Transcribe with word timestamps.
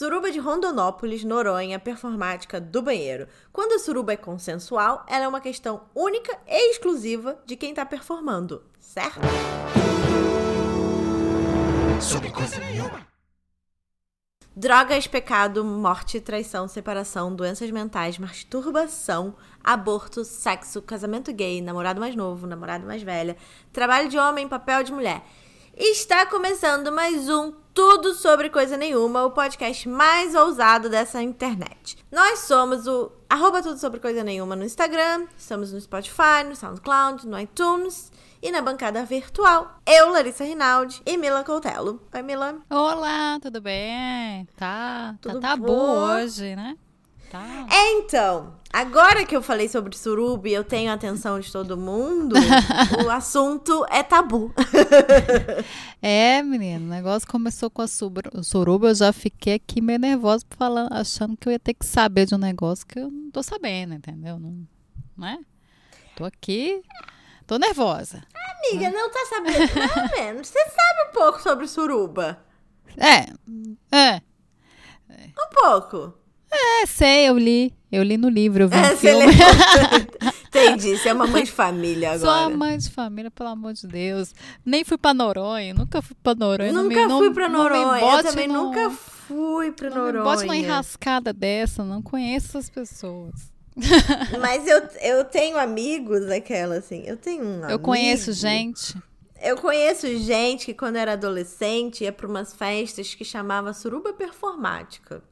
Suruba 0.00 0.30
de 0.30 0.38
Rondonópolis, 0.38 1.24
Noronha, 1.24 1.78
performática 1.78 2.58
do 2.58 2.80
banheiro. 2.80 3.28
Quando 3.52 3.72
a 3.72 3.78
suruba 3.78 4.14
é 4.14 4.16
consensual, 4.16 5.04
ela 5.06 5.26
é 5.26 5.28
uma 5.28 5.42
questão 5.42 5.82
única 5.94 6.38
e 6.48 6.70
exclusiva 6.70 7.38
de 7.44 7.54
quem 7.54 7.74
tá 7.74 7.84
performando, 7.84 8.64
certo? 8.78 9.20
Sobre 12.00 12.30
coisa 12.30 12.58
nenhuma. 12.60 13.06
Drogas, 14.56 15.06
pecado, 15.06 15.62
morte, 15.62 16.18
traição, 16.18 16.66
separação, 16.66 17.36
doenças 17.36 17.70
mentais, 17.70 18.16
masturbação, 18.16 19.36
aborto, 19.62 20.24
sexo, 20.24 20.80
casamento 20.80 21.30
gay, 21.30 21.60
namorado 21.60 22.00
mais 22.00 22.16
novo, 22.16 22.46
namorado 22.46 22.86
mais 22.86 23.02
velha, 23.02 23.36
trabalho 23.70 24.08
de 24.08 24.16
homem, 24.16 24.48
papel 24.48 24.82
de 24.82 24.92
mulher. 24.92 25.22
Está 25.82 26.26
começando 26.26 26.92
mais 26.92 27.30
um 27.30 27.52
Tudo 27.72 28.12
Sobre 28.12 28.50
Coisa 28.50 28.76
Nenhuma, 28.76 29.24
o 29.24 29.30
podcast 29.30 29.88
mais 29.88 30.34
ousado 30.34 30.90
dessa 30.90 31.22
internet. 31.22 31.96
Nós 32.12 32.40
somos 32.40 32.86
o 32.86 33.10
arroba 33.30 33.62
Tudo 33.62 33.78
Sobre 33.78 33.98
Coisa 33.98 34.22
Nenhuma 34.22 34.54
no 34.54 34.62
Instagram, 34.62 35.26
estamos 35.38 35.72
no 35.72 35.80
Spotify, 35.80 36.44
no 36.46 36.54
SoundCloud, 36.54 37.26
no 37.26 37.40
iTunes 37.40 38.12
e 38.42 38.52
na 38.52 38.60
bancada 38.60 39.06
virtual. 39.06 39.78
Eu, 39.86 40.10
Larissa 40.10 40.44
Rinaldi 40.44 41.00
e 41.06 41.16
Mila 41.16 41.42
Coutelo. 41.44 41.98
Oi, 42.12 42.22
Mila. 42.22 42.58
Olá, 42.68 43.38
tudo 43.40 43.62
bem? 43.62 44.46
Tá, 44.56 45.14
Tudo 45.22 45.40
tá 45.40 45.48
tabu 45.48 45.66
bom? 45.66 45.96
hoje, 46.14 46.54
né? 46.54 46.76
Tá. 47.30 47.64
É, 47.70 47.92
então, 47.92 48.56
agora 48.72 49.24
que 49.24 49.36
eu 49.36 49.40
falei 49.40 49.68
sobre 49.68 49.96
suruba 49.96 50.48
e 50.48 50.52
eu 50.52 50.64
tenho 50.64 50.90
a 50.90 50.94
atenção 50.94 51.38
de 51.38 51.50
todo 51.52 51.76
mundo, 51.76 52.34
o 53.06 53.08
assunto 53.08 53.86
é 53.88 54.02
tabu. 54.02 54.52
É, 56.02 56.42
menino, 56.42 56.86
o 56.86 56.88
negócio 56.88 57.28
começou 57.28 57.70
com 57.70 57.82
a 57.82 57.86
suruba, 57.86 58.88
eu 58.88 58.94
já 58.96 59.12
fiquei 59.12 59.54
aqui 59.54 59.80
meio 59.80 60.00
nervosa 60.00 60.44
falando, 60.50 60.92
achando 60.92 61.36
que 61.36 61.48
eu 61.48 61.52
ia 61.52 61.58
ter 61.60 61.74
que 61.74 61.86
saber 61.86 62.26
de 62.26 62.34
um 62.34 62.38
negócio 62.38 62.84
que 62.84 62.98
eu 62.98 63.08
não 63.08 63.30
tô 63.30 63.44
sabendo, 63.44 63.94
entendeu? 63.94 64.36
Não, 64.36 64.66
não 65.16 65.28
é? 65.28 65.38
Tô 66.16 66.24
aqui, 66.24 66.82
tô 67.46 67.58
nervosa. 67.58 68.24
Amiga, 68.34 68.90
não 68.90 69.08
tá 69.08 69.20
sabendo, 69.28 69.72
mais 69.76 69.96
ou 69.96 70.18
menos. 70.18 70.48
Você 70.48 70.58
sabe 70.58 71.10
um 71.10 71.12
pouco 71.12 71.40
sobre 71.40 71.68
suruba? 71.68 72.44
É, 72.96 73.26
é, 73.96 74.20
Um 75.08 75.48
pouco. 75.54 76.19
É, 76.52 76.86
sei, 76.86 77.28
eu 77.28 77.38
li, 77.38 77.72
eu 77.92 78.02
li 78.02 78.16
no 78.16 78.28
livro, 78.28 78.64
eu 78.64 78.68
vi 78.68 78.76
É, 78.76 78.92
um 78.92 78.96
filme. 78.96 79.32
Entendi, 80.48 80.96
você 80.98 81.08
é 81.08 81.12
uma 81.12 81.26
mãe 81.26 81.44
de 81.44 81.50
família 81.52 82.18
Sou 82.18 82.28
agora. 82.28 82.52
a 82.54 82.56
mãe 82.56 82.76
de 82.78 82.90
família, 82.90 83.30
pelo 83.30 83.50
amor 83.50 83.72
de 83.72 83.86
Deus. 83.86 84.34
Nem 84.64 84.84
fui 84.84 84.98
pra 84.98 85.14
Noronha, 85.14 85.72
nunca 85.74 86.02
fui 86.02 86.16
pra 86.22 86.34
Noronha. 86.34 86.72
não 86.72 86.84
me- 86.84 86.94
Nunca 86.94 87.08
não- 87.08 87.18
fui 87.18 87.30
pra 87.30 87.48
não 87.48 87.64
me 87.64 87.70
Noronha, 87.70 88.16
eu 88.16 88.22
também 88.22 88.48
no- 88.48 88.64
nunca 88.64 88.90
fui 88.90 89.70
pra 89.72 89.88
Não 89.90 89.96
me 89.96 90.02
Noronha. 90.12 90.24
bote 90.24 90.42
numa 90.42 90.56
enrascada 90.56 91.32
dessa, 91.32 91.84
não 91.84 92.02
conheço 92.02 92.48
essas 92.58 92.68
pessoas. 92.68 93.50
Mas 94.40 94.66
eu, 94.66 94.82
eu 95.00 95.24
tenho 95.24 95.56
amigos, 95.56 96.28
aquela 96.30 96.76
assim, 96.78 97.04
eu 97.06 97.16
tenho 97.16 97.44
um 97.44 97.68
Eu 97.68 97.78
conheço 97.78 98.30
amigo- 98.30 98.40
gente. 98.40 98.96
Eu 99.42 99.56
conheço 99.56 100.06
gente 100.18 100.66
que 100.66 100.74
quando 100.74 100.96
era 100.96 101.12
adolescente 101.14 102.04
ia 102.04 102.12
pra 102.12 102.26
umas 102.26 102.52
festas 102.52 103.14
que 103.14 103.24
chamava 103.24 103.72
suruba 103.72 104.12
performática. 104.12 105.22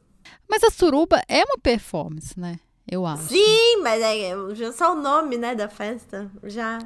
Mas 0.48 0.62
a 0.64 0.70
suruba 0.70 1.22
é 1.28 1.44
uma 1.44 1.58
performance, 1.58 2.38
né? 2.38 2.58
Eu 2.90 3.04
acho. 3.04 3.24
Sim, 3.24 3.82
mas 3.82 4.00
é 4.02 4.32
já 4.54 4.72
só 4.72 4.92
o 4.92 4.96
nome, 4.96 5.36
né, 5.36 5.54
da 5.54 5.68
festa, 5.68 6.30
já. 6.44 6.78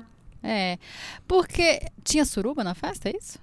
É. 0.43 0.77
Porque 1.29 1.81
tinha 2.03 2.25
suruba 2.25 2.65
na 2.65 2.75
festa, 2.75 3.09
é 3.09 3.17
isso? 3.17 3.39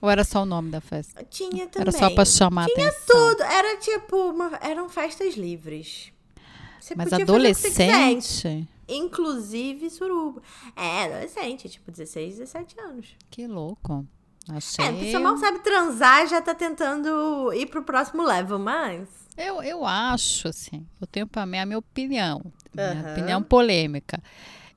Ou 0.00 0.08
era 0.10 0.22
só 0.22 0.42
o 0.42 0.46
nome 0.46 0.70
da 0.70 0.80
festa? 0.80 1.24
Tinha 1.24 1.66
também. 1.66 1.80
Era 1.88 1.92
só 1.92 2.10
pra 2.14 2.24
chamar 2.24 2.66
Tinha 2.66 2.88
atenção. 2.88 3.06
tudo, 3.30 3.42
era 3.42 3.76
tipo, 3.78 4.16
uma- 4.30 4.58
eram 4.62 4.88
festas 4.88 5.34
livres. 5.34 6.12
Você 6.80 6.94
Mas 6.94 7.12
adolescente? 7.12 8.68
Inclusive 8.86 9.88
suruba. 9.88 10.42
É, 10.76 11.04
adolescente, 11.04 11.68
tipo 11.68 11.90
16, 11.90 12.36
17 12.36 12.78
anos. 12.80 13.06
Que 13.30 13.46
louco. 13.46 14.06
Achei. 14.48 14.84
É, 14.84 14.88
a 14.90 14.92
pessoa 14.92 15.22
mal 15.22 15.38
sabe 15.38 15.60
transar 15.60 16.26
já 16.28 16.42
tá 16.42 16.54
tentando 16.54 17.50
ir 17.54 17.64
pro 17.66 17.82
próximo 17.82 18.22
level, 18.22 18.58
mas. 18.58 19.08
Eu, 19.36 19.62
eu 19.62 19.84
acho, 19.84 20.48
assim, 20.48 20.86
eu 21.00 21.06
tenho 21.06 21.26
pra 21.26 21.44
mim 21.44 21.58
a 21.58 21.66
minha 21.66 21.78
opinião, 21.78 22.40
minha 22.72 23.12
opinião 23.12 23.42
polêmica. 23.42 24.22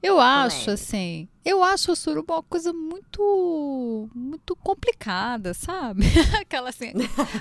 Eu 0.01 0.19
acho, 0.19 0.65
Polêmica. 0.65 0.73
assim, 0.73 1.27
eu 1.49 1.63
acho 1.63 1.91
o 1.91 1.95
suruba 1.95 2.35
uma 2.35 2.43
coisa 2.43 2.73
muito, 2.73 4.09
muito 4.13 4.55
complicada, 4.57 5.53
sabe? 5.53 6.03
Aquela 6.41 6.69
assim, 6.69 6.91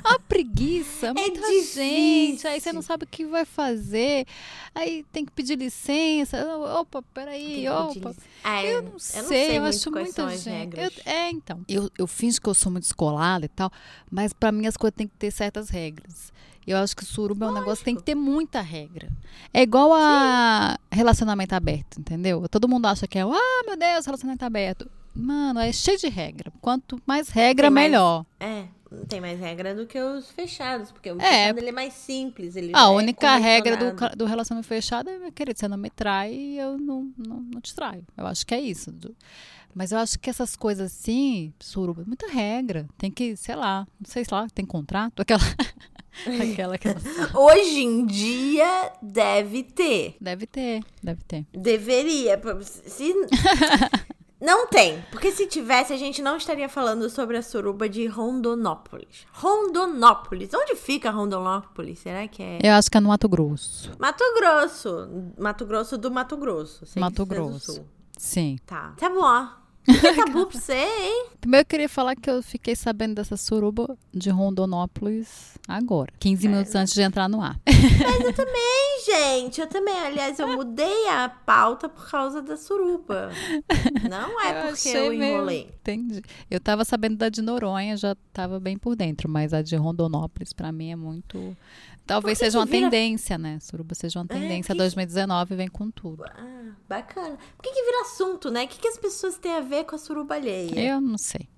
a 0.04 0.18
preguiça, 0.20 1.12
muita 1.12 1.40
gente, 1.74 2.46
aí 2.46 2.60
você 2.60 2.72
não 2.72 2.82
sabe 2.82 3.04
o 3.04 3.06
que 3.08 3.24
vai 3.26 3.44
fazer, 3.44 4.26
aí 4.74 5.04
tem 5.12 5.24
que 5.24 5.32
pedir 5.32 5.58
licença, 5.58 6.38
opa, 6.80 7.02
peraí, 7.14 7.68
opa. 7.68 8.14
Ah, 8.44 8.64
Eu 8.64 8.82
não 8.82 8.98
sei, 8.98 9.58
eu, 9.58 9.62
muito 9.62 9.74
acho 9.76 9.90
quais 9.90 10.06
muita 10.06 10.22
são 10.22 10.26
as 10.28 10.40
gente. 10.40 10.78
Eu- 10.78 10.90
é, 11.04 11.30
então. 11.30 11.60
Eu, 11.68 11.90
eu 11.98 12.06
finjo 12.06 12.40
que 12.40 12.48
eu 12.48 12.54
sou 12.54 12.70
muito 12.70 12.84
descolada 12.84 13.44
e 13.44 13.48
tal, 13.48 13.70
mas 14.10 14.32
pra 14.32 14.52
mim 14.52 14.66
as 14.66 14.76
coisas 14.76 14.94
têm 14.96 15.08
que 15.08 15.16
ter 15.16 15.30
certas 15.30 15.68
regras. 15.68 16.32
Eu 16.66 16.78
acho 16.78 16.96
que 16.96 17.04
suruba 17.04 17.46
é 17.46 17.48
um 17.48 17.54
negócio 17.54 17.78
que 17.78 17.84
tem 17.84 17.94
que 17.94 18.02
ter 18.02 18.16
muita 18.16 18.60
regra. 18.60 19.08
É 19.54 19.62
igual 19.62 19.92
a 19.94 20.76
relacionamento 20.90 21.54
aberto, 21.54 22.00
entendeu? 22.00 22.48
Todo 22.48 22.68
mundo 22.68 22.86
acha 22.86 23.06
que 23.06 23.16
é, 23.16 23.22
ah, 23.22 23.62
meu 23.64 23.76
Deus, 23.76 23.95
relacionamento 24.04 24.44
aberto. 24.44 24.90
Mano, 25.14 25.60
é 25.60 25.72
cheio 25.72 25.98
de 25.98 26.08
regra. 26.08 26.52
Quanto 26.60 27.00
mais 27.06 27.30
regra, 27.30 27.70
mais- 27.70 27.88
melhor. 27.90 28.26
É, 28.38 28.64
tem 29.08 29.18
mais 29.20 29.40
regra 29.40 29.74
do 29.74 29.86
que 29.86 29.98
os 29.98 30.30
fechados, 30.30 30.92
porque 30.92 31.10
o 31.10 31.16
É. 31.20 31.24
fechado 31.46 31.58
ele 31.58 31.68
é 31.70 31.72
mais 31.72 31.94
simples. 31.94 32.54
Ele 32.54 32.72
A 32.74 32.82
é 32.84 32.88
única 32.88 33.36
regra 33.36 33.76
do, 33.76 34.16
do 34.16 34.24
relacionamento 34.26 34.68
fechado 34.68 35.08
é, 35.08 35.18
meu 35.18 35.32
querido, 35.32 35.58
você 35.58 35.66
não 35.68 35.78
me 35.78 35.88
trai 35.88 36.34
e 36.34 36.58
eu 36.58 36.76
não, 36.76 37.10
não, 37.16 37.40
não 37.40 37.60
te 37.60 37.74
traio. 37.74 38.04
Eu 38.16 38.26
acho 38.26 38.46
que 38.46 38.54
é 38.54 38.60
isso. 38.60 38.92
Mas 39.76 39.92
eu 39.92 39.98
acho 39.98 40.18
que 40.18 40.30
essas 40.30 40.56
coisas 40.56 40.90
assim, 40.90 41.52
suruba, 41.60 42.02
muita 42.06 42.26
regra. 42.28 42.88
Tem 42.96 43.10
que, 43.10 43.36
sei 43.36 43.54
lá, 43.54 43.86
não 44.00 44.10
sei 44.10 44.24
lá, 44.32 44.46
tem 44.48 44.64
contrato, 44.64 45.20
aquela. 45.20 45.42
aquela 46.50 46.78
que 46.78 46.88
Hoje 47.36 47.80
em 47.80 48.06
dia 48.06 48.92
deve 49.02 49.62
ter. 49.62 50.16
Deve 50.18 50.46
ter, 50.46 50.82
deve 51.02 51.22
ter. 51.24 51.46
Deveria. 51.52 52.40
Se... 52.62 53.12
Não 54.40 54.66
tem. 54.66 55.02
Porque 55.10 55.30
se 55.30 55.46
tivesse, 55.46 55.94
a 55.94 55.96
gente 55.96 56.20
não 56.20 56.36
estaria 56.36 56.68
falando 56.68 57.08
sobre 57.08 57.38
a 57.38 57.42
suruba 57.42 57.88
de 57.88 58.06
Rondonópolis. 58.06 59.26
Rondonópolis. 59.32 60.50
Onde 60.52 60.76
fica 60.76 61.10
Rondonópolis? 61.10 62.00
Será 62.00 62.28
que 62.28 62.42
é? 62.42 62.58
Eu 62.62 62.74
acho 62.74 62.90
que 62.90 62.98
é 62.98 63.00
no 63.00 63.08
Mato 63.08 63.30
Grosso. 63.30 63.92
Mato 63.98 64.22
Grosso. 64.34 65.08
Mato 65.38 65.64
Grosso 65.64 65.96
do 65.96 66.10
Mato 66.10 66.36
Grosso. 66.36 66.84
Mato 66.96 67.24
Grosso. 67.24 67.86
Sim. 68.18 68.58
Tá. 68.66 68.92
Tá 68.98 69.08
bom. 69.08 69.65
Que 69.86 70.12
tabu 70.16 70.46
pra 70.46 70.58
você, 70.60 70.74
hein? 70.74 71.26
Primeiro 71.40 71.62
eu 71.62 71.66
queria 71.66 71.88
falar 71.88 72.16
que 72.16 72.28
eu 72.28 72.42
fiquei 72.42 72.74
sabendo 72.74 73.14
dessa 73.14 73.36
suruba 73.36 73.96
de 74.12 74.30
Rondonópolis 74.30 75.56
agora, 75.68 76.12
15 76.18 76.48
minutos 76.48 76.74
antes 76.74 76.92
de 76.92 77.02
entrar 77.02 77.28
no 77.28 77.40
ar. 77.40 77.58
Ih, 77.66 79.04
gente, 79.04 79.60
eu 79.60 79.66
também. 79.66 79.94
Aliás, 79.94 80.38
eu 80.38 80.48
mudei 80.48 81.08
a 81.08 81.28
pauta 81.28 81.88
por 81.88 82.10
causa 82.10 82.42
da 82.42 82.56
suruba. 82.56 83.30
Não 84.08 84.40
é 84.40 84.66
Eu 84.66 84.72
porque 84.72 84.88
eu 84.88 85.10
meio- 85.10 85.34
enrolei. 85.34 85.70
Entendi. 85.80 86.22
Eu 86.50 86.60
tava 86.60 86.84
sabendo 86.84 87.16
da 87.16 87.28
de 87.28 87.40
Noronha, 87.42 87.96
já 87.96 88.16
tava 88.32 88.58
bem 88.58 88.76
por 88.76 88.96
dentro, 88.96 89.28
mas 89.28 89.52
a 89.54 89.62
de 89.62 89.76
Rondonópolis 89.76 90.52
pra 90.52 90.72
mim 90.72 90.90
é 90.90 90.96
muito. 90.96 91.56
Talvez 92.06 92.38
seja 92.38 92.58
uma 92.58 92.66
vira- 92.66 92.88
tendência, 92.90 93.36
né? 93.36 93.58
Suruba 93.60 93.94
seja 93.94 94.18
uma 94.20 94.26
É, 94.30 94.34
tendência. 94.34 94.72
que- 94.74 94.78
2019 94.78 95.56
vem 95.56 95.68
com 95.68 95.90
tudo. 95.90 96.24
Ah, 96.24 96.72
bacana. 96.88 97.36
Por 97.56 97.62
que, 97.64 97.70
que 97.72 97.82
vira 97.84 98.02
assunto, 98.02 98.50
né? 98.50 98.64
O 98.64 98.68
que, 98.68 98.78
que 98.78 98.88
as 98.88 98.96
pessoas 98.98 99.36
têm 99.38 99.52
a 99.52 99.60
ver 99.60 99.84
com 99.84 99.96
a 99.96 99.98
suruba 99.98 100.34
alheia? 100.36 100.78
Eu 100.78 101.00
não 101.00 101.18
sei. 101.18 101.48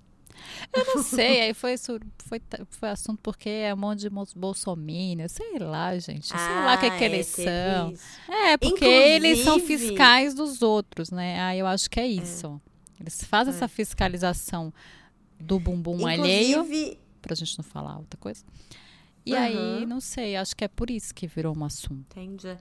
Eu 0.73 0.85
não 0.95 1.03
sei, 1.03 1.41
aí 1.43 1.53
foi, 1.55 1.77
sur- 1.77 2.01
foi, 2.25 2.41
foi 2.71 2.89
assunto 2.91 3.19
porque 3.23 3.49
é 3.49 3.75
um 3.75 3.77
monte 3.77 4.01
de 4.01 4.11
mos- 4.11 4.33
bolsominion, 4.33 5.27
sei 5.29 5.59
lá, 5.59 5.99
gente. 5.99 6.29
Sei 6.29 6.37
lá 6.37 6.75
o 6.77 6.79
que, 6.79 6.87
é 6.87 6.97
que 6.97 7.05
eles 7.05 7.33
teve 7.33 7.51
são. 7.51 7.95
É, 8.29 8.57
porque 8.57 8.85
eles 8.85 9.41
são 9.41 9.57
Inclusive- 9.57 9.89
fiscais 9.89 10.35
dos 10.35 10.63
outros, 10.63 11.11
né? 11.11 11.41
Ah, 11.41 11.57
eu 11.57 11.67
acho 11.67 11.91
que 11.91 11.99
é 11.99 12.07
isso. 12.07 12.61
Eles 13.01 13.23
fazem 13.25 13.53
essa 13.53 13.67
fiscalização 13.69 14.73
do 15.41 15.59
bumbum 15.59 16.07
alheio, 16.07 16.61
Inclusive, 16.61 16.99
pra 17.21 17.35
gente 17.35 17.59
não 17.59 17.65
falar 17.65 17.99
outra 17.99 18.19
coisa. 18.19 18.45
E 19.29 19.37
Aham. 19.37 19.45
aí, 19.45 19.87
não 19.87 20.01
sei, 20.01 20.37
acho 20.37 20.57
que 20.57 20.65
é 20.65 20.69
por 20.69 20.91
isso 20.91 21.15
que 21.15 21.27
virou 21.27 21.55
um 21.55 21.63
assunto. 21.63 22.19
Entendi. 22.19 22.57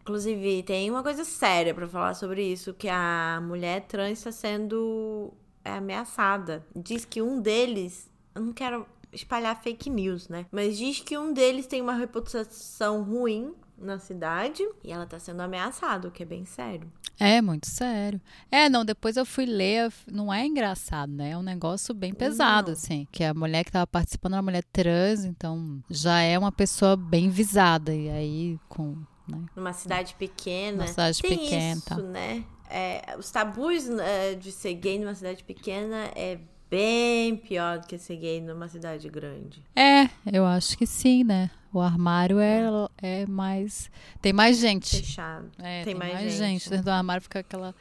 Inclusive, 0.00 0.62
tem 0.62 0.90
uma 0.90 1.02
coisa 1.02 1.24
séria 1.24 1.74
pra 1.74 1.86
falar 1.86 2.14
sobre 2.14 2.42
isso, 2.42 2.72
que 2.72 2.88
a 2.88 3.38
mulher 3.42 3.82
trans 3.82 4.18
está 4.18 4.32
sendo 4.32 5.30
é, 5.62 5.72
ameaçada. 5.72 6.64
Diz 6.74 7.04
que 7.04 7.20
um 7.20 7.38
deles, 7.38 8.08
eu 8.34 8.40
não 8.40 8.52
quero 8.54 8.86
espalhar 9.12 9.60
fake 9.62 9.90
news, 9.90 10.26
né? 10.28 10.46
Mas 10.50 10.78
diz 10.78 11.00
que 11.00 11.18
um 11.18 11.34
deles 11.34 11.66
tem 11.66 11.82
uma 11.82 11.94
reputação 11.94 13.02
ruim 13.02 13.52
na 13.78 13.98
cidade 13.98 14.62
e 14.82 14.92
ela 14.92 15.06
tá 15.06 15.18
sendo 15.18 15.40
ameaçada, 15.40 16.08
o 16.08 16.10
que 16.10 16.22
é 16.22 16.26
bem 16.26 16.44
sério. 16.44 16.90
É 17.18 17.40
muito 17.40 17.66
sério. 17.66 18.20
É, 18.50 18.68
não, 18.68 18.84
depois 18.84 19.16
eu 19.16 19.24
fui 19.24 19.46
ler, 19.46 19.90
não 20.10 20.32
é 20.32 20.44
engraçado, 20.44 21.12
né? 21.12 21.30
É 21.30 21.38
um 21.38 21.42
negócio 21.42 21.94
bem 21.94 22.12
pesado, 22.12 22.68
Não. 22.68 22.72
assim. 22.72 23.06
Que 23.10 23.24
a 23.24 23.32
mulher 23.32 23.64
que 23.64 23.72
tava 23.72 23.86
participando 23.86 24.34
era 24.34 24.42
uma 24.42 24.50
mulher 24.50 24.64
trans, 24.72 25.24
então 25.24 25.82
já 25.88 26.20
é 26.20 26.38
uma 26.38 26.52
pessoa 26.52 26.96
bem 26.96 27.30
visada. 27.30 27.94
E 27.94 28.10
aí, 28.10 28.60
com. 28.68 28.96
Né? 29.26 29.38
Numa 29.56 29.72
cidade 29.72 30.14
pequena. 30.14 30.84
Uma 30.84 30.88
cidade 30.88 31.22
tem 31.22 31.38
pequena, 31.38 31.76
isso, 31.76 31.86
tá. 31.86 31.96
né? 31.96 32.44
É, 32.68 33.16
os 33.18 33.30
tabus 33.30 33.88
é, 33.88 34.34
de 34.34 34.52
ser 34.52 34.74
gay 34.74 34.98
numa 34.98 35.14
cidade 35.14 35.42
pequena 35.42 36.10
é 36.14 36.38
bem 36.68 37.36
pior 37.36 37.78
do 37.78 37.86
que 37.86 37.96
ser 37.96 38.16
gay 38.16 38.40
numa 38.40 38.68
cidade 38.68 39.08
grande. 39.08 39.64
É, 39.74 40.08
eu 40.30 40.44
acho 40.44 40.76
que 40.76 40.86
sim, 40.86 41.24
né? 41.24 41.50
O 41.76 41.80
armário 41.82 42.38
é, 42.40 42.62
é 43.02 43.26
mais. 43.26 43.90
Tem 44.22 44.32
mais 44.32 44.56
gente. 44.56 44.96
Fechado. 44.96 45.50
É, 45.58 45.84
Tem 45.84 45.92
tem, 45.92 45.94
mais 45.94 46.14
mais, 46.14 46.32
gente, 46.32 46.38
gente. 46.38 46.70
né? 46.70 46.76
Dentro 46.76 46.84
do 46.86 46.90
armário 46.90 47.22
fica 47.22 47.40
aquela, 47.40 47.74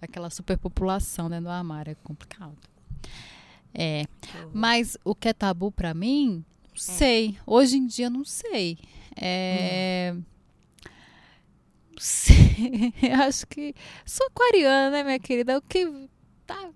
aquela 0.00 0.30
superpopulação 0.30 1.28
dentro 1.28 1.46
do 1.46 1.50
armário. 1.50 1.90
É 1.90 1.94
complicado. 1.96 2.56
É. 3.74 4.04
Mas 4.54 4.96
o 5.04 5.16
que 5.16 5.28
é 5.28 5.32
tabu 5.32 5.72
pra 5.72 5.92
mim, 5.92 6.44
não 6.68 6.76
sei. 6.76 7.38
Hoje 7.44 7.76
em 7.76 7.88
dia, 7.88 8.08
não 8.08 8.24
sei. 8.24 8.78
É. 9.16 10.14
Não 10.14 11.98
sei. 11.98 12.94
Eu 13.02 13.20
acho 13.22 13.48
que. 13.48 13.74
Sou 14.06 14.28
aquariana, 14.28 14.90
né, 14.90 15.02
minha 15.02 15.18
querida? 15.18 15.58
O 15.58 15.62
que. 15.62 16.08
Tá. 16.46 16.70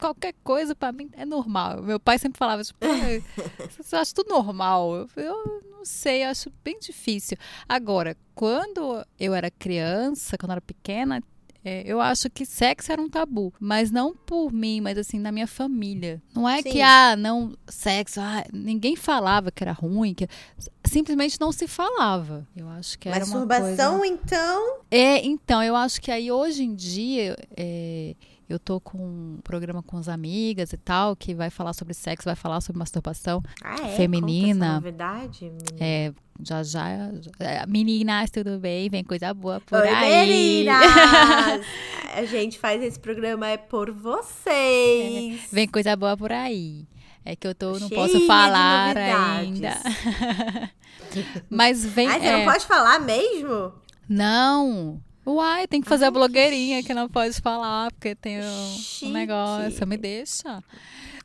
Qualquer 0.00 0.34
coisa 0.42 0.74
pra 0.74 0.90
mim 0.92 1.10
é 1.12 1.24
normal. 1.24 1.82
Meu 1.82 2.00
pai 2.00 2.18
sempre 2.18 2.38
falava, 2.38 2.64
tipo, 2.64 2.78
"Ah, 2.82 2.88
você 3.78 3.96
acha 3.96 4.14
tudo 4.14 4.30
normal? 4.30 5.06
Eu, 5.14 5.62
não 5.70 5.84
sei, 5.84 6.24
eu 6.24 6.28
acho 6.28 6.50
bem 6.64 6.78
difícil. 6.80 7.36
Agora, 7.68 8.16
quando 8.34 9.04
eu 9.18 9.34
era 9.34 9.50
criança, 9.50 10.38
quando 10.38 10.50
eu 10.50 10.54
era 10.54 10.60
pequena, 10.60 11.22
é, 11.62 11.82
eu 11.84 12.00
acho 12.00 12.30
que 12.30 12.46
sexo 12.46 12.90
era 12.90 13.00
um 13.00 13.08
tabu. 13.08 13.52
Mas 13.60 13.90
não 13.90 14.14
por 14.14 14.52
mim, 14.52 14.80
mas 14.80 14.96
assim, 14.96 15.18
na 15.18 15.30
minha 15.30 15.46
família. 15.46 16.22
Não 16.34 16.48
é 16.48 16.62
Sim. 16.62 16.70
que, 16.70 16.80
ah, 16.80 17.14
não, 17.16 17.54
sexo, 17.68 18.20
ah, 18.20 18.44
ninguém 18.52 18.96
falava 18.96 19.50
que 19.50 19.62
era 19.62 19.72
ruim, 19.72 20.14
que 20.14 20.26
simplesmente 20.84 21.38
não 21.38 21.52
se 21.52 21.68
falava. 21.68 22.46
Eu 22.56 22.68
acho 22.70 22.98
que 22.98 23.08
era 23.08 23.24
uma 23.24 23.46
coisa... 23.46 23.46
Masturbação, 23.46 24.04
então. 24.04 24.78
É, 24.90 25.24
então, 25.24 25.62
eu 25.62 25.76
acho 25.76 26.00
que 26.00 26.10
aí 26.10 26.32
hoje 26.32 26.62
em 26.62 26.74
dia 26.74 27.36
é, 27.54 28.14
eu 28.50 28.58
tô 28.58 28.80
com 28.80 28.98
um 28.98 29.38
programa 29.44 29.80
com 29.80 29.96
as 29.96 30.08
amigas 30.08 30.72
e 30.72 30.76
tal, 30.76 31.14
que 31.14 31.32
vai 31.34 31.50
falar 31.50 31.72
sobre 31.72 31.94
sexo, 31.94 32.24
vai 32.24 32.34
falar 32.34 32.60
sobre 32.60 32.80
masturbação. 32.80 33.40
Ah, 33.62 33.76
é? 33.86 33.96
Feminina. 33.96 34.82
Conta 34.82 35.28
menina. 35.40 35.58
É, 35.78 36.12
já 36.42 36.62
já. 36.64 36.88
é, 37.38 37.64
Meninas, 37.66 38.28
tudo 38.28 38.58
bem? 38.58 38.90
Vem 38.90 39.04
coisa 39.04 39.32
boa 39.32 39.60
por 39.60 39.78
Oi, 39.80 39.88
aí. 39.88 40.26
meninas! 40.26 40.82
A 42.12 42.24
gente 42.24 42.58
faz 42.58 42.82
esse 42.82 42.98
programa 42.98 43.46
é 43.46 43.56
por 43.56 43.92
vocês. 43.92 45.48
Vem 45.52 45.68
coisa 45.68 45.94
boa 45.94 46.16
por 46.16 46.32
aí. 46.32 46.88
É 47.24 47.36
que 47.36 47.46
eu 47.46 47.54
tô, 47.54 47.78
não 47.78 47.86
Cheia 47.86 48.00
posso 48.00 48.26
falar 48.26 48.96
ainda. 48.96 49.76
Mas 51.48 51.84
vem. 51.84 52.08
Ai, 52.08 52.18
você 52.18 52.26
é, 52.26 52.36
não 52.38 52.52
pode 52.52 52.66
falar 52.66 52.98
mesmo? 52.98 53.72
Não. 54.08 55.00
Uai, 55.34 55.66
tem 55.66 55.80
que 55.80 55.88
fazer 55.88 56.04
Ai, 56.04 56.08
a 56.08 56.10
blogueirinha 56.12 56.82
que 56.82 56.92
não 56.94 57.08
pode 57.08 57.40
falar, 57.40 57.90
porque 57.92 58.14
tem 58.14 58.40
um, 58.40 58.76
um 59.04 59.08
negócio. 59.10 59.86
Me 59.86 59.96
deixa. 59.96 60.62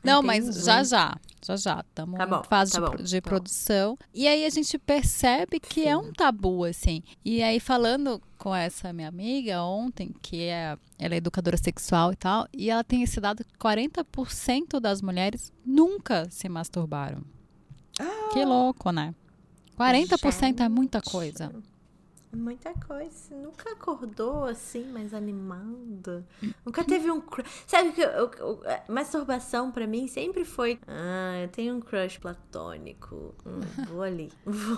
Não, 0.04 0.22
mas 0.22 0.44
Entendi. 0.46 0.64
já 0.64 0.84
já. 0.84 1.16
Já 1.44 1.56
já. 1.56 1.84
Estamos 1.88 2.16
Tá 2.18 2.26
bom, 2.26 2.40
em 2.40 2.44
fase 2.48 2.72
tá 2.72 2.78
de, 2.78 2.84
bom, 2.84 2.90
pro- 2.92 3.02
de 3.04 3.20
tá 3.20 3.28
bom. 3.30 3.36
produção. 3.36 3.98
E 4.14 4.28
aí 4.28 4.44
a 4.44 4.50
gente 4.50 4.78
percebe 4.78 5.58
que 5.58 5.84
é 5.86 5.96
um 5.96 6.12
tabu, 6.12 6.64
assim. 6.64 7.02
E 7.24 7.42
aí, 7.42 7.58
falando 7.58 8.20
com 8.38 8.54
essa 8.54 8.92
minha 8.92 9.08
amiga 9.08 9.62
ontem, 9.62 10.14
que 10.22 10.42
é, 10.44 10.76
ela 10.98 11.14
é 11.14 11.16
educadora 11.16 11.56
sexual 11.56 12.12
e 12.12 12.16
tal, 12.16 12.46
e 12.52 12.70
ela 12.70 12.84
tem 12.84 13.02
esse 13.02 13.20
dado 13.20 13.44
que 13.44 13.52
40% 13.58 14.78
das 14.80 15.00
mulheres 15.02 15.52
nunca 15.64 16.28
se 16.30 16.48
masturbaram. 16.48 17.22
Que 18.32 18.44
louco, 18.44 18.90
né? 18.90 19.14
40% 19.78 20.60
é 20.60 20.68
muita 20.68 20.98
Gente. 20.98 21.10
coisa. 21.10 21.52
Muita 22.34 22.74
coisa. 22.86 23.10
Você 23.10 23.34
nunca 23.34 23.70
acordou 23.72 24.44
assim, 24.44 24.84
mais 24.92 25.14
animada? 25.14 26.26
Nunca 26.64 26.84
teve 26.84 27.10
um 27.10 27.20
crush. 27.20 27.46
Sabe 27.66 27.92
que 27.92 28.00
eu- 28.02 28.08
eu- 28.10 28.30
eu- 28.38 28.60
masturbação 28.88 29.70
pra 29.70 29.86
mim 29.86 30.06
sempre 30.06 30.44
foi. 30.44 30.78
Ah, 30.86 31.40
eu 31.42 31.48
tenho 31.48 31.74
um 31.76 31.80
crush 31.80 32.18
platônico. 32.18 33.34
Hum, 33.46 33.60
vou 33.88 34.02
ali. 34.02 34.30
Vou, 34.44 34.76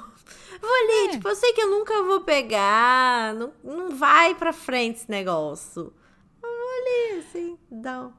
vou 0.61 0.71
ali. 0.75 1.09
É. 1.09 1.11
Tipo, 1.13 1.29
eu 1.29 1.35
sei 1.37 1.53
que 1.53 1.61
eu 1.63 1.71
nunca 1.71 2.03
vou 2.05 2.21
pegar. 2.21 3.35
Não, 3.35 3.53
não 3.65 3.91
vai 3.97 4.35
pra 4.35 4.53
frente 4.53 4.97
esse 4.97 5.11
negócio. 5.11 5.93
Eu 6.43 6.49
vou 6.49 6.69
ali, 6.79 7.19
assim, 7.21 7.59
dá 7.71 8.03
um. 8.07 8.13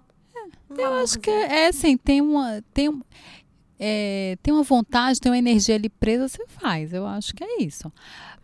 um 0.69 0.75
Eu 0.75 0.93
acho 0.95 1.19
que 1.19 1.29
amorzinho. 1.29 1.53
é 1.53 1.67
assim, 1.67 1.97
tem 1.97 2.19
uma. 2.21 2.61
Tem, 2.73 2.89
um- 2.89 3.01
é, 3.79 4.37
tem 4.43 4.53
uma 4.53 4.63
vontade, 4.63 5.19
tem 5.19 5.31
uma 5.31 5.37
energia 5.37 5.75
ali 5.75 5.89
presa, 5.89 6.27
você 6.27 6.45
faz. 6.47 6.93
Eu 6.93 7.07
acho 7.07 7.33
que 7.33 7.43
é 7.43 7.61
isso. 7.63 7.91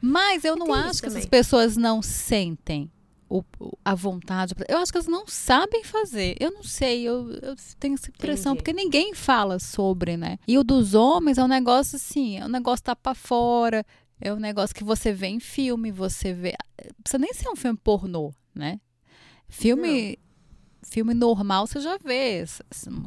Mas 0.02 0.46
eu 0.46 0.56
não 0.56 0.68
Tem 0.68 0.76
acho 0.76 1.02
que 1.02 1.08
essas 1.08 1.14
também. 1.24 1.30
pessoas 1.30 1.76
não 1.78 2.02
sentem 2.02 2.90
o- 3.30 3.44
o- 3.60 3.78
a 3.84 3.94
vontade. 3.96 4.54
Eu 4.70 4.78
acho 4.78 4.92
que 4.92 4.98
elas 4.98 5.08
não 5.08 5.26
sabem 5.28 5.84
fazer. 5.84 6.36
Eu 6.40 6.52
não 6.52 6.64
sei, 6.64 7.02
eu, 7.04 7.32
eu 7.42 7.56
tenho 7.80 7.96
essa 7.96 8.10
impressão, 8.10 8.54
Entendi. 8.54 8.64
porque 8.64 8.74
ninguém 8.84 9.14
fala 9.16 9.60
sobre, 9.60 10.16
né? 10.16 10.38
E 10.48 10.58
o 10.58 10.64
dos 10.64 10.94
homens 10.94 11.38
é 11.38 11.44
um 11.44 11.48
negócio 11.48 11.96
assim, 11.98 12.38
é 12.38 12.46
um 12.46 12.50
negócio 12.50 12.84
tá 12.84 12.96
pra 12.96 13.14
fora, 13.16 13.84
é 14.22 14.32
um 14.34 14.38
negócio 14.40 14.76
que 14.76 14.84
você 14.84 15.12
vê 15.12 15.28
em 15.28 15.40
filme, 15.40 15.92
você 15.92 16.34
vê. 16.34 16.54
Precisa 17.04 17.18
nem 17.18 17.34
ser 17.34 17.50
um 17.50 17.56
filme 17.56 17.78
pornô, 17.84 18.32
né? 18.54 18.80
Filme. 19.50 20.18
Filme 20.88 21.14
normal, 21.16 21.66
você 21.66 21.80
já 21.80 21.98
vê 21.98 22.46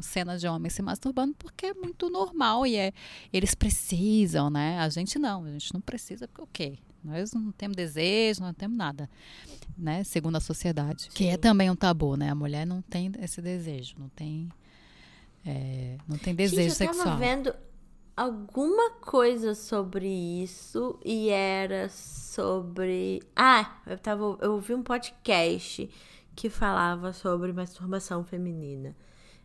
cenas 0.01 0.41
de 0.41 0.47
homens 0.47 0.73
se 0.73 0.81
masturbando 0.81 1.33
porque 1.39 1.67
é 1.67 1.73
muito 1.73 2.09
normal 2.09 2.67
e 2.67 2.75
é, 2.75 2.91
eles 3.31 3.55
precisam, 3.55 4.49
né? 4.49 4.77
A 4.79 4.89
gente 4.89 5.17
não, 5.17 5.45
a 5.45 5.51
gente 5.51 5.73
não 5.73 5.79
precisa 5.79 6.27
porque 6.27 6.41
o 6.41 6.47
quê? 6.47 6.79
Nós 7.03 7.31
não 7.31 7.51
temos 7.53 7.77
desejo, 7.77 8.41
não 8.41 8.53
temos 8.53 8.77
nada, 8.77 9.09
né? 9.77 10.03
Segundo 10.03 10.35
a 10.35 10.41
sociedade. 10.41 11.09
Que 11.13 11.27
é 11.27 11.31
Sim. 11.31 11.37
também 11.37 11.71
um 11.71 11.75
tabu, 11.75 12.17
né? 12.17 12.29
A 12.29 12.35
mulher 12.35 12.67
não 12.67 12.81
tem 12.81 13.11
esse 13.21 13.41
desejo, 13.41 13.95
não 13.97 14.09
tem, 14.09 14.49
é, 15.45 15.97
não 16.05 16.17
tem 16.17 16.35
desejo 16.35 16.61
Gente, 16.61 16.69
eu 16.69 16.75
sexual. 16.75 17.05
tava 17.05 17.17
vendo 17.17 17.55
alguma 18.15 18.91
coisa 18.99 19.55
sobre 19.55 20.05
isso 20.07 20.99
e 21.03 21.29
era 21.29 21.87
sobre. 21.87 23.21
Ah, 23.33 23.79
eu 23.87 23.97
tava. 23.97 24.37
Eu 24.41 24.53
ouvi 24.55 24.73
um 24.73 24.83
podcast 24.83 25.89
que 26.39 26.49
falava 26.49 27.11
sobre 27.11 27.51
masturbação 27.51 28.23
feminina. 28.23 28.95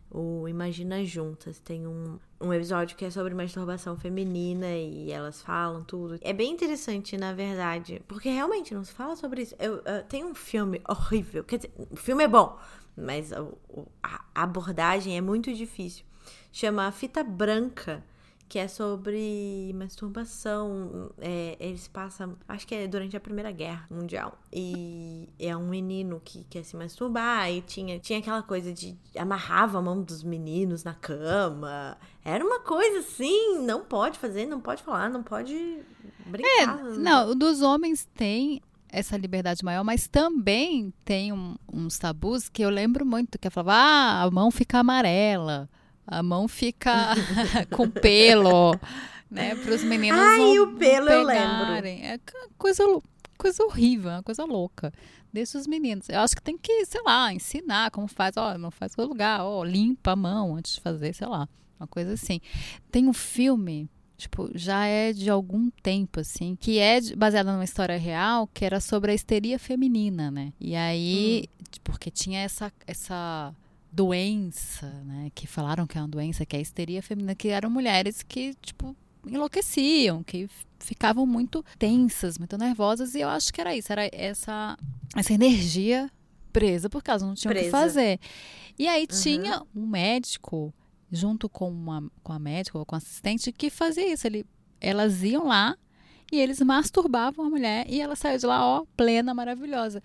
O 0.09 0.47
Imagina 0.47 1.03
Juntas 1.03 1.59
tem 1.59 1.85
um, 1.85 2.17
um 2.39 2.53
episódio 2.53 2.95
que 2.95 3.03
é 3.03 3.09
sobre 3.09 3.33
masturbação 3.33 3.97
feminina 3.97 4.67
e 4.73 5.11
elas 5.11 5.41
falam 5.41 5.83
tudo. 5.83 6.17
É 6.21 6.31
bem 6.31 6.53
interessante, 6.53 7.17
na 7.17 7.33
verdade, 7.33 8.01
porque 8.07 8.29
realmente 8.29 8.73
não 8.73 8.83
se 8.85 8.93
fala 8.93 9.15
sobre 9.17 9.41
isso. 9.41 9.55
Eu, 9.59 9.81
eu- 9.83 10.03
tem 10.07 10.23
um 10.23 10.33
filme 10.33 10.81
horrível, 10.87 11.43
quer 11.43 11.57
dizer, 11.57 11.73
o 11.91 11.97
filme 11.97 12.23
é 12.23 12.27
bom, 12.29 12.57
mas 12.95 13.33
a 13.33 14.23
abordagem 14.33 15.17
é 15.17 15.21
muito 15.21 15.53
difícil. 15.53 16.05
Chama 16.49 16.89
Fita 16.93 17.21
Branca, 17.21 18.01
que 18.47 18.59
é 18.59 18.67
sobre 18.67 19.73
masturbação. 19.75 21.11
É, 21.19 21.55
eles 21.59 21.87
passam, 21.87 22.35
acho 22.47 22.65
que 22.67 22.75
é 22.75 22.87
durante 22.87 23.15
a 23.17 23.19
Primeira 23.19 23.51
Guerra 23.51 23.85
Mundial. 23.89 24.37
E 24.51 25.29
é 25.39 25.55
um 25.55 25.67
menino 25.67 26.21
que 26.23 26.43
quer 26.49 26.63
se 26.63 26.75
masturbar 26.75 27.51
e 27.51 27.61
tinha, 27.61 27.99
tinha 27.99 28.19
aquela 28.19 28.41
coisa 28.43 28.71
de 28.73 28.95
amarrava 29.17 29.79
a 29.79 29.81
mão 29.81 30.01
dos 30.01 30.23
meninos 30.23 30.83
na 30.83 30.93
cama. 30.93 31.97
Era 32.23 32.43
uma 32.45 32.59
coisa 32.59 32.99
assim, 32.99 33.59
não 33.63 33.81
pode 33.83 34.17
fazer, 34.19 34.45
não 34.45 34.59
pode 34.61 34.83
falar, 34.83 35.09
não 35.09 35.23
pode 35.23 35.79
brincar. 36.25 36.79
É, 36.79 36.97
Não, 36.97 37.35
dos 37.35 37.61
homens 37.61 38.07
tem 38.15 38.61
essa 38.89 39.17
liberdade 39.17 39.63
maior, 39.65 39.83
mas 39.83 40.07
também 40.07 40.93
tem 41.03 41.33
um- 41.33 41.55
uns 41.71 41.97
tabus 41.99 42.47
que 42.47 42.61
eu 42.61 42.69
lembro 42.69 43.05
muito, 43.05 43.37
que 43.37 43.47
eu 43.47 43.51
falava, 43.51 43.73
ah, 43.73 44.23
a 44.23 44.31
mão 44.31 44.49
fica 44.49 44.79
amarela, 44.79 45.69
a 46.07 46.21
mão 46.23 46.47
fica 46.47 47.15
com 47.75 47.89
pelo, 47.89 48.77
né, 49.29 49.55
para 49.55 49.73
os 49.75 49.83
meninos 49.83 50.19
Ai, 50.19 50.37
não 50.37 50.63
o 50.63 50.77
pelo 50.77 51.09
eu 51.09 51.25
pegarem. 51.27 52.05
É 52.05 52.17
ca- 52.17 52.47
coisa, 52.57 52.83
lou- 52.85 53.03
coisa 53.37 53.63
horrível, 53.63 54.11
uma 54.11 54.23
coisa 54.23 54.43
louca. 54.45 54.93
Deixa 55.33 55.57
os 55.57 55.67
meninos. 55.67 56.07
Eu 56.07 56.21
acho 56.21 56.35
que 56.35 56.41
tem 56.41 56.57
que, 56.57 56.85
sei 56.85 57.01
lá, 57.03 57.33
ensinar 57.33 57.91
como 57.91 58.07
faz, 58.07 58.37
ó, 58.37 58.57
não 58.57 58.71
faz 58.71 58.95
no 58.95 59.05
lugar, 59.05 59.43
ó, 59.43 59.63
limpa 59.63 60.11
a 60.11 60.15
mão 60.15 60.55
antes 60.55 60.75
de 60.75 60.81
fazer, 60.81 61.13
sei 61.13 61.27
lá, 61.27 61.47
uma 61.79 61.87
coisa 61.87 62.13
assim. 62.13 62.39
Tem 62.91 63.07
um 63.07 63.13
filme 63.13 63.89
Tipo, 64.17 64.49
já 64.55 64.85
é 64.85 65.11
de 65.11 65.29
algum 65.29 65.69
tempo, 65.83 66.21
assim, 66.21 66.55
que 66.57 66.79
é 66.79 67.01
baseada 67.17 67.51
numa 67.51 67.65
história 67.65 67.97
real, 67.97 68.47
que 68.47 68.63
era 68.63 68.79
sobre 68.79 69.11
a 69.11 69.13
histeria 69.13 69.59
feminina, 69.59 70.31
né? 70.31 70.53
E 70.57 70.73
aí, 70.73 71.49
porque 71.83 72.09
tinha 72.09 72.39
essa, 72.39 72.71
essa 72.87 73.53
doença, 73.95 74.87
né? 75.05 75.31
Que 75.33 75.47
falaram 75.47 75.87
que 75.87 75.97
é 75.97 76.01
uma 76.01 76.07
doença, 76.07 76.45
que 76.45 76.55
é 76.55 76.59
a 76.59 76.61
histeria 76.61 77.01
feminina, 77.01 77.33
que 77.33 77.47
eram 77.47 77.69
mulheres 77.69 78.21
que, 78.21 78.53
tipo, 78.61 78.95
enlouqueciam, 79.25 80.21
que 80.23 80.47
ficavam 80.79 81.25
muito 81.25 81.63
tensas, 81.79 82.37
muito 82.37 82.57
nervosas, 82.57 83.15
e 83.15 83.21
eu 83.21 83.29
acho 83.29 83.51
que 83.53 83.61
era 83.61 83.75
isso, 83.75 83.91
era 83.91 84.07
essa, 84.13 84.77
essa 85.15 85.33
energia 85.33 86.11
presa, 86.51 86.89
porque 86.89 87.09
elas 87.09 87.21
não 87.23 87.33
tinham 87.33 87.53
o 87.53 87.55
que 87.57 87.69
fazer. 87.69 88.19
E 88.77 88.87
aí 88.87 89.07
Uhum. 89.09 89.21
tinha 89.21 89.63
um 89.75 89.87
médico, 89.87 90.73
junto 91.11 91.47
com, 91.49 91.69
uma, 91.69 92.03
com 92.21 92.33
a 92.33 92.39
médica 92.39 92.77
ou 92.77 92.85
com 92.85 92.95
a 92.95 92.97
assistente, 92.97 93.51
que 93.51 93.69
fazia 93.69 94.11
isso. 94.13 94.27
Ele, 94.27 94.45
elas 94.79 95.23
iam 95.23 95.47
lá 95.47 95.75
e 96.31 96.39
eles 96.39 96.59
masturbavam 96.59 97.45
a 97.45 97.49
mulher 97.49 97.85
e 97.89 97.99
ela 98.01 98.15
saiu 98.15 98.37
de 98.37 98.45
lá, 98.45 98.65
ó, 98.65 98.85
plena, 98.95 99.33
maravilhosa. 99.33 100.03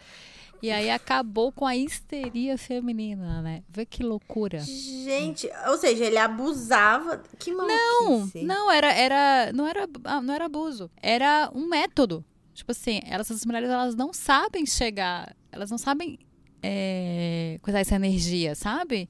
E 0.63 0.71
aí 0.71 0.91
acabou 0.91 1.51
com 1.51 1.67
a 1.67 1.75
histeria 1.77 2.59
feminina, 2.59 3.41
né? 3.41 3.63
Vê 3.69 3.87
que 3.87 4.03
loucura. 4.03 4.61
Gente, 4.61 5.49
ou 5.69 5.79
seja, 5.79 6.05
ele 6.05 6.19
abusava. 6.19 7.23
Que 7.39 7.51
Não, 7.51 7.67
maluquice. 7.67 8.43
não 8.43 8.71
era, 8.71 8.93
era, 8.93 9.53
não 9.53 9.67
era, 9.67 9.89
ah, 10.05 10.21
não 10.21 10.35
era 10.35 10.45
abuso. 10.45 10.91
Era 11.03 11.51
um 11.55 11.67
método. 11.69 12.25
Tipo 12.53 12.73
assim, 12.73 13.01
elas, 13.07 13.31
essas 13.31 13.47
mulheres, 13.47 13.71
elas 13.71 13.95
não 13.95 14.13
sabem 14.13 14.67
chegar, 14.67 15.35
elas 15.51 15.71
não 15.71 15.79
sabem 15.79 16.19
é, 16.63 17.59
coisar 17.63 17.81
essa 17.81 17.95
energia, 17.95 18.55
sabe? 18.55 19.09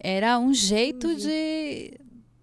Era 0.00 0.38
um 0.38 0.52
jeito 0.52 1.14
de 1.14 1.96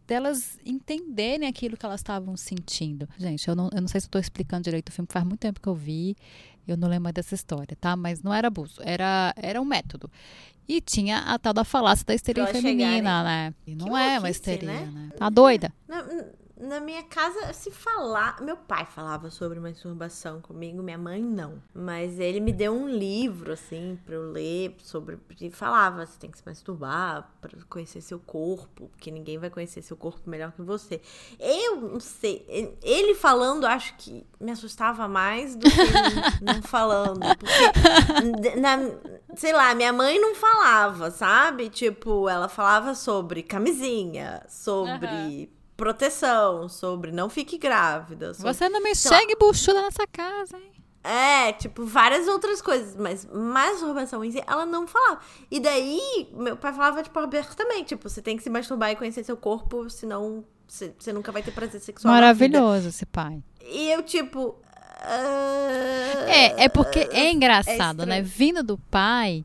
delas 0.06 0.60
entenderem 0.66 1.48
aquilo 1.48 1.78
que 1.78 1.86
elas 1.86 2.00
estavam 2.00 2.36
sentindo. 2.36 3.08
Gente, 3.18 3.48
eu 3.48 3.56
não, 3.56 3.70
eu 3.74 3.82
não 3.82 3.88
sei 3.88 4.02
se 4.02 4.08
eu 4.08 4.12
tô 4.12 4.20
explicando 4.20 4.64
direito 4.64 4.90
o 4.90 4.92
filme, 4.92 5.08
faz 5.12 5.26
muito 5.26 5.40
tempo 5.40 5.62
que 5.62 5.68
eu 5.68 5.76
vi, 5.76 6.16
eu 6.68 6.78
não 6.78 6.88
lembro 6.88 7.12
dessa 7.12 7.36
história, 7.36 7.78
tá? 7.80 7.96
Mas 7.96 8.22
não 8.22 8.34
era 8.34 8.48
abuso, 8.48 8.82
era, 8.84 9.34
era 9.36 9.62
um 9.62 9.66
método. 9.66 10.10
E 10.68 10.80
tinha 10.80 11.20
a 11.20 11.38
tal 11.38 11.54
da 11.54 11.64
falácia 11.64 12.06
da 12.06 12.16
histeria 12.16 12.44
Pra 12.44 12.52
elas 12.52 12.62
feminina, 12.62 13.24
né? 13.24 13.54
E 13.68 13.76
não 13.76 13.98
é 13.98 14.18
uma 14.18 14.30
histeria, 14.30 14.72
né? 14.72 14.92
né? 14.94 15.10
Tá 15.18 15.30
doida? 15.30 15.74
Na, 15.88 16.06
na 16.64 16.80
minha 16.80 17.04
casa, 17.04 17.54
se 17.54 17.70
falar. 17.70 18.42
Meu 18.42 18.58
pai 18.58 18.86
falava 18.86 19.30
sobre 19.30 19.60
masturbação 19.60 20.42
comigo, 20.42 20.82
minha 20.82 20.98
mãe 20.98 21.22
não. 21.22 21.62
Mas 21.74 22.20
ele 22.20 22.40
me 22.40 22.54
deu 22.54 22.74
um 22.74 22.90
livro, 22.90 23.52
assim, 23.52 24.00
pra 24.06 24.16
eu 24.16 24.32
ler 24.32 24.76
sobre. 24.80 25.20
E 25.40 25.52
falava: 25.52 26.06
você 26.06 26.18
tem 26.18 26.32
que 26.32 26.38
se 26.38 26.44
masturbar 26.46 27.30
pra 27.42 27.52
conhecer 27.70 28.02
seu 28.02 28.20
corpo, 28.20 28.88
porque 28.90 29.12
ninguém 29.12 29.38
vai 29.38 29.50
conhecer 29.50 29.82
seu 29.82 29.98
corpo 29.98 30.30
melhor 30.30 30.52
que 30.54 30.62
você. 30.62 31.02
Eu 31.40 31.82
não 31.82 32.00
sei. 32.00 32.46
Ele 32.82 33.14
falando, 33.14 33.66
acho 33.66 33.96
que 33.98 34.26
me 34.40 34.52
assustava 34.52 35.08
mais 35.08 35.56
do 35.56 35.70
que 35.70 35.78
não 36.42 36.62
falando. 36.62 37.20
Porque, 37.38 38.56
na, 38.56 38.78
sei 39.36 39.54
lá, 39.54 39.76
minha 39.76 39.92
mãe 39.92 40.20
não 40.20 40.34
falava, 40.36 41.12
sabe? 41.12 41.70
Tipo, 41.70 42.30
ela 42.30 42.48
falava 42.48 42.96
sobre 42.96 43.44
camisinha, 43.44 44.44
sobre 44.48 45.08
Aham. 45.08 45.63
Proteção, 45.76 46.68
sobre 46.70 47.12
não 47.12 47.30
fique 47.30 47.58
grávida. 47.58 48.34
sobre- 48.34 48.54
Você 48.54 48.70
não 48.70 48.82
me 48.82 48.90
lá. 48.90 48.96
chega 48.96 49.36
buchuda 49.40 49.82
nessa 49.82 50.06
casa, 50.08 50.58
hein? 50.58 50.72
É, 51.06 51.52
tipo, 51.52 51.86
várias 51.86 52.28
outras 52.30 52.62
coisas, 52.62 52.96
mas 52.96 53.26
masturbação 53.26 54.24
em 54.24 54.32
si, 54.32 54.42
ela 54.48 54.66
não 54.66 54.88
falava. 54.88 55.20
E 55.52 55.60
daí, 55.60 56.30
meu 56.32 56.56
pai 56.56 56.72
falava, 56.72 57.04
tipo, 57.04 57.20
abertamente, 57.20 57.90
tipo, 57.90 58.08
você 58.10 58.22
tem 58.22 58.38
que 58.38 58.44
se 58.44 58.50
masturbar 58.50 58.92
e 58.92 58.96
conhecer 58.96 59.22
seu 59.26 59.36
corpo, 59.36 59.90
senão 59.90 60.46
você, 60.66 60.94
você 60.98 61.12
nunca 61.12 61.30
vai 61.32 61.44
ter 61.44 61.52
prazer 61.52 61.82
sexual. 61.82 62.14
Maravilhoso 62.14 62.88
esse 62.88 63.06
pai. 63.06 63.44
E 63.62 63.90
eu, 63.92 64.02
tipo. 64.02 64.56
ah, 65.02 66.26
É, 66.30 66.64
é 66.66 66.70
porque 66.70 67.00
é 67.12 67.32
engraçado, 67.32 68.00
estranho. 68.02 68.08
né? 68.10 68.22
Vindo 68.22 68.64
do 68.64 68.78
pai, 68.78 69.44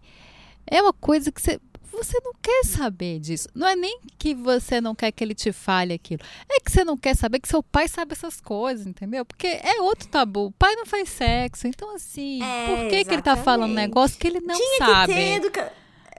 é 0.66 0.80
uma 0.80 0.92
coisa 0.92 1.32
que 1.32 1.40
você. 1.42 1.60
Você 1.92 2.18
não 2.24 2.32
quer 2.40 2.64
saber 2.64 3.18
disso. 3.18 3.48
Não 3.54 3.66
é 3.66 3.74
nem 3.74 4.00
que 4.18 4.34
você 4.34 4.80
não 4.80 4.94
quer 4.94 5.10
que 5.10 5.22
ele 5.24 5.34
te 5.34 5.52
fale 5.52 5.92
aquilo. 5.94 6.22
É 6.48 6.60
que 6.60 6.70
você 6.70 6.84
não 6.84 6.96
quer 6.96 7.16
saber 7.16 7.40
que 7.40 7.48
seu 7.48 7.62
pai 7.62 7.88
sabe 7.88 8.12
essas 8.12 8.40
coisas, 8.40 8.86
entendeu? 8.86 9.24
Porque 9.24 9.46
é 9.46 9.80
outro 9.80 10.06
tabu. 10.08 10.46
O 10.46 10.52
pai 10.52 10.74
não 10.76 10.86
faz 10.86 11.08
sexo. 11.08 11.66
Então, 11.66 11.94
assim, 11.94 12.42
É, 12.42 12.66
por 12.66 12.88
que, 12.88 13.04
que 13.04 13.14
ele 13.14 13.22
tá 13.22 13.36
falando 13.36 13.70
um 13.70 13.74
negócio 13.74 14.18
que 14.18 14.26
ele 14.28 14.40
não 14.40 14.54
Tinha 14.54 14.78
sabe? 14.78 15.12
que 15.12 15.18
ter 15.18 15.26
educa... 15.36 15.72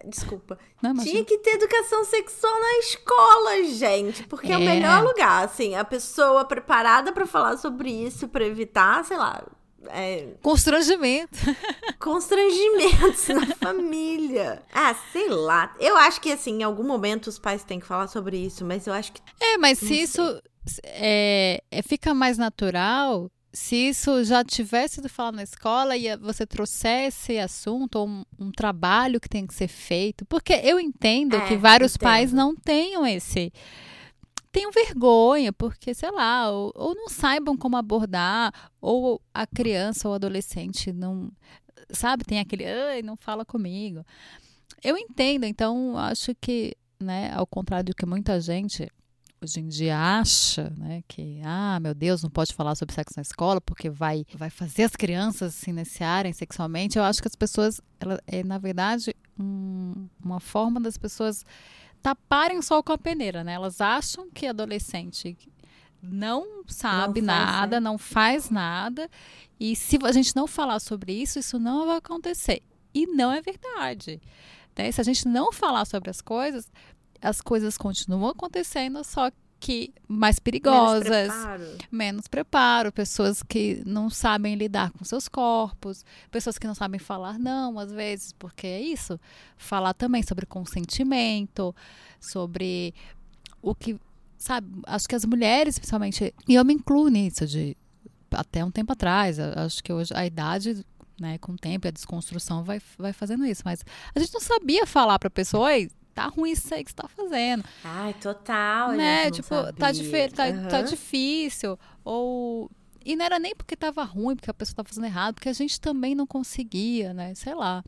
Desculpa. 0.06 0.58
Não. 0.82 0.96
Tinha 0.96 1.26
que 1.26 1.38
ter 1.40 1.52
educação 1.56 2.06
sexual 2.06 2.58
na 2.58 2.78
escola, 2.80 3.64
gente. 3.66 4.24
Porque 4.28 4.50
é, 4.50 4.58
o 4.58 4.62
É. 4.62 4.66
melhor 4.66 5.04
lugar, 5.04 5.44
assim. 5.44 5.76
A 5.76 5.84
pessoa 5.84 6.46
preparada 6.46 7.12
pra 7.12 7.26
falar 7.26 7.58
sobre 7.58 7.92
isso, 7.92 8.30
pra 8.30 8.46
evitar, 8.46 9.04
sei 9.04 9.18
lá, 9.18 9.44
é, 9.88 10.28
Constrangimento. 10.42 11.38
constrangimentos 12.00 13.28
na 13.30 13.46
família. 13.56 14.62
Ah, 14.74 14.96
sei 15.12 15.30
lá. 15.30 15.74
Eu 15.80 15.96
acho 15.98 16.20
que, 16.22 16.32
assim, 16.32 16.60
em 16.60 16.64
algum 16.64 16.84
momento 16.84 17.28
os 17.28 17.40
pais 17.40 17.64
têm 17.64 17.80
que 17.80 17.86
falar 17.86 18.08
sobre 18.08 18.38
isso, 18.38 18.66
mas 18.66 18.88
eu 18.88 18.94
acho 18.94 19.12
que. 19.14 19.22
É, 19.40 19.58
mas 19.58 19.82
Não 19.82 19.88
se 19.88 19.96
sei. 19.96 20.04
isso 20.04 20.42
é, 20.84 21.64
é, 21.72 21.82
fica 21.82 22.14
mais 22.14 22.38
natural, 22.38 23.30
se 23.52 23.76
isso 23.90 24.24
já 24.24 24.44
tivesse 24.44 24.96
sido 24.96 25.10
falado 25.10 25.36
na 25.36 25.44
escola 25.44 25.98
e 25.98 26.16
você 26.18 26.46
trouxesse 26.46 27.34
esse 27.34 27.40
assunto 27.40 27.96
ou 27.98 28.08
um, 28.08 28.24
um 28.40 28.52
trabalho 28.52 29.20
que 29.20 29.28
tem 29.30 29.48
que 29.48 29.54
ser 29.56 29.68
feito, 29.68 30.26
porque 30.26 30.54
eu 30.64 30.80
entendo 30.80 31.36
É, 31.36 31.48
que 31.48 31.58
vários 31.58 31.96
entendo. 31.96 32.04
pais 32.04 32.32
não 32.34 32.56
tenham 32.56 33.06
esse 33.08 33.52
tenham 34.52 34.72
vergonha, 34.72 35.54
porque, 35.54 35.94
sei 35.94 36.12
lá, 36.12 36.50
ou, 36.52 36.72
ou 36.76 36.96
não 36.96 37.08
saibam 37.10 37.56
como 37.58 37.78
abordar, 37.78 38.52
ou 38.82 39.22
a 39.34 39.46
criança 39.46 40.08
ou 40.08 40.14
adolescente 40.16 40.92
não, 40.92 41.32
sabe, 41.92 42.24
tem 42.24 42.40
aquele, 42.40 42.66
ai, 42.66 43.02
não 43.02 43.16
fala 43.16 43.46
comigo. 43.46 44.04
Eu 44.84 44.98
entendo, 44.98 45.46
então 45.46 45.98
acho 45.98 46.34
que, 46.40 46.76
né, 47.00 47.32
ao 47.34 47.46
contrário 47.46 47.86
do 47.86 47.96
que 47.96 48.06
muita 48.06 48.40
gente 48.42 48.88
hoje 49.42 49.62
em 49.62 49.68
dia 49.70 49.98
acha, 49.98 50.70
né, 50.78 51.02
que, 51.08 51.40
ah, 51.46 51.80
meu 51.80 51.94
Deus, 51.94 52.22
não 52.22 52.30
pode 52.30 52.54
falar 52.54 52.76
sobre 52.76 52.94
sexo 52.94 53.14
na 53.16 53.22
escola 53.22 53.62
porque 53.62 53.90
vai, 53.90 54.26
vai 54.36 54.50
fazer 54.50 54.84
as 54.84 54.96
crianças 54.96 55.54
se 55.56 55.70
iniciarem 55.70 56.34
sexualmente, 56.34 56.98
eu 56.98 57.04
acho 57.06 57.22
que 57.22 57.28
as 57.28 57.36
pessoas, 57.36 57.80
ela, 58.02 58.20
é, 58.28 58.44
na 58.44 58.58
verdade, 58.58 59.16
um- 59.40 60.10
uma 60.24 60.42
forma 60.42 60.80
das 60.82 60.98
pessoas 60.98 61.46
taparem 62.02 62.58
o 62.58 62.64
sol 62.64 62.84
com 62.84 62.94
a 62.94 62.98
peneira, 62.98 63.44
né? 63.44 63.54
Elas 63.54 63.82
acham 63.82 64.30
que 64.30 64.48
adolescente 64.48 65.38
não 66.02 66.64
sabe 66.68 67.22
Não 67.22 67.28
faz, 67.28 67.46
nada, 67.46 67.76
né? 67.76 67.84
não 67.84 67.98
faz 67.98 68.50
nada, 68.50 69.10
e 69.60 69.76
se 69.76 70.00
a 70.04 70.12
gente 70.12 70.36
não 70.36 70.48
falar 70.48 70.80
sobre 70.80 71.12
isso, 71.14 71.38
isso 71.40 71.60
não 71.60 71.86
vai 71.86 71.98
acontecer. 71.98 72.62
E 72.94 73.06
não 73.06 73.32
é 73.32 73.42
verdade. 73.42 74.22
né? 74.78 74.92
Se 74.92 75.02
a 75.02 75.04
gente 75.04 75.28
não 75.28 75.52
falar 75.52 75.86
sobre 75.86 76.10
as 76.10 76.22
coisas, 76.22 76.72
as 77.22 77.42
coisas 77.42 77.78
continuam 77.78 78.30
acontecendo, 78.30 79.04
só 79.04 79.30
que 79.60 79.94
mais 80.08 80.36
Menos 80.36 80.40
perigosas, 80.40 81.28
preparo. 81.28 81.78
menos 81.92 82.28
preparo, 82.28 82.92
pessoas 82.92 83.44
que 83.44 83.82
não 83.86 84.10
sabem 84.10 84.56
lidar 84.56 84.92
com 84.92 85.04
seus 85.04 85.28
corpos, 85.28 86.06
pessoas 86.32 86.58
que 86.58 86.66
não 86.66 86.74
sabem 86.74 87.00
falar 87.00 87.38
não, 87.38 87.78
às 87.78 87.92
vezes, 87.92 88.32
porque 88.34 88.66
é 88.66 88.82
isso. 88.82 89.20
Falar 89.58 89.94
também 89.94 90.24
sobre 90.24 90.46
consentimento, 90.46 91.76
sobre 92.20 92.94
o 93.62 93.76
que, 93.76 94.00
sabe, 94.38 94.68
acho 94.88 95.08
que 95.08 95.16
as 95.16 95.26
mulheres, 95.26 95.78
principalmente, 95.78 96.34
e 96.48 96.56
eu 96.56 96.64
me 96.64 96.74
incluo 96.74 97.10
nisso, 97.10 97.46
de 97.46 97.76
até 98.32 98.64
um 98.64 98.72
tempo 98.72 98.94
atrás, 98.94 99.40
acho 99.40 99.84
que 99.84 99.92
hoje 99.92 100.14
a 100.16 100.26
idade, 100.26 100.86
né, 101.20 101.38
com 101.40 101.52
o 101.52 101.58
tempo, 101.58 101.86
e 101.86 101.90
a 101.90 101.92
desconstrução 101.92 102.64
vai, 102.64 102.82
vai 102.98 103.12
fazendo 103.12 103.46
isso, 103.46 103.64
mas 103.66 103.84
a 104.16 104.20
gente 104.20 104.34
não 104.34 104.40
sabia 104.42 104.86
falar 104.86 105.20
pra 105.20 105.30
pessoa, 105.30 105.66
oi, 105.66 105.90
tá 106.22 106.28
ruim 106.28 106.52
isso 106.52 106.74
aí 106.74 106.84
que 106.84 106.92
você 106.92 106.96
tá 106.96 107.08
fazendo 107.08 107.64
Ai, 107.84 108.14
total. 108.16 108.92
né? 108.92 109.32
Tipo, 109.32 109.50
tá, 109.50 109.92
tá, 110.36 110.68
tá 110.70 110.78
Aham. 110.80 110.84
difícil. 110.84 111.78
Ou. 112.04 112.70
E 113.06 113.16
não 113.16 113.26
era 113.26 113.40
nem 113.40 113.56
porque 113.56 113.76
tava 113.78 114.04
ruim, 114.04 114.36
porque 114.36 114.52
a 114.52 114.54
pessoa 114.54 114.76
tava 114.76 114.90
fazendo 114.90 115.06
errado, 115.06 115.36
porque 115.36 115.48
a 115.50 115.54
gente 115.54 115.80
também 115.80 116.14
não 116.14 116.28
conseguia, 116.28 117.14
né? 117.14 117.34
Sei 117.34 117.56
lá. 117.56 117.82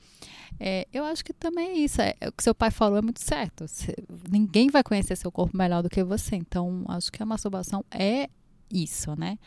É, 0.60 0.88
eu 0.94 1.04
acho 1.04 1.24
que 1.24 1.34
também 1.34 1.70
é 1.70 1.74
isso. 1.78 2.02
É, 2.02 2.16
o 2.28 2.32
que 2.32 2.42
seu 2.44 2.56
pai 2.56 2.72
falou 2.72 2.98
é 2.98 3.02
muito 3.02 3.20
certo. 3.22 3.68
Cê- 3.68 3.96
ninguém 4.30 4.70
vai 4.70 4.82
conhecer 4.84 5.16
seu 5.18 5.32
corpo 5.32 5.56
melhor 5.56 5.84
do 5.84 5.90
que 5.90 6.02
você. 6.04 6.36
Então, 6.38 6.84
acho 6.88 7.12
que 7.12 7.22
a 7.22 7.26
masturbação 7.26 7.84
é 7.92 8.30
isso, 8.72 9.14
né? 9.18 9.38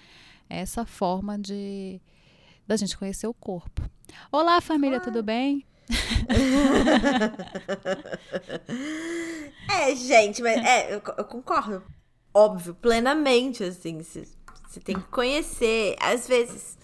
É 0.50 0.58
essa 0.60 0.84
forma 0.84 1.38
de 1.38 2.00
da 2.66 2.76
gente 2.76 2.96
conhecer 2.96 3.26
o 3.26 3.34
corpo. 3.34 3.82
Olá, 4.30 4.60
família, 4.60 5.00
tudo 5.00 5.22
bem? 5.22 5.64
É, 9.70 9.94
gente, 9.96 10.42
mas 10.42 10.56
é, 10.64 10.94
eu, 10.94 11.02
eu 11.18 11.24
concordo. 11.24 11.82
Óbvio, 12.32 12.74
plenamente, 12.74 13.62
assim. 13.64 14.00
Você 14.02 14.80
tem 14.84 14.96
que 14.96 15.08
conhecer. 15.08 15.96
Às 16.00 16.26
vezes. 16.28 16.76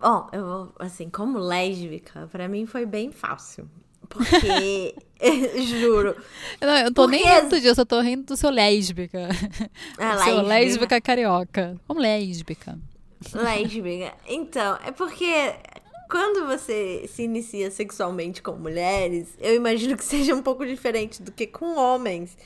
Bom, 0.00 0.28
eu, 0.32 0.72
assim, 0.78 1.08
como 1.10 1.38
lésbica, 1.38 2.28
pra 2.30 2.48
mim 2.48 2.66
foi 2.66 2.86
bem 2.86 3.10
fácil. 3.12 3.68
Porque. 4.08 4.94
juro. 5.68 6.16
Eu 6.60 6.68
não, 6.68 6.76
eu 6.78 6.94
tô 6.94 7.06
nem 7.06 7.22
Porque- 7.22 7.40
rindo 7.40 7.60
disso, 7.60 7.80
eu 7.80 7.86
tô 7.86 8.00
rindo 8.00 8.24
do 8.24 8.36
seu 8.36 8.50
lésbica. 8.50 9.28
A 9.98 10.18
Seu 10.18 10.36
lésbica. 10.36 10.42
lésbica 10.48 11.00
carioca. 11.00 11.80
Como 11.86 12.00
lésbica. 12.00 12.78
Lésbica. 13.32 14.14
Então, 14.26 14.78
é 14.84 14.90
porque 14.92 15.54
quando 16.10 16.46
você 16.46 17.08
se 17.12 17.22
inicia 17.22 17.70
sexualmente 17.70 18.42
com 18.42 18.52
mulheres, 18.52 19.28
eu 19.40 19.54
imagino 19.54 19.96
que 19.96 20.04
seja 20.04 20.34
um 20.34 20.42
pouco 20.42 20.64
diferente 20.66 21.22
do 21.22 21.30
que 21.32 21.46
com 21.46 21.76
homens. 21.76 22.36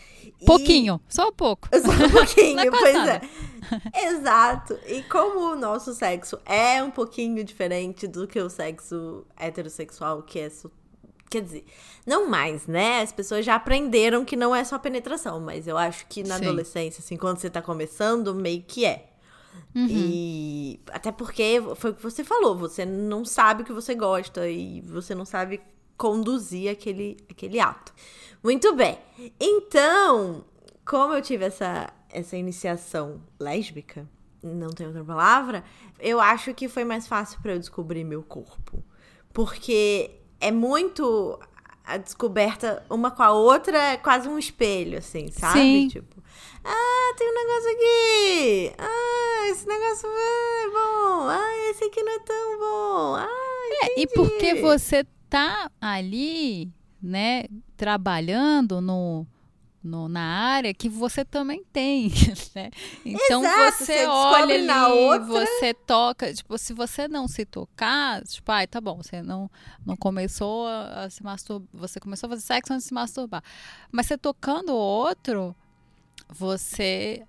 E- 0.40 0.44
Pouquinho, 0.44 1.00
só 1.08 1.28
um 1.28 1.32
pouco. 1.32 1.68
Só 1.74 1.90
um 1.90 2.10
pouquinho, 2.10 2.60
é 2.60 2.70
pois 2.70 3.08
é. 3.08 3.20
Exato. 4.08 4.78
E 4.86 5.02
como 5.04 5.52
o 5.52 5.56
nosso 5.56 5.94
sexo 5.94 6.38
é 6.46 6.82
um 6.82 6.90
pouquinho 6.90 7.44
diferente 7.44 8.06
do 8.06 8.26
que 8.26 8.40
o 8.40 8.48
sexo 8.48 9.26
heterossexual, 9.38 10.22
que 10.22 10.38
é. 10.40 10.50
Quer 11.28 11.42
dizer, 11.42 11.64
não 12.04 12.28
mais, 12.28 12.66
né? 12.66 13.02
As 13.02 13.12
pessoas 13.12 13.44
já 13.44 13.54
aprenderam 13.54 14.24
que 14.24 14.34
não 14.34 14.54
é 14.56 14.64
só 14.64 14.78
penetração, 14.80 15.38
mas 15.40 15.68
eu 15.68 15.78
acho 15.78 16.04
que 16.08 16.24
na 16.24 16.38
Sim. 16.38 16.46
adolescência, 16.46 17.00
assim, 17.00 17.16
quando 17.16 17.38
você 17.38 17.48
tá 17.48 17.62
começando, 17.62 18.34
meio 18.34 18.64
que 18.66 18.84
é. 18.84 19.09
Uhum. 19.74 19.86
E 19.88 20.80
até 20.90 21.12
porque 21.12 21.62
foi 21.76 21.90
o 21.90 21.94
que 21.94 22.02
você 22.02 22.24
falou, 22.24 22.56
você 22.56 22.84
não 22.84 23.24
sabe 23.24 23.62
o 23.62 23.64
que 23.64 23.72
você 23.72 23.94
gosta 23.94 24.48
e 24.48 24.80
você 24.80 25.14
não 25.14 25.24
sabe 25.24 25.60
conduzir 25.96 26.70
aquele, 26.70 27.16
aquele 27.30 27.60
ato. 27.60 27.92
Muito 28.42 28.74
bem. 28.74 28.98
Então, 29.38 30.44
como 30.84 31.14
eu 31.14 31.22
tive 31.22 31.44
essa, 31.44 31.92
essa 32.08 32.36
iniciação 32.36 33.22
lésbica, 33.38 34.08
não 34.42 34.70
tem 34.70 34.86
outra 34.86 35.04
palavra, 35.04 35.62
eu 35.98 36.18
acho 36.18 36.54
que 36.54 36.68
foi 36.68 36.84
mais 36.84 37.06
fácil 37.06 37.38
pra 37.42 37.52
eu 37.52 37.58
descobrir 37.58 38.02
meu 38.02 38.22
corpo. 38.22 38.82
Porque 39.32 40.10
é 40.40 40.50
muito 40.50 41.38
a 41.84 41.96
descoberta 41.96 42.84
uma 42.90 43.10
com 43.10 43.22
a 43.22 43.32
outra, 43.32 43.76
é 43.78 43.96
quase 43.96 44.28
um 44.28 44.38
espelho, 44.38 44.98
assim, 44.98 45.28
sabe? 45.32 45.58
Sim. 45.58 45.88
Tipo, 45.88 46.22
ah, 46.64 47.14
tem 47.16 47.28
um 47.30 47.34
negócio 47.34 47.70
aqui. 47.70 48.72
Ah, 48.78 49.48
esse 49.50 49.66
negócio 49.66 50.08
é 50.08 50.66
bom. 50.70 51.28
Ah, 51.28 51.70
esse 51.70 51.84
aqui 51.84 52.02
não 52.02 52.12
é 52.12 52.18
tão 52.20 52.58
bom. 52.58 53.14
Ah, 53.16 53.28
E 53.96 54.02
entendi. 54.02 54.06
porque 54.14 54.54
você 54.56 55.04
tá 55.28 55.70
ali, 55.80 56.70
né, 57.02 57.44
trabalhando 57.76 58.80
no, 58.80 59.26
no- 59.82 60.08
na 60.08 60.20
área 60.22 60.74
que 60.74 60.88
você 60.88 61.24
também 61.24 61.64
tem, 61.72 62.10
né? 62.54 62.70
Então 63.04 63.42
Exato, 63.42 63.78
você, 63.78 63.84
você 63.84 64.06
olha 64.06 64.54
ali, 64.56 64.66
na 64.66 64.88
outra. 64.88 65.24
você 65.26 65.72
toca, 65.74 66.32
tipo, 66.34 66.58
se 66.58 66.72
você 66.72 67.08
não 67.08 67.26
se 67.26 67.44
tocar, 67.46 68.22
tipo, 68.24 68.50
ai, 68.52 68.66
tá 68.66 68.80
bom, 68.80 68.96
você 69.02 69.22
não, 69.22 69.50
não 69.86 69.96
começou 69.96 70.66
a, 70.66 71.08
se 71.08 71.22
masturbar, 71.22 71.68
você 71.72 71.98
começou 71.98 72.26
a 72.26 72.30
fazer 72.30 72.42
sexo 72.42 72.72
antes 72.72 72.84
de 72.84 72.88
se 72.88 72.94
masturbar. 72.94 73.42
Mas 73.90 74.06
você 74.06 74.18
tocando 74.18 74.70
o 74.72 74.76
outro, 74.76 75.54
você 76.28 77.22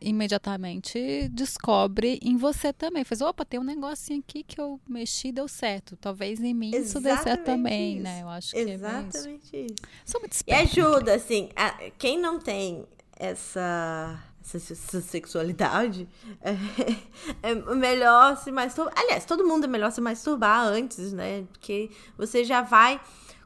imediatamente 0.00 1.28
descobre 1.30 2.18
em 2.22 2.36
você 2.36 2.72
também. 2.72 3.04
Faz, 3.04 3.20
opa, 3.20 3.44
tem 3.44 3.58
um 3.60 3.64
negocinho 3.64 4.20
aqui 4.26 4.42
que 4.42 4.60
eu 4.60 4.80
mexi 4.88 5.28
e 5.28 5.32
deu 5.32 5.48
certo. 5.48 5.96
Talvez 5.96 6.40
em 6.40 6.54
mim 6.54 6.70
isso 6.74 7.00
dê 7.00 7.10
certo 7.10 7.26
Exatamente 7.26 7.44
também, 7.44 7.94
isso. 7.94 8.02
né? 8.02 8.22
Eu 8.22 8.28
acho 8.28 8.50
que 8.52 8.58
é 8.58 8.64
bem 8.64 8.74
isso. 8.74 8.84
Exatamente 8.84 9.56
isso. 9.56 9.74
Sou 10.04 10.20
muito 10.20 10.36
E 10.46 10.52
ajuda, 10.52 11.14
assim, 11.14 11.48
a- 11.56 11.90
quem 11.98 12.18
não 12.18 12.38
tem 12.38 12.84
essa, 13.18 14.18
essa, 14.42 14.56
essa 14.72 15.00
sexualidade, 15.00 16.08
é, 16.42 17.50
é 17.50 17.54
melhor 17.74 18.36
se 18.36 18.50
masturbar. 18.50 18.94
Aliás, 18.96 19.24
todo 19.24 19.46
mundo 19.46 19.64
é 19.64 19.68
melhor 19.68 19.90
se 19.92 20.00
masturbar 20.00 20.66
antes, 20.66 21.12
né? 21.12 21.44
Porque 21.52 21.90
você 22.16 22.44
já 22.44 22.62
vai. 22.62 23.00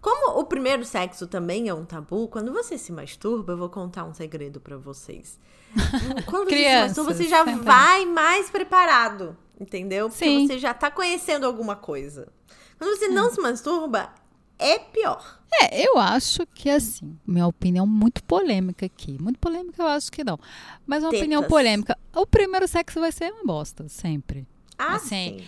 Como 0.05 0.39
o 0.39 0.45
primeiro 0.45 0.85
sexo 0.85 1.27
também 1.27 1.71
é 1.71 1.73
um 1.73 1.87
tabu, 1.87 2.29
quando 2.29 2.53
você 2.53 2.77
se 2.77 2.93
masturba, 2.93 3.55
eu 3.55 3.57
vou 3.57 3.71
contar 3.71 4.05
um 4.05 4.13
segredo 4.13 4.61
pra 4.61 4.77
vocês. 4.77 5.41
Quando 6.27 6.51
você 6.51 6.57
se 6.63 6.81
masturba, 6.83 7.15
você 7.15 7.25
já 7.27 7.43
vai 7.43 8.05
mais 8.05 8.51
preparado, 8.51 9.35
entendeu? 9.59 10.11
Porque 10.11 10.27
Sim. 10.27 10.47
você 10.47 10.59
já 10.59 10.75
tá 10.75 10.91
conhecendo 10.91 11.47
alguma 11.47 11.75
coisa. 11.75 12.29
Quando 12.77 12.95
você 12.99 13.09
não 13.09 13.33
se 13.33 13.41
masturba, 13.41 14.13
é 14.59 14.79
pior. 14.79 15.41
É, 15.63 15.89
eu 15.89 15.97
acho 15.97 16.47
que 16.49 16.69
assim, 16.69 17.19
minha 17.27 17.47
opinião 17.47 17.87
muito 17.87 18.23
polêmica 18.25 18.85
aqui. 18.85 19.17
Muito 19.19 19.39
polêmica 19.39 19.83
eu 19.83 19.89
acho 19.89 20.13
que 20.13 20.23
não. 20.23 20.39
Mas 20.87 21.03
uma 21.03 21.09
opinião 21.09 21.41
Tetas. 21.41 21.57
polêmica. 21.57 21.99
O 22.15 22.27
primeiro 22.27 22.69
sexo 22.69 23.01
vai 23.01 23.11
ser 23.11 23.33
uma 23.33 23.45
bosta, 23.45 23.89
sempre. 23.89 24.47
Ah, 24.77 24.97
Assim, 24.97 25.39
sim. 25.39 25.45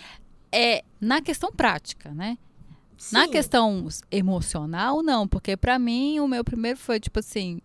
É 0.51 0.83
na 0.99 1.21
questão 1.21 1.53
prática, 1.53 2.11
né? 2.15 2.39
Na 3.13 3.25
Sim. 3.25 3.31
questão 3.31 3.87
emocional, 4.11 5.03
não, 5.03 5.29
porque 5.29 5.57
pra 5.57 5.79
mim 5.79 6.19
o 6.21 6.27
meu 6.29 6.43
primeiro 6.43 6.79
foi 6.79 6.99
tipo 6.99 7.19
assim, 7.19 7.61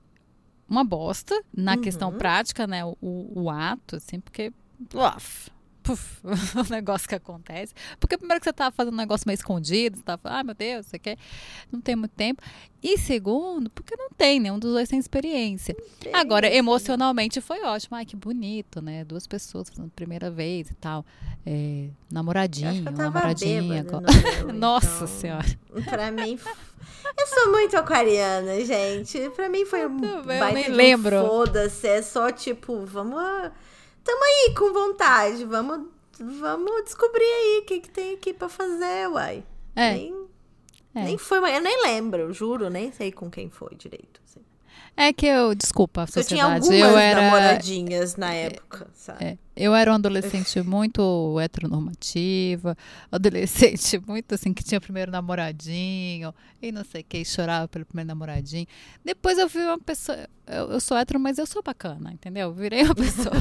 uma 0.70 0.84
bosta. 0.84 1.42
Na 1.56 1.76
Uhum. 1.76 1.82
questão 1.82 2.12
prática, 2.14 2.68
né? 2.68 2.84
O, 2.86 2.96
o 3.02 3.50
ato, 3.50 3.96
assim, 3.96 4.20
porque. 4.20 4.52
Uf, 4.94 5.50
puf, 5.84 6.20
o 6.24 6.72
negócio 6.72 7.08
que 7.08 7.16
acontece. 7.16 7.74
Porque 8.00 8.18
primeiro 8.18 8.40
que 8.40 8.46
você 8.46 8.54
tá 8.54 8.72
fazendo 8.72 8.94
um 8.94 8.98
negócio 8.98 9.28
meio 9.28 9.36
escondido, 9.36 9.98
você 9.98 10.04
tá 10.04 10.18
falando, 10.18 10.40
ah, 10.40 10.44
meu 10.44 10.56
Deus, 10.56 10.86
você 10.86 11.00
quer. 11.00 11.18
Não 11.72 11.82
tem 11.82 11.96
muito 11.96 12.12
tempo. 12.12 12.42
E 12.84 12.98
segundo, 12.98 13.70
porque 13.70 13.96
não 13.96 14.10
tem, 14.10 14.40
nenhum 14.40 14.58
dos 14.58 14.72
dois 14.72 14.90
tem 14.90 14.98
experiência. 14.98 15.76
Agora, 16.14 16.52
emocionalmente 16.52 17.40
foi 17.40 17.62
ótimo. 17.64 17.96
Ai, 17.96 18.06
que 18.06 18.16
bonito, 18.16 18.82
né? 18.82 19.04
Duas 19.04 19.28
pessoas 19.28 19.70
fazendo 19.70 19.92
primeira 19.92 20.32
vez 20.32 20.70
e 20.70 20.76
tal. 20.76 21.06
É, 21.46 21.90
namoradinho, 22.12 22.84
namoradinha. 22.92 23.84
bêbada 23.84 24.02
meu, 24.46 24.54
Nossa 24.54 25.06
então, 25.06 25.08
Senhora. 25.08 25.60
Pra 25.90 26.12
mim. 26.12 26.40
Eu 27.18 27.28
sou 27.28 27.52
muito 27.52 27.76
aquariana, 27.78 28.64
gente. 28.64 29.30
Pra 29.32 29.50
mim 29.50 29.66
foi 29.66 29.86
um 29.86 30.00
eu 30.04 30.54
nem 30.54 30.70
lembro. 30.70 31.26
Foda-se. 31.26 31.88
É 31.88 32.02
só 32.02 32.32
tipo, 32.32 32.86
vamos. 32.86 33.52
Tamo 34.04 34.24
aí 34.24 34.54
com 34.56 34.74
vontade. 34.74 35.46
Vamos, 35.46 35.88
vamos 36.20 36.84
descobrir 36.84 37.24
aí 37.24 37.60
o 37.62 37.66
que, 37.66 37.80
que 37.82 37.90
tem 37.90 38.14
aqui 38.14 38.34
pra 38.34 38.50
fazer, 38.50 39.10
uai. 39.10 39.44
É. 39.76 39.94
Nem, 39.94 40.28
É. 40.96 41.04
nem 41.04 41.18
foi, 41.18 41.38
eu 41.56 41.62
nem 41.62 41.82
lembro, 41.84 42.32
juro, 42.34 42.70
nem 42.70 42.92
sei 42.92 43.12
com 43.12 43.30
quem 43.30 43.50
foi 43.50 43.76
direito. 43.76 44.21
É 44.96 45.14
que 45.14 45.26
eu, 45.26 45.56
desculpa 45.56 46.02
a 46.02 46.04
Eu 46.04 46.08
tinha 46.08 46.24
sociedade, 46.24 46.54
algumas 46.54 46.80
eu 46.80 46.98
era, 46.98 47.22
namoradinhas 47.22 48.16
na 48.18 48.34
época, 48.34 48.88
sabe? 48.94 49.26
é, 49.26 49.38
eu 49.56 49.74
era 49.74 49.90
uma 49.92 49.98
adolescente 49.98 50.62
muito 50.64 51.40
heteronormativa, 51.40 52.78
adolescente 53.12 54.00
muito 54.06 54.36
assim, 54.36 54.54
que 54.54 54.64
tinha 54.64 54.80
primeiro 54.80 55.12
namoradinho, 55.12 56.34
e 56.62 56.72
não 56.72 56.84
sei 56.84 57.02
o 57.02 57.06
que, 57.06 57.24
chorava 57.26 57.68
pelo 57.68 57.86
primeiro 57.86 58.10
namoradinho. 58.10 58.68
Depois 59.04 59.38
eu 59.38 59.48
vi 59.48 59.60
uma 59.60 59.80
pessoa, 59.80 60.18
eu, 60.46 60.72
eu 60.72 60.80
sou 60.80 60.96
hétero, 60.98 61.20
mas 61.20 61.38
eu 61.38 61.46
sou 61.48 61.64
bacana, 61.64 62.12
entendeu? 62.12 62.50
Eu 62.50 62.54
virei 62.54 62.84
uma 62.84 62.94
pessoa, 62.96 63.34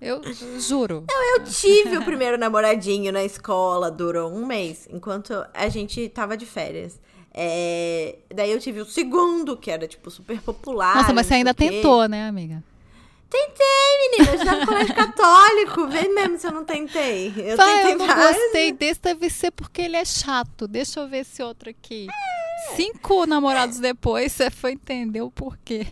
eu 0.00 0.22
juro. 0.60 1.04
Eu 1.36 1.44
tive 1.44 1.98
o 1.98 2.04
primeiro 2.04 2.38
namoradinho 2.38 3.12
na 3.12 3.24
escola, 3.24 3.90
durou 3.90 4.30
um 4.30 4.46
mês, 4.46 4.86
enquanto 4.90 5.44
a 5.52 5.68
gente 5.68 6.08
tava 6.10 6.36
de 6.36 6.46
férias. 6.46 7.00
É, 7.32 8.18
daí 8.34 8.50
eu 8.50 8.58
tive 8.58 8.80
o 8.80 8.84
segundo, 8.84 9.56
que 9.56 9.70
era, 9.70 9.86
tipo, 9.86 10.10
super 10.10 10.40
popular. 10.40 10.96
Nossa, 10.96 11.12
mas 11.12 11.26
você 11.26 11.34
ainda 11.34 11.54
tentou, 11.54 12.08
né, 12.08 12.28
amiga? 12.28 12.62
Tentei, 13.30 14.10
menina. 14.10 14.32
Eu 14.32 14.38
estava 14.40 14.60
no 14.60 14.66
colégio 14.66 14.94
católico. 14.94 15.86
Vê 15.86 16.08
mesmo 16.08 16.36
se 16.36 16.46
eu 16.48 16.52
não 16.52 16.64
tentei. 16.64 17.32
Eu 17.36 17.56
Vai, 17.56 17.76
tentei 17.76 17.92
eu 17.92 17.98
não 17.98 18.16
gostei 18.16 18.72
desse, 18.72 19.00
deve 19.00 19.30
ser 19.30 19.52
porque 19.52 19.82
ele 19.82 19.96
é 19.96 20.04
chato. 20.04 20.66
Deixa 20.66 20.98
eu 20.98 21.08
ver 21.08 21.18
esse 21.18 21.40
outro 21.40 21.70
aqui. 21.70 22.08
Cinco 22.74 23.26
namorados 23.26 23.78
depois, 23.78 24.32
você 24.32 24.50
foi 24.50 24.72
entender 24.72 25.22
o 25.22 25.30
porquê. 25.30 25.86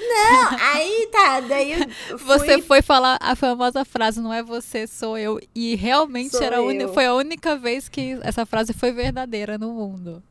Não, 0.00 0.58
aí 0.58 1.08
tá. 1.12 1.40
Daí 1.40 1.72
eu 1.72 1.88
fui... 2.18 2.38
Você 2.38 2.62
foi 2.62 2.82
falar 2.82 3.18
a 3.20 3.36
famosa 3.36 3.84
frase, 3.84 4.20
não 4.20 4.32
é 4.32 4.42
você, 4.42 4.86
sou 4.86 5.18
eu. 5.18 5.38
E 5.54 5.74
realmente 5.76 6.30
Sou 6.30 6.42
era 6.42 6.58
a 6.58 6.62
eu. 6.62 6.92
foi 6.92 7.06
a 7.06 7.14
única 7.14 7.56
vez 7.56 7.88
que 7.88 8.18
essa 8.22 8.46
frase 8.46 8.72
foi 8.72 8.92
verdadeira 8.92 9.58
no 9.58 9.72
mundo. 9.72 10.22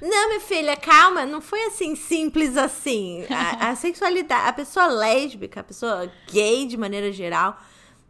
Não, 0.00 0.28
minha 0.28 0.40
filha, 0.40 0.76
calma, 0.76 1.26
não 1.26 1.40
foi 1.40 1.62
assim 1.66 1.94
simples 1.96 2.56
assim. 2.56 3.24
A, 3.28 3.70
a 3.70 3.76
sexualidade, 3.76 4.48
a 4.48 4.52
pessoa 4.52 4.86
lésbica, 4.86 5.60
a 5.60 5.64
pessoa 5.64 6.10
gay 6.30 6.66
de 6.66 6.76
maneira 6.76 7.10
geral, 7.12 7.60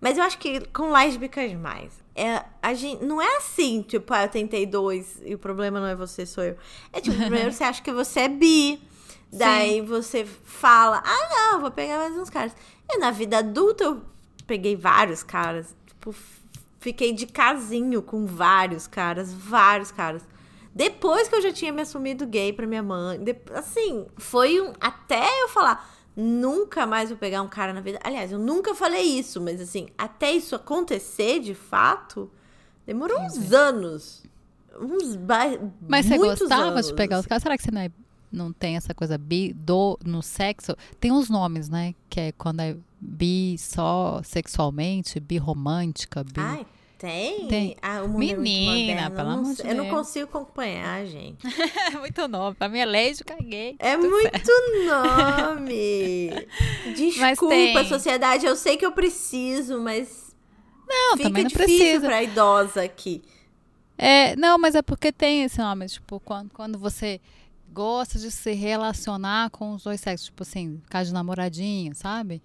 mas 0.00 0.18
eu 0.18 0.24
acho 0.24 0.38
que 0.38 0.60
com 0.66 0.90
lésbicas 0.92 1.52
mais. 1.54 2.00
É, 2.14 2.44
a 2.60 2.74
gente, 2.74 3.04
não 3.04 3.22
é 3.22 3.36
assim, 3.38 3.82
tipo, 3.82 4.12
ah, 4.12 4.24
eu 4.24 4.28
tentei 4.28 4.66
dois 4.66 5.20
e 5.24 5.34
o 5.34 5.38
problema 5.38 5.80
não 5.80 5.86
é 5.86 5.94
você, 5.94 6.26
sou 6.26 6.44
eu. 6.44 6.56
É 6.92 7.00
tipo, 7.00 7.16
primeiro 7.16 7.50
você 7.52 7.64
acha 7.64 7.82
que 7.82 7.92
você 7.92 8.20
é 8.20 8.28
bi, 8.28 8.80
daí 9.38 9.80
você 9.80 10.24
fala, 10.24 11.02
ah, 11.04 11.28
não, 11.52 11.60
vou 11.60 11.70
pegar 11.70 11.98
mais 11.98 12.16
uns 12.16 12.30
caras. 12.30 12.52
E 12.90 12.98
na 12.98 13.10
vida 13.10 13.38
adulta 13.38 13.84
eu 13.84 14.02
peguei 14.46 14.76
vários 14.76 15.22
caras, 15.22 15.74
tipo, 15.86 16.14
fiquei 16.80 17.12
de 17.12 17.26
casinho 17.26 18.02
com 18.02 18.26
vários 18.26 18.86
caras, 18.86 19.32
vários 19.32 19.90
caras. 19.92 20.22
Depois 20.74 21.28
que 21.28 21.34
eu 21.34 21.42
já 21.42 21.52
tinha 21.52 21.72
me 21.72 21.82
assumido 21.82 22.26
gay 22.26 22.52
pra 22.52 22.66
minha 22.66 22.82
mãe. 22.82 23.22
de- 23.22 23.36
assim, 23.54 24.06
foi 24.16 24.60
um. 24.60 24.72
Até 24.80 25.24
eu 25.42 25.48
falar, 25.48 25.88
nunca 26.16 26.86
mais 26.86 27.08
vou 27.10 27.18
pegar 27.18 27.42
um 27.42 27.48
cara 27.48 27.72
na 27.72 27.80
vida. 27.80 27.98
Aliás, 28.04 28.30
eu 28.30 28.38
nunca 28.38 28.74
falei 28.74 29.02
isso, 29.02 29.40
mas 29.40 29.60
assim, 29.60 29.88
até 29.98 30.32
isso 30.32 30.54
acontecer 30.54 31.40
de 31.40 31.54
fato, 31.54 32.30
demorou 32.86 33.20
uns 33.20 33.52
anos. 33.52 34.22
Uns 34.80 35.16
ba- 35.16 35.58
Mas 35.88 36.06
você 36.06 36.16
gostava 36.16 36.62
anos, 36.66 36.86
de 36.86 36.94
pegar 36.94 37.18
os 37.18 37.26
caras? 37.26 37.42
Será 37.42 37.56
que 37.56 37.64
você 37.64 37.70
não, 37.72 37.80
é- 37.82 37.90
não 38.32 38.52
tem 38.52 38.76
essa 38.76 38.94
coisa 38.94 39.16
bi 39.18 39.52
do 39.52 39.98
no 40.04 40.22
sexo? 40.22 40.76
Tem 40.98 41.10
uns 41.12 41.28
nomes, 41.30 41.68
né? 41.68 41.94
Que 42.08 42.20
é 42.20 42.32
quando 42.32 42.60
é 42.60 42.76
bi 43.00 43.56
só 43.58 44.20
sexualmente, 44.24 45.18
bi 45.20 45.36
romântica, 45.38 46.22
bi. 46.24 46.32
Ai, 46.40 46.66
Tem? 46.98 47.48
Tem. 47.48 47.76
Ah, 47.80 47.96
é 48.04 48.06
Menina, 48.06 49.08
moderno. 49.08 49.16
pelo 49.16 49.20
eu 49.20 49.24
não, 49.32 49.38
amor 49.40 49.50
de 49.52 49.56
sei- 49.62 49.70
eu 49.70 49.74
não 49.74 49.84
Deus. 49.84 49.96
consigo 49.96 50.24
acompanhar, 50.26 51.06
gente. 51.06 51.38
É 51.94 51.98
muito 51.98 52.28
novo. 52.28 52.54
Pra 52.56 52.68
mim 52.68 52.78
é 52.78 52.84
lésbica, 52.84 53.36
gay. 53.42 53.74
É 53.78 53.96
muito 53.96 54.20
certo. 54.30 54.50
nome. 54.86 56.30
Desculpa, 56.94 57.84
sociedade. 57.84 58.44
Eu 58.46 58.54
sei 58.56 58.76
que 58.76 58.84
eu 58.84 58.92
preciso, 58.92 59.80
mas 59.80 60.34
Não, 60.86 61.16
fica 61.16 61.28
também 61.28 61.44
não 61.44 61.48
difícil 61.48 61.76
precisa. 61.78 62.06
pra 62.06 62.22
idosa 62.22 62.82
aqui. 62.82 63.22
É, 63.96 64.34
não, 64.36 64.58
mas 64.58 64.74
é 64.74 64.82
porque 64.82 65.12
tem 65.12 65.42
esse 65.44 65.58
nome, 65.58 65.86
tipo, 65.86 66.18
quando, 66.20 66.50
quando 66.52 66.78
você 66.78 67.20
gosta 67.72 68.18
de 68.18 68.30
se 68.30 68.52
relacionar 68.52 69.50
com 69.50 69.72
os 69.72 69.84
dois 69.84 70.00
sexos, 70.00 70.26
tipo 70.26 70.42
assim, 70.42 70.80
caso 70.88 71.08
de 71.08 71.14
namoradinho, 71.14 71.94
sabe? 71.94 72.42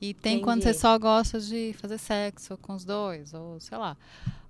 E 0.00 0.14
tem 0.14 0.40
quando 0.40 0.62
você 0.62 0.68
Entendi. 0.70 0.80
só 0.80 0.96
gosta 0.98 1.40
de 1.40 1.74
fazer 1.80 1.98
sexo 1.98 2.56
com 2.58 2.74
os 2.74 2.84
dois, 2.84 3.34
ou 3.34 3.58
sei 3.60 3.76
lá. 3.76 3.96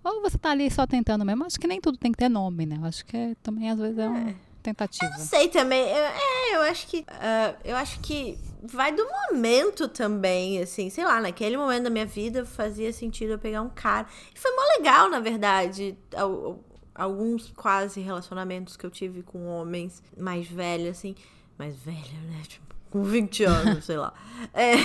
Ou 0.05 0.21
você 0.21 0.37
tá 0.38 0.51
ali 0.51 0.71
só 0.71 0.87
tentando 0.87 1.25
mesmo. 1.25 1.45
Acho 1.45 1.59
que 1.59 1.67
nem 1.67 1.81
tudo 1.81 1.97
tem 1.99 2.12
que 2.12 2.19
ter 2.19 2.29
nome, 2.29 2.67
né? 2.67 2.77
Eu 2.81 2.85
Acho 2.85 3.05
que 3.05 3.17
é- 3.17 3.35
também 3.43 3.71
às 3.71 3.79
vezes 3.79 3.99
é 3.99 4.07
uma 4.07 4.35
tentativa. 4.62 5.11
Não 5.11 5.25
sei 5.25 5.49
também. 5.49 5.81
eu- 5.81 5.88
é, 5.97 6.57
eu 6.57 6.61
acho 6.62 6.87
que. 6.87 7.05
ah, 7.09 7.55
eu 7.64 7.77
acho 7.77 7.99
que 8.01 8.38
vai 8.62 8.93
do 8.95 9.05
momento 9.33 9.88
também, 9.88 10.61
assim, 10.61 10.91
sei 10.91 11.05
lá, 11.05 11.21
naquele 11.21 11.57
momento 11.57 11.85
da 11.85 11.91
minha 11.91 12.07
vida 12.07 12.45
fazia 12.45 12.93
sentido 12.93 13.33
eu 13.33 13.38
pegar 13.38 13.62
um 13.62 13.71
cara. 13.71 14.07
E 14.35 14.38
foi 14.38 14.51
mó 14.53 14.62
legal, 14.79 15.09
na 15.11 15.19
verdade. 15.21 15.97
al- 16.14 16.62
Alguns 16.99 17.53
quase 17.57 18.01
relacionamentos 18.01 18.77
que 18.77 18.85
eu 18.85 18.91
tive 18.91 19.23
com 19.23 19.47
homens 19.47 20.03
mais 20.17 20.49
velhos, 20.49 20.99
assim. 20.99 21.15
Mais 21.57 21.77
velha, 21.77 22.21
né? 22.29 22.43
Tipo, 22.47 22.75
com 22.91 23.05
20 23.05 23.45
anos, 23.45 23.85
sei 23.85 23.97
lá. 23.97 24.13
É, 24.53 24.77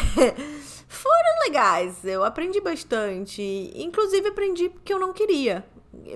foram 0.87 1.39
legais. 1.45 2.05
Eu 2.05 2.23
aprendi 2.23 2.61
bastante. 2.61 3.41
Inclusive, 3.75 4.27
aprendi 4.27 4.69
porque 4.69 4.93
eu 4.93 4.99
não 4.99 5.11
queria. 5.11 5.65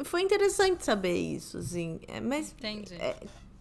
Foi 0.06 0.22
interessante 0.22 0.86
saber 0.86 1.16
isso, 1.16 1.58
assim. 1.58 2.00
É, 2.08 2.20
mas 2.20 2.54
Entendi. 2.58 2.96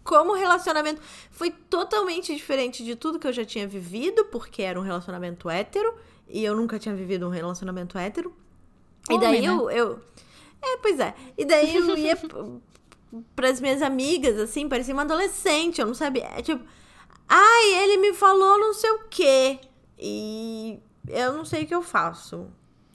como 0.04 0.34
relacionamento 0.34 1.00
foi 1.30 1.50
totalmente 1.50 2.34
diferente 2.34 2.84
de 2.84 2.96
tudo 2.96 3.18
que 3.18 3.26
eu 3.26 3.32
já 3.32 3.44
tinha 3.44 3.66
vivido, 3.66 4.26
porque 4.26 4.62
era 4.62 4.78
um 4.78 4.82
relacionamento 4.82 5.48
hétero, 5.48 5.94
e 6.28 6.44
eu 6.44 6.54
nunca 6.56 6.78
tinha 6.78 6.94
vivido 6.94 7.26
um 7.26 7.30
relacionamento 7.30 7.96
hétero. 7.98 8.34
e 9.10 9.18
daí 9.18 9.38
Homem, 9.38 9.42
né? 9.42 9.48
eu, 9.48 9.70
eu. 9.70 10.00
É, 10.66 10.76
pois 10.78 10.98
é. 10.98 11.14
E 11.38 11.44
daí 11.44 11.76
eu 11.76 11.96
ia 11.96 12.18
para 13.34 13.48
as 13.48 13.60
minhas 13.60 13.82
amigas, 13.82 14.38
assim, 14.38 14.68
parecia 14.68 14.92
uma 14.92 15.02
adolescente, 15.02 15.80
eu 15.80 15.86
não 15.86 15.94
sabia. 15.94 16.24
É, 16.36 16.42
tipo, 16.42 16.64
ai, 17.28 17.74
ele 17.84 17.98
me 17.98 18.12
falou 18.12 18.58
não 18.58 18.74
sei 18.74 18.90
o 18.90 19.04
quê. 19.08 19.60
E 19.98 20.78
eu 21.08 21.32
não 21.32 21.44
sei 21.44 21.64
o 21.64 21.66
que 21.66 21.74
eu 21.74 21.82
faço. 21.82 22.48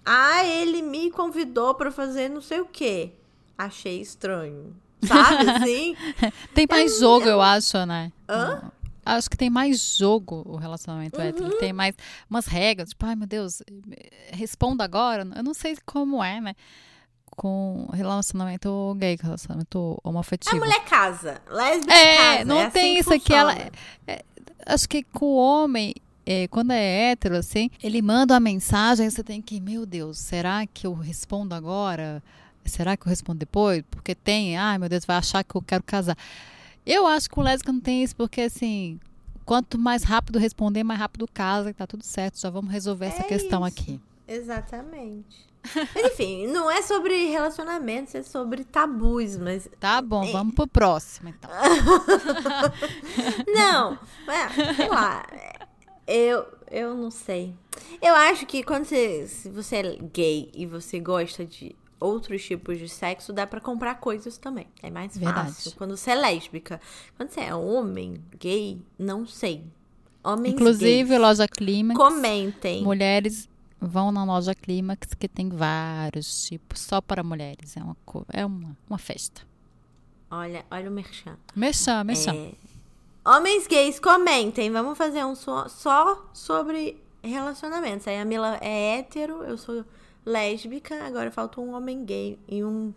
Ah, 0.05 0.43
ele 0.45 0.81
me 0.81 1.11
convidou 1.11 1.75
pra 1.75 1.91
fazer 1.91 2.29
não 2.29 2.41
sei 2.41 2.59
o 2.59 2.65
quê. 2.65 3.13
Achei 3.57 4.01
estranho. 4.01 4.75
Sabe 5.03 5.49
assim? 5.49 5.95
Tem 6.53 6.67
mais 6.69 6.99
jogo, 6.99 7.25
eu 7.25 7.41
acho, 7.41 7.85
né? 7.85 8.11
Hã? 8.27 8.71
Acho 9.03 9.29
que 9.31 9.37
tem 9.37 9.49
mais 9.49 9.97
jogo 9.97 10.43
o 10.45 10.57
relacionamento 10.57 11.19
hétero. 11.19 11.47
Ele 11.47 11.55
tem 11.55 11.73
mais 11.73 11.95
umas 12.29 12.45
regras. 12.45 12.89
Tipo, 12.89 13.07
ai 13.07 13.15
meu 13.15 13.25
Deus, 13.25 13.63
responda 14.31 14.83
agora. 14.83 15.27
Eu 15.35 15.43
não 15.43 15.55
sei 15.55 15.75
como 15.87 16.23
é, 16.23 16.39
né? 16.39 16.55
Com 17.41 17.87
relacionamento 17.91 18.95
gay, 18.99 19.17
com 19.17 19.23
relacionamento 19.23 19.99
homoafetivo. 20.03 20.55
A 20.55 20.59
mulher 20.59 20.85
casa. 20.85 21.41
Lésbica 21.49 21.91
É, 21.91 22.17
casa. 22.37 22.45
não 22.45 22.59
é 22.59 22.63
assim 22.65 22.71
tem 22.71 22.93
que 22.93 22.99
isso 22.99 23.13
aqui. 23.15 23.33
Ela, 23.33 23.55
é, 24.05 24.23
acho 24.67 24.87
que 24.87 25.01
com 25.01 25.25
o 25.25 25.37
homem, 25.37 25.95
é, 26.23 26.47
quando 26.49 26.69
é 26.69 27.09
hétero, 27.11 27.35
assim, 27.35 27.71
ele 27.81 27.99
manda 27.99 28.35
uma 28.35 28.39
mensagem, 28.39 29.09
você 29.09 29.23
tem 29.23 29.41
que, 29.41 29.59
meu 29.59 29.87
Deus, 29.87 30.19
será 30.19 30.67
que 30.67 30.85
eu 30.85 30.93
respondo 30.93 31.55
agora? 31.55 32.21
Será 32.63 32.95
que 32.95 33.07
eu 33.07 33.09
respondo 33.09 33.39
depois? 33.39 33.83
Porque 33.89 34.13
tem, 34.13 34.55
ai 34.55 34.77
meu 34.77 34.87
Deus, 34.87 35.03
vai 35.03 35.17
achar 35.17 35.43
que 35.43 35.55
eu 35.55 35.63
quero 35.63 35.81
casar. 35.81 36.15
Eu 36.85 37.07
acho 37.07 37.27
que 37.27 37.39
o 37.39 37.41
lésbico 37.41 37.71
não 37.73 37.79
tem 37.79 38.03
isso, 38.03 38.15
porque 38.15 38.41
assim, 38.41 38.99
quanto 39.43 39.79
mais 39.79 40.03
rápido 40.03 40.37
responder, 40.37 40.83
mais 40.83 40.99
rápido 40.99 41.27
casa 41.27 41.73
tá 41.73 41.87
tudo 41.87 42.03
certo. 42.05 42.39
Já 42.39 42.51
vamos 42.51 42.71
resolver 42.71 43.07
essa 43.07 43.23
É 43.23 43.27
questão 43.27 43.65
isso. 43.67 43.79
aqui. 43.79 43.99
Exatamente. 44.27 45.49
Mas, 45.95 46.05
enfim, 46.13 46.47
não 46.47 46.69
é 46.71 46.81
sobre 46.81 47.25
relacionamentos, 47.27 48.15
é 48.15 48.23
sobre 48.23 48.63
tabus, 48.63 49.37
mas. 49.37 49.69
Tá 49.79 50.01
bom, 50.01 50.23
É. 50.23 50.31
vamos 50.31 50.55
pro 50.55 50.67
próximo, 50.67 51.29
então. 51.29 51.49
Não, 53.47 53.97
é, 54.27 54.73
sei 54.75 54.89
lá. 54.89 55.25
Eu, 56.07 56.45
eu 56.69 56.95
não 56.95 57.11
sei. 57.11 57.53
Eu 58.01 58.13
acho 58.15 58.45
que 58.45 58.63
quando 58.63 58.85
você, 58.85 59.27
se 59.27 59.49
você 59.49 59.77
é 59.77 59.97
gay 60.13 60.49
e 60.53 60.65
você 60.65 60.99
gosta 60.99 61.45
de 61.45 61.75
outros 61.99 62.43
tipos 62.43 62.77
de 62.79 62.89
sexo, 62.89 63.31
dá 63.31 63.45
pra 63.45 63.61
comprar 63.61 63.95
coisas 63.95 64.37
também. 64.37 64.67
É 64.81 64.89
mais 64.89 65.15
Verdade. 65.15 65.47
fácil. 65.53 65.73
Quando 65.77 65.95
você 65.95 66.11
é 66.11 66.15
lésbica. 66.15 66.81
Quando 67.15 67.29
você 67.29 67.41
é 67.41 67.55
homem, 67.55 68.15
gay, 68.39 68.81
não 68.97 69.25
sei. 69.25 69.63
Homens 70.23 70.53
Inclusive, 70.55 71.09
gays, 71.09 71.21
loja 71.21 71.47
Clímax. 71.47 71.97
comentem. 71.97 72.83
Mulheres 72.83 73.47
vão 73.81 74.11
na 74.11 74.23
loja 74.23 74.53
Clímax, 74.53 75.15
que 75.15 75.27
tem 75.27 75.49
vários 75.49 76.45
tipos, 76.45 76.79
só 76.79 77.01
para 77.01 77.23
mulheres. 77.23 77.75
É 77.75 77.81
uma, 77.81 77.97
é 78.31 78.45
uma, 78.45 78.77
uma 78.87 78.97
festa. 78.99 79.41
Olha, 80.29 80.63
olha 80.69 80.89
o 80.89 80.93
merchan. 80.93 81.35
Mexam, 81.55 82.03
mexam. 82.03 82.33
É. 82.33 82.51
Homens 83.25 83.67
gays, 83.67 83.99
comentem. 83.99 84.71
Vamos 84.71 84.97
fazer 84.97 85.25
um 85.25 85.35
só, 85.35 85.67
só 85.67 86.29
sobre 86.33 87.03
relacionamentos. 87.23 88.07
Aí 88.07 88.19
a 88.19 88.25
Mila 88.25 88.57
é 88.61 88.99
hétero, 88.99 89.43
eu 89.43 89.57
sou 89.57 89.83
lésbica, 90.25 91.03
agora 91.03 91.31
falta 91.31 91.59
um 91.59 91.75
homem 91.75 92.05
gay 92.05 92.39
e 92.47 92.63
um. 92.63 92.93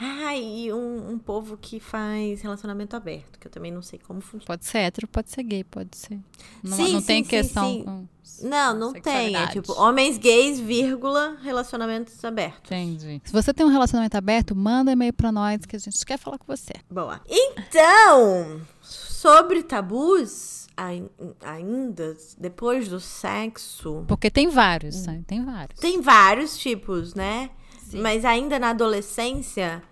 Ah, 0.00 0.36
e 0.36 0.72
um, 0.72 1.10
um 1.12 1.18
povo 1.18 1.56
que 1.56 1.80
faz 1.80 2.40
relacionamento 2.40 2.94
aberto, 2.94 3.38
que 3.38 3.46
eu 3.48 3.50
também 3.50 3.72
não 3.72 3.82
sei 3.82 3.98
como 3.98 4.20
funciona. 4.20 4.44
Pode 4.46 4.64
ser 4.64 4.78
hétero, 4.78 5.08
pode 5.08 5.30
ser 5.30 5.42
gay, 5.42 5.64
pode 5.64 5.96
ser. 5.96 6.20
Não, 6.62 6.76
Sim, 6.76 6.92
não 6.92 7.00
sim, 7.00 7.06
tem 7.06 7.24
sim, 7.24 7.30
questão 7.30 7.82
com. 7.82 8.08
Não, 8.42 8.74
não 8.76 8.92
tem. 8.92 9.34
É 9.34 9.46
tipo, 9.48 9.72
homens 9.72 10.16
gays, 10.18 10.60
vírgula, 10.60 11.36
relacionamentos 11.42 12.24
abertos. 12.24 12.70
Entendi. 12.70 13.20
Se 13.24 13.32
você 13.32 13.52
tem 13.52 13.66
um 13.66 13.70
relacionamento 13.70 14.16
aberto, 14.16 14.54
manda 14.54 14.92
e-mail 14.92 15.12
pra 15.12 15.32
nós 15.32 15.64
que 15.66 15.74
a 15.74 15.78
gente 15.78 16.04
quer 16.06 16.16
falar 16.18 16.38
com 16.38 16.46
você. 16.46 16.74
Boa. 16.88 17.20
Então, 17.28 18.60
sobre 18.82 19.62
tabus, 19.64 20.68
ai- 20.76 21.10
ainda, 21.44 22.16
depois 22.38 22.88
do 22.88 23.00
sexo, 23.00 24.04
Porque 24.06 24.30
tem 24.30 24.48
vários, 24.48 25.04
né? 25.06 25.22
Tem 25.26 25.44
vários. 25.44 25.80
Tem 25.80 26.00
vários 26.00 26.56
tipos, 26.56 27.14
né? 27.14 27.50
Sim. 27.90 28.00
Mas 28.00 28.24
ainda 28.24 28.58
na 28.58 28.70
adolescência, 28.70 29.82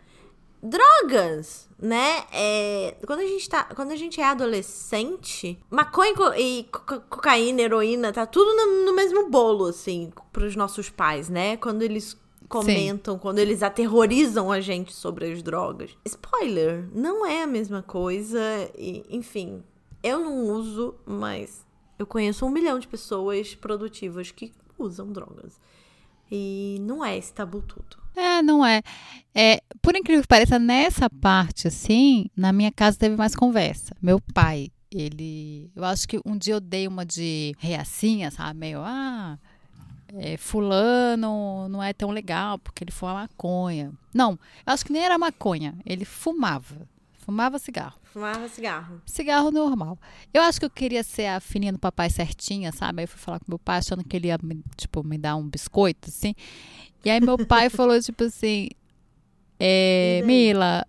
drogas, 0.62 1.68
né? 1.80 2.24
É, 2.32 2.96
quando, 3.06 3.20
a 3.20 3.26
gente 3.26 3.48
tá, 3.48 3.64
quando 3.74 3.92
a 3.92 3.96
gente 3.96 4.20
é 4.20 4.24
adolescente, 4.24 5.58
maconha 5.70 6.12
e 6.38 6.64
co- 6.70 6.80
co- 6.80 7.00
cocaína, 7.08 7.62
heroína, 7.62 8.12
tá 8.12 8.26
tudo 8.26 8.54
no, 8.54 8.84
no 8.86 8.92
mesmo 8.94 9.28
bolo, 9.30 9.66
assim, 9.66 10.12
pros 10.32 10.56
nossos 10.56 10.88
pais, 10.90 11.28
né? 11.28 11.56
Quando 11.56 11.82
eles 11.82 12.16
comentam, 12.48 13.18
quando 13.18 13.38
eles 13.38 13.62
aterrorizam 13.62 14.52
a 14.52 14.60
gente 14.60 14.92
sobre 14.94 15.32
as 15.32 15.42
drogas. 15.42 15.96
Spoiler, 16.04 16.88
não 16.94 17.24
é 17.26 17.42
a 17.42 17.46
mesma 17.46 17.82
coisa, 17.82 18.38
e, 18.78 19.04
enfim, 19.10 19.62
eu 20.02 20.20
não 20.20 20.44
uso, 20.44 20.94
mas 21.04 21.64
eu 21.98 22.06
conheço 22.06 22.44
um 22.46 22.50
milhão 22.50 22.78
de 22.78 22.86
pessoas 22.86 23.54
produtivas 23.54 24.30
que 24.30 24.52
usam 24.78 25.10
drogas. 25.12 25.58
E 26.30 26.78
não 26.80 27.04
é 27.04 27.16
esse 27.16 27.32
tabu 27.32 27.62
tudo. 27.62 27.96
É, 28.16 28.40
não 28.42 28.64
é. 28.64 28.82
é. 29.34 29.60
Por 29.82 29.94
incrível 29.94 30.22
que 30.22 30.28
pareça, 30.28 30.58
nessa 30.58 31.08
parte, 31.10 31.68
assim, 31.68 32.30
na 32.36 32.52
minha 32.52 32.72
casa 32.72 32.98
teve 32.98 33.14
mais 33.16 33.36
conversa. 33.36 33.94
Meu 34.00 34.20
pai, 34.20 34.70
ele. 34.90 35.70
Eu 35.76 35.84
acho 35.84 36.08
que 36.08 36.20
um 36.24 36.36
dia 36.36 36.54
eu 36.54 36.60
dei 36.60 36.88
uma 36.88 37.04
de 37.04 37.54
reacinha, 37.58 38.30
sabe? 38.30 38.58
Meio, 38.58 38.80
ah, 38.80 39.38
é, 40.14 40.36
fulano 40.36 41.68
não 41.68 41.82
é 41.82 41.92
tão 41.92 42.10
legal 42.10 42.58
porque 42.58 42.84
ele 42.84 42.90
fuma 42.90 43.14
maconha. 43.14 43.92
Não, 44.14 44.32
eu 44.32 44.72
acho 44.72 44.84
que 44.84 44.92
nem 44.92 45.04
era 45.04 45.18
maconha, 45.18 45.74
ele 45.84 46.04
fumava. 46.04 46.88
Fumava 47.18 47.58
cigarro. 47.58 47.98
Fumava 48.16 48.48
cigarro. 48.48 49.02
Cigarro 49.04 49.50
normal. 49.50 49.98
Eu 50.32 50.40
acho 50.40 50.58
que 50.58 50.64
eu 50.64 50.70
queria 50.70 51.02
ser 51.02 51.26
a 51.26 51.38
filhinha 51.38 51.70
do 51.70 51.78
papai 51.78 52.08
certinha, 52.08 52.72
sabe? 52.72 53.02
Aí 53.02 53.04
eu 53.04 53.08
fui 53.08 53.20
falar 53.20 53.38
com 53.38 53.44
meu 53.46 53.58
pai 53.58 53.76
achando 53.76 54.02
que 54.02 54.16
ele 54.16 54.28
ia, 54.28 54.38
me, 54.42 54.64
tipo, 54.74 55.04
me 55.04 55.18
dar 55.18 55.36
um 55.36 55.46
biscoito, 55.46 56.08
assim. 56.08 56.34
E 57.04 57.10
aí 57.10 57.20
meu 57.20 57.36
pai 57.46 57.68
falou, 57.68 58.00
tipo 58.00 58.24
assim, 58.24 58.70
é? 59.60 60.22
Mila, 60.24 60.86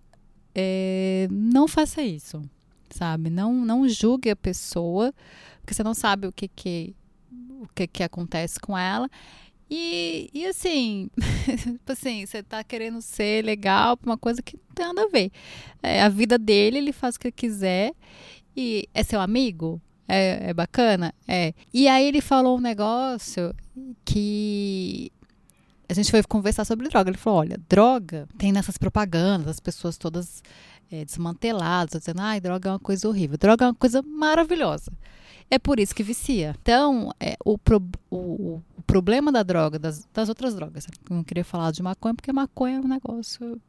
é, 0.56 1.28
não 1.30 1.68
faça 1.68 2.02
isso, 2.02 2.42
sabe? 2.90 3.30
Não, 3.30 3.52
não 3.54 3.90
julgue 3.90 4.30
a 4.30 4.36
pessoa, 4.38 5.14
porque 5.60 5.74
você 5.74 5.84
não 5.84 5.94
sabe 5.94 6.28
o 6.28 6.32
que 6.32 6.48
que, 6.48 6.96
o 7.60 7.68
que, 7.76 7.88
que 7.88 8.04
acontece 8.04 8.58
com 8.58 8.78
ela. 8.78 9.10
E, 9.70 10.30
e 10.34 10.46
assim, 10.46 11.10
tipo 11.62 11.92
assim, 11.92 12.26
você 12.26 12.42
tá 12.42 12.64
querendo 12.64 13.02
ser 13.02 13.44
legal 13.44 13.98
pra 13.98 14.12
uma 14.12 14.18
coisa 14.18 14.42
que 14.42 14.56
não 14.56 14.76
tem 14.76 14.86
nada 14.88 15.04
a 15.04 15.10
ver. 15.10 15.32
É, 15.84 16.02
a 16.02 16.10
vida 16.10 16.38
dele, 16.38 16.78
ele 16.78 16.94
faz 16.94 17.16
o 17.16 17.20
que 17.20 17.32
quiser. 17.32 17.94
E 18.56 18.88
é 18.94 19.04
seu 19.04 19.20
amigo? 19.20 19.82
É, 20.08 20.50
é 20.50 20.54
bacana? 20.54 21.14
É. 21.28 21.54
E 21.74 21.88
aí 21.88 22.08
ele 22.08 22.22
falou 22.22 22.58
um 22.58 22.62
negócio 22.62 23.54
que 24.06 25.12
gente 26.02 26.12
foi 26.12 26.24
conversar 26.24 26.66
sobre 26.66 26.88
droga. 26.88 27.10
Ele 27.10 27.18
falou: 27.18 27.40
olha, 27.40 27.60
droga 27.68 28.28
tem 28.38 28.52
nessas 28.52 28.78
propagandas, 28.78 29.48
as 29.48 29.60
pessoas 29.60 29.98
todas 29.98 30.44
é, 30.92 31.04
desmanteladas, 31.04 32.00
dizendo, 32.00 32.22
ai, 32.22 32.40
droga 32.40 32.70
é 32.70 32.72
uma 32.74 32.80
coisa 32.80 33.08
horrível. 33.08 33.38
Droga 33.38 33.66
é 33.66 33.68
uma 33.70 33.76
coisa 33.76 34.02
maravilhosa. 34.02 34.92
É 35.50 35.58
por 35.58 35.80
isso 35.80 35.96
que 35.96 36.04
vicia. 36.04 36.56
Então, 36.62 37.12
é, 37.20 37.38
o, 37.44 37.58
pro, 37.58 37.82
o, 38.10 38.62
o, 38.78 38.82
problema 38.86 39.32
da 39.32 39.44
droga, 39.44 39.80
das, 39.80 40.08
das 40.14 40.28
outras 40.28 40.54
drogas, 40.54 40.86
eu 41.10 41.16
não 41.16 41.24
queria 41.24 41.44
falar 41.44 41.72
de 41.72 41.82
maconha, 41.82 42.16
porque 42.16 42.34
maconha 42.34 42.78
é 42.78 42.80
um 42.82 42.88
negócio. 42.88 43.60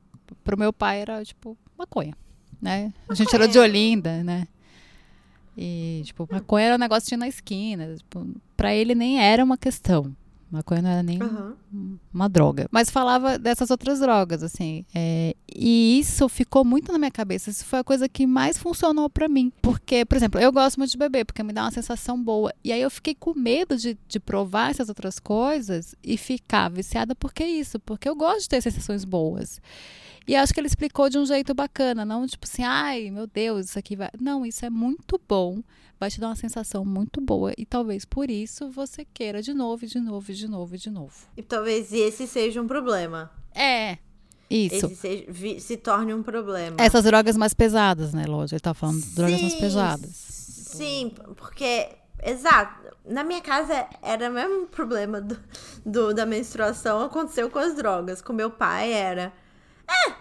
Pro 0.45 0.59
meu 0.59 0.73
pai 0.73 1.01
era 1.01 1.25
tipo 1.25 1.57
maconha, 1.79 2.15
né? 2.61 2.93
A 3.09 3.15
gente 3.15 3.35
era 3.35 3.47
de 3.47 3.59
Olinda, 3.59 4.23
né? 4.25 4.49
E, 5.57 6.03
tipo, 6.05 6.29
maconha 6.31 6.67
era 6.67 6.75
um 6.77 6.79
negócio 6.79 7.05
que 7.05 7.09
tinha 7.09 7.19
na 7.19 7.29
esquina. 7.29 7.97
Tipo, 7.97 8.27
pra 8.57 8.75
ele 8.75 8.95
nem 8.95 9.21
era 9.21 9.43
uma 9.43 9.59
questão. 9.59 10.15
Maconha 10.51 10.83
não 10.83 10.91
era 10.91 11.03
nem 11.03 11.23
uhum. 11.23 11.99
uma 12.13 12.29
droga. 12.29 12.69
Mas 12.71 12.91
falava 12.91 13.39
dessas 13.39 13.71
outras 13.71 14.01
drogas, 14.01 14.43
assim. 14.43 14.85
É, 14.95 15.35
e 15.55 15.99
isso 15.99 16.29
ficou 16.29 16.65
muito 16.65 16.91
na 16.91 16.99
minha 16.99 17.11
cabeça. 17.11 17.51
Isso 17.51 17.65
foi 17.65 17.81
a 17.81 17.85
coisa 17.85 18.09
que 18.09 18.27
mais 18.27 18.57
funcionou 18.57 19.11
para 19.11 19.29
mim. 19.29 19.53
Porque, 19.61 20.05
por 20.05 20.17
exemplo, 20.17 20.41
eu 20.41 20.51
gosto 20.51 20.79
muito 20.79 20.91
de 20.91 20.99
beber, 20.99 21.25
porque 21.25 21.43
me 21.43 21.53
dá 21.53 21.63
uma 21.65 21.71
sensação 21.71 22.23
boa. 22.23 22.53
E 22.65 22.73
aí 22.73 22.81
eu 22.81 22.91
fiquei 22.91 23.15
com 23.15 23.35
medo 23.35 23.77
de, 23.77 23.99
de 24.09 24.19
provar 24.19 24.71
essas 24.71 24.89
outras 24.89 25.19
coisas 25.19 25.95
e 26.03 26.17
ficar 26.17 26.71
viciada 26.71 27.15
porque 27.15 27.45
isso. 27.45 27.79
Porque 27.81 28.09
eu 28.09 28.17
gosto 28.17 28.43
de 28.43 28.49
ter 28.49 28.63
sensações 28.63 29.05
boas. 29.05 29.61
E 30.29 30.37
acho 30.37 30.53
que 30.53 30.61
ele 30.61 30.67
explicou 30.67 31.09
de 31.09 31.19
um 31.19 31.25
jeito 31.25 31.55
bacana. 31.55 32.05
Não 32.05 32.27
tipo 32.27 32.47
assim, 32.47 32.63
ai, 32.63 33.11
meu 33.11 33.27
Deus, 33.27 33.67
isso 33.67 33.79
aqui 33.79 33.97
vai. 33.97 34.11
Não, 34.21 34.45
isso 34.45 34.65
é 34.65 34.71
muito 34.71 35.21
bom 35.27 35.63
vai 35.99 36.11
te 36.11 36.21
dar 36.21 36.29
uma 36.29 36.37
sensação 36.37 36.85
muito 36.85 37.21
boa 37.21 37.53
e 37.59 37.67
talvez 37.67 38.05
por 38.05 38.31
isso 38.31 38.71
você 38.71 39.05
queira 39.05 39.43
de 39.43 39.53
novo, 39.53 39.85
de 39.85 39.99
novo, 39.99 40.33
de 40.33 40.49
novo, 40.49 40.79
de 40.79 40.91
novo. 40.91 41.13
E 41.37 41.43
talvez 41.43 41.93
esse 41.93 42.27
seja 42.27 42.63
um 42.63 42.69
problema. 42.69 43.33
É. 43.55 43.99
Isso. 44.49 44.87
Esse 44.87 44.95
seja, 44.95 45.61
se 45.61 45.77
torne 45.77 46.15
um 46.15 46.23
problema. 46.23 46.77
Essas 46.79 47.05
drogas 47.05 47.37
mais 47.37 47.53
pesadas, 47.53 48.15
né, 48.15 48.25
Lógico? 48.27 48.55
Ele 48.55 48.61
tá 48.61 48.73
falando 48.73 49.03
de 49.03 49.15
drogas 49.15 49.43
mais 49.43 49.55
pesadas. 49.57 50.11
Sim, 50.15 51.13
porque 51.37 51.89
Exato. 52.23 52.89
Na 53.05 53.23
minha 53.25 53.41
casa 53.41 53.87
era 54.03 54.29
o 54.29 54.33
mesmo 54.33 54.67
problema 54.67 55.21
do, 55.21 55.39
do, 55.85 56.13
da 56.13 56.27
menstruação 56.27 57.01
aconteceu 57.01 57.49
com 57.49 57.59
as 57.59 57.75
drogas. 57.75 58.21
Com 58.21 58.33
meu 58.33 58.51
pai 58.51 58.93
era. 58.93 59.33
Uma 59.89 60.17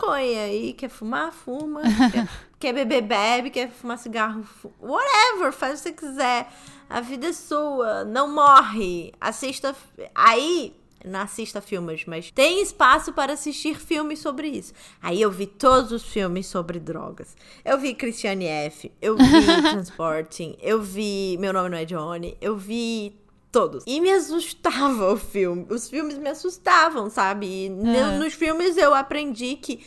maconha 0.00 0.42
aí, 0.42 0.72
quer 0.72 0.88
fumar, 0.88 1.32
fuma. 1.32 1.82
quer, 2.10 2.28
quer, 2.58 2.72
beber, 2.72 3.02
bebe, 3.02 3.50
quer 3.50 3.70
fumar 3.70 3.98
cigarro, 3.98 4.42
fuma. 4.42 4.74
whatever, 4.80 5.52
faz 5.52 5.80
o 5.80 5.82
que 5.82 5.90
você 5.90 5.92
quiser. 5.92 6.48
A 6.88 7.00
vida 7.00 7.28
é 7.28 7.32
sua, 7.32 8.04
não 8.04 8.32
morre. 8.34 9.12
Assista. 9.20 9.76
Aí, 10.14 10.74
não 11.04 11.20
assista 11.20 11.60
filmes, 11.60 12.04
mas 12.06 12.30
tem 12.30 12.60
espaço 12.62 13.12
para 13.12 13.32
assistir 13.32 13.78
filmes 13.78 14.18
sobre 14.18 14.48
isso. 14.48 14.72
Aí 15.00 15.20
eu 15.20 15.30
vi 15.30 15.46
todos 15.46 15.92
os 15.92 16.02
filmes 16.04 16.46
sobre 16.46 16.78
drogas. 16.78 17.36
Eu 17.64 17.78
vi 17.78 17.94
Christiane 17.94 18.46
F., 18.46 18.92
eu 19.00 19.16
vi 19.16 19.22
Transporting, 19.70 20.56
eu 20.60 20.82
vi 20.82 21.36
Meu 21.38 21.52
Nome 21.52 21.70
Não 21.70 21.78
É 21.78 21.84
Johnny, 21.84 22.36
eu 22.40 22.56
vi 22.56 23.18
Todos. 23.50 23.82
E 23.86 24.00
me 24.00 24.10
assustava 24.10 25.12
o 25.12 25.16
filme. 25.16 25.66
Os 25.68 25.88
filmes 25.88 26.16
me 26.18 26.28
assustavam, 26.28 27.10
sabe? 27.10 27.46
E 27.46 27.66
é. 27.66 28.18
nos 28.18 28.34
filmes 28.34 28.76
eu 28.76 28.94
aprendi 28.94 29.56
que. 29.56 29.84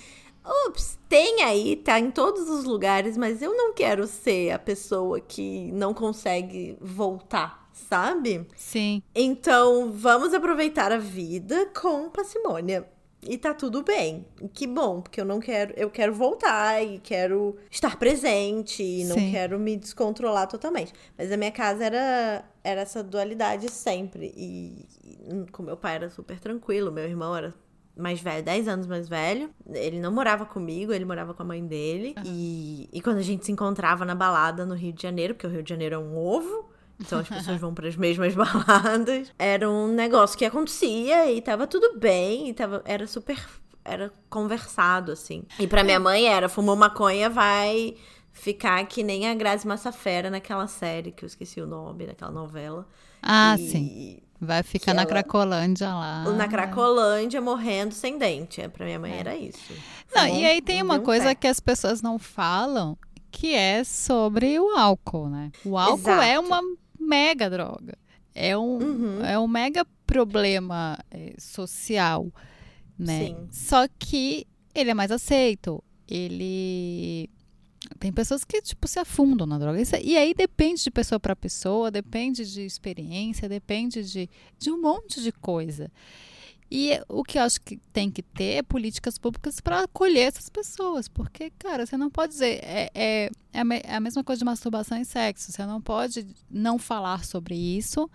Ups, 0.68 1.00
tem 1.08 1.42
aí, 1.42 1.78
tá 1.78 1.98
em 1.98 2.12
todos 2.12 2.50
os 2.50 2.66
lugares, 2.66 3.16
mas 3.16 3.42
eu 3.42 3.56
não 3.56 3.74
quero 3.74 4.06
ser 4.06 4.52
a 4.52 4.60
pessoa 4.60 5.22
que 5.22 5.72
não 5.72 5.94
consegue 5.94 6.78
voltar, 6.82 7.70
sabe? 7.72 8.46
Sim. 8.54 9.02
Então, 9.16 9.94
vamos 9.94 10.34
aproveitar 10.34 10.92
a 10.92 10.98
vida 10.98 11.72
com 11.74 12.10
parcimônia. 12.10 12.86
E 13.28 13.38
tá 13.38 13.54
tudo 13.54 13.84
bem. 13.84 14.26
Que 14.54 14.68
bom, 14.68 15.02
porque 15.02 15.20
eu 15.20 15.26
não 15.26 15.40
quero. 15.40 15.74
Eu 15.76 15.90
quero 15.90 16.14
voltar 16.14 16.84
e 16.84 17.00
quero 17.00 17.58
estar 17.70 17.98
presente 17.98 18.84
e 18.84 19.06
não 19.06 19.16
Sim. 19.16 19.32
quero 19.32 19.60
me 19.60 19.76
descontrolar 19.76 20.48
totalmente. 20.48 20.94
Mas 21.18 21.32
a 21.32 21.38
minha 21.38 21.52
casa 21.52 21.84
era, 21.84 22.46
era 22.64 22.82
essa 22.82 23.04
dualidade 23.04 23.70
sempre. 23.72 24.34
E, 24.36 24.86
e 25.04 25.52
com 25.52 25.64
meu 25.64 25.78
pai 25.78 25.96
era 25.96 26.10
super 26.10 26.40
tranquilo, 26.40 26.92
meu 26.92 27.06
irmão 27.06 27.36
era 27.36 27.54
mais 27.96 28.20
velho, 28.20 28.44
10 28.44 28.68
anos 28.68 28.88
mais 28.88 29.08
velho. 29.08 29.50
Ele 29.72 30.00
não 30.00 30.12
morava 30.12 30.46
comigo, 30.46 30.92
ele 30.92 31.06
morava 31.06 31.34
com 31.34 31.44
a 31.44 31.46
mãe 31.46 31.66
dele. 31.66 32.16
Uhum. 32.18 32.24
E, 32.26 32.90
e 32.92 33.02
quando 33.02 33.18
a 33.18 33.24
gente 33.24 33.46
se 33.46 33.52
encontrava 33.52 34.04
na 34.06 34.16
balada 34.16 34.66
no 34.66 34.76
Rio 34.76 34.94
de 34.94 35.02
Janeiro, 35.02 35.34
porque 35.34 35.48
o 35.48 35.50
Rio 35.50 35.64
de 35.64 35.70
Janeiro 35.70 35.96
é 35.96 36.00
um 36.00 36.18
ovo, 36.18 36.70
então 37.06 37.20
as 37.20 37.28
pessoas 37.28 37.60
vão 37.60 37.74
para 37.74 37.88
as 37.88 37.96
mesmas 37.96 38.34
baladas. 38.36 39.32
Era 39.38 39.70
um 39.70 39.88
negócio 39.88 40.38
que 40.38 40.46
acontecia 40.46 41.32
e 41.32 41.42
tava 41.42 41.68
tudo 41.68 42.00
bem, 42.00 42.50
e 42.50 42.54
tava, 42.54 42.82
era 42.86 43.06
super 43.06 43.38
era 43.86 44.12
conversado 44.30 45.12
assim. 45.12 45.44
E 45.60 45.68
para 45.68 45.84
minha 45.84 46.00
mãe 46.00 46.28
era 46.28 46.48
fumou 46.48 46.76
maconha 46.76 47.30
vai 47.30 47.96
ficar 48.32 48.86
que 48.86 49.04
nem 49.04 49.30
a 49.30 49.34
Grazi 49.34 49.68
Massafera 49.68 50.30
naquela 50.30 50.68
série 50.68 51.12
que 51.12 51.26
eu 51.26 51.28
esqueci 51.28 51.60
o 51.62 51.68
nome 51.68 52.08
daquela 52.08 52.32
novela. 52.32 52.88
Ah, 53.22 53.56
e... 53.60 53.70
sim. 53.70 54.20
Vai 54.40 54.62
ficar 54.62 54.94
na 54.94 55.06
Cracolândia 55.06 55.88
lá. 55.88 56.24
Na 56.34 56.50
Cracolândia 56.50 57.40
morrendo 57.40 57.94
sem 57.94 58.18
dente. 58.18 58.60
É, 58.60 58.68
pra 58.68 58.86
minha 58.86 59.00
mãe 59.00 59.14
é. 59.14 59.20
era 59.20 59.38
isso. 59.38 59.72
Não, 60.14 60.28
e 60.28 60.46
aí 60.46 60.62
tem 60.62 60.82
uma 60.82 61.00
coisa 61.00 61.34
que 61.34 61.48
as 61.48 61.62
pessoas 61.62 62.02
não 62.02 62.20
falam, 62.20 62.98
que 63.32 63.56
é 63.56 63.86
sobre 63.86 64.60
o 64.60 64.78
álcool, 64.78 65.30
né? 65.30 65.50
O 65.64 65.78
álcool 65.78 65.98
Exato. 65.98 66.22
é 66.24 66.38
uma 66.38 66.62
mega 67.04 67.50
droga. 67.50 67.98
É 68.36 68.58
um, 68.58 68.78
uhum. 68.78 69.26
é 69.26 69.38
um 69.38 69.48
mega 69.48 69.86
problema 70.08 70.98
é, 71.12 71.36
social, 71.38 72.32
né? 72.98 73.28
Sim. 73.28 73.48
Só 73.52 73.88
que 73.88 74.48
ele 74.74 74.90
é 74.90 74.94
mais 74.94 75.12
aceito. 75.12 75.84
Ele 76.08 77.30
tem 78.00 78.12
pessoas 78.12 78.44
que 78.44 78.62
tipo 78.62 78.88
se 78.88 79.00
afundam 79.00 79.46
na 79.46 79.58
droga. 79.58 79.82
Isso, 79.82 79.96
e 80.02 80.18
aí 80.18 80.34
depende 80.34 80.84
de 80.84 80.92
pessoa 80.92 81.20
para 81.20 81.36
pessoa, 81.36 81.92
depende 81.92 82.46
de 82.52 82.62
experiência, 82.62 83.48
depende 83.48 84.04
de, 84.04 84.30
de 84.58 84.72
um 84.72 84.82
monte 84.82 85.22
de 85.22 85.32
coisa. 85.32 85.92
E 86.76 87.00
o 87.08 87.24
que 87.24 87.38
eu 87.38 87.44
acho 87.44 87.62
que 87.62 87.78
tem 87.94 88.10
que 88.10 88.24
ter 88.24 88.56
é 88.56 88.64
políticas 88.64 89.20
públicas 89.20 89.60
para 89.60 89.82
acolher 89.82 90.30
essas 90.30 90.50
pessoas. 90.50 91.08
Porque, 91.08 91.52
cara, 91.60 91.86
você 91.86 91.96
não 91.96 92.10
pode 92.10 92.34
dizer. 92.34 92.62
É, 92.64 92.90
é, 92.96 93.30
é 93.54 93.96
a 93.96 94.00
mesma 94.00 94.24
coisa 94.24 94.40
de 94.40 94.46
masturbação 94.46 95.00
e 95.00 95.06
sexo. 95.06 95.52
Você 95.52 95.64
não 95.68 95.80
pode 95.80 96.26
não 96.50 96.80
falar 96.80 97.26
sobre 97.26 97.54
isso 97.54 98.10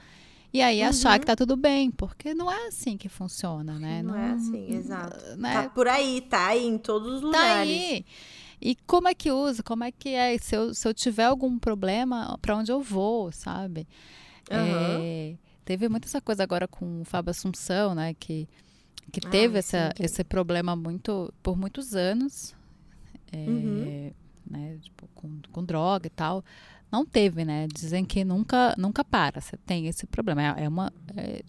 e 0.52 0.60
aí 0.60 0.82
uhum. 0.82 0.88
achar 0.88 1.20
que 1.20 1.26
tá 1.26 1.36
tudo 1.36 1.56
bem. 1.56 1.88
Porque 1.88 2.34
não 2.34 2.50
é 2.50 2.66
assim 2.66 2.96
que 2.96 3.08
funciona, 3.08 3.78
né? 3.78 4.02
Não, 4.02 4.16
é 4.16 4.18
não 4.18 4.28
é 4.28 4.32
assim, 4.32 4.74
exato. 4.74 5.36
Né? 5.36 5.52
Tá 5.52 5.68
por 5.68 5.86
aí, 5.86 6.20
tá 6.22 6.48
aí 6.48 6.66
em 6.66 6.78
todos 6.78 7.12
os 7.12 7.22
lugares. 7.22 7.48
Tá 7.48 7.60
aí. 7.60 8.04
E 8.60 8.74
como 8.88 9.06
é 9.06 9.14
que 9.14 9.30
usa? 9.30 9.62
Como 9.62 9.84
é 9.84 9.92
que 9.92 10.08
é? 10.08 10.36
Se 10.36 10.56
eu, 10.56 10.74
se 10.74 10.88
eu 10.88 10.92
tiver 10.92 11.26
algum 11.26 11.60
problema, 11.60 12.36
para 12.42 12.56
onde 12.56 12.72
eu 12.72 12.82
vou, 12.82 13.30
sabe? 13.30 13.86
Uhum. 14.50 14.56
É 14.58 15.47
Teve 15.68 15.86
muita 15.86 16.08
essa 16.08 16.18
coisa 16.18 16.42
agora 16.42 16.66
com 16.66 17.02
o 17.02 17.04
Fábio 17.04 17.30
Assunção, 17.30 17.94
né? 17.94 18.14
Que, 18.14 18.48
que 19.12 19.20
ah, 19.22 19.28
teve 19.28 19.58
essa, 19.58 19.92
sim. 19.94 20.02
esse 20.02 20.24
problema 20.24 20.74
muito 20.74 21.30
por 21.42 21.58
muitos 21.58 21.94
anos. 21.94 22.54
É, 23.30 23.36
uhum. 23.36 24.10
né, 24.50 24.78
tipo, 24.80 25.06
com, 25.14 25.28
com 25.52 25.62
droga 25.62 26.06
e 26.06 26.10
tal. 26.10 26.42
Não 26.90 27.04
teve, 27.04 27.44
né? 27.44 27.68
Dizem 27.70 28.02
que 28.02 28.24
nunca, 28.24 28.74
nunca 28.78 29.04
para. 29.04 29.42
Você 29.42 29.58
tem 29.58 29.86
esse 29.88 30.06
problema. 30.06 30.40
É, 30.42 30.64
é 30.64 30.68
uma. 30.70 30.90
É, 31.14 31.42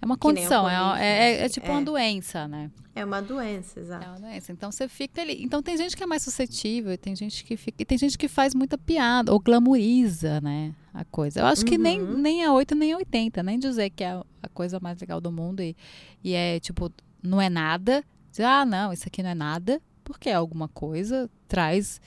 é 0.00 0.06
uma 0.06 0.16
condição, 0.16 0.68
é, 0.68 1.00
é, 1.00 1.44
é, 1.44 1.48
tipo 1.48 1.66
é. 1.66 1.70
uma 1.70 1.82
doença, 1.82 2.46
né? 2.46 2.70
É 2.94 3.04
uma 3.04 3.20
doença, 3.20 3.80
exato. 3.80 4.04
É 4.04 4.08
uma 4.08 4.20
doença. 4.20 4.52
Então 4.52 4.70
você 4.70 4.88
fica 4.88 5.20
ali. 5.22 5.42
Então 5.42 5.60
tem 5.62 5.76
gente 5.76 5.96
que 5.96 6.02
é 6.02 6.06
mais 6.06 6.22
suscetível, 6.22 6.96
tem 6.96 7.16
gente 7.16 7.44
que 7.44 7.56
fica. 7.56 7.82
E 7.82 7.84
tem 7.84 7.98
gente 7.98 8.16
que 8.16 8.28
faz 8.28 8.54
muita 8.54 8.78
piada, 8.78 9.32
ou 9.32 9.40
glamoriza, 9.40 10.40
né? 10.40 10.74
A 10.94 11.04
coisa. 11.04 11.40
Eu 11.40 11.46
acho 11.46 11.62
uhum. 11.62 11.68
que 11.68 11.78
nem, 11.78 12.00
uhum. 12.00 12.16
nem 12.16 12.44
a 12.44 12.52
8 12.52 12.74
nem 12.74 12.92
a 12.92 12.96
80, 12.96 13.42
nem 13.42 13.58
dizer 13.58 13.90
que 13.90 14.04
é 14.04 14.20
a 14.42 14.48
coisa 14.54 14.78
mais 14.80 15.00
legal 15.00 15.20
do 15.20 15.32
mundo 15.32 15.60
e, 15.60 15.76
e 16.22 16.32
é 16.32 16.60
tipo, 16.60 16.92
não 17.22 17.40
é 17.40 17.48
nada. 17.48 18.04
Dizer, 18.30 18.44
ah, 18.44 18.64
não, 18.64 18.92
isso 18.92 19.04
aqui 19.06 19.22
não 19.22 19.30
é 19.30 19.34
nada, 19.34 19.80
porque 20.04 20.28
é 20.28 20.34
alguma 20.34 20.68
coisa, 20.68 21.28
traz 21.48 22.00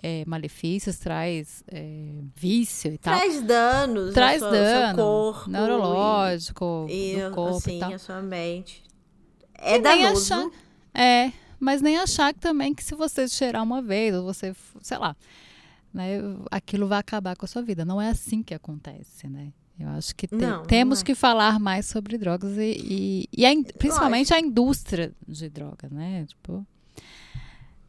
é, 0.00 0.24
malefícios, 0.26 0.98
traz 0.98 1.62
é, 1.68 2.10
vício 2.34 2.92
e 2.92 2.98
tal. 2.98 3.16
Traz 3.16 3.42
danos. 3.42 4.14
Traz 4.14 4.38
sua, 4.40 4.50
dano. 4.50 4.96
Seu 4.96 5.04
corpo. 5.04 5.50
Neurológico. 5.50 6.86
E, 6.88 7.16
do 7.16 7.34
corpo 7.34 7.56
assim, 7.56 7.76
e 7.76 7.80
tal. 7.80 7.92
a 7.92 7.98
sua 7.98 8.22
mente. 8.22 8.82
É 9.58 9.76
e 9.76 9.80
danoso. 9.80 10.34
Achar, 10.34 10.50
é, 10.94 11.32
mas 11.58 11.80
nem 11.80 11.98
achar 11.98 12.34
também 12.34 12.74
que 12.74 12.82
se 12.82 12.94
você 12.94 13.28
cheirar 13.28 13.62
uma 13.62 13.80
vez, 13.80 14.14
ou 14.14 14.24
você, 14.24 14.54
sei 14.80 14.98
lá, 14.98 15.16
né, 15.92 16.18
aquilo 16.50 16.88
vai 16.88 16.98
acabar 16.98 17.36
com 17.36 17.44
a 17.44 17.48
sua 17.48 17.62
vida. 17.62 17.84
Não 17.84 18.00
é 18.00 18.08
assim 18.08 18.42
que 18.42 18.54
acontece, 18.54 19.28
né? 19.28 19.52
Eu 19.78 19.88
acho 19.90 20.14
que 20.14 20.26
te, 20.26 20.34
não, 20.36 20.64
temos 20.64 20.98
não 20.98 21.02
é. 21.02 21.06
que 21.06 21.14
falar 21.14 21.58
mais 21.58 21.86
sobre 21.86 22.18
drogas 22.18 22.56
e, 22.56 22.76
e, 22.78 23.28
e 23.32 23.46
a, 23.46 23.50
principalmente 23.78 24.30
Lógico. 24.30 24.34
a 24.34 24.48
indústria 24.48 25.12
de 25.26 25.48
drogas, 25.48 25.90
né? 25.90 26.24
Tipo, 26.26 26.66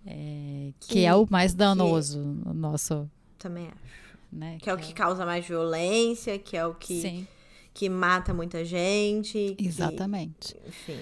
é, 0.05 0.71
que, 0.79 0.87
que, 0.93 1.05
é 1.05 1.13
o 1.15 1.25
mais 1.29 1.53
danoso 1.53 2.19
que, 2.19 2.47
no 2.47 2.53
nosso. 2.53 3.09
Também 3.37 3.67
acho. 3.67 4.03
Né? 4.31 4.57
Que, 4.61 4.69
é 4.69 4.73
o 4.73 4.77
que 4.77 4.93
causa 4.93 5.25
mais 5.25 5.45
violência, 5.47 6.39
que 6.39 6.57
é 6.57 6.65
o 6.65 6.73
que. 6.73 7.01
Sim. 7.01 7.27
que 7.73 7.87
mata 7.89 8.33
muita 8.33 8.63
gente. 8.65 9.55
que- 9.57 9.67
Exatamente. 9.67 10.55
enfim, 10.67 10.99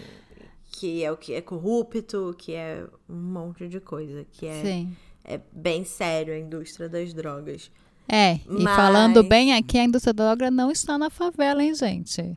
que 0.72 1.04
é 1.04 1.12
o 1.12 1.18
que 1.18 1.34
é 1.34 1.42
corrupto, 1.42 2.36
que 2.38 2.54
é 2.54 2.86
um 3.10 3.16
monte 3.16 3.68
de 3.68 3.80
coisa, 3.80 4.26
que 4.32 4.46
é, 4.46 4.62
Sim. 4.62 4.96
é 5.24 5.40
bem 5.52 5.84
sério 5.84 6.34
a 6.34 6.38
indústria 6.38 6.88
das 6.90 7.14
drogas. 7.14 7.70
É, 8.08 8.36
e 8.36 8.42
Mas- 8.64 8.76
falando 8.76 9.24
bem 9.24 9.54
aqui, 9.54 9.78
a 9.78 9.84
indústria 9.86 10.14
da 10.14 10.26
droga 10.36 10.52
não 10.52 10.70
está 10.72 10.98
na 10.98 11.10
favela, 11.10 11.64
hein, 11.64 11.74
gente? 11.74 12.36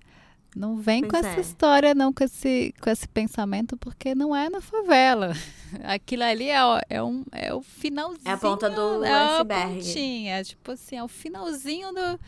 Não 0.55 0.77
vem 0.77 1.03
com 1.03 1.09
Pois 1.09 1.25
essa 1.27 1.39
é. 1.39 1.41
história, 1.41 1.95
não, 1.95 2.13
com 2.13 2.23
esse, 2.23 2.73
com 2.81 2.89
esse 2.89 3.09
pensamento, 3.09 3.77
porque 3.77 4.15
não 4.15 4.35
é 4.37 4.49
na 4.49 4.61
favela. 4.61 5.33
Aquilo 5.83 6.23
ali 6.23 6.49
é, 6.49 6.65
o- 6.65 6.81
é, 6.89 7.03
um, 7.03 7.25
é 7.33 7.53
o 7.53 7.61
finalzinho. 7.61 8.21
É 8.25 8.31
a 8.31 8.37
ponta 8.39 8.71
do 8.71 9.03
é 9.05 9.11
iceberg. 9.35 9.75
pontinha, 9.75 10.37
é 10.39 10.45
tipo 10.45 10.71
assim, 10.71 10.97
é 10.97 11.03
o 11.03 11.09
finalzinho 11.09 11.89
do, 11.93 12.21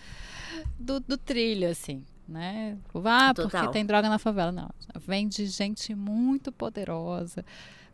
do, 0.79 1.01
do 1.01 1.17
trilho, 1.17 1.69
assim, 1.71 2.05
né? 2.29 2.77
Ah, 3.05 3.33
porque 3.33 3.51
Total. 3.57 3.71
tem 3.71 3.87
droga 3.87 4.09
na 4.09 4.19
favela. 4.19 4.51
Não, 4.51 4.69
vem 5.07 5.29
de 5.29 5.47
gente 5.47 5.95
muito 5.95 6.51
poderosa, 6.51 7.45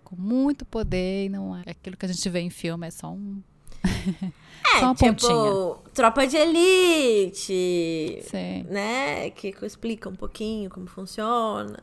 com 0.02 0.16
muito 0.16 0.64
poder, 0.64 1.26
e 1.26 1.28
não 1.28 1.54
é 1.54 1.62
aquilo 1.70 1.94
que 1.96 2.06
a 2.06 2.08
gente 2.08 2.26
vê 2.30 2.40
em 2.40 2.48
filme, 2.50 2.86
é 2.86 2.90
só 2.90 3.10
um... 3.12 3.42
É, 4.74 4.78
Só 4.78 4.86
uma 4.86 4.94
tipo, 4.94 5.10
pontinha. 5.10 5.76
tropa 5.92 6.24
de 6.26 6.36
elite, 6.36 8.22
Sim. 8.22 8.64
né? 8.70 9.28
Que 9.30 9.52
explica 9.62 10.08
um 10.08 10.14
pouquinho 10.14 10.70
como 10.70 10.86
funciona. 10.86 11.76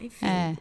Enfim, 0.00 0.26
É. 0.26 0.56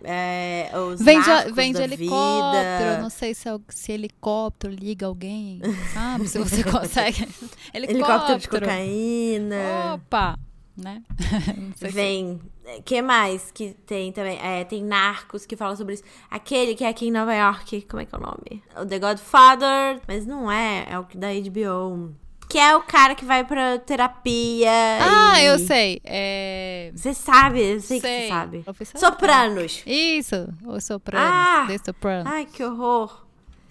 é, 0.71 0.79
os 0.79 1.01
Vem 1.01 1.21
de, 1.21 1.27
narcos 1.27 1.53
vem 1.53 1.71
de 1.73 1.77
da 1.77 1.83
helicóptero, 1.83 2.89
vida. 2.89 3.01
não 3.01 3.09
sei 3.09 3.33
se, 3.33 3.47
é- 3.49 3.59
se 3.69 3.91
helicóptero 3.91 4.73
liga 4.73 5.05
alguém, 5.05 5.61
sabe? 5.93 6.27
Se 6.27 6.39
você 6.39 6.63
consegue. 6.63 7.27
Helicóptero 7.73 8.39
de 8.39 8.47
cocaína. 8.49 9.93
Opa! 9.95 10.39
Né? 10.75 11.03
Se- 11.75 11.89
Vem. 11.89 12.39
Que 12.85 13.01
mais 13.01 13.51
que 13.51 13.73
tem 13.85 14.11
também? 14.11 14.37
É, 14.41 14.63
tem 14.63 14.83
Narcos 14.83 15.45
que 15.45 15.55
fala 15.55 15.75
sobre 15.75 15.95
isso. 15.95 16.03
Aquele 16.29 16.75
que 16.75 16.83
é 16.83 16.89
aqui 16.89 17.07
em 17.07 17.11
Nova 17.11 17.33
York. 17.33 17.81
Como 17.89 18.01
é 18.01 18.05
que 18.05 18.13
é 18.13 18.17
o 18.17 18.21
nome? 18.21 18.63
O 18.79 18.85
The 18.85 18.99
Godfather. 18.99 20.01
Mas 20.07 20.25
não 20.25 20.51
é. 20.51 20.85
É 20.89 20.99
o 20.99 21.03
que 21.03 21.17
da 21.17 21.27
HBO. 21.33 22.13
Que 22.47 22.57
é 22.57 22.75
o 22.75 22.81
cara 22.81 23.13
que 23.13 23.23
vai 23.25 23.43
pra 23.43 23.77
terapia. 23.77 24.71
Ah, 25.01 25.39
e- 25.41 25.45
eu 25.45 25.59
sei. 25.59 26.01
É... 26.03 26.91
Você 26.95 27.13
sabe, 27.13 27.61
eu 27.61 27.79
sei, 27.79 27.99
que 28.01 28.07
Sei. 28.07 28.21
você 28.23 28.27
sabe. 28.27 28.65
Sopranos. 28.95 29.83
Isso, 29.85 30.49
os 30.65 30.83
Sopranos. 30.83 31.29
Ah! 31.31 31.65
The 31.67 31.77
Sopranos. 31.77 32.31
Ai, 32.31 32.45
que 32.47 32.63
horror. 32.63 33.25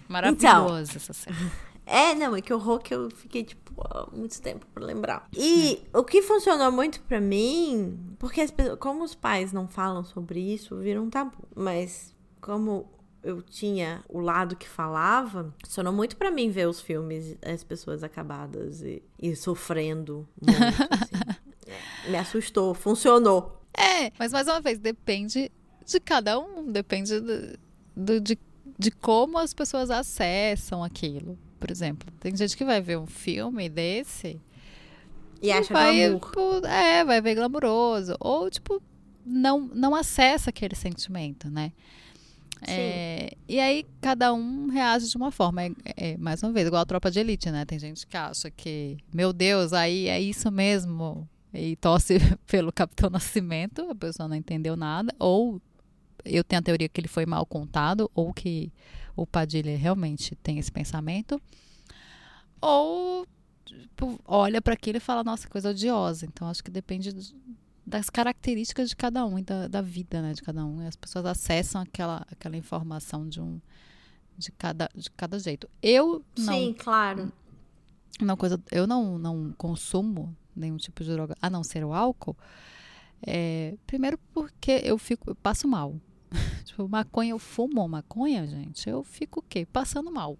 Maravilhoso 0.07 0.93
essa 0.95 1.13
cena. 1.13 1.35
É, 1.89 2.13
não, 2.13 2.35
é 2.35 2.41
que 2.41 2.53
horror 2.53 2.79
que 2.79 2.93
eu 2.93 3.09
fiquei, 3.09 3.43
tipo, 3.43 3.73
há 3.83 4.07
muito 4.15 4.39
tempo 4.41 4.65
pra 4.73 4.85
lembrar. 4.85 5.27
E 5.35 5.81
o 5.93 6.03
que 6.03 6.21
funcionou 6.21 6.71
muito 6.71 7.01
pra 7.01 7.19
mim, 7.19 7.99
porque 8.19 8.41
as 8.41 8.51
pessoas, 8.51 8.77
como 8.79 9.03
os 9.03 9.15
pais 9.15 9.51
não 9.51 9.67
falam 9.67 10.03
sobre 10.03 10.39
isso, 10.39 10.75
vira 10.77 11.01
um 11.01 11.09
tabu. 11.09 11.37
Mas 11.55 12.13
como 12.39 12.87
eu 13.23 13.41
tinha 13.41 14.03
o 14.07 14.19
lado 14.19 14.55
que 14.55 14.69
falava, 14.69 15.53
funcionou 15.65 15.91
muito 15.91 16.15
pra 16.15 16.29
mim 16.31 16.49
ver 16.51 16.67
os 16.67 16.79
filmes, 16.79 17.35
as 17.41 17.63
pessoas 17.63 18.03
acabadas 18.03 18.81
e, 18.81 19.01
e 19.21 19.35
sofrendo 19.35 20.27
muito, 20.41 20.63
assim. 20.93 21.39
Me 22.09 22.17
assustou, 22.17 22.73
funcionou. 22.73 23.61
É, 23.77 24.11
mas 24.17 24.31
mais 24.31 24.47
uma 24.47 24.61
vez, 24.61 24.79
depende 24.79 25.51
de 25.85 25.99
cada 25.99 26.39
um, 26.39 26.71
depende 26.71 27.19
do, 27.19 27.59
do- 27.95 28.21
de, 28.21 28.37
de 28.77 28.89
como 28.91 29.37
as 29.37 29.53
pessoas 29.53 29.89
acessam 29.91 30.83
aquilo. 30.83 31.37
Por 31.59 31.69
exemplo, 31.71 32.11
tem 32.19 32.35
gente 32.35 32.55
que 32.55 32.63
vai 32.63 32.81
ver 32.81 32.97
um 32.97 33.05
filme 33.05 33.67
desse 33.69 34.39
E 35.41 35.51
acha 35.51 35.73
vai, 35.73 36.09
glamour. 36.09 36.21
tipo, 36.21 36.65
é, 36.65 37.03
vai 37.03 37.21
ver 37.21 37.35
glamuroso. 37.35 38.15
Ou, 38.19 38.49
tipo, 38.49 38.81
não, 39.25 39.59
não 39.73 39.93
acessa 39.93 40.49
aquele 40.49 40.75
sentimento, 40.75 41.49
né? 41.49 41.71
É, 42.67 43.37
e 43.47 43.57
aí 43.59 43.85
cada 44.01 44.33
um 44.33 44.67
reage 44.67 45.09
de 45.09 45.15
uma 45.17 45.31
forma. 45.31 45.63
É, 45.63 45.73
é, 45.95 46.17
mais 46.17 46.43
uma 46.43 46.51
vez, 46.51 46.67
igual 46.67 46.81
a 46.81 46.85
tropa 46.85 47.09
de 47.09 47.19
elite, 47.19 47.49
né? 47.51 47.65
Tem 47.65 47.79
gente 47.79 48.05
que 48.05 48.17
acha 48.17 48.51
que, 48.51 48.97
meu 49.13 49.31
Deus, 49.31 49.71
aí 49.73 50.07
é 50.07 50.19
isso 50.19 50.51
mesmo. 50.51 51.27
E 51.53 51.75
torce 51.77 52.17
pelo 52.47 52.71
Capitão 52.71 53.09
Nascimento, 53.09 53.89
a 53.89 53.95
pessoa 53.95 54.27
não 54.27 54.35
entendeu 54.35 54.75
nada. 54.75 55.13
Ou 55.17 55.61
eu 56.25 56.43
tenho 56.43 56.59
a 56.59 56.63
teoria 56.63 56.89
que 56.89 56.99
ele 56.99 57.07
foi 57.07 57.25
mal 57.25 57.45
contado, 57.45 58.11
ou 58.13 58.33
que 58.33 58.71
o 59.21 59.27
Padilha 59.27 59.77
realmente 59.77 60.35
tem 60.35 60.57
esse 60.59 60.71
pensamento. 60.71 61.41
Ou 62.61 63.27
tipo, 63.65 64.19
olha 64.25 64.61
para 64.61 64.73
aquilo 64.73 64.97
e 64.97 65.01
fala, 65.01 65.23
nossa, 65.23 65.47
coisa 65.47 65.69
odiosa. 65.71 66.25
Então 66.25 66.47
acho 66.47 66.63
que 66.63 66.71
depende 66.71 67.13
das 67.85 68.09
características 68.09 68.89
de 68.89 68.95
cada 68.95 69.25
um 69.25 69.39
e 69.39 69.41
da, 69.41 69.67
da 69.67 69.81
vida, 69.81 70.21
né, 70.21 70.33
de 70.33 70.41
cada 70.41 70.65
um. 70.65 70.81
E 70.81 70.87
as 70.87 70.95
pessoas 70.95 71.25
acessam 71.25 71.81
aquela, 71.81 72.25
aquela 72.31 72.55
informação 72.55 73.27
de 73.27 73.41
um 73.41 73.59
de 74.37 74.51
cada, 74.53 74.89
de 74.95 75.11
cada 75.11 75.37
jeito. 75.37 75.69
Eu 75.83 76.23
não, 76.37 76.53
Sim, 76.53 76.73
claro. 76.77 77.29
uma 78.21 78.37
coisa, 78.37 78.59
eu 78.71 78.87
não, 78.87 79.19
não 79.19 79.53
consumo 79.57 80.33
nenhum 80.55 80.77
tipo 80.77 81.03
de 81.03 81.11
droga, 81.11 81.35
a 81.41 81.49
não 81.49 81.61
ser 81.61 81.83
o 81.83 81.93
álcool. 81.93 82.37
É, 83.21 83.75
primeiro 83.85 84.17
porque 84.33 84.79
eu 84.83 84.97
fico, 84.97 85.31
eu 85.31 85.35
passo 85.35 85.67
mal. 85.67 85.93
tipo, 86.65 86.87
maconha, 86.87 87.31
eu 87.31 87.39
fumo 87.39 87.87
maconha, 87.87 88.45
gente, 88.47 88.89
eu 88.89 89.03
fico 89.03 89.39
o 89.39 89.43
quê? 89.43 89.65
Passando 89.65 90.11
mal. 90.11 90.37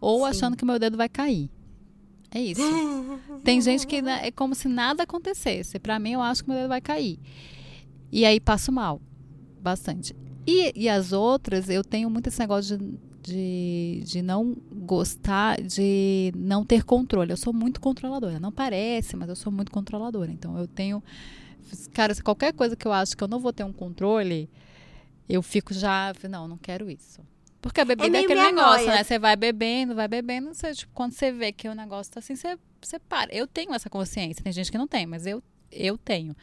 Ou 0.00 0.20
Sim. 0.20 0.24
achando 0.26 0.56
que 0.56 0.64
meu 0.64 0.78
dedo 0.78 0.96
vai 0.96 1.08
cair. 1.08 1.50
É 2.30 2.40
isso. 2.40 2.60
Tem 3.44 3.60
gente 3.60 3.86
que 3.86 4.02
né, 4.02 4.26
é 4.26 4.30
como 4.30 4.54
se 4.54 4.68
nada 4.68 5.04
acontecesse. 5.04 5.78
Pra 5.78 5.98
mim, 5.98 6.12
eu 6.12 6.20
acho 6.20 6.42
que 6.42 6.50
meu 6.50 6.58
dedo 6.58 6.68
vai 6.68 6.80
cair. 6.80 7.18
E 8.10 8.24
aí 8.24 8.40
passo 8.40 8.72
mal. 8.72 9.00
Bastante. 9.60 10.14
E, 10.46 10.72
e 10.74 10.88
as 10.88 11.12
outras, 11.12 11.70
eu 11.70 11.82
tenho 11.82 12.10
muito 12.10 12.26
esse 12.26 12.38
negócio 12.38 12.76
de, 12.76 12.98
de, 13.22 14.02
de 14.04 14.22
não 14.22 14.54
gostar, 14.72 15.60
de 15.62 16.32
não 16.36 16.64
ter 16.64 16.84
controle. 16.84 17.32
Eu 17.32 17.36
sou 17.36 17.52
muito 17.52 17.80
controladora. 17.80 18.38
Não 18.38 18.52
parece, 18.52 19.16
mas 19.16 19.28
eu 19.28 19.36
sou 19.36 19.52
muito 19.52 19.70
controladora. 19.70 20.30
Então 20.30 20.58
eu 20.58 20.66
tenho. 20.66 21.02
Cara, 21.92 22.14
se 22.14 22.22
qualquer 22.22 22.52
coisa 22.52 22.76
que 22.76 22.86
eu 22.86 22.92
acho 22.92 23.16
que 23.16 23.24
eu 23.24 23.28
não 23.28 23.40
vou 23.40 23.52
ter 23.52 23.64
um 23.64 23.72
controle, 23.72 24.50
eu 25.28 25.42
fico 25.42 25.72
já. 25.72 26.12
Não, 26.28 26.46
não 26.48 26.56
quero 26.56 26.90
isso. 26.90 27.20
Porque 27.60 27.80
a 27.80 27.84
bebida 27.84 28.08
é, 28.08 28.10
meio 28.10 28.24
aquele 28.24 28.42
negócio, 28.42 28.86
noia. 28.86 28.98
né? 28.98 29.04
Você 29.04 29.18
vai 29.18 29.36
bebendo, 29.36 29.94
vai 29.94 30.06
bebendo, 30.06 30.52
você, 30.52 30.74
tipo, 30.74 30.92
quando 30.92 31.12
você 31.12 31.32
vê 31.32 31.50
que 31.50 31.66
o 31.66 31.74
negócio 31.74 32.12
tá 32.12 32.20
assim, 32.20 32.36
você, 32.36 32.58
você 32.80 32.98
para. 32.98 33.34
Eu 33.34 33.46
tenho 33.46 33.72
essa 33.72 33.88
consciência, 33.88 34.44
tem 34.44 34.52
gente 34.52 34.70
que 34.70 34.76
não 34.76 34.86
tem, 34.86 35.06
mas 35.06 35.26
eu, 35.26 35.42
eu 35.72 35.96
tenho. 35.96 36.36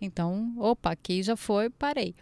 Então, 0.00 0.54
opa, 0.58 0.92
aqui 0.92 1.24
já 1.24 1.36
foi, 1.36 1.68
parei. 1.68 2.14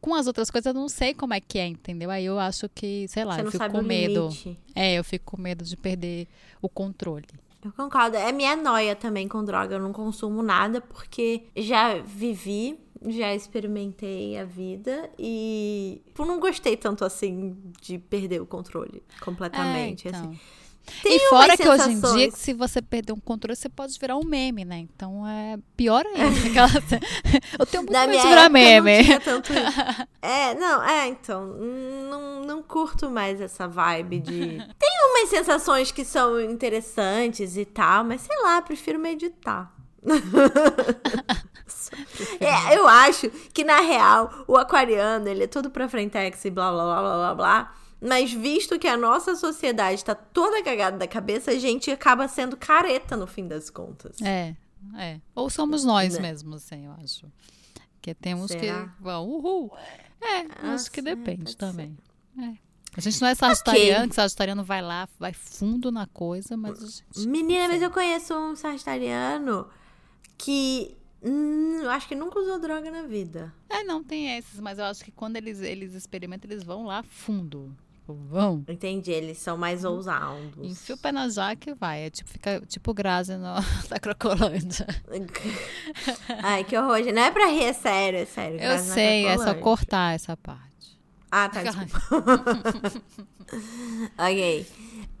Com 0.00 0.14
as 0.14 0.28
outras 0.28 0.50
coisas 0.50 0.72
eu 0.72 0.80
não 0.80 0.88
sei 0.88 1.12
como 1.12 1.34
é 1.34 1.40
que 1.40 1.58
é, 1.58 1.66
entendeu? 1.66 2.10
Aí 2.10 2.24
eu 2.24 2.38
acho 2.38 2.68
que, 2.68 3.06
sei 3.08 3.24
lá, 3.24 3.34
Você 3.34 3.42
eu 3.42 3.50
fico 3.50 3.70
com 3.70 3.82
medo. 3.82 4.28
limite. 4.28 4.58
É, 4.74 4.94
eu 4.94 5.02
fico 5.02 5.32
com 5.36 5.42
medo 5.42 5.64
de 5.64 5.76
perder 5.76 6.28
o 6.62 6.68
controle. 6.68 7.26
Eu 7.62 7.72
concordo. 7.72 8.16
É 8.16 8.32
minha 8.32 8.56
noia 8.56 8.96
também 8.96 9.28
com 9.28 9.44
droga. 9.44 9.74
Eu 9.74 9.80
não 9.80 9.92
consumo 9.92 10.42
nada 10.42 10.80
porque 10.80 11.42
já 11.54 11.98
vivi, 11.98 12.78
já 13.08 13.34
experimentei 13.34 14.36
a 14.38 14.44
vida 14.44 15.10
e 15.18 16.02
tipo, 16.06 16.24
não 16.24 16.38
gostei 16.38 16.76
tanto 16.76 17.04
assim 17.04 17.56
de 17.80 17.98
perder 17.98 18.40
o 18.42 18.46
controle 18.46 19.02
completamente. 19.20 20.06
É, 20.06 20.10
então. 20.10 20.20
assim. 20.30 20.40
Tem 21.02 21.16
e 21.16 21.28
fora 21.28 21.56
que 21.56 21.68
hoje 21.68 21.90
em 21.90 22.00
dia, 22.00 22.30
se 22.32 22.52
você 22.52 22.82
perder 22.82 23.12
um 23.12 23.20
controle, 23.20 23.54
você 23.54 23.68
pode 23.68 23.96
virar 23.98 24.16
um 24.16 24.24
meme, 24.24 24.64
né? 24.64 24.78
Então 24.78 25.26
é 25.26 25.56
pior 25.76 26.04
ainda. 26.06 26.40
Aquela- 26.48 26.68
eu 27.58 27.66
tenho 27.66 27.82
muito 27.84 27.98
medo 27.98 28.12
de 28.20 28.28
virar 28.28 28.48
meme. 28.48 29.02
não 29.08 29.20
tanto. 29.20 29.52
É, 30.22 30.54
não, 30.54 30.82
é, 30.82 31.08
então, 31.08 31.46
não, 31.46 32.44
não 32.44 32.62
curto 32.62 33.08
mais 33.10 33.40
essa 33.40 33.66
vibe 33.66 34.20
de... 34.20 34.58
Tem 34.78 34.90
umas 35.10 35.30
sensações 35.30 35.90
que 35.90 36.04
são 36.04 36.38
interessantes 36.40 37.56
e 37.56 37.64
tal, 37.64 38.04
mas 38.04 38.20
sei 38.20 38.36
lá, 38.42 38.60
prefiro 38.60 38.98
meditar. 38.98 39.74
É, 42.38 42.76
eu 42.76 42.86
acho 42.86 43.28
que, 43.52 43.64
na 43.64 43.80
real, 43.80 44.44
o 44.46 44.56
aquariano, 44.56 45.28
ele 45.28 45.44
é 45.44 45.46
todo 45.46 45.70
pra 45.70 45.88
frentex 45.88 46.44
e 46.44 46.50
blá, 46.50 46.70
blá, 46.70 46.84
blá, 46.84 47.00
blá, 47.02 47.16
blá, 47.16 47.34
blá. 47.34 47.74
Mas 48.00 48.32
visto 48.32 48.78
que 48.78 48.86
a 48.88 48.96
nossa 48.96 49.34
sociedade 49.36 50.04
tá 50.04 50.14
toda 50.14 50.62
cagada 50.62 50.96
da 50.96 51.06
cabeça, 51.06 51.50
a 51.50 51.58
gente 51.58 51.90
acaba 51.90 52.26
sendo 52.28 52.56
careta 52.56 53.16
no 53.16 53.26
fim 53.26 53.46
das 53.46 53.68
contas. 53.70 54.20
É, 54.22 54.54
é. 54.96 55.20
Ou 55.34 55.50
somos 55.50 55.84
nós 55.84 56.14
Né? 56.14 56.20
mesmos, 56.22 56.64
assim, 56.64 56.86
eu 56.86 56.92
acho. 57.02 57.26
Porque 57.94 58.14
temos 58.14 58.50
Será? 58.50 58.86
que 58.86 59.02
vão, 59.02 59.28
uhul. 59.28 59.72
É, 60.20 60.46
Ah, 60.62 60.74
acho 60.74 60.90
que 60.90 61.02
depende 61.02 61.56
também. 61.56 61.96
É. 62.38 62.52
A 62.96 63.00
gente 63.00 63.20
não 63.20 63.28
é 63.28 63.34
sagitariano, 63.34 64.08
que 64.08 64.14
sagitariano 64.14 64.64
vai 64.64 64.80
lá, 64.82 65.08
vai 65.18 65.32
fundo 65.32 65.92
na 65.92 66.06
coisa, 66.06 66.56
mas 66.56 66.82
a 66.82 66.86
gente... 66.86 67.28
Menina, 67.28 67.68
mas 67.68 67.82
eu 67.82 67.90
conheço 67.90 68.34
um 68.34 68.56
sagitariano 68.56 69.68
que 70.42 70.96
hum, 71.22 71.80
eu 71.82 71.90
acho 71.90 72.08
que 72.08 72.14
nunca 72.14 72.38
usou 72.38 72.58
droga 72.58 72.90
na 72.90 73.02
vida. 73.02 73.52
É, 73.68 73.82
não 73.84 74.02
tem 74.02 74.36
esses, 74.38 74.58
mas 74.58 74.78
eu 74.78 74.84
acho 74.86 75.04
que 75.04 75.10
quando 75.12 75.36
eles, 75.36 75.60
eles 75.60 75.94
experimentam, 75.94 76.50
eles 76.50 76.64
vão 76.64 76.86
lá 76.86 77.02
fundo. 77.02 77.76
Tipo, 77.94 78.14
vão. 78.14 78.64
Entendi, 78.68 79.10
eles 79.12 79.38
são 79.38 79.56
mais 79.56 79.84
ousados. 79.84 80.40
Enfia 80.58 80.94
o 80.94 80.98
pé 80.98 81.12
na 81.12 81.28
jaca 81.28 81.70
e 81.70 81.74
vai. 81.74 82.06
É 82.06 82.10
tipo, 82.10 82.30
fica 82.30 82.60
tipo 82.66 82.94
Grazi 82.94 83.36
no, 83.36 83.54
da 83.88 83.98
Crocolândia. 84.00 84.86
Ai, 86.42 86.64
que 86.64 86.76
horror. 86.76 87.00
Não 87.12 87.22
é 87.22 87.30
pra 87.30 87.46
rir, 87.46 87.64
é 87.64 87.72
sério, 87.72 88.20
é 88.20 88.24
sério. 88.24 88.60
Eu 88.60 88.78
sei, 88.78 89.26
é 89.26 89.36
só 89.36 89.54
cortar 89.54 90.14
essa 90.14 90.36
parte. 90.36 90.70
Ah, 91.30 91.48
tá, 91.48 91.62
desculpa. 91.62 92.00
ok. 94.18 94.66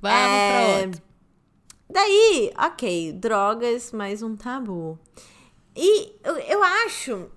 pra 0.00 0.12
É, 0.12 0.82
outro. 0.86 1.02
Daí, 1.92 2.52
ok, 2.56 3.12
drogas, 3.14 3.90
mais 3.90 4.22
um 4.22 4.36
tabu. 4.36 4.96
E 5.74 6.12
eu, 6.22 6.36
eu 6.36 6.62
acho 6.62 7.28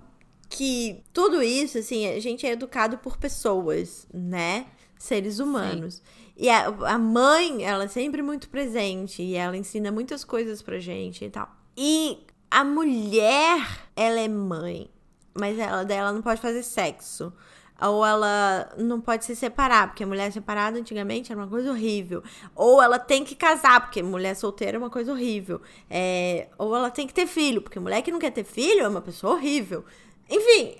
que 0.48 1.04
tudo 1.12 1.42
isso, 1.42 1.80
assim, 1.80 2.08
a 2.08 2.20
gente 2.20 2.46
é 2.46 2.52
educado 2.52 3.00
por 3.00 3.18
pessoas, 3.18 4.08
né? 4.14 4.68
Seres 5.00 5.40
humanos. 5.40 6.04
E 6.38 6.52
a, 6.52 6.68
a 6.68 7.00
mãe, 7.00 7.64
ela 7.64 7.86
é 7.86 7.88
sempre 7.88 8.22
muito 8.22 8.48
presente 8.48 9.24
e 9.24 9.34
ela 9.34 9.58
ensina 9.58 9.92
muitas 9.92 10.24
coisas 10.24 10.62
pra 10.62 10.78
gente 10.78 11.26
e 11.26 11.30
tal. 11.32 11.50
E 11.76 12.20
a 12.52 12.64
mulher, 12.64 13.88
ela 13.96 14.20
é 14.20 14.28
mãe, 14.28 14.88
mas 15.34 15.58
ela, 15.58 15.82
ela 15.92 16.14
não 16.14 16.22
pode 16.22 16.40
fazer 16.40 16.62
sexo. 16.62 17.34
Ou 17.82 18.06
ela 18.06 18.72
não 18.78 19.02
pode 19.02 19.26
se 19.26 19.36
separar, 19.36 19.88
porque 19.88 20.06
mulher 20.06 20.32
separada 20.32 20.80
antigamente 20.80 21.32
era 21.32 21.42
uma 21.42 21.50
coisa 21.50 21.72
horrível. 21.72 22.24
Ou 22.56 22.82
ela 22.82 22.98
tem 22.98 23.24
que 23.24 23.36
casar, 23.36 23.82
porque 23.82 24.02
mulher 24.02 24.36
solteira 24.36 24.78
é 24.78 24.80
uma 24.80 24.90
coisa 24.90 25.12
horrível. 25.12 25.62
É, 25.90 26.48
ou 26.58 26.76
ela 26.76 26.90
tem 26.90 27.06
que 27.08 27.14
ter 27.14 27.28
filho, 27.28 27.62
porque 27.62 27.80
mulher 27.80 28.02
que 28.02 28.12
não 28.12 28.20
quer 28.20 28.32
ter 28.32 28.44
filho 28.44 28.82
é 28.82 28.88
uma 28.88 29.02
pessoa 29.02 29.34
horrível. 29.34 29.84
Enfim, 30.30 30.78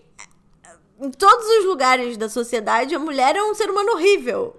em 1.02 1.12
todos 1.12 1.46
os 1.60 1.66
lugares 1.66 2.16
da 2.16 2.30
sociedade, 2.30 2.96
a 2.96 3.00
mulher 3.00 3.36
é 3.36 3.44
um 3.44 3.54
ser 3.54 3.70
humano 3.70 3.94
horrível. 3.94 4.56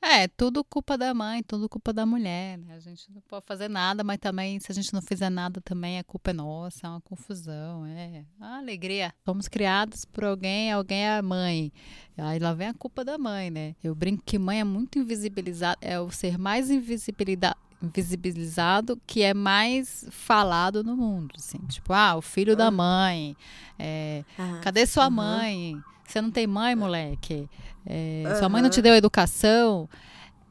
É, 0.00 0.28
tudo 0.28 0.62
culpa 0.62 0.96
da 0.96 1.12
mãe, 1.12 1.42
tudo 1.42 1.68
culpa 1.68 1.92
da 1.92 2.06
mulher, 2.06 2.56
né? 2.56 2.74
A 2.76 2.78
gente 2.78 3.10
não 3.12 3.20
pode 3.20 3.44
fazer 3.46 3.68
nada, 3.68 4.04
mas 4.04 4.18
também, 4.18 4.60
se 4.60 4.70
a 4.70 4.74
gente 4.74 4.94
não 4.94 5.02
fizer 5.02 5.28
nada, 5.28 5.60
também 5.60 5.98
a 5.98 6.04
culpa 6.04 6.30
é 6.30 6.32
nossa, 6.32 6.86
é 6.86 6.90
uma 6.90 7.00
confusão, 7.00 7.84
é 7.84 8.24
uma 8.38 8.58
alegria. 8.58 9.12
Fomos 9.24 9.48
criados 9.48 10.04
por 10.04 10.24
alguém, 10.24 10.72
alguém 10.72 11.00
é 11.04 11.18
a 11.18 11.22
mãe. 11.22 11.72
Aí 12.16 12.38
lá 12.38 12.54
vem 12.54 12.68
a 12.68 12.74
culpa 12.74 13.04
da 13.04 13.18
mãe, 13.18 13.50
né? 13.50 13.74
Eu 13.82 13.94
brinco 13.94 14.22
que 14.24 14.38
mãe 14.38 14.60
é 14.60 14.64
muito 14.64 14.98
invisibilizada, 15.00 15.76
é 15.80 15.98
o 15.98 16.10
ser 16.10 16.38
mais 16.38 16.70
invisibilida- 16.70 17.56
invisibilizado 17.82 19.00
que 19.06 19.22
é 19.22 19.34
mais 19.34 20.06
falado 20.10 20.82
no 20.84 20.96
mundo, 20.96 21.34
assim. 21.36 21.58
Tipo, 21.68 21.92
ah, 21.92 22.16
o 22.16 22.22
filho 22.22 22.56
da 22.56 22.70
mãe, 22.70 23.36
é, 23.78 24.24
Ah, 24.38 24.60
Cadê 24.62 24.86
sua 24.86 25.10
mãe? 25.10 25.80
Você 26.08 26.22
não 26.22 26.30
tem 26.30 26.46
mãe, 26.46 26.74
moleque? 26.74 27.48
É, 27.84 28.34
Sua 28.38 28.48
mãe 28.48 28.62
não 28.62 28.70
te 28.70 28.80
deu 28.80 28.94
educação? 28.94 29.88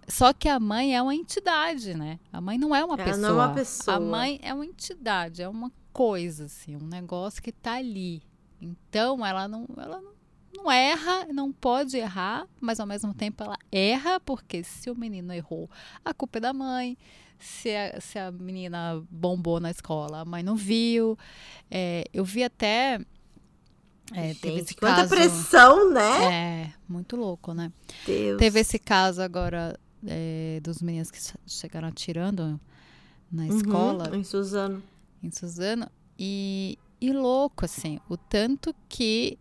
Só 0.08 0.32
que 0.32 0.48
a 0.48 0.60
mãe 0.60 0.96
é 0.96 1.02
uma 1.02 1.16
entidade, 1.16 1.96
né? 1.96 2.20
A 2.32 2.40
mãe 2.40 2.60
não 2.60 2.76
é 2.76 2.86
uma 2.86 2.94
Ela 2.94 3.04
pessoa. 3.04 3.18
não 3.18 3.30
é 3.42 3.46
uma 3.46 3.54
pessoa. 3.54 3.98
A 3.98 4.00
mãe 4.00 4.40
é 4.44 4.54
uma 4.54 4.66
entidade, 4.66 5.42
é 5.42 5.50
uma 5.50 5.72
coisa, 5.92 6.46
assim, 6.46 6.76
um 6.76 6.86
negócio 6.86 7.42
que 7.42 7.52
tá 7.52 7.74
ali. 7.74 8.22
Então, 8.62 9.26
ela 9.26 9.48
não, 9.48 9.66
ela 9.78 10.00
não, 10.00 10.12
não 10.56 10.72
erra, 10.72 11.26
não 11.34 11.52
pode 11.52 11.98
errar, 11.98 12.48
mas 12.62 12.80
ao 12.80 12.86
mesmo 12.86 13.12
tempo 13.14 13.44
ela 13.44 13.58
erra, 13.72 14.20
porque 14.20 14.64
se 14.64 14.92
o 14.92 14.96
menino 14.96 15.34
errou, 15.34 15.68
a 16.06 16.14
culpa 16.14 16.38
é 16.38 16.42
da 16.42 16.54
mãe. 16.54 16.96
Se 17.40 17.76
a, 17.76 18.00
se 18.00 18.18
a 18.18 18.32
menina 18.32 19.04
bombou 19.10 19.60
na 19.60 19.72
escola, 19.72 20.22
a 20.22 20.26
mãe 20.26 20.42
não 20.44 20.56
viu. 20.56 21.18
É, 21.70 22.04
eu 22.14 22.24
vi 22.24 22.44
até. 22.44 23.00
É, 24.14 24.34
teve 24.36 24.58
Gente, 24.58 24.64
esse 24.64 24.76
quanta 24.76 24.96
caso. 24.96 25.10
pressão, 25.10 25.92
né? 25.94 26.34
É, 26.66 26.74
muito 26.88 27.16
louco, 27.16 27.54
né? 27.54 27.72
Deus. 28.06 28.38
Teve 28.40 28.60
esse 28.62 28.80
caso 28.80 29.22
agora 29.22 29.78
é, 30.06 30.60
dos 30.64 30.82
meninos 30.82 31.12
que 31.12 31.20
chegaram 31.46 31.90
atirando 31.90 32.60
na 33.32 33.44
Uhum, 33.44 33.58
escola, 33.58 34.16
Em 34.16 34.24
Suzano. 34.24 34.82
em 35.22 35.30
Suzano. 35.32 35.90
E, 36.18 36.78
e 37.02 37.12
louco, 37.12 37.66
assim, 37.66 38.00
o 38.10 38.16
tanto 38.18 38.74
que. 38.88 39.38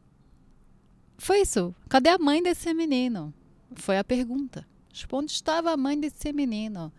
Foi 1.18 1.40
isso. 1.42 1.74
Cadê 1.88 2.10
a 2.10 2.18
mãe 2.18 2.42
desse 2.42 2.74
menino? 2.74 3.32
Foi 3.76 3.96
a 3.98 4.04
pergunta. 4.04 4.66
Tipo, 4.92 5.18
onde 5.18 5.30
estava 5.32 5.70
a 5.70 5.76
mãe 5.76 5.98
desse 5.98 6.32
menino? 6.32 6.92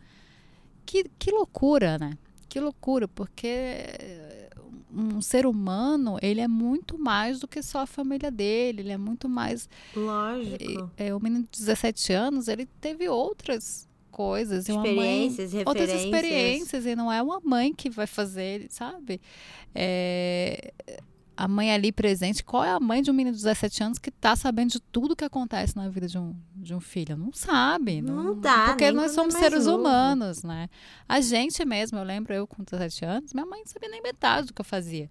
Que, 0.85 1.03
que 1.19 1.31
loucura, 1.31 1.97
né? 1.97 2.17
Que 2.47 2.59
loucura, 2.59 3.07
porque 3.09 3.85
um 4.93 5.21
ser 5.21 5.45
humano, 5.45 6.17
ele 6.21 6.39
é 6.41 6.47
muito 6.47 6.97
mais 6.97 7.39
do 7.39 7.47
que 7.47 7.61
só 7.61 7.79
a 7.79 7.85
família 7.85 8.31
dele, 8.31 8.81
ele 8.81 8.91
é 8.91 8.97
muito 8.97 9.27
mais 9.27 9.67
Lógico. 9.95 10.89
é, 10.97 11.13
o 11.13 11.19
menino 11.19 11.43
de 11.43 11.59
17 11.59 12.13
anos, 12.13 12.47
ele 12.47 12.65
teve 12.79 13.07
outras 13.09 13.87
coisas. 14.11 14.67
e 14.67 14.71
uma 14.71 14.81
mãe- 14.81 15.27
Experiências, 15.27 15.53
outras 15.67 15.89
experiências. 15.91 16.85
E 16.85 16.95
não 16.95 17.11
é 17.11 17.21
uma 17.21 17.39
mãe 17.43 17.73
que 17.73 17.89
vai 17.89 18.07
fazer, 18.07 18.65
sabe? 18.69 19.21
É, 19.75 20.73
a 21.37 21.47
mãe 21.47 21.71
ali 21.71 21.91
presente. 21.91 22.43
Qual 22.43 22.63
é 22.63 22.71
a 22.71 22.79
mãe 22.79 23.01
de 23.01 23.11
um 23.11 23.13
menino 23.13 23.35
de 23.35 23.43
17 23.43 23.83
anos 23.83 23.99
que 23.99 24.09
tá 24.09 24.35
sabendo 24.35 24.71
de 24.71 24.79
tudo 24.79 25.15
que 25.15 25.23
acontece 25.23 25.75
na 25.75 25.87
vida 25.87 26.07
de 26.07 26.17
um, 26.17 26.35
de 26.55 26.73
um 26.73 26.79
filho? 26.79 27.15
Não 27.15 27.31
sabe. 27.31 28.01
Não 28.01 28.33
dá, 28.39 28.65
Porque 28.69 28.91
nós 28.91 29.11
quando 29.11 29.15
somos 29.15 29.35
é 29.35 29.39
seres 29.39 29.65
novo. 29.67 29.79
humanos, 29.81 30.43
né? 30.43 30.67
A 31.07 31.21
gente 31.21 31.63
mesmo, 31.63 31.99
eu 31.99 32.03
lembro 32.03 32.33
eu 32.33 32.47
com 32.47 32.63
17 32.63 33.05
anos, 33.05 33.33
minha 33.33 33.45
mãe 33.45 33.59
não 33.59 33.67
sabia 33.67 33.87
nem 33.89 34.01
metade 34.01 34.47
do 34.47 34.53
que 34.53 34.59
eu 34.61 34.65
fazia. 34.65 35.09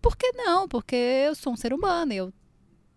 Por 0.00 0.16
que 0.16 0.32
não? 0.32 0.66
Porque 0.66 0.96
eu 0.96 1.34
sou 1.34 1.52
um 1.52 1.56
ser 1.56 1.72
humano 1.74 2.12
e 2.12 2.16
eu 2.16 2.32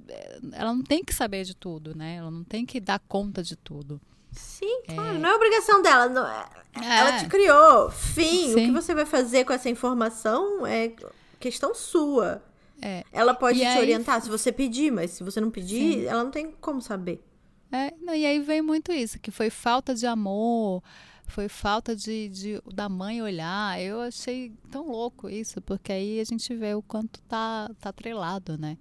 eh, 0.08 0.40
ela 0.54 0.74
não 0.74 0.82
tem 0.84 1.04
que 1.04 1.14
saber 1.14 1.44
de 1.44 1.56
tudo, 1.56 1.96
né? 1.96 2.16
Ela 2.16 2.32
não 2.32 2.44
tem 2.44 2.66
que 2.66 2.80
dar 2.80 3.00
conta 3.00 3.44
de 3.44 3.56
tudo. 3.56 4.00
Sim, 4.32 4.84
claro. 4.88 5.18
Não 5.20 5.30
é 5.30 5.36
obrigação 5.36 5.82
dela. 5.82 6.08
não 6.08 6.26
é- 6.28 6.46
Ela 6.76 7.16
É. 7.16 7.20
te 7.20 7.26
criou. 7.28 7.90
Fim. 7.90 8.52
O 8.52 8.54
Sim. 8.54 8.66
que 8.68 8.72
você 8.72 8.94
vai 8.94 9.06
fazer 9.06 9.44
com 9.44 9.52
essa 9.52 9.70
informação 9.70 10.66
é 10.68 10.94
questão 11.40 11.74
sua. 11.74 12.44
É. 12.82 13.04
Ela 13.12 13.34
pode 13.34 13.58
E 13.60 13.62
te 13.62 13.68
aí- 13.68 13.80
orientar 13.80 14.22
se 14.22 14.30
você 14.30 14.52
pedir, 14.52 14.92
mas 14.92 15.12
se 15.12 15.24
você 15.24 15.42
não 15.42 15.52
pedir, 15.52 15.94
Sim. 16.02 16.06
ela 16.06 16.24
não 16.24 16.32
tem 16.32 16.52
como 16.62 16.82
saber. 16.82 17.24
É, 17.72 17.94
não, 18.02 18.16
e 18.16 18.26
aí 18.26 18.40
vem 18.40 18.62
muito 18.62 18.92
isso, 18.92 19.20
que 19.20 19.30
foi 19.32 19.50
falta 19.50 19.94
de 19.94 20.06
amor, 20.08 20.82
foi 21.28 21.48
falta 21.48 21.96
de, 21.96 22.28
de- 22.30 22.62
da 22.74 22.90
mãe 22.90 23.22
olhar. 23.22 23.80
Eu 23.82 24.00
achei 24.02 24.52
tão 24.72 24.88
louco 24.90 25.30
isso, 25.30 25.62
porque 25.62 25.92
aí 25.92 26.20
a 26.20 26.24
gente 26.24 26.56
vê 26.56 26.74
o 26.74 26.82
quanto 26.82 27.22
tá, 27.24 27.70
tá 27.80 27.90
atrelado, 27.90 28.58
né? 28.58 28.78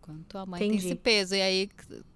Quanto 0.00 0.36
a 0.36 0.44
mãe 0.44 0.58
tem 0.58 0.68
Entendi. 0.70 0.86
esse 0.86 0.94
peso. 0.96 1.34
E 1.36 1.40
aí, 1.40 1.70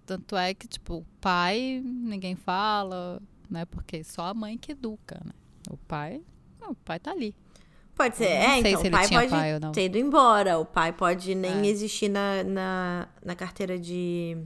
tanto 0.04 0.36
é 0.36 0.52
que, 0.52 0.66
tipo, 0.66 0.96
o 0.96 1.06
pai, 1.20 1.80
ninguém 1.84 2.34
fala, 2.34 3.22
né? 3.48 3.64
Porque 3.64 4.02
só 4.02 4.26
a 4.26 4.34
mãe 4.34 4.58
que 4.58 4.72
educa, 4.72 5.20
né? 5.24 5.32
O 5.70 5.76
pai, 5.76 6.20
não, 6.60 6.72
o 6.72 6.74
pai 6.74 6.98
tá 6.98 7.12
ali. 7.12 7.34
Pode 7.96 8.16
ser. 8.16 8.28
Não 8.28 8.30
É, 8.52 8.58
então 8.58 8.80
se 8.82 8.88
o 8.88 8.90
pai 8.90 9.08
pode 9.08 9.30
pai 9.30 9.60
ter 9.72 9.84
ido 9.86 9.96
embora. 9.98 10.58
O 10.58 10.64
pai 10.66 10.92
pode 10.92 11.34
nem 11.34 11.60
É. 11.62 11.66
existir 11.66 12.08
na, 12.10 12.44
na, 12.44 13.08
na 13.24 13.34
carteira 13.34 13.78
de 13.78 14.36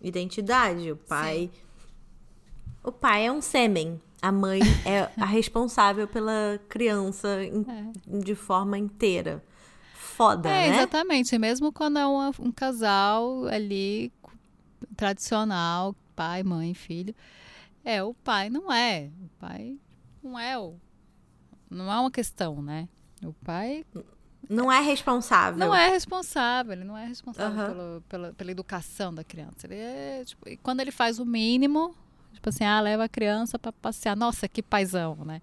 identidade. 0.00 0.92
O 0.92 0.96
pai. 0.96 1.50
O 2.84 2.92
pai 2.92 3.26
é 3.26 3.32
um 3.32 3.40
sêmen. 3.40 4.00
A 4.20 4.30
mãe 4.30 4.60
é 4.84 5.08
a 5.16 5.24
responsável 5.26 6.06
pela 6.06 6.60
criança 6.68 7.42
em- 7.44 7.64
de 8.20 8.34
forma 8.34 8.76
inteira. 8.76 9.42
Foda, 9.94 10.48
É, 10.50 10.68
né? 10.70 10.76
exatamente. 10.76 11.34
E 11.34 11.38
Mesmo 11.38 11.72
quando 11.72 11.98
é 11.98 12.06
uma- 12.06 12.32
um 12.40 12.50
casal 12.52 13.44
ali 13.46 14.12
tradicional, 14.96 15.94
pai, 16.14 16.42
mãe, 16.42 16.74
filho. 16.74 17.14
É, 17.84 18.02
o 18.02 18.12
pai 18.12 18.50
não 18.50 18.70
é. 18.72 19.08
O 19.22 19.28
pai 19.38 19.78
não 20.22 20.38
é 20.38 20.58
o. 20.58 20.74
Não 21.70 21.90
é 21.92 21.98
uma 22.00 22.10
questão, 22.10 22.60
né? 22.60 22.88
O 23.24 23.32
pai 23.44 23.84
Não 24.48 24.70
é 24.70 24.80
responsável. 24.80 25.58
não 25.58 25.74
é 25.74 25.88
responsável, 25.88 26.72
ele 26.72 26.84
não 26.84 26.96
é 26.96 27.06
responsável 27.06 27.58
Aham. 27.60 27.68
pelo- 27.74 28.00
pela, 28.08 28.32
pela 28.34 28.50
educação 28.50 29.12
da 29.14 29.24
criança. 29.24 29.66
Ele 29.66 29.74
é, 29.76 30.22
tipo, 30.24 30.48
e 30.48 30.56
quando 30.56 30.80
ele 30.80 30.90
faz 30.92 31.18
o 31.18 31.24
mínimo, 31.26 31.94
tipo 32.32 32.48
assim, 32.48 32.64
ah, 32.64 32.80
leva 32.80 33.04
a 33.04 33.08
criança 33.08 33.58
pra 33.58 33.72
passear. 33.72 34.16
Nossa, 34.16 34.46
que 34.48 34.62
paizão, 34.62 35.16
né? 35.24 35.42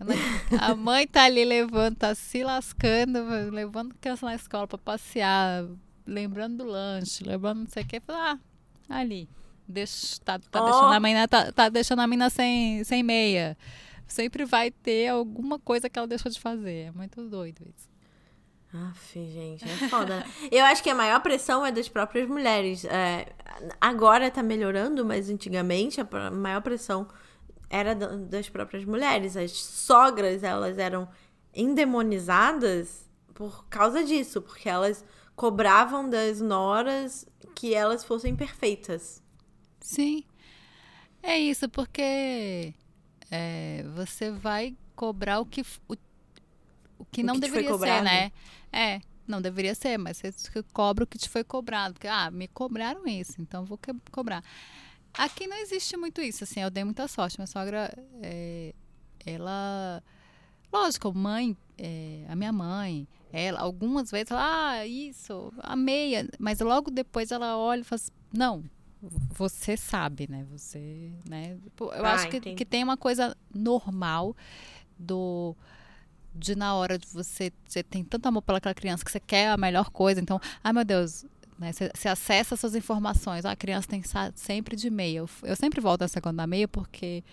A 0.60 0.74
mãe 0.76 1.06
tá 1.08 1.24
ali 1.24 1.44
levando, 1.44 1.96
tá 1.96 2.14
se 2.14 2.44
lascando, 2.44 3.18
levando 3.50 3.90
a 3.90 3.94
criança 4.00 4.24
na 4.26 4.34
escola 4.36 4.66
pra 4.68 4.78
passear, 4.78 5.64
lembrando 6.06 6.58
do 6.58 6.64
lanche, 6.70 7.24
lembrando 7.24 7.60
não 7.60 7.66
sei 7.66 7.82
o 7.82 7.86
que, 7.86 7.98
fala, 8.00 8.38
ah, 8.88 8.96
ali. 9.00 9.28
Deixa, 9.66 10.16
tá, 10.24 10.38
tá 10.38 10.62
Ó. 10.62 10.64
deixando 10.64 10.92
a 10.94 11.00
menina, 11.00 11.26
tá, 11.28 11.50
tá 11.52 11.68
deixando 11.68 11.98
a 12.00 12.06
menina 12.06 12.30
sem, 12.30 12.82
sem 12.84 13.02
meia. 13.02 13.56
Sempre 14.08 14.44
vai 14.44 14.70
ter 14.70 15.08
alguma 15.08 15.58
coisa 15.58 15.88
que 15.88 15.98
ela 15.98 16.08
deixou 16.08 16.32
de 16.32 16.40
fazer. 16.40 16.86
É 16.88 16.90
muito 16.90 17.22
doido 17.28 17.62
isso. 17.62 17.86
Aff, 18.72 19.14
gente, 19.14 19.64
é 19.64 19.88
foda. 19.88 20.24
Eu 20.50 20.64
acho 20.64 20.82
que 20.82 20.90
a 20.90 20.94
maior 20.94 21.20
pressão 21.22 21.64
é 21.64 21.70
das 21.70 21.88
próprias 21.88 22.28
mulheres. 22.28 22.84
É, 22.84 23.26
agora 23.80 24.30
tá 24.30 24.42
melhorando, 24.42 25.04
mas 25.04 25.30
antigamente 25.30 26.00
a 26.00 26.30
maior 26.30 26.60
pressão 26.62 27.06
era 27.70 27.94
da- 27.94 28.16
das 28.16 28.48
próprias 28.48 28.84
mulheres. 28.84 29.36
As 29.36 29.52
sogras, 29.52 30.42
elas 30.42 30.76
eram 30.78 31.08
endemonizadas 31.54 33.08
por 33.34 33.66
causa 33.68 34.02
disso, 34.04 34.42
porque 34.42 34.68
elas 34.68 35.04
cobravam 35.36 36.08
das 36.08 36.40
noras 36.40 37.26
que 37.54 37.74
elas 37.74 38.04
fossem 38.04 38.34
perfeitas. 38.36 39.22
Sim. 39.80 40.24
É 41.22 41.38
isso, 41.38 41.68
porque 41.68 42.74
é, 43.30 43.84
você 43.94 44.30
vai 44.30 44.74
cobrar 44.96 45.40
o 45.40 45.46
que, 45.46 45.62
o, 45.88 45.94
o 46.98 47.04
que 47.04 47.22
O 47.22 47.26
não 47.26 47.34
que 47.34 47.40
te 47.40 47.50
foi 47.50 47.62
deveria 47.62 47.78
ser, 47.78 48.02
né? 48.02 48.32
É, 48.72 49.00
não 49.26 49.40
deveria 49.42 49.74
ser, 49.74 49.98
mas 49.98 50.18
você 50.18 50.62
cobra 50.72 51.04
o 51.04 51.06
que 51.06 51.18
te 51.18 51.28
foi 51.28 51.44
cobrado. 51.44 51.94
Porque, 51.94 52.08
ah, 52.08 52.30
me 52.30 52.48
cobraram 52.48 53.06
isso, 53.06 53.40
então 53.40 53.64
vou 53.64 53.76
que- 53.78 53.94
cobrar. 54.10 54.42
Aqui 55.14 55.46
não 55.46 55.56
existe 55.58 55.96
muito 55.96 56.20
isso, 56.20 56.44
assim, 56.44 56.60
eu 56.60 56.70
dei 56.70 56.84
muita 56.84 57.08
sorte. 57.08 57.38
Minha 57.38 57.46
sogra, 57.46 57.92
é, 58.22 58.74
ela. 59.24 60.02
Lógico, 60.72 61.12
mãe, 61.14 61.56
é, 61.78 62.24
a 62.28 62.36
minha 62.36 62.52
mãe, 62.52 63.08
ela, 63.32 63.60
algumas 63.60 64.10
vezes, 64.10 64.30
ela, 64.30 64.70
ah, 64.78 64.86
isso, 64.86 65.52
amei. 65.60 66.12
Mas 66.38 66.60
logo 66.60 66.90
depois 66.90 67.30
ela 67.30 67.56
olha 67.56 67.80
e 67.80 67.84
fala 67.84 67.96
assim, 67.96 68.12
não, 68.32 68.64
você 69.00 69.76
sabe, 69.76 70.26
né? 70.28 70.44
Você, 70.50 71.12
né? 71.28 71.56
Eu 71.80 72.04
Ah, 72.04 72.14
acho 72.14 72.28
que, 72.28 72.40
que 72.40 72.64
tem 72.64 72.82
uma 72.82 72.96
coisa 72.96 73.36
normal 73.54 74.36
do 74.98 75.56
de 76.34 76.54
na 76.54 76.74
hora 76.74 76.98
de 76.98 77.06
você 77.08 77.52
você 77.66 77.82
tem 77.82 78.04
tanto 78.04 78.26
amor 78.26 78.42
pelaquela 78.42 78.74
criança 78.74 79.04
que 79.04 79.10
você 79.10 79.20
quer 79.20 79.48
a 79.50 79.56
melhor 79.56 79.90
coisa, 79.90 80.20
então, 80.20 80.40
ai 80.62 80.72
meu 80.72 80.84
Deus, 80.84 81.24
né? 81.58 81.72
Você, 81.72 81.90
você 81.94 82.08
acessa 82.08 82.56
suas 82.56 82.74
informações. 82.74 83.44
Ah, 83.44 83.52
a 83.52 83.56
criança 83.56 83.88
tem 83.88 84.02
sempre 84.34 84.76
de 84.76 84.90
meia. 84.90 85.18
Eu, 85.18 85.30
eu 85.42 85.56
sempre 85.56 85.80
volto 85.80 86.02
a 86.02 86.08
segunda 86.08 86.36
da 86.36 86.46
meia 86.46 86.68
porque 86.68 87.24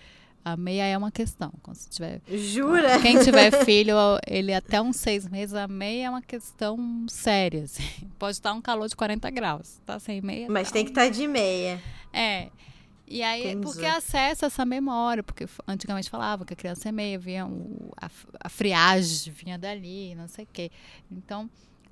a 0.48 0.56
meia 0.56 0.84
é 0.84 0.96
uma 0.96 1.10
questão. 1.10 1.52
Quando 1.60 1.76
você 1.76 1.90
tiver 1.90 2.20
Jura? 2.38 2.98
quem 3.02 3.18
tiver 3.18 3.64
filho, 3.64 3.96
ele 4.26 4.54
até 4.54 4.80
uns 4.80 4.94
seis 4.96 5.28
meses, 5.28 5.54
a 5.54 5.66
meia 5.66 6.06
é 6.06 6.10
uma 6.10 6.22
questão 6.22 7.04
séria. 7.08 7.64
assim. 7.64 7.82
Pode 8.16 8.36
estar 8.36 8.52
um 8.52 8.62
calor 8.62 8.88
de 8.88 8.94
40 8.94 9.28
graus. 9.30 9.80
Tá 9.84 9.98
sem 9.98 10.20
meia. 10.20 10.46
Mas 10.48 10.68
tá 10.68 10.74
tem 10.74 10.84
que 10.84 10.92
estar 10.92 11.08
de 11.08 11.26
meia. 11.26 11.82
é. 12.12 12.48
E 13.08 13.22
aí, 13.22 13.42
Entendi. 13.52 13.62
porque 13.62 13.86
acessa 13.86 14.46
essa 14.46 14.64
memória, 14.64 15.22
porque 15.22 15.46
antigamente 15.68 16.10
falavam 16.10 16.44
que 16.44 16.52
a 16.54 16.56
criança 16.56 16.88
é 16.88 16.92
meia, 16.92 17.16
vinha 17.16 17.46
o- 17.46 17.92
a, 18.00 18.10
a 18.40 18.48
friagem 18.48 19.32
vinha 19.32 19.56
dali, 19.56 20.12
não 20.16 20.26
sei 20.26 20.44
o 20.44 20.48
quê. 20.52 20.72
Então, 21.08 21.48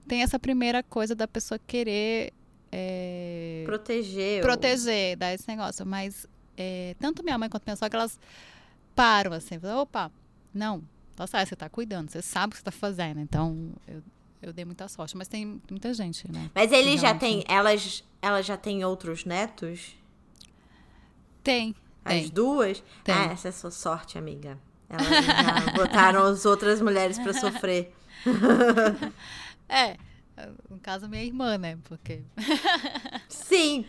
tem 0.08 0.22
essa 0.22 0.40
primeira 0.40 0.82
coisa 0.82 1.14
da 1.14 1.28
pessoa 1.28 1.56
querer 1.68 2.32
é, 2.72 3.62
Proteger. 3.64 4.40
o- 4.40 4.42
proteger, 4.42 5.16
dar 5.16 5.32
esse 5.32 5.46
negócio. 5.46 5.86
Mas 5.86 6.26
é, 6.56 6.94
tanto 6.98 7.22
minha 7.22 7.38
mãe 7.38 7.48
quanto 7.48 7.64
minha 7.64 7.76
sogra, 7.76 8.00
elas 8.00 8.18
param 8.94 9.32
assim, 9.32 9.58
falam, 9.58 9.80
opa, 9.80 10.10
não, 10.52 10.82
tá 11.16 11.26
certo, 11.26 11.48
você 11.50 11.56
tá 11.56 11.68
cuidando, 11.68 12.10
você 12.10 12.22
sabe 12.22 12.48
o 12.48 12.50
que 12.52 12.58
você 12.58 12.64
tá 12.64 12.70
fazendo. 12.70 13.20
Então, 13.20 13.72
eu, 13.88 14.02
eu 14.42 14.52
dei 14.52 14.64
muita 14.64 14.86
sorte. 14.88 15.16
Mas 15.16 15.28
tem 15.28 15.60
muita 15.70 15.92
gente, 15.94 16.30
né? 16.30 16.50
Mas 16.54 16.70
ele 16.72 16.96
já 16.96 17.14
tem. 17.14 17.44
Elas, 17.48 18.04
elas 18.20 18.46
já 18.46 18.56
têm 18.56 18.84
outros 18.84 19.24
netos? 19.24 19.96
Tem. 21.42 21.74
As 22.04 22.12
Tem. 22.14 22.28
duas? 22.28 22.82
Tem. 23.02 23.14
Ah, 23.14 23.24
essa 23.32 23.48
é 23.48 23.50
a 23.50 23.52
sua 23.52 23.70
sorte, 23.70 24.18
amiga. 24.18 24.58
Elas 24.88 25.06
já 25.24 25.72
botaram 25.74 26.24
as 26.24 26.44
outras 26.44 26.80
mulheres 26.80 27.18
pra 27.18 27.32
sofrer. 27.32 27.92
É. 29.66 29.96
No 30.68 30.78
caso, 30.78 31.08
minha 31.08 31.24
irmã, 31.24 31.56
né? 31.56 31.78
Porque. 31.84 32.22
Sim, 33.28 33.86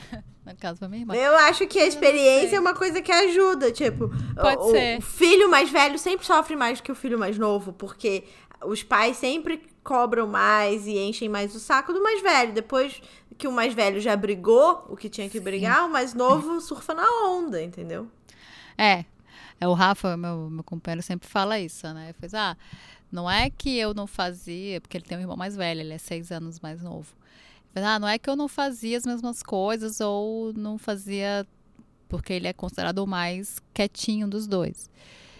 No 0.44 0.54
caso, 0.56 0.86
minha 0.88 1.02
irmã. 1.02 1.14
eu 1.14 1.34
acho 1.36 1.66
que 1.66 1.78
a 1.78 1.86
experiência 1.86 2.56
é 2.56 2.60
uma 2.60 2.74
coisa 2.74 3.00
que 3.00 3.10
ajuda. 3.10 3.72
Tipo, 3.72 4.10
Pode 4.34 4.62
o, 4.62 4.70
ser. 4.70 4.98
o 4.98 5.02
filho 5.02 5.50
mais 5.50 5.70
velho 5.70 5.98
sempre 5.98 6.26
sofre 6.26 6.54
mais 6.54 6.78
do 6.78 6.84
que 6.84 6.92
o 6.92 6.94
filho 6.94 7.18
mais 7.18 7.38
novo, 7.38 7.72
porque 7.72 8.24
os 8.64 8.82
pais 8.82 9.16
sempre 9.16 9.62
cobram 9.82 10.26
mais 10.26 10.86
e 10.86 10.98
enchem 10.98 11.28
mais 11.28 11.54
o 11.54 11.60
saco 11.60 11.92
do 11.92 12.02
mais 12.02 12.20
velho. 12.22 12.52
Depois 12.52 13.00
que 13.38 13.48
o 13.48 13.52
mais 13.52 13.74
velho 13.74 14.00
já 14.00 14.16
brigou 14.16 14.84
o 14.88 14.96
que 14.96 15.08
tinha 15.08 15.28
que 15.28 15.40
brigar, 15.40 15.86
o 15.86 15.90
mais 15.90 16.14
novo 16.14 16.60
surfa 16.62 16.94
na 16.94 17.06
onda, 17.26 17.62
entendeu? 17.62 18.08
É. 18.76 19.04
É, 19.60 19.68
o 19.68 19.72
Rafa, 19.72 20.16
meu, 20.16 20.50
meu 20.50 20.64
companheiro, 20.64 21.02
sempre 21.02 21.28
fala 21.28 21.58
isso, 21.58 21.86
né? 21.94 22.06
Ele 22.06 22.12
fez, 22.14 22.34
ah, 22.34 22.56
não 23.10 23.30
é 23.30 23.48
que 23.48 23.78
eu 23.78 23.94
não 23.94 24.06
fazia, 24.06 24.80
porque 24.80 24.96
ele 24.96 25.04
tem 25.04 25.16
um 25.16 25.20
irmão 25.20 25.36
mais 25.36 25.56
velho, 25.56 25.80
ele 25.80 25.94
é 25.94 25.98
seis 25.98 26.32
anos 26.32 26.58
mais 26.60 26.82
novo. 26.82 27.14
Ah, 27.74 27.98
não 27.98 28.08
é 28.08 28.18
que 28.18 28.28
eu 28.30 28.36
não 28.36 28.48
fazia 28.48 28.96
as 28.96 29.04
mesmas 29.04 29.42
coisas 29.42 30.00
ou 30.00 30.52
não 30.52 30.78
fazia 30.78 31.46
porque 32.08 32.32
ele 32.32 32.46
é 32.46 32.52
considerado 32.52 32.98
o 32.98 33.06
mais 33.06 33.60
quietinho 33.72 34.28
dos 34.28 34.46
dois. 34.46 34.88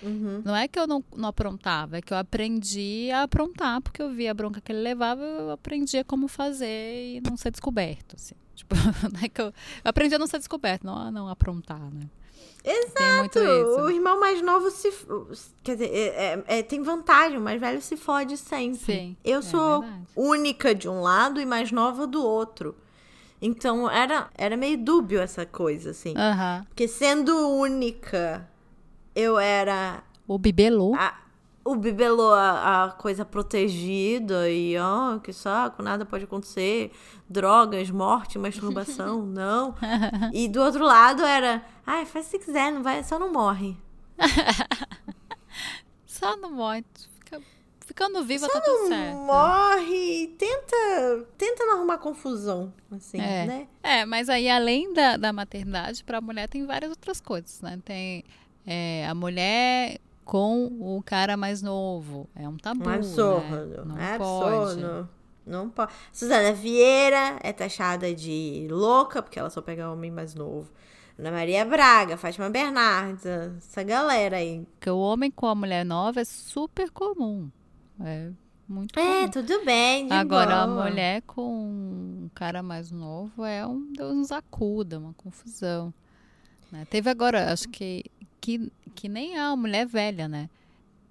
Uhum. 0.02 0.42
Não 0.44 0.54
é 0.54 0.68
que 0.68 0.78
eu 0.78 0.86
não, 0.86 1.02
não 1.16 1.28
aprontava, 1.28 1.96
é 1.96 2.02
que 2.02 2.12
eu 2.12 2.18
aprendi 2.18 3.10
a 3.10 3.22
aprontar, 3.22 3.80
porque 3.80 4.02
eu 4.02 4.12
via 4.12 4.32
a 4.32 4.34
bronca 4.34 4.60
que 4.60 4.70
ele 4.70 4.82
levava, 4.82 5.22
eu 5.22 5.50
aprendia 5.50 6.04
como 6.04 6.28
fazer 6.28 7.16
e 7.16 7.20
não 7.20 7.36
ser 7.36 7.50
descoberto, 7.50 8.16
assim. 8.16 8.34
Tipo, 8.54 8.76
não 9.12 9.20
é 9.20 9.28
que 9.28 9.40
eu, 9.40 9.46
eu 9.46 9.52
aprendi 9.84 10.14
a 10.14 10.18
não 10.18 10.28
ser 10.28 10.38
descoberto, 10.38 10.84
não 10.84 10.96
a 10.96 11.10
não 11.10 11.28
aprontar, 11.28 11.92
né? 11.92 12.08
Muito 13.18 13.38
O 13.38 13.90
irmão 13.90 14.18
mais 14.18 14.40
novo 14.40 14.70
se. 14.70 14.90
Quer 15.62 15.72
dizer, 15.76 15.90
é- 15.92 16.08
é- 16.48 16.58
é- 16.58 16.62
tem 16.62 16.82
vantagem, 16.82 17.36
o 17.38 17.40
mais 17.40 17.60
velho 17.60 17.80
se 17.82 17.96
fode 17.96 18.36
sempre. 18.38 18.78
Sim, 18.78 19.16
Eu 19.22 19.40
é 19.40 19.42
sou 19.42 19.80
verdade. 19.82 20.02
única 20.16 20.74
de 20.74 20.88
um 20.88 21.00
lado 21.02 21.40
e 21.40 21.44
mais 21.46 21.70
nova 21.70 22.06
do 22.06 22.24
outro. 22.24 22.74
Então 23.42 23.90
era, 23.90 24.30
era 24.38 24.56
meio 24.56 24.78
dúbio 24.78 25.20
essa 25.20 25.44
coisa, 25.44 25.90
assim. 25.90 26.14
Aham. 26.16 26.64
Porque 26.68 26.88
sendo 26.88 27.34
única, 27.50 28.48
eu 29.14 29.38
era 29.38 30.02
O 30.26 30.38
bibelô. 30.38 30.94
a- 30.94 31.14
o 31.64 31.74
bibelô, 31.76 32.32
a, 32.34 32.84
a 32.84 32.90
coisa 32.92 33.24
protegida 33.24 34.50
e, 34.50 34.76
ó, 34.78 35.18
que 35.18 35.32
saco, 35.32 35.82
nada 35.82 36.04
pode 36.04 36.24
acontecer. 36.24 36.92
Drogas, 37.28 37.90
morte, 37.90 38.38
masturbação, 38.38 39.24
não. 39.26 39.74
E 40.32 40.46
do 40.48 40.60
outro 40.60 40.84
lado 40.84 41.24
era, 41.24 41.64
ai, 41.86 42.04
faz 42.04 42.26
se 42.26 42.38
quiser, 42.38 42.70
não 42.70 42.82
vai, 42.82 43.02
só 43.02 43.18
não 43.18 43.32
morre. 43.32 43.76
Só 46.06 46.36
não 46.36 46.50
morre. 46.52 46.84
Fica, 47.18 47.42
ficando 47.80 48.22
viva 48.24 48.46
tá 48.48 48.54
Não 48.60 48.64
tudo 48.64 48.88
certo. 48.88 49.16
morre 49.18 50.22
e 50.22 50.26
tenta, 50.28 51.26
tenta 51.36 51.64
não 51.66 51.74
arrumar 51.78 51.98
confusão, 51.98 52.72
assim, 52.92 53.18
É. 53.20 53.46
né? 53.46 53.68
É, 53.82 54.04
mas 54.06 54.28
aí 54.28 54.48
além 54.48 54.92
da, 54.92 55.16
da 55.16 55.32
maternidade, 55.32 56.04
pra 56.04 56.20
mulher 56.20 56.48
tem 56.48 56.64
várias 56.64 56.90
outras 56.90 57.20
coisas, 57.20 57.60
né? 57.60 57.78
Tem 57.84 58.24
é, 58.66 59.06
a 59.08 59.14
mulher 59.14 59.98
com 60.24 60.66
o 60.80 61.02
cara 61.04 61.36
mais 61.36 61.62
novo. 61.62 62.28
É 62.34 62.48
um 62.48 62.56
tabu. 62.56 62.84
Um 62.84 62.88
né? 62.88 62.94
absurdo. 62.96 63.84
Não 63.84 63.98
é 63.98 64.18
pode. 64.18 64.54
absurdo. 64.84 65.08
Não 65.46 65.68
pode. 65.70 65.92
Suzana 66.12 66.52
Vieira 66.52 67.38
é 67.42 67.52
taxada 67.52 68.14
de 68.14 68.66
louca, 68.70 69.22
porque 69.22 69.38
ela 69.38 69.50
só 69.50 69.60
pega 69.60 69.90
homem 69.90 70.10
mais 70.10 70.34
novo. 70.34 70.70
Ana 71.18 71.30
Maria 71.30 71.64
Braga, 71.64 72.16
Fátima 72.16 72.50
Bernardes, 72.50 73.24
essa 73.26 73.82
galera 73.82 74.38
aí. 74.38 74.66
Porque 74.78 74.90
o 74.90 74.98
homem 74.98 75.30
com 75.30 75.46
a 75.46 75.54
mulher 75.54 75.84
nova 75.84 76.20
é 76.20 76.24
super 76.24 76.90
comum. 76.90 77.50
É 78.00 78.30
muito 78.66 78.98
É, 78.98 79.20
comum. 79.20 79.30
tudo 79.30 79.64
bem, 79.64 80.10
Agora, 80.10 80.66
boa. 80.66 80.84
a 80.86 80.88
mulher 80.90 81.22
com 81.22 81.42
um 82.24 82.30
cara 82.34 82.62
mais 82.64 82.90
novo 82.90 83.44
é 83.44 83.64
um 83.64 83.92
Deus 83.92 84.16
nos 84.16 84.32
acuda, 84.32 84.98
uma 84.98 85.12
confusão. 85.14 85.94
né? 86.72 86.84
Teve 86.90 87.08
agora, 87.10 87.52
acho 87.52 87.68
que, 87.68 88.02
que, 88.44 88.70
que 88.94 89.08
nem 89.08 89.38
uma 89.38 89.56
mulher 89.56 89.86
velha, 89.86 90.28
né? 90.28 90.50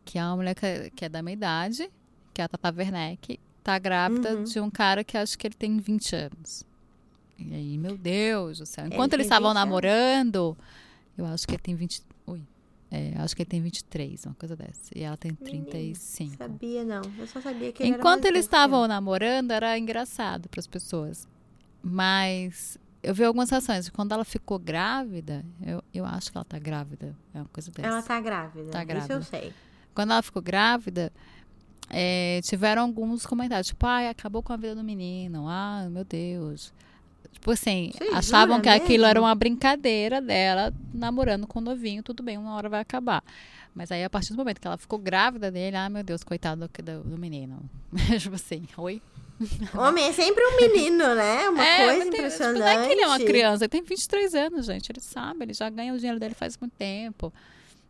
Que 0.05 0.19
é 0.19 0.23
uma 0.23 0.35
mulher 0.35 0.53
que 0.53 0.65
é, 0.65 0.89
que 0.95 1.05
é 1.05 1.09
da 1.09 1.23
minha 1.23 1.33
idade, 1.33 1.89
que 2.31 2.41
é 2.41 2.45
a 2.45 2.47
Tata 2.47 2.71
Werneck, 2.77 3.39
tá 3.63 3.79
grávida 3.79 4.35
Uhum. 4.35 4.43
de 4.43 4.59
um 4.59 4.69
cara 4.69 5.03
que 5.03 5.17
acho 5.17 5.35
que 5.37 5.47
ele 5.47 5.55
tem 5.55 5.77
20 5.79 6.15
anos. 6.15 6.63
E 7.39 7.51
aí, 7.55 7.77
meu 7.77 7.97
Deus 7.97 8.59
do 8.59 8.65
céu. 8.67 8.85
Enquanto 8.85 9.11
tem 9.11 9.17
eles 9.17 9.25
estavam 9.25 9.49
20 9.49 9.57
anos? 9.57 9.65
namorando, 9.65 10.57
eu 11.17 11.25
acho 11.25 11.47
que 11.47 11.53
ele 11.55 11.61
tem 11.63 11.73
20. 11.75 12.03
Ui. 12.27 12.41
É, 12.91 13.13
acho 13.17 13.35
que 13.35 13.41
ele 13.41 13.49
tem 13.49 13.61
23, 13.61 14.25
uma 14.27 14.35
coisa 14.35 14.55
dessa. 14.55 14.91
E 14.95 15.01
ela 15.01 15.17
tem 15.17 15.31
Menino, 15.41 15.65
35. 15.65 16.37
Sabia, 16.37 16.83
não. 16.85 17.01
Eu 17.17 17.25
só 17.25 17.41
sabia 17.41 17.71
que 17.71 17.81
ele 17.81 17.95
Enquanto 17.95 18.25
eles 18.25 18.45
estavam 18.45 18.87
namorando, 18.87 19.49
era 19.49 19.75
engraçado 19.79 20.47
para 20.47 20.59
as 20.59 20.67
pessoas. 20.67 21.27
Mas 21.81 22.77
eu 23.03 23.13
vi 23.13 23.23
algumas 23.25 23.49
reações. 23.49 23.89
Quando 23.89 24.13
ela 24.13 24.23
ficou 24.23 24.57
grávida, 24.57 25.45
eu, 25.61 25.83
eu 25.93 26.05
acho 26.05 26.31
que 26.31 26.37
ela 26.37 26.45
tá 26.45 26.57
grávida. 26.57 27.13
É 27.33 27.39
uma 27.39 27.49
coisa 27.49 27.69
dessa. 27.69 27.87
Ela 27.87 28.01
tá 28.01 28.19
grávida. 28.21 28.71
Tá 28.71 28.79
Isso 28.79 28.87
grávida. 28.87 29.13
eu 29.13 29.21
sei. 29.21 29.53
Quando 29.93 30.11
ela 30.11 30.21
ficou 30.21 30.41
grávida, 30.41 31.11
é, 31.89 32.39
tiveram 32.43 32.83
alguns 32.83 33.25
comentários. 33.25 33.67
Tipo, 33.67 33.85
ai, 33.85 34.07
acabou 34.07 34.41
com 34.41 34.53
a 34.53 34.57
vida 34.57 34.73
do 34.75 34.83
menino. 34.83 35.47
Ah, 35.47 35.85
meu 35.91 36.05
Deus. 36.05 36.73
Tipo 37.33 37.51
assim, 37.51 37.91
Você 37.97 38.15
achavam 38.15 38.61
que 38.61 38.69
aquilo 38.69 38.89
mesmo? 38.89 39.05
era 39.05 39.19
uma 39.19 39.35
brincadeira 39.35 40.21
dela 40.21 40.73
namorando 40.93 41.45
com 41.45 41.59
o 41.59 41.61
novinho. 41.61 42.01
Tudo 42.01 42.23
bem, 42.23 42.37
uma 42.37 42.55
hora 42.55 42.69
vai 42.69 42.79
acabar. 42.79 43.23
Mas 43.75 43.91
aí, 43.91 44.03
a 44.03 44.09
partir 44.09 44.31
do 44.31 44.37
momento 44.37 44.61
que 44.61 44.67
ela 44.67 44.77
ficou 44.77 44.99
grávida 44.99 45.51
dele, 45.51 45.75
ah, 45.75 45.89
meu 45.89 46.03
Deus, 46.03 46.23
coitado 46.23 46.67
do, 46.67 46.83
do, 46.83 47.03
do 47.09 47.17
menino. 47.17 47.59
tipo 48.19 48.35
assim, 48.35 48.65
oi? 48.77 49.01
Homem 49.77 50.05
é 50.05 50.11
sempre 50.13 50.43
um 50.45 50.55
menino, 50.57 51.15
né? 51.15 51.49
Uma 51.49 51.65
É, 51.65 51.85
coisa 51.85 51.99
tem- 52.01 52.07
impressionante. 52.19 52.55
Tipo, 52.55 52.65
não 52.65 52.67
é 52.83 52.85
que 52.87 52.91
ele 52.93 53.01
é 53.01 53.07
uma 53.07 53.19
criança, 53.19 53.63
ele 53.65 53.69
tem 53.69 53.81
23 53.83 54.35
anos, 54.35 54.65
gente. 54.65 54.91
Ele 54.91 54.99
sabe, 55.01 55.43
ele 55.45 55.53
já 55.53 55.69
ganha 55.69 55.93
o 55.93 55.97
dinheiro 55.97 56.19
dele 56.19 56.33
faz 56.33 56.57
muito 56.57 56.73
tempo. 56.77 57.31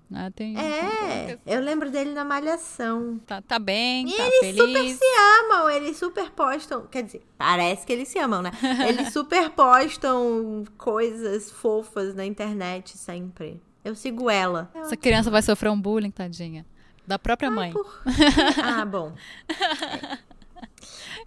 né? 0.09 0.31
Tem, 0.35 0.55
É, 0.57 1.39
eu 1.45 1.59
lembro 1.61 1.89
dele 1.89 2.11
na 2.11 2.23
Malhação. 2.23 3.19
Tá, 3.25 3.41
tá 3.41 3.57
bem, 3.57 4.07
E 4.07 4.13
tá 4.15 4.27
eles 4.27 4.55
super 4.57 4.73
feliz. 4.73 4.97
se 4.99 5.05
amam, 5.41 5.69
eles 5.69 5.97
super 5.97 6.29
postam. 6.31 6.85
Quer 6.87 7.03
dizer, 7.03 7.23
parece 7.37 7.85
que 7.85 7.93
eles 7.93 8.07
se 8.09 8.19
amam, 8.19 8.41
né? 8.41 8.51
Eles 8.87 9.11
super 9.11 9.49
postam 9.51 10.63
coisas 10.77 11.49
fofas 11.49 12.13
na 12.13 12.25
internet 12.25 12.95
sempre. 12.97 13.59
Eu 13.83 13.95
sigo 13.95 14.29
ela. 14.29 14.69
Essa 14.75 14.95
criança 14.95 15.31
vai 15.31 15.41
sofrer 15.41 15.69
um 15.69 15.79
bullying, 15.81 16.11
tadinha. 16.11 16.65
Da 17.05 17.17
própria 17.19 17.49
mãe. 17.51 17.73
Por- 17.73 18.01
Ah, 18.63 18.85
bom. 18.85 19.13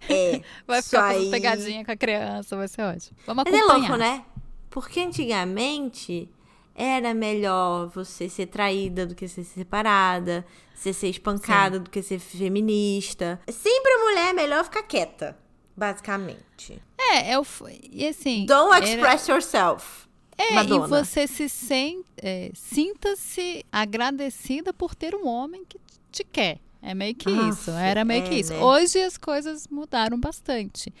É. 0.09 0.41
Vai 0.67 0.81
ficar 0.81 1.07
fazendo 1.09 1.23
aí. 1.25 1.31
pegadinha 1.31 1.85
com 1.85 1.91
a 1.91 1.95
criança, 1.97 2.55
vai 2.55 2.67
ser 2.67 2.81
ótimo. 2.81 3.17
Vamos 3.25 3.43
Mas 3.45 3.53
é 3.53 3.57
acompanhar. 3.57 3.79
louco, 3.81 3.95
né? 3.97 4.25
Porque 4.69 4.99
antigamente 4.99 6.29
era 6.75 7.13
melhor 7.13 7.87
você 7.89 8.29
ser 8.29 8.47
traída 8.47 9.05
do 9.05 9.15
que 9.15 9.27
ser 9.27 9.43
separada, 9.43 10.45
você 10.75 10.93
ser 10.93 11.07
espancada 11.09 11.79
do 11.79 11.89
que 11.89 12.01
ser 12.03 12.19
feminista. 12.19 13.39
Sempre 13.49 13.91
a 13.93 14.03
mulher 14.05 14.29
é 14.29 14.33
melhor 14.33 14.63
ficar 14.63 14.83
quieta, 14.83 15.37
basicamente. 15.75 16.81
É, 16.99 17.33
eu 17.35 17.43
fui. 17.43 17.79
E 17.91 18.07
assim. 18.07 18.45
Don't 18.45 18.75
era- 18.75 18.85
express 18.85 19.27
yourself. 19.27 20.07
É, 20.37 20.51
Madonna. 20.53 20.85
e 20.85 20.89
você 20.89 21.25
se 21.25 21.49
sente. 21.49 22.05
é, 22.21 22.51
Sinta-se 22.53 23.65
agradecida 23.71 24.71
por 24.71 24.93
ter 24.93 25.15
um 25.15 25.27
homem 25.27 25.65
que 25.65 25.79
te 26.11 26.23
quer. 26.23 26.59
É 26.81 26.93
meio 26.93 27.15
que 27.15 27.29
Aff, 27.29 27.49
isso. 27.61 27.71
Era 27.71 28.05
meio 28.05 28.23
é, 28.23 28.27
que 28.29 28.35
isso. 28.35 28.53
né? 28.53 28.59
Hoje 28.63 29.01
as 29.01 29.17
coisas 29.17 29.67
mudaram 29.67 30.19
bastante. 30.19 30.93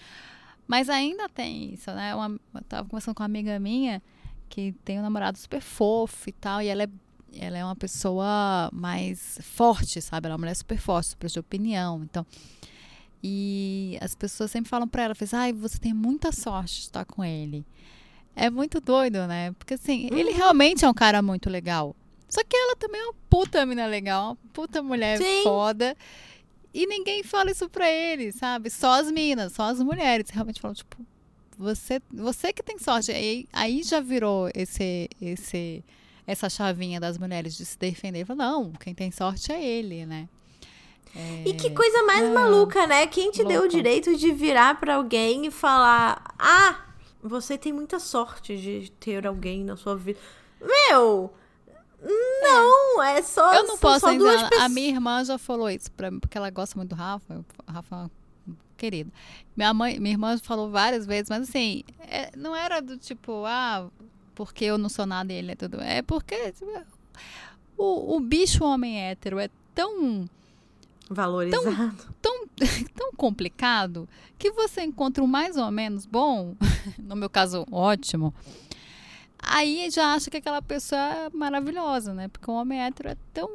Mas 0.67 0.89
ainda 0.89 1.29
tem 1.29 1.73
isso, 1.73 1.89
né? 1.91 2.13
Uma, 2.15 2.39
eu 2.55 2.61
tava 2.67 2.89
conversando 2.89 3.15
com 3.15 3.23
uma 3.23 3.27
amiga 3.27 3.57
minha 3.59 4.01
que 4.49 4.73
tem 4.83 4.99
um 4.99 5.01
namorado 5.01 5.37
super 5.37 5.61
fofo 5.61 6.29
e 6.29 6.31
tal, 6.33 6.61
e 6.61 6.67
ela 6.67 6.83
é, 6.83 6.89
ela 7.37 7.57
é 7.57 7.63
uma 7.63 7.75
pessoa 7.75 8.69
mais 8.73 9.39
forte, 9.43 10.01
sabe? 10.01 10.25
Ela 10.27 10.33
é 10.33 10.35
uma 10.35 10.39
mulher 10.39 10.55
super 10.55 10.77
forte, 10.77 11.09
super 11.09 11.29
de 11.29 11.39
opinião. 11.39 12.01
Então. 12.03 12.25
E 13.23 13.97
as 14.01 14.13
pessoas 14.15 14.51
sempre 14.51 14.69
falam 14.69 14.87
pra 14.87 15.03
ela, 15.03 15.15
fez, 15.15 15.33
ai, 15.33 15.51
você 15.51 15.77
tem 15.79 15.93
muita 15.93 16.31
sorte 16.31 16.75
de 16.75 16.81
estar 16.81 17.05
com 17.05 17.23
ele. 17.23 17.65
É 18.35 18.49
muito 18.49 18.79
doido, 18.79 19.25
né? 19.25 19.51
Porque 19.53 19.73
assim, 19.73 20.07
ele 20.11 20.31
Uhum. 20.31 20.37
realmente 20.37 20.85
é 20.85 20.89
um 20.89 20.93
cara 20.93 21.21
muito 21.21 21.49
legal. 21.49 21.95
Só 22.29 22.43
que 22.43 22.55
ela 22.55 22.75
também 22.75 22.99
é 23.01 23.05
uma 23.05 23.15
puta 23.29 23.65
mina 23.65 23.85
legal, 23.87 24.31
uma 24.31 24.37
puta 24.53 24.81
mulher 24.83 25.17
Sim. 25.17 25.43
foda. 25.43 25.95
E 26.73 26.85
ninguém 26.85 27.23
fala 27.23 27.51
isso 27.51 27.69
pra 27.69 27.89
ele, 27.89 28.31
sabe? 28.31 28.69
Só 28.69 28.99
as 28.99 29.09
minas, 29.11 29.53
só 29.53 29.63
as 29.63 29.79
mulheres. 29.81 30.29
Realmente 30.29 30.59
falam, 30.61 30.75
tipo, 30.75 30.97
você, 31.57 32.01
você 32.11 32.51
que 32.53 32.61
tem 32.61 32.77
sorte. 32.77 33.11
Aí, 33.11 33.47
aí 33.51 33.81
já 33.81 33.99
virou 33.99 34.49
esse, 34.53 35.09
esse, 35.21 35.83
essa 36.27 36.49
chavinha 36.49 36.99
das 36.99 37.17
mulheres 37.17 37.55
de 37.57 37.65
se 37.65 37.77
defender. 37.79 38.25
Fala, 38.25 38.51
não, 38.51 38.71
quem 38.73 38.93
tem 38.93 39.09
sorte 39.09 39.51
é 39.51 39.63
ele, 39.63 40.05
né? 40.05 40.27
E 41.45 41.53
que 41.53 41.71
coisa 41.71 42.03
mais 42.03 42.25
É. 42.25 42.33
maluca, 42.33 42.85
né? 42.85 43.07
Quem 43.07 43.31
te 43.31 43.43
deu 43.43 43.63
o 43.63 43.67
direito 43.67 44.15
de 44.15 44.31
virar 44.31 44.79
pra 44.79 44.95
alguém 44.95 45.47
e 45.47 45.51
falar: 45.51 46.21
Ah, 46.37 46.85
você 47.23 47.57
tem 47.57 47.73
muita 47.73 47.97
sorte 47.97 48.55
de 48.55 48.91
ter 48.99 49.25
alguém 49.25 49.63
na 49.63 49.75
sua 49.75 49.95
vida. 49.95 50.19
Meu! 50.61 51.33
Não, 52.01 53.01
é, 53.03 53.21
só. 53.21 53.53
Eu 53.53 53.65
não 53.67 53.77
posso 53.77 54.05
dizer, 54.05 54.17
duas 54.19 54.41
a- 54.43 54.45
a 54.45 54.49
pessoas. 54.49 54.71
minha 54.71 54.89
irmã 54.89 55.23
já 55.23 55.37
falou 55.37 55.69
isso 55.69 55.91
pra 55.91 56.11
mim, 56.11 56.19
porque 56.19 56.37
ela 56.37 56.49
gosta 56.49 56.77
muito 56.77 56.89
do 56.89 56.95
Rafa. 56.95 57.43
O 57.67 57.71
Rafa 57.71 57.95
é 57.95 58.51
um 58.51 58.55
querido. 58.77 59.11
Minha 59.55 59.73
mãe, 59.73 59.99
minha 59.99 60.13
irmã 60.13 60.37
falou 60.37 60.69
várias 60.69 61.05
vezes, 61.05 61.29
mas 61.29 61.43
assim, 61.49 61.83
é- 61.99 62.31
não 62.37 62.55
era 62.55 62.79
do 62.81 62.97
tipo, 62.97 63.43
ah, 63.45 63.87
porque 64.35 64.65
eu 64.65 64.77
não 64.77 64.89
sou 64.89 65.05
nada 65.05 65.33
e 65.33 65.35
ele 65.37 65.51
é 65.51 65.55
tudo. 65.55 65.81
É 65.81 66.01
porque 66.03 66.51
tipo, 66.51 66.71
o, 67.77 68.15
o 68.15 68.19
bicho 68.19 68.63
homem 68.63 68.99
hétero 69.01 69.39
é 69.39 69.49
tão, 69.73 70.25
Valorizado. 71.09 71.95
tão, 72.21 72.45
tão 72.95 73.11
complicado 73.13 74.07
que 74.37 74.51
você 74.51 74.81
encontra 74.83 75.23
um 75.23 75.27
mais 75.27 75.57
ou 75.57 75.71
menos 75.71 76.05
bom, 76.05 76.55
no 76.99 77.15
meu 77.15 77.29
caso, 77.29 77.65
ótimo. 77.71 78.33
Aí 79.39 79.89
já 79.91 80.13
acha 80.13 80.29
que 80.29 80.37
aquela 80.37 80.61
pessoa 80.61 80.99
é 80.99 81.29
maravilhosa, 81.31 82.13
né? 82.13 82.27
Porque 82.27 82.49
o 82.49 82.53
homem 82.55 82.81
hétero 82.81 83.09
é 83.09 83.17
tão 83.33 83.49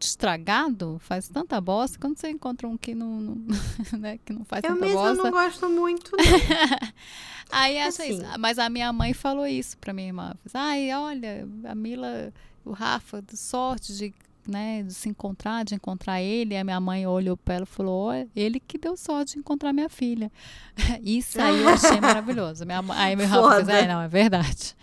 estragado, 0.00 0.98
faz 1.00 1.28
tanta 1.28 1.60
bosta, 1.60 1.98
quando 1.98 2.16
você 2.18 2.30
encontra 2.30 2.66
um 2.68 2.76
que 2.76 2.94
não, 2.94 3.20
não- 3.20 3.36
né, 3.98 4.18
que 4.24 4.32
não 4.32 4.44
faz 4.44 4.62
Eu 4.64 4.70
tanta 4.74 4.86
mesma 4.86 5.02
bosta. 5.02 5.22
não 5.24 5.30
gosto 5.30 5.68
muito. 5.68 6.12
Aí 7.50 7.78
acha 7.78 8.02
Assim. 8.02 8.14
isso. 8.20 8.24
Mas 8.38 8.58
a 8.58 8.68
minha 8.68 8.92
mãe 8.92 9.12
falou 9.12 9.46
isso 9.46 9.76
pra 9.78 9.92
minha 9.92 10.08
irmã. 10.08 10.34
Fez, 10.42 10.54
Ai, 10.54 10.92
olha, 10.94 11.46
a 11.64 11.74
Mila, 11.74 12.32
o 12.64 12.72
Rafa, 12.72 13.20
de 13.22 13.36
sorte 13.36 13.94
de, 13.96 14.14
né, 14.46 14.82
de 14.82 14.94
se 14.94 15.08
encontrar, 15.08 15.64
de 15.64 15.74
encontrar 15.74 16.20
ele. 16.22 16.54
E 16.54 16.56
a 16.56 16.64
minha 16.64 16.80
mãe 16.80 17.06
olhou 17.06 17.36
pra 17.36 17.54
ela 17.56 17.64
e 17.64 17.66
falou: 17.66 18.10
ele 18.34 18.58
que 18.58 18.78
deu 18.78 18.96
sorte 18.96 19.34
de 19.34 19.38
encontrar 19.40 19.72
minha 19.72 19.88
filha. 19.88 20.32
Isso 21.02 21.40
aí 21.40 21.60
eu 21.60 21.68
achei 21.68 22.00
maravilhoso. 22.00 22.64
Minha, 22.64 22.82
aí 22.90 23.14
meu 23.14 23.26
Rafa 23.26 23.42
fez, 23.56 23.60
Foda. 23.66 23.72
é, 23.72 23.86
não, 23.88 24.00
é 24.00 24.08
verdade. 24.08 24.74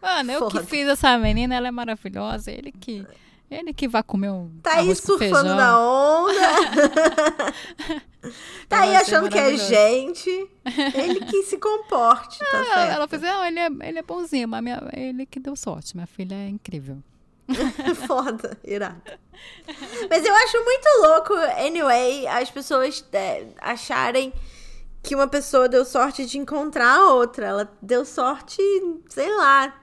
Mano, 0.00 0.32
eu 0.32 0.38
Foda. 0.40 0.60
que 0.60 0.66
fiz 0.66 0.88
essa 0.88 1.16
menina, 1.18 1.54
ela 1.54 1.68
é 1.68 1.70
maravilhosa. 1.70 2.50
Ele 2.50 2.72
que. 2.72 3.06
Ele 3.50 3.74
que 3.74 3.88
vai 3.88 4.02
comer 4.02 4.30
um. 4.30 4.48
Tá 4.62 4.76
aí 4.76 4.94
surfando 4.94 5.56
na 5.56 5.76
onda. 5.76 6.32
tá 8.68 8.82
aí 8.82 8.94
achei 8.94 9.16
achando 9.16 9.28
que 9.28 9.38
é 9.38 9.56
gente. 9.56 10.30
Ele 10.94 11.20
que 11.24 11.42
se 11.42 11.58
comporte, 11.58 12.38
tá 12.38 12.46
Ela, 12.52 12.64
certo? 12.64 12.92
ela 12.92 13.08
fez, 13.08 13.22
não, 13.22 13.44
ele 13.44 13.58
é, 13.58 13.66
ele 13.88 13.98
é 13.98 14.02
bonzinho, 14.02 14.46
mas 14.46 14.62
minha, 14.62 14.80
ele 14.92 15.26
que 15.26 15.40
deu 15.40 15.56
sorte. 15.56 15.96
Minha 15.96 16.06
filha 16.06 16.36
é 16.36 16.48
incrível. 16.48 16.98
Foda, 18.06 18.56
irado. 18.64 19.02
Mas 20.08 20.24
eu 20.24 20.32
acho 20.32 20.64
muito 20.64 20.88
louco, 21.02 21.34
anyway, 21.66 22.28
as 22.28 22.48
pessoas 22.50 23.04
é, 23.12 23.46
acharem 23.60 24.32
que 25.02 25.14
uma 25.14 25.26
pessoa 25.26 25.68
deu 25.68 25.84
sorte 25.84 26.26
de 26.26 26.38
encontrar 26.38 26.98
a 26.98 27.12
outra. 27.14 27.46
Ela 27.46 27.72
deu 27.82 28.04
sorte, 28.04 28.62
sei 29.08 29.34
lá. 29.34 29.74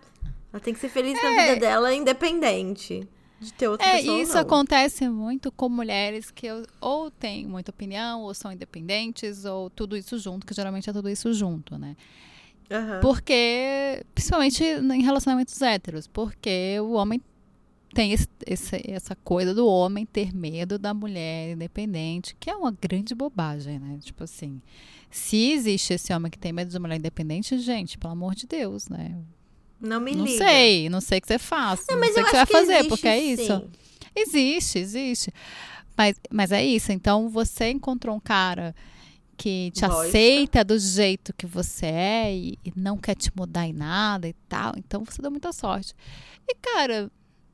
Ela 0.51 0.59
tem 0.61 0.73
que 0.73 0.79
ser 0.79 0.89
feliz 0.89 1.13
na 1.21 1.29
É. 1.29 1.47
vida 1.55 1.59
dela, 1.67 1.93
independente 1.93 3.07
de 3.39 3.53
ter 3.53 3.67
outra 3.67 3.85
É, 3.85 3.97
pessoa. 3.97 4.15
ou 4.15 4.21
isso 4.21 4.33
não. 4.33 4.41
acontece 4.41 5.07
muito 5.09 5.51
com 5.51 5.69
mulheres 5.69 6.31
que 6.31 6.47
ou 6.81 7.11
têm 7.11 7.45
muita 7.45 7.69
opinião, 7.71 8.21
ou 8.21 8.33
são 8.33 8.51
independentes, 8.51 9.45
ou 9.45 9.69
tudo 9.69 9.95
isso 9.95 10.17
junto, 10.17 10.45
que 10.47 10.53
geralmente 10.53 10.89
é 10.89 10.93
tudo 10.93 11.09
isso 11.09 11.31
junto, 11.33 11.77
né? 11.77 11.95
Aham. 12.71 12.99
Porque, 13.01 14.03
principalmente 14.15 14.63
em 14.63 15.01
relacionamentos 15.01 15.61
héteros, 15.61 16.07
porque 16.07 16.77
o 16.81 16.91
homem 16.93 17.21
tem 17.93 18.11
esse- 18.11 18.27
esse- 18.45 18.81
essa 18.91 19.15
coisa 19.15 19.53
do 19.53 19.65
homem 19.67 20.05
ter 20.05 20.33
medo 20.35 20.77
da 20.77 20.93
mulher 20.93 21.51
independente, 21.51 22.35
que 22.39 22.49
é 22.49 22.55
uma 22.55 22.71
grande 22.71 23.15
bobagem, 23.15 23.79
né? 23.79 23.97
Tipo 24.01 24.23
assim, 24.23 24.61
se 25.09 25.51
existe 25.51 25.93
esse 25.93 26.11
homem 26.13 26.29
que 26.29 26.37
tem 26.37 26.51
medo 26.51 26.69
de 26.69 26.77
mulher 26.79 26.97
independente, 26.97 27.57
gente, 27.59 27.97
pelo 27.97 28.13
amor 28.13 28.35
de 28.35 28.45
Deus, 28.47 28.89
né? 28.89 29.17
Não 29.79 29.99
me 29.99 30.15
não 30.15 30.25
liga. 30.25 30.37
sei, 30.37 30.89
não 30.89 30.99
sei 31.01 31.19
o 31.19 31.21
que 31.21 31.27
você 31.27 31.37
faz, 31.39 31.83
não, 31.89 31.99
Mas 31.99 32.13
sei 32.13 32.23
o 32.23 32.25
que 32.25 32.31
você 32.31 32.37
vai 32.37 32.45
que 32.45 32.51
fazer, 32.51 32.73
existe, 32.73 32.89
porque 32.89 33.07
é 33.07 33.17
isso. 33.19 33.45
sim. 33.59 33.69
Existe, 34.15 34.79
existe. 34.79 35.33
Mas, 35.95 36.15
mas 36.31 36.51
é 36.51 36.63
isso. 36.65 36.91
Então, 36.91 37.29
você 37.29 37.69
encontrou 37.69 38.15
um 38.15 38.19
cara 38.19 38.75
que 39.35 39.69
te 39.71 39.81
Gosta. 39.85 40.07
aceita 40.07 40.63
do 40.63 40.77
jeito 40.79 41.31
que 41.35 41.45
você 41.45 41.85
é 41.85 42.35
e, 42.35 42.59
e 42.65 42.73
não 42.75 42.97
quer 42.97 43.15
te 43.15 43.31
mudar 43.35 43.67
em 43.67 43.73
nada 43.73 44.27
e 44.27 44.33
tal. 44.49 44.73
Então, 44.77 45.03
você 45.05 45.21
deu 45.21 45.29
muita 45.29 45.51
sorte. 45.53 45.93
E, 46.47 46.55
cara, 46.55 47.11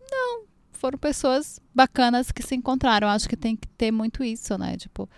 não. 0.10 0.44
Foram 0.72 0.98
pessoas 0.98 1.60
bacanas 1.74 2.32
que 2.32 2.42
se 2.44 2.56
encontraram. 2.56 3.08
Acho 3.08 3.28
que 3.28 3.38
tem 3.38 3.56
que 3.56 3.68
ter 3.70 3.92
muito 3.92 4.24
isso, 4.24 4.58
né? 4.58 4.76
Tipo, 4.78 5.10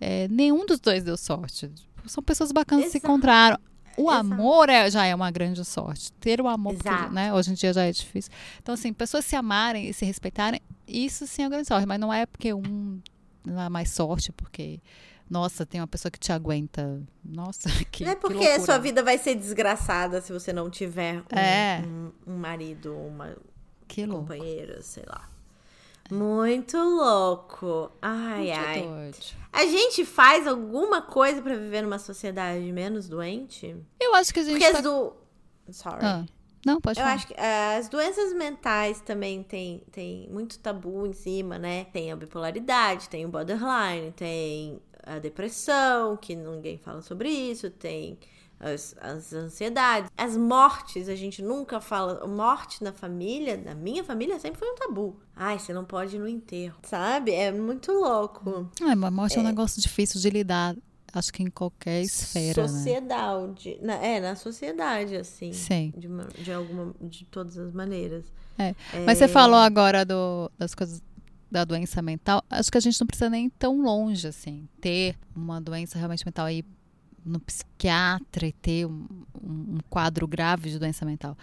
é, 0.00 0.28
nenhum 0.28 0.64
dos 0.66 0.78
dois 0.80 1.02
deu 1.04 1.16
sorte. 1.16 1.68
Tipo, 1.68 2.08
são 2.08 2.22
pessoas 2.22 2.50
bacanas 2.52 2.86
que 2.86 2.90
se 2.92 2.98
Exato. 2.98 3.12
encontraram. 3.12 3.58
O 3.96 4.10
Exato. 4.10 4.20
amor 4.32 4.68
é- 4.68 4.90
já 4.90 5.04
é 5.04 5.14
uma 5.14 5.30
grande 5.30 5.64
sorte. 5.64 6.12
Ter 6.14 6.40
o 6.40 6.48
amor, 6.48 6.74
porque, 6.74 7.08
né? 7.12 7.32
Hoje 7.34 7.50
em 7.50 7.54
dia 7.54 7.72
já 7.72 7.84
é 7.84 7.92
difícil. 7.92 8.30
Então, 8.62 8.72
assim, 8.74 8.92
pessoas 8.92 9.24
se 9.24 9.36
amarem 9.36 9.88
e 9.88 9.92
se 9.94 10.04
respeitarem, 10.04 10.60
isso 10.86 11.26
sim 11.26 11.42
é 11.42 11.44
uma 11.46 11.50
grande 11.50 11.68
sorte. 11.68 11.86
Mas 11.86 11.98
não 12.00 12.12
é 12.12 12.24
porque 12.26 12.52
um 12.54 13.00
dá 13.44 13.68
mais 13.70 13.90
sorte, 13.90 14.32
porque, 14.32 14.80
nossa, 15.28 15.64
tem 15.66 15.80
uma 15.80 15.86
pessoa 15.86 16.10
que 16.10 16.18
te 16.18 16.32
aguenta. 16.32 17.02
Nossa, 17.24 17.68
que. 17.90 18.04
Não 18.04 18.12
é 18.12 18.14
que 18.14 18.20
porque 18.20 18.46
a 18.46 18.60
sua 18.60 18.78
vida 18.78 19.02
vai 19.02 19.18
ser 19.18 19.34
desgraçada 19.34 20.20
se 20.20 20.32
você 20.32 20.52
não 20.52 20.70
tiver 20.70 21.18
um, 21.32 21.36
É. 21.38 21.82
um, 21.86 22.12
um 22.34 22.36
marido, 22.36 22.94
uma 22.96 23.36
Que 23.88 24.06
louco. 24.06 24.22
companheira, 24.22 24.80
sei 24.82 25.04
lá. 25.06 25.28
Muito 26.10 26.76
louco. 26.76 27.90
Ai, 28.02 28.46
Muito 28.46 28.58
ai. 28.60 28.82
doido. 28.82 29.18
A 29.52 29.66
gente 29.66 30.04
faz 30.04 30.46
alguma 30.46 31.02
coisa 31.02 31.40
pra 31.42 31.54
viver 31.56 31.82
numa 31.82 31.98
sociedade 31.98 32.60
menos 32.72 33.08
doente? 33.08 33.76
Eu 34.00 34.14
acho 34.14 34.32
que 34.32 34.40
a 34.40 34.42
gente. 34.44 34.58
Porque 34.58 34.70
tá- 34.72 34.78
as 34.78 34.84
do. 34.84 35.12
Sorry. 35.70 36.04
Ah, 36.04 36.24
não, 36.66 36.80
pode 36.80 36.98
Eu 36.98 37.04
falar. 37.04 37.14
acho 37.16 37.26
que 37.28 37.34
eh, 37.36 37.76
as 37.78 37.88
doenças 37.88 38.32
mentais 38.32 39.00
também 39.00 39.42
tem, 39.42 39.82
tem 39.92 40.28
muito 40.30 40.58
tabu 40.58 41.06
em 41.06 41.12
cima, 41.12 41.58
né? 41.58 41.84
Tem 41.92 42.10
a 42.12 42.16
bipolaridade, 42.16 43.08
tem 43.08 43.24
o 43.24 43.28
borderline, 43.28 44.12
tem 44.12 44.80
a 45.04 45.18
depressão, 45.18 46.16
que 46.16 46.34
ninguém 46.36 46.76
fala 46.78 47.02
sobre 47.02 47.28
isso, 47.30 47.70
tem 47.70 48.18
as, 48.60 48.94
as 49.00 49.32
ansiedades, 49.32 50.10
as 50.16 50.36
mortes. 50.36 51.08
A 51.08 51.16
gente 51.16 51.42
nunca 51.42 51.80
fala. 51.80 52.26
Morte 52.26 52.84
na 52.84 52.92
família, 52.92 53.56
na 53.56 53.74
minha 53.74 54.04
família, 54.04 54.38
sempre 54.38 54.58
foi 54.58 54.70
um 54.70 54.76
tabu. 54.76 55.18
Ai, 55.34 55.58
você 55.58 55.72
não 55.72 55.84
pode 55.84 56.16
ir 56.16 56.18
no 56.18 56.28
enterro, 56.28 56.76
sabe? 56.82 57.32
É 57.32 57.50
muito 57.50 57.90
louco. 57.90 58.70
Ah, 58.82 58.94
mas 58.94 59.12
morte 59.12 59.38
é 59.38 59.40
um 59.40 59.44
negócio 59.44 59.80
difícil 59.80 60.20
de 60.20 60.28
lidar. 60.30 60.76
Acho 61.12 61.32
que 61.32 61.42
em 61.42 61.50
qualquer 61.50 62.02
esfera, 62.02 62.62
né? 62.62 62.68
sociedade. 62.68 63.78
Na, 63.82 63.94
é, 63.94 64.20
na 64.20 64.36
sociedade, 64.36 65.16
assim. 65.16 65.52
Sim. 65.52 65.92
De, 65.96 66.06
uma- 66.06 66.28
de 66.38 66.52
alguma. 66.52 66.94
De 67.00 67.24
todas 67.24 67.58
as 67.58 67.72
maneiras. 67.72 68.26
É. 68.58 68.74
Mas 69.06 69.18
você 69.18 69.26
falou 69.26 69.58
agora 69.58 70.04
do- 70.04 70.50
das 70.58 70.72
coisas 70.74 71.02
da 71.50 71.64
doença 71.64 72.00
mental. 72.00 72.44
Acho 72.48 72.70
que 72.70 72.78
a 72.78 72.80
gente 72.80 73.00
não 73.00 73.06
precisa 73.08 73.28
nem 73.28 73.46
ir 73.46 73.52
tão 73.58 73.80
longe, 73.82 74.28
assim. 74.28 74.68
Ter 74.80 75.16
uma 75.34 75.60
doença 75.60 75.98
realmente 75.98 76.24
mental 76.24 76.46
aí 76.46 76.62
no 77.24 77.38
psiquiatra 77.40 78.46
e 78.46 78.52
ter 78.52 78.86
um, 78.86 79.06
um- 79.42 79.78
quadro 79.88 80.26
grave 80.26 80.70
de 80.70 80.78
doença 80.78 81.04
mental. 81.04 81.36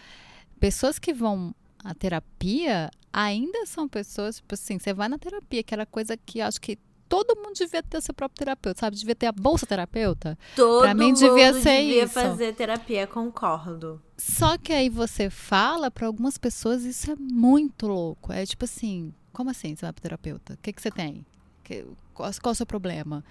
Pessoas 0.59 0.97
que 0.99 1.13
vão 1.13 1.53
à 1.83 1.93
terapia 1.93 2.89
ainda 3.13 3.65
são 3.65 3.87
pessoas, 3.87 4.37
tipo 4.37 4.53
assim, 4.53 4.79
você 4.79 4.93
vai 4.93 5.07
na 5.07 5.17
terapia, 5.17 5.59
aquela 5.61 5.85
coisa 5.85 6.17
que 6.17 6.41
acho 6.41 6.59
que 6.59 6.77
todo 7.09 7.35
mundo 7.37 7.53
devia 7.55 7.81
ter 7.81 8.01
seu 8.01 8.13
próprio 8.13 8.37
terapeuta, 8.39 8.79
sabe? 8.81 8.97
Devia 8.97 9.15
ter 9.15 9.27
a 9.27 9.31
bolsa 9.31 9.65
terapeuta. 9.65 10.37
Todo 10.55 10.81
Pra 10.81 10.93
mim 10.93 11.07
mundo 11.07 11.19
devia 11.19 11.53
ser 11.53 11.79
devia 11.81 12.03
isso. 12.03 12.13
fazer 12.13 12.53
terapia, 12.53 13.07
concordo. 13.07 14.01
Só 14.17 14.57
que 14.57 14.73
aí 14.73 14.89
você 14.89 15.29
fala 15.29 15.89
pra 15.89 16.05
algumas 16.07 16.37
pessoas 16.37 16.83
isso 16.83 17.09
é 17.11 17.15
muito 17.15 17.87
louco. 17.87 18.33
É 18.33 18.45
tipo 18.45 18.65
assim, 18.65 19.13
como 19.31 19.49
assim 19.49 19.73
você 19.75 19.85
vai 19.85 19.93
pro 19.93 20.01
terapeuta? 20.01 20.55
O 20.55 20.57
que, 20.57 20.73
que 20.73 20.81
você 20.81 20.91
tem? 20.91 21.25
Que- 21.63 21.85
qual, 22.13 22.29
qual 22.41 22.51
é 22.51 22.53
o 22.53 22.55
seu 22.55 22.65
problema? 22.65 23.23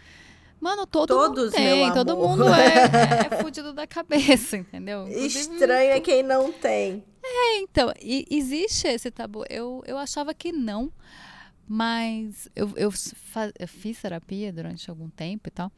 Mano, 0.66 0.84
todo 0.86 1.08
Todos, 1.14 1.44
mundo 1.44 1.52
tem, 1.52 1.92
todo 1.92 2.16
mundo 2.16 2.44
é, 2.52 3.28
é 3.32 3.38
fudido 3.40 3.72
da 3.72 3.86
cabeça, 3.86 4.56
entendeu? 4.56 5.06
Inclusive, 5.06 5.38
Estranho 5.54 5.92
é 5.92 6.00
quem 6.00 6.22
não 6.24 6.50
tem. 6.52 7.04
é, 7.24 7.58
então, 7.58 7.92
e- 8.02 8.26
existe 8.28 8.88
esse 8.88 9.10
tabu. 9.12 9.44
Eu, 9.48 9.82
eu 9.86 9.96
achava 9.96 10.34
que 10.34 10.50
não, 10.50 10.90
mas 11.68 12.48
eu, 12.54 12.72
eu, 12.76 12.90
fa- 12.90 13.52
eu 13.58 13.68
fiz 13.68 14.00
terapia 14.00 14.52
durante 14.52 14.88
algum 14.90 15.08
tempo 15.08 15.48
e 15.48 15.50
tal. 15.52 15.70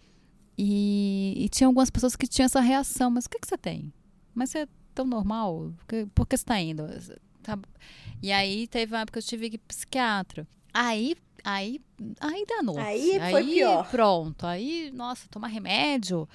E, 0.57 1.35
e 1.37 1.49
tinha 1.49 1.67
algumas 1.67 1.91
pessoas 1.91 2.17
que 2.17 2.27
tinham 2.27 2.47
essa 2.47 2.61
reação. 2.61 3.11
Mas 3.11 3.27
o 3.27 3.31
que, 3.31 3.39
que 3.39 3.47
você 3.49 3.59
tem? 3.59 3.93
Mas 4.35 4.51
você 4.51 4.61
é 4.61 4.69
tão 4.95 5.05
normal? 5.05 5.73
Por 5.79 5.87
que, 5.87 6.07
por 6.15 6.27
que 6.27 6.37
você 6.37 6.43
está 6.43 6.59
indo? 6.61 6.85
Tá- 7.43 7.59
E 8.23 8.33
aí 8.33 8.67
teve 8.67 8.95
uma 8.95 9.01
época 9.03 9.21
que 9.21 9.25
eu 9.25 9.29
tive 9.29 9.51
que 9.51 9.57
ir 9.57 9.61
psiquiatra. 9.67 10.47
Aí, 10.73 11.15
aí, 11.45 11.81
aí 12.21 12.45
danou. 12.47 12.79
Aí 12.79 13.19
foi 13.31 13.45
pior. 13.45 13.89
Pronto. 13.91 14.47
Aí, 14.47 14.91
nossa, 14.95 15.29
tomar 15.29 15.49
remédio. 15.49 16.29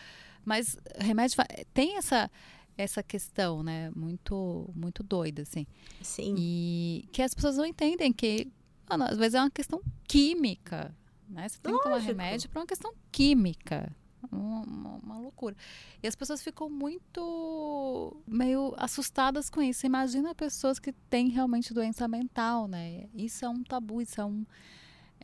Mas 0.45 0.77
remédio 0.97 1.37
tem 1.73 1.97
essa 1.97 2.29
essa 2.77 3.03
questão, 3.03 3.61
né? 3.63 3.91
Muito 3.95 4.69
muito 4.75 5.03
doida 5.03 5.43
assim. 5.43 5.65
Sim. 6.01 6.35
E 6.37 7.07
que 7.11 7.21
as 7.21 7.33
pessoas 7.33 7.55
não 7.57 7.65
entendem 7.65 8.11
que 8.11 8.51
mano, 8.89 9.05
às 9.05 9.17
vezes 9.17 9.35
é 9.35 9.39
uma 9.39 9.49
questão 9.51 9.81
química, 10.07 10.93
né? 11.29 11.47
Você 11.47 11.59
tem 11.61 11.71
que 11.75 11.83
tomar 11.83 11.95
Lógico. 11.95 12.11
remédio 12.11 12.49
para 12.49 12.59
uma 12.61 12.67
questão 12.67 12.93
química. 13.11 13.95
Uma- 14.31 14.99
uma 15.03 15.19
loucura. 15.19 15.55
E 16.01 16.07
as 16.07 16.15
pessoas 16.15 16.41
ficam 16.41 16.69
muito 16.69 18.15
meio 18.25 18.73
assustadas 18.77 19.49
com 19.49 19.61
isso. 19.61 19.85
Imagina 19.85 20.33
pessoas 20.33 20.79
que 20.79 20.93
têm 21.09 21.27
realmente 21.29 21.73
doença 21.73 22.07
mental, 22.07 22.67
né? 22.67 23.05
Isso 23.13 23.43
é 23.45 23.49
um 23.49 23.63
tabu, 23.63 24.01
isso 24.01 24.19
é 24.19 24.25
um. 24.25 24.45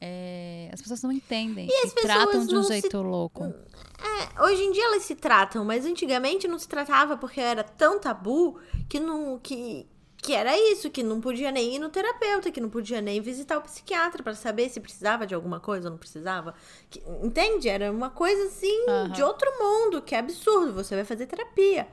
É, 0.02 0.70
as 0.72 0.82
pessoas 0.82 1.02
não 1.04 1.12
entendem 1.12 1.68
e, 1.70 1.74
as 1.86 1.94
pessoas 1.94 2.14
tratam 2.14 2.46
de 2.46 2.54
um 2.54 2.58
não 2.58 2.64
se- 2.64 2.70
jeito 2.80 3.02
louco. 3.02 3.44
É, 3.46 4.44
hoje 4.44 4.62
em 4.64 4.72
dia 4.72 4.86
elas 4.86 5.04
se 5.04 5.16
tratam, 5.16 5.66
mas 5.66 5.86
antigamente 5.86 6.48
não 6.48 6.58
se 6.58 6.68
tratava 6.68 7.18
porque 7.18 7.40
era 7.42 7.64
tão 7.64 8.00
tabu 8.00 8.60
que 8.88 9.00
não 9.00 9.38
que 9.40 9.88
que 10.22 10.34
era 10.34 10.58
isso, 10.74 10.90
que 10.90 11.02
não 11.02 11.22
podia 11.22 11.50
nem 11.50 11.76
ir 11.76 11.80
no 11.80 11.88
terapeuta, 11.88 12.52
que 12.52 12.60
não 12.60 12.70
podia 12.70 13.00
nem 13.00 13.22
visitar 13.22 13.58
o 13.58 13.62
psiquiatra 13.62 14.22
pra 14.22 14.36
saber 14.36 14.68
se 14.68 14.78
precisava 14.82 15.26
de 15.26 15.34
alguma 15.34 15.62
coisa 15.62 15.88
ou 15.88 15.92
não 15.92 15.98
precisava. 15.98 16.54
Que- 16.90 17.02
entende? 17.24 17.70
Era 17.70 17.90
uma 17.90 18.10
coisa 18.10 18.44
assim 18.48 18.86
Aham. 18.90 19.12
de 19.14 19.24
outro 19.24 19.50
mundo, 19.58 20.02
que 20.02 20.14
é 20.14 20.20
absurdo. 20.20 20.74
Você 20.74 20.94
vai 20.94 21.06
fazer 21.06 21.26
terapia. 21.26 21.88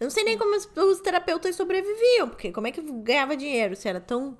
Eu 0.00 0.04
não 0.04 0.10
sei 0.10 0.24
nem 0.24 0.38
como 0.38 0.56
os, 0.56 0.66
os 0.74 1.00
terapeutas 1.00 1.54
sobreviviam, 1.54 2.30
porque 2.30 2.50
como 2.50 2.66
é 2.66 2.72
que 2.72 2.80
ganhava 2.80 3.36
dinheiro 3.36 3.76
se 3.76 3.86
era 3.86 4.00
tão 4.00 4.38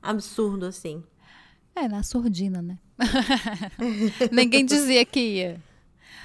absurdo 0.00 0.64
assim? 0.66 1.02
É, 1.74 1.88
na 1.88 2.02
surdina, 2.02 2.60
né? 2.60 2.78
Ninguém 4.32 4.64
dizia 4.64 5.04
que 5.04 5.20
ia. 5.20 5.60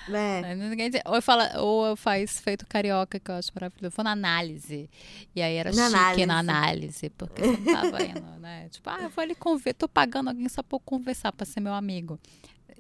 É. 0.08 0.54
Ninguém 0.56 0.90
dizia- 0.90 1.04
Ou, 1.08 1.20
fala, 1.22 1.60
ou 1.60 1.96
faz 1.96 2.40
feito 2.40 2.66
carioca, 2.68 3.20
que 3.20 3.32
eu 3.32 3.36
acho 3.36 3.50
maravilhoso. 3.56 3.96
Foi 3.96 4.04
na 4.04 4.12
análise. 4.12 4.90
E 5.36 5.42
aí 5.42 5.56
era 5.56 5.72
Na 5.72 5.86
chique 5.88 5.96
análise. 5.96 6.26
na 6.28 6.38
análise, 6.40 7.10
porque 7.12 7.42
você 7.42 7.58
não 7.58 7.74
tava 7.74 8.04
indo, 8.06 8.40
né? 8.40 8.68
Tipo, 8.70 8.90
ah, 8.90 9.00
eu 9.04 9.10
vou 9.10 9.22
ali 9.24 9.34
conver, 9.36 9.74
tô 9.74 9.88
pagando 9.90 10.30
alguém 10.30 10.48
só 10.48 10.62
pra 10.62 10.78
conversar, 10.80 11.32
pra 11.32 11.46
ser 11.46 11.60
meu 11.60 11.74
amigo. 11.74 12.20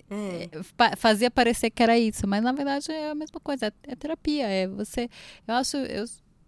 É. 0.08 0.50
Fa- 0.78 0.96
Fazia 0.96 1.32
parecer 1.32 1.72
que 1.72 1.82
era 1.82 1.98
isso, 1.98 2.28
mas 2.28 2.44
na 2.44 2.52
verdade 2.52 2.92
é 2.92 3.10
a 3.10 3.16
mesma 3.16 3.40
coisa, 3.40 3.68
é, 3.68 3.72
é 3.88 3.96
terapia. 3.96 4.48
É 4.48 4.68
você. 4.68 5.10
Eu 5.48 5.56
acho. 5.56 5.78
Eu 5.78 6.06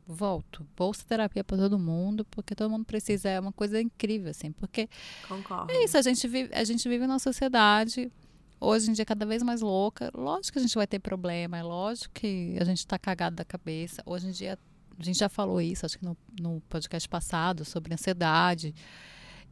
volto. 0.07 0.65
Bolsa 0.75 1.03
terapia 1.05 1.43
pra 1.43 1.57
todo 1.57 1.77
mundo, 1.77 2.25
porque 2.25 2.55
todo 2.55 2.69
mundo 2.69 2.85
precisa. 2.85 3.29
É 3.29 3.39
uma 3.39 3.51
coisa 3.51 3.81
incrível, 3.81 4.31
assim, 4.31 4.51
porque 4.51 4.89
Concordo. 5.27 5.71
é 5.71 5.83
isso, 5.83 5.97
a 5.97 6.01
gente 6.01 6.27
vive, 6.27 6.53
a 6.53 6.63
gente 6.63 6.87
vive 6.87 7.05
numa 7.05 7.19
sociedade 7.19 8.11
hoje 8.59 8.89
em 8.89 8.93
dia 8.93 9.05
cada 9.05 9.25
vez 9.25 9.43
mais 9.43 9.61
louca. 9.61 10.11
Lógico 10.13 10.53
que 10.53 10.59
a 10.59 10.61
gente 10.61 10.75
vai 10.75 10.87
ter 10.87 10.99
problema, 10.99 11.57
é 11.57 11.63
lógico 11.63 12.13
que 12.13 12.57
a 12.59 12.63
gente 12.63 12.85
tá 12.87 12.97
cagado 12.97 13.35
da 13.35 13.45
cabeça. 13.45 14.01
Hoje 14.05 14.27
em 14.27 14.31
dia, 14.31 14.57
a 14.97 15.03
gente 15.03 15.19
já 15.19 15.29
falou 15.29 15.61
isso, 15.61 15.85
acho 15.85 15.97
que 15.97 16.05
no, 16.05 16.17
no 16.39 16.61
podcast 16.61 17.07
passado, 17.07 17.63
sobre 17.65 17.93
ansiedade. 17.93 18.73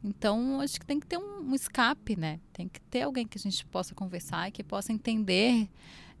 Então, 0.02 0.60
acho 0.60 0.78
que 0.78 0.86
tem 0.86 1.00
que 1.00 1.06
ter 1.06 1.18
um, 1.18 1.50
um 1.50 1.54
escape, 1.54 2.16
né? 2.16 2.40
Tem 2.52 2.68
que 2.68 2.80
ter 2.80 3.02
alguém 3.02 3.26
que 3.26 3.38
a 3.38 3.40
gente 3.40 3.64
possa 3.66 3.94
conversar 3.94 4.48
e 4.48 4.52
que 4.52 4.62
possa 4.62 4.92
entender 4.92 5.68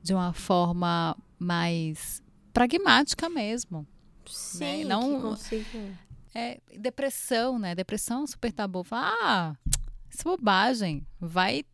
de 0.02 0.14
uma 0.14 0.32
forma 0.32 1.16
mais 1.38 2.22
pragmática 2.52 3.28
mesmo. 3.28 3.86
Sim, 4.28 4.84
Não- 4.84 5.16
que 5.16 5.22
consigo. 5.22 5.96
É, 6.34 6.60
depressão, 6.78 7.58
né? 7.58 7.74
Depressão 7.74 8.24
é 8.24 8.26
super 8.26 8.52
tabu. 8.52 8.84
Fala, 8.84 9.12
ah, 9.22 9.54
isso 10.10 10.20
é 10.20 10.24
bobagem. 10.36 11.06
Vai, 11.18 11.64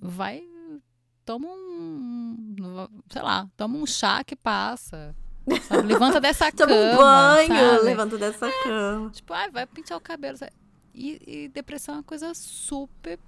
vai, 0.00 0.42
toma 1.24 1.46
um, 1.48 2.56
sei 3.10 3.22
lá, 3.22 3.48
toma 3.56 3.78
um 3.78 3.86
chá 3.86 4.24
que 4.24 4.34
passa. 4.34 5.14
sabe? 5.68 5.86
Levanta 5.86 6.20
dessa 6.20 6.50
Toma 6.52 6.66
cama. 6.68 6.92
um 6.92 6.96
banho, 6.96 7.48
sabe? 7.48 7.84
levanta 7.84 8.18
dessa 8.18 8.50
cama. 8.64 9.10
Tipo, 9.10 9.32
ah, 9.34 9.48
vai 9.50 9.66
pentear 9.66 9.96
o 9.98 10.02
cabelo. 10.02 10.36
E, 10.94 11.20
e 11.44 11.48
depressão 11.48 11.94
é 11.94 11.98
uma 11.98 12.02
coisa 12.02 12.34
super 12.34 13.18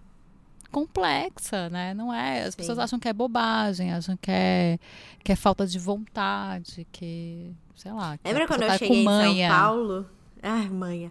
complexa, 0.73 1.69
né? 1.71 1.95
Não 1.95 2.13
é. 2.13 2.43
As 2.45 2.55
Sim. 2.55 2.59
pessoas 2.59 2.79
acham 2.79 2.99
que 2.99 3.09
é 3.09 3.13
bobagem, 3.13 3.93
acham 3.93 4.17
que 4.17 4.31
é, 4.31 4.79
que 5.25 5.33
é 5.33 5.37
falta 5.37 5.67
de 5.67 5.79
vontade, 5.79 6.87
que, 6.93 7.55
sei 7.81 7.93
lá. 7.93 8.19
Lembra 8.25 8.47
quando 8.47 8.63
eu 8.63 8.69
tá 8.69 8.79
cheguei 8.79 9.01
em 9.01 9.05
manha. 9.05 9.49
São 9.49 9.59
Paulo? 9.59 10.07
Ai, 10.43 10.69
manha. 10.69 11.11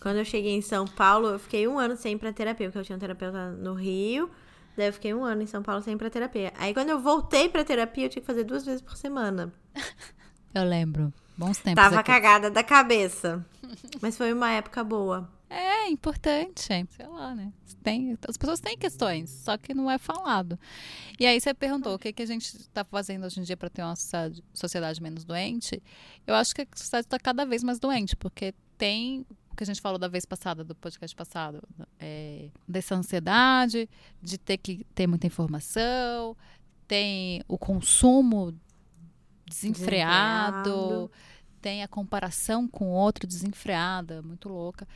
Quando 0.00 0.16
eu 0.16 0.24
cheguei 0.24 0.54
em 0.54 0.62
São 0.62 0.86
Paulo, 0.86 1.28
eu 1.28 1.38
fiquei 1.38 1.68
um 1.68 1.78
ano 1.78 1.96
sem 1.96 2.14
ir 2.14 2.18
pra 2.18 2.32
terapia, 2.32 2.66
porque 2.68 2.78
eu 2.78 2.84
tinha 2.84 2.96
um 2.96 2.98
terapeuta 2.98 3.50
no 3.52 3.74
Rio. 3.74 4.30
Daí 4.76 4.88
eu 4.88 4.92
fiquei 4.92 5.14
um 5.14 5.24
ano 5.24 5.42
em 5.42 5.46
São 5.46 5.62
Paulo 5.62 5.82
sem 5.82 5.94
ir 5.94 5.96
pra 5.96 6.10
terapia. 6.10 6.52
Aí 6.58 6.74
quando 6.74 6.90
eu 6.90 7.00
voltei 7.00 7.48
pra 7.48 7.64
terapia, 7.64 8.06
eu 8.06 8.08
tinha 8.08 8.20
que 8.20 8.26
fazer 8.26 8.44
duas 8.44 8.64
vezes 8.64 8.80
por 8.80 8.96
semana. 8.96 9.52
Eu 10.54 10.64
lembro. 10.64 11.12
Bons 11.36 11.58
tempos. 11.58 11.82
Tava 11.82 12.00
aqui. 12.00 12.10
cagada 12.10 12.50
da 12.50 12.62
cabeça. 12.62 13.44
Mas 14.00 14.16
foi 14.16 14.32
uma 14.32 14.50
época 14.50 14.82
boa. 14.82 15.28
É 15.48 15.88
importante, 15.88 16.62
sei 16.62 17.06
lá, 17.06 17.34
né? 17.34 17.52
Tem, 17.82 18.18
as 18.28 18.36
pessoas 18.36 18.60
têm 18.60 18.76
questões, 18.76 19.30
só 19.30 19.56
que 19.56 19.72
não 19.72 19.88
é 19.88 19.96
falado. 19.96 20.58
E 21.20 21.24
aí 21.26 21.40
você 21.40 21.54
perguntou 21.54 21.94
o 21.94 21.98
que, 21.98 22.12
que 22.12 22.22
a 22.22 22.26
gente 22.26 22.44
está 22.56 22.84
fazendo 22.84 23.24
hoje 23.24 23.38
em 23.38 23.44
dia 23.44 23.56
para 23.56 23.70
ter 23.70 23.82
uma 23.82 23.94
sociedade, 23.94 24.42
sociedade 24.52 25.00
menos 25.02 25.24
doente. 25.24 25.80
Eu 26.26 26.34
acho 26.34 26.52
que 26.54 26.62
a 26.62 26.66
sociedade 26.74 27.06
está 27.06 27.18
cada 27.18 27.44
vez 27.46 27.62
mais 27.62 27.78
doente, 27.78 28.16
porque 28.16 28.52
tem 28.76 29.24
o 29.50 29.56
que 29.56 29.62
a 29.62 29.66
gente 29.66 29.80
falou 29.80 29.98
da 29.98 30.08
vez 30.08 30.24
passada, 30.26 30.64
do 30.64 30.74
podcast 30.74 31.14
passado, 31.14 31.62
é, 31.98 32.50
dessa 32.66 32.96
ansiedade, 32.96 33.88
de 34.20 34.36
ter 34.38 34.58
que 34.58 34.84
ter 34.94 35.06
muita 35.06 35.28
informação, 35.28 36.36
tem 36.88 37.42
o 37.46 37.56
consumo 37.56 38.52
desenfreado, 39.46 40.62
Desenfreado. 40.70 41.10
tem 41.62 41.82
a 41.82 41.88
comparação 41.88 42.66
com 42.66 42.88
outro 42.90 43.26
desenfreada, 43.26 44.20
muito 44.22 44.48
louca. 44.48 44.86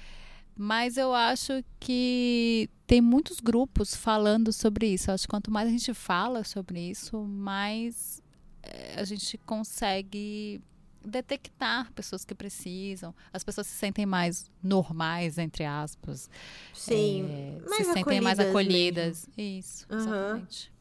Mas 0.62 0.98
eu 0.98 1.14
acho 1.14 1.64
que 1.80 2.68
tem 2.86 3.00
muitos 3.00 3.40
grupos 3.40 3.94
falando 3.94 4.52
sobre 4.52 4.88
isso. 4.88 5.10
Eu 5.10 5.14
acho 5.14 5.22
que 5.22 5.28
quanto 5.30 5.50
mais 5.50 5.66
a 5.66 5.70
gente 5.70 5.94
fala 5.94 6.44
sobre 6.44 6.78
isso, 6.90 7.16
mais 7.24 8.22
eh, 8.62 8.96
a 9.00 9.04
gente 9.04 9.38
consegue 9.38 10.60
detectar 11.02 11.90
pessoas 11.94 12.26
que 12.26 12.34
precisam. 12.34 13.14
As 13.32 13.42
pessoas 13.42 13.68
se 13.68 13.74
sentem 13.74 14.04
mais 14.04 14.50
normais, 14.62 15.38
entre 15.38 15.64
aspas. 15.64 16.28
Sim. 16.74 17.58
Mais 17.66 17.86
se 17.86 17.94
sentem 17.94 18.20
mais 18.20 18.38
acolhidas 18.38 19.24
acolhidas. 19.24 19.28
Isso, 19.38 19.86
Aham. 19.88 19.98
exatamente. 19.98 20.72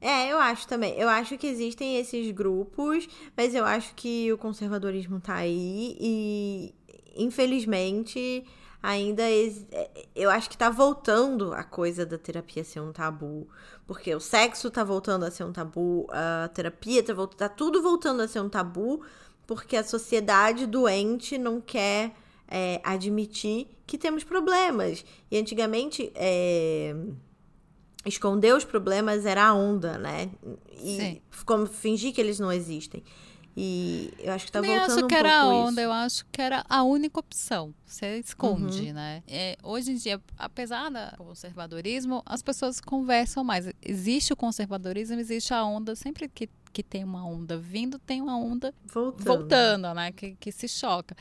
É, 0.00 0.32
eu 0.32 0.38
acho 0.40 0.66
também. 0.66 0.94
Eu 0.94 1.08
acho 1.08 1.38
que 1.38 1.46
existem 1.46 1.96
esses 1.96 2.32
grupos, 2.32 3.08
mas 3.36 3.54
eu 3.54 3.64
acho 3.64 3.94
que 3.94 4.32
o 4.32 4.36
conservadorismo 4.36 5.20
tá 5.20 5.36
aí 5.36 5.96
e, 6.00 6.74
infelizmente, 7.14 8.44
ainda. 8.86 9.22
é, 9.22 9.90
Eu 10.14 10.30
acho 10.30 10.48
que 10.48 10.56
tá 10.56 10.70
voltando 10.70 11.52
a 11.52 11.62
coisa 11.64 12.06
da 12.06 12.16
terapia 12.16 12.64
ser 12.64 12.80
um 12.80 12.92
tabu. 12.92 13.48
Porque 13.86 14.14
o 14.14 14.20
sexo 14.20 14.70
tá 14.70 14.82
voltando 14.82 15.24
a 15.24 15.30
ser 15.30 15.44
um 15.44 15.52
tabu, 15.52 16.06
a 16.10 16.48
terapia 16.48 17.02
tá, 17.02 17.12
volt... 17.14 17.34
tá 17.34 17.48
tudo 17.48 17.82
voltando 17.82 18.20
a 18.20 18.28
ser 18.28 18.40
um 18.40 18.48
tabu, 18.48 19.02
porque 19.46 19.76
a 19.76 19.84
sociedade 19.84 20.66
doente 20.66 21.38
não 21.38 21.60
quer 21.60 22.12
é, 22.48 22.80
admitir 22.82 23.68
que 23.86 23.96
temos 23.98 24.24
problemas. 24.24 25.04
E 25.30 25.38
antigamente. 25.38 26.10
é, 26.14 26.94
esconder 28.06 28.54
os 28.54 28.64
problemas 28.64 29.26
era 29.26 29.44
a 29.46 29.52
onda, 29.52 29.98
né? 29.98 30.30
E 30.80 30.96
Sim. 30.96 31.20
como 31.44 31.66
fingir 31.66 32.14
que 32.14 32.20
eles 32.20 32.38
não 32.38 32.52
existem. 32.52 33.02
E 33.56 34.12
eu 34.18 34.32
acho 34.34 34.44
que 34.46 34.52
tá 34.52 34.60
Nem 34.60 34.70
voltando 34.70 34.92
acho 34.96 35.04
um 35.06 35.08
que 35.08 35.14
era 35.14 35.40
a 35.40 35.46
onda, 35.48 35.70
isso. 35.70 35.80
eu 35.80 35.92
acho 35.92 36.26
que 36.30 36.42
era 36.42 36.62
a 36.68 36.82
única 36.82 37.18
opção. 37.20 37.74
Você 37.86 38.12
Uhum. 38.14 38.20
esconde, 38.20 38.92
né? 38.92 39.22
É, 39.26 39.56
hoje 39.62 39.92
em 39.92 39.94
dia, 39.96 40.20
apesar 40.36 40.90
do 40.90 41.16
conservadorismo, 41.16 42.22
as 42.26 42.42
pessoas 42.42 42.80
conversam 42.80 43.42
mais. 43.42 43.66
Existe 43.82 44.32
o 44.32 44.36
conservadorismo, 44.36 45.18
existe 45.18 45.54
a 45.54 45.64
onda. 45.64 45.96
Sempre 45.96 46.28
que, 46.28 46.50
que 46.76 46.82
tem 46.82 47.02
uma 47.02 47.24
onda 47.24 47.56
vindo, 47.56 47.98
tem 47.98 48.20
uma 48.20 48.36
onda 48.36 48.74
Voltando. 48.84 49.24
voltando, 49.24 49.94
né? 49.94 50.12
Que, 50.12 50.36
que 50.38 50.52
se 50.52 50.68
choca. 50.68 51.16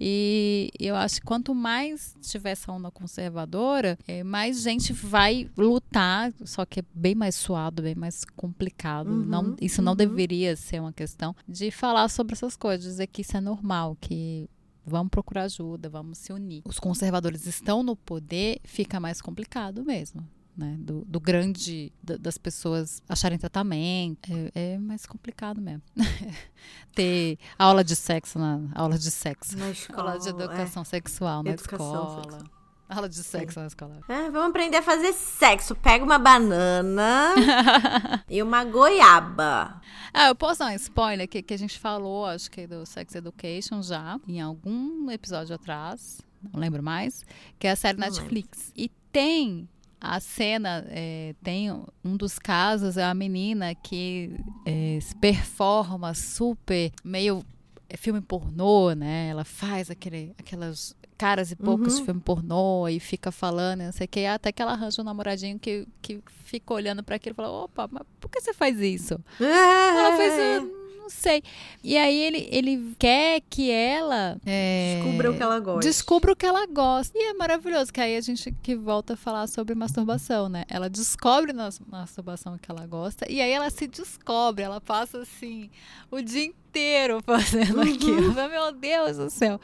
E 0.00 0.70
eu 0.80 0.96
acho 0.96 1.16
que 1.16 1.26
quanto 1.26 1.54
mais 1.54 2.16
tiver 2.22 2.52
essa 2.52 2.72
onda 2.72 2.90
conservadora, 2.90 3.98
eh, 4.08 4.24
mais 4.24 4.62
gente 4.62 4.94
vai 4.94 5.46
lutar, 5.58 6.32
só 6.42 6.64
que 6.64 6.80
é 6.80 6.84
bem 6.94 7.14
mais 7.14 7.34
suado, 7.34 7.82
bem 7.82 7.94
mais 7.94 8.24
complicado. 8.34 9.10
Uhum, 9.10 9.26
não, 9.26 9.56
isso 9.60 9.82
não 9.82 9.92
uhum. 9.92 9.96
deveria 9.96 10.56
ser 10.56 10.80
uma 10.80 10.92
questão 10.92 11.36
de 11.46 11.70
falar 11.70 12.08
sobre 12.08 12.32
essas 12.32 12.56
coisas, 12.56 12.86
dizer 12.86 13.06
que 13.06 13.20
isso 13.20 13.36
é 13.36 13.42
normal, 13.42 13.98
que 14.00 14.48
vamos 14.86 15.10
procurar 15.10 15.42
ajuda, 15.42 15.90
vamos 15.90 16.16
se 16.16 16.32
unir. 16.32 16.62
Os 16.64 16.80
conservadores 16.80 17.46
estão 17.46 17.82
no 17.82 17.94
poder, 17.94 18.58
fica 18.64 18.98
mais 18.98 19.20
complicado 19.20 19.84
mesmo. 19.84 20.26
Né, 20.56 20.76
do, 20.78 21.04
do 21.06 21.18
grande 21.18 21.92
da- 22.00 22.16
das 22.16 22.38
pessoas 22.38 23.02
acharem 23.08 23.36
tratamento 23.36 24.30
é, 24.54 24.74
é 24.74 24.78
mais 24.78 25.04
complicado 25.04 25.60
mesmo 25.60 25.82
ter 26.94 27.38
aula 27.58 27.82
de 27.82 27.96
sexo 27.96 28.38
na 28.38 28.60
aula 28.72 28.96
de 28.96 29.10
sexo 29.10 29.58
Na 29.58 29.70
escola. 29.70 30.10
aula 30.12 30.20
de 30.20 30.28
educação 30.28 30.84
sexual 30.84 31.42
na 31.42 31.50
Educação 31.50 31.86
escola 31.86 32.22
sexual. 32.22 32.42
aula 32.88 33.08
de 33.08 33.16
sexo 33.16 33.58
na 33.60 33.66
escola 33.66 33.98
é. 34.08 34.12
É, 34.12 34.30
vamos 34.30 34.50
aprender 34.50 34.76
a 34.76 34.82
fazer 34.82 35.12
sexo. 35.12 35.74
Pega 35.74 36.04
uma 36.04 36.18
banana 36.20 37.34
e 38.30 38.40
uma 38.42 38.64
goiaba. 38.64 39.80
ah 40.12 40.28
eu 40.28 40.36
posso 40.36 40.60
dar 40.60 40.66
um 40.66 40.76
spoiler 40.76 41.26
que, 41.28 41.42
que 41.42 41.54
a 41.54 41.58
gente 41.58 41.78
falou 41.80 42.26
acho 42.26 42.48
que 42.50 42.64
do 42.66 42.86
Sex 42.86 43.14
Education 43.16 43.82
já 43.82 44.20
em 44.28 44.40
algum 44.40 45.10
episódio 45.10 45.54
atrás 45.56 46.20
não 46.52 46.60
lembro 46.60 46.80
mais 46.82 47.24
que 47.58 47.66
é 47.66 47.72
a 47.72 47.76
série 47.76 47.98
Não 47.98 48.06
Netflix 48.06 48.70
e 48.76 48.88
tem 49.10 49.68
a 50.04 50.20
cena 50.20 50.84
é, 50.88 51.34
tem 51.42 51.70
um 52.04 52.16
dos 52.16 52.38
casos 52.38 52.96
é 52.96 53.04
a 53.04 53.14
menina 53.14 53.74
que 53.74 54.30
é, 54.66 54.98
se 55.00 55.14
performa 55.16 56.14
super 56.14 56.92
meio 57.02 57.44
é 57.88 57.96
filme 57.96 58.20
pornô, 58.20 58.92
né? 58.92 59.28
Ela 59.28 59.44
faz 59.44 59.90
aquele, 59.90 60.34
aquelas 60.38 60.96
caras 61.16 61.52
e 61.52 61.54
bocas 61.54 61.92
Uhum. 61.94 61.98
de 62.00 62.04
filme 62.06 62.20
pornô 62.20 62.88
e 62.88 62.98
fica 62.98 63.30
falando, 63.30 63.82
não 63.82 63.92
sei 63.92 64.06
o 64.06 64.08
que, 64.08 64.26
até 64.26 64.50
que 64.50 64.60
ela 64.60 64.72
arranja 64.72 65.00
um 65.00 65.04
namoradinho 65.04 65.58
que, 65.58 65.86
que 66.02 66.20
fica 66.44 66.74
olhando 66.74 67.02
pra 67.04 67.16
aquilo 67.16 67.34
e 67.34 67.36
fala, 67.36 67.50
opa, 67.64 67.88
mas 67.90 68.02
por 68.20 68.28
que 68.30 68.40
você 68.40 68.52
faz 68.52 68.80
isso? 68.80 69.18
Ela 69.40 70.16
fez. 70.16 70.32
"Ah, 70.34 70.83
não 71.04 71.10
sei. 71.10 71.42
E 71.82 71.96
aí 71.98 72.22
ele, 72.22 72.48
ele 72.50 72.94
quer 72.98 73.42
que 73.48 73.70
ela 73.70 74.38
é, 74.46 74.96
Descubra 74.96 75.30
o 75.30 75.36
que 75.36 75.42
ela 75.42 75.60
gosta. 75.60 75.80
Descubra 75.80 76.32
o 76.32 76.36
que 76.36 76.46
ela 76.46 76.66
gosta. 76.66 77.16
E 77.16 77.30
é 77.30 77.34
maravilhoso, 77.34 77.92
que 77.92 78.00
aí 78.00 78.16
a 78.16 78.20
gente 78.20 78.50
que 78.62 78.74
volta 78.74 79.12
a 79.12 79.16
falar 79.16 79.46
sobre 79.46 79.74
masturbação, 79.74 80.48
né? 80.48 80.64
Ela 80.68 80.88
descobre 80.88 81.52
na 81.52 81.68
masturbação 81.86 82.56
que 82.56 82.70
ela 82.70 82.86
gosta 82.86 83.30
e 83.30 83.40
aí 83.40 83.50
ela 83.50 83.68
se 83.68 83.86
descobre, 83.86 84.64
ela 84.64 84.80
passa 84.80 85.18
assim 85.18 85.70
o 86.10 86.22
dia 86.22 86.44
inteiro 86.44 87.20
fazendo 87.26 87.82
aquilo. 87.82 88.32
Meu 88.32 88.72
Deus 88.72 89.18
do 89.18 89.28
céu. 89.28 89.60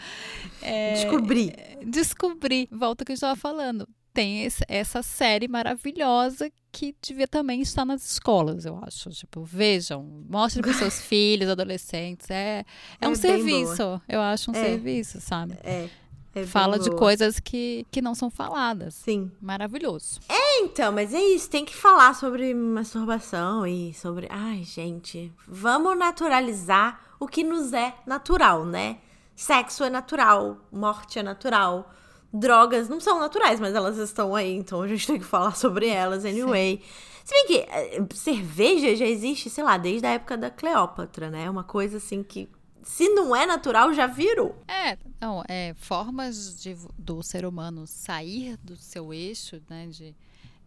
É, 0.61 0.93
Descobri. 0.95 1.55
descobrir. 1.87 2.69
Volta 2.71 3.03
ao 3.03 3.07
que 3.07 3.13
eu 3.13 3.15
estava 3.15 3.35
falando. 3.35 3.89
Tem 4.21 4.45
esse- 4.45 4.65
essa 4.69 5.03
série 5.03 5.49
maravilhosa 5.49 6.51
que 6.71 6.95
devia 7.01 7.27
também 7.27 7.63
estar 7.63 7.87
nas 7.87 8.05
escolas, 8.13 8.67
eu 8.67 8.79
acho. 8.87 9.09
Tipo, 9.11 9.43
vejam, 9.43 10.03
mostrem 10.29 10.63
para 10.63 10.75
seus 10.75 11.01
filhos, 11.01 11.49
adolescentes. 11.49 12.29
É, 12.31 12.59
é, 12.61 12.65
É 13.01 13.09
um 13.09 13.15
serviço. 13.15 13.99
Eu 14.07 14.21
acho 14.21 14.51
um 14.51 14.55
É. 14.55 14.63
serviço, 14.63 15.21
sabe? 15.23 15.55
É. 15.65 15.89
é 16.35 16.45
Fala 16.45 16.79
de 16.79 16.91
boa. 16.91 16.99
coisas 16.99 17.41
que, 17.41 17.87
que 17.91 18.03
não 18.03 18.15
são 18.15 18.29
faladas. 18.31 18.93
Sim. 18.95 19.33
Maravilhoso. 19.41 20.21
Então, 20.63 20.93
mas 20.93 21.15
é 21.15 21.21
isso. 21.21 21.49
Tem 21.49 21.65
que 21.65 21.75
falar 21.75 22.15
sobre 22.15 22.53
masturbação 22.53 23.67
e 23.67 23.95
sobre. 23.95 24.27
Ai, 24.31 24.63
gente. 24.65 25.33
Vamos 25.49 25.97
naturalizar 25.99 27.01
o 27.19 27.27
que 27.27 27.43
nos 27.43 27.73
é 27.73 27.95
natural, 28.07 28.67
né? 28.67 28.99
Sexo 29.35 29.83
é 29.83 29.89
natural, 29.89 30.59
morte 30.71 31.19
é 31.19 31.23
natural. 31.23 31.91
Drogas 32.33 32.89
não 32.89 33.01
são 33.01 33.19
naturais, 33.19 33.59
mas 33.59 33.75
elas 33.75 33.97
estão 33.99 34.35
aí, 34.35 34.55
então 34.55 34.83
a 34.83 34.89
gente 34.89 35.07
tem 35.07 35.19
que 35.19 35.25
falar 35.25 35.57
sobre 35.57 35.89
elas 35.89 36.25
anyway. 36.25 36.81
Se 37.25 37.35
bem 37.35 37.47
que 37.47 37.57
eh, 37.69 38.07
cerveja 38.15 38.95
já 38.97 39.05
existe, 39.07 39.51
sei 39.51 39.63
lá, 39.65 39.77
desde 39.77 40.07
a 40.07 40.11
época 40.11 40.37
da 40.37 40.51
Cleópatra, 40.51 41.31
né? 41.31 41.49
Uma 41.51 41.65
coisa 41.65 41.97
assim 41.99 42.23
que, 42.23 42.49
se 42.83 43.09
não 43.11 43.35
é 43.35 43.47
natural, 43.47 43.93
já 43.93 44.07
virou. 44.07 44.57
É, 44.67 44.97
não, 45.21 45.43
é 45.49 45.75
formas 45.75 46.61
de, 46.63 46.77
do 46.99 47.23
ser 47.23 47.45
humano 47.45 47.87
sair 47.87 48.57
do 48.63 48.77
seu 48.77 49.13
eixo, 49.13 49.61
né? 49.69 49.87
De, 49.89 50.15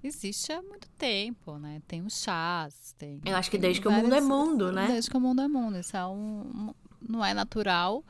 existe 0.03 0.51
há 0.51 0.61
muito 0.61 0.87
tempo, 0.97 1.57
né? 1.57 1.81
Tem 1.87 2.01
os 2.05 2.21
chás, 2.21 2.93
tem. 2.97 3.21
Eu 3.25 3.35
acho 3.35 3.49
que 3.49 3.57
desde 3.57 3.81
que 3.81 3.87
o 3.87 3.91
mundo 3.91 4.13
é 4.13 4.21
mundo, 4.21 4.71
né? 4.71 4.87
Desde 4.87 5.09
que 5.09 5.17
o 5.17 5.21
mundo 5.21 5.41
é 5.41 5.47
mundo. 5.47 5.77
Isso 5.79 5.95
é 5.97 6.05
um, 6.05 6.11
um- 6.69 6.73
não 7.09 7.23
é 7.23 7.33
natural. 7.33 8.03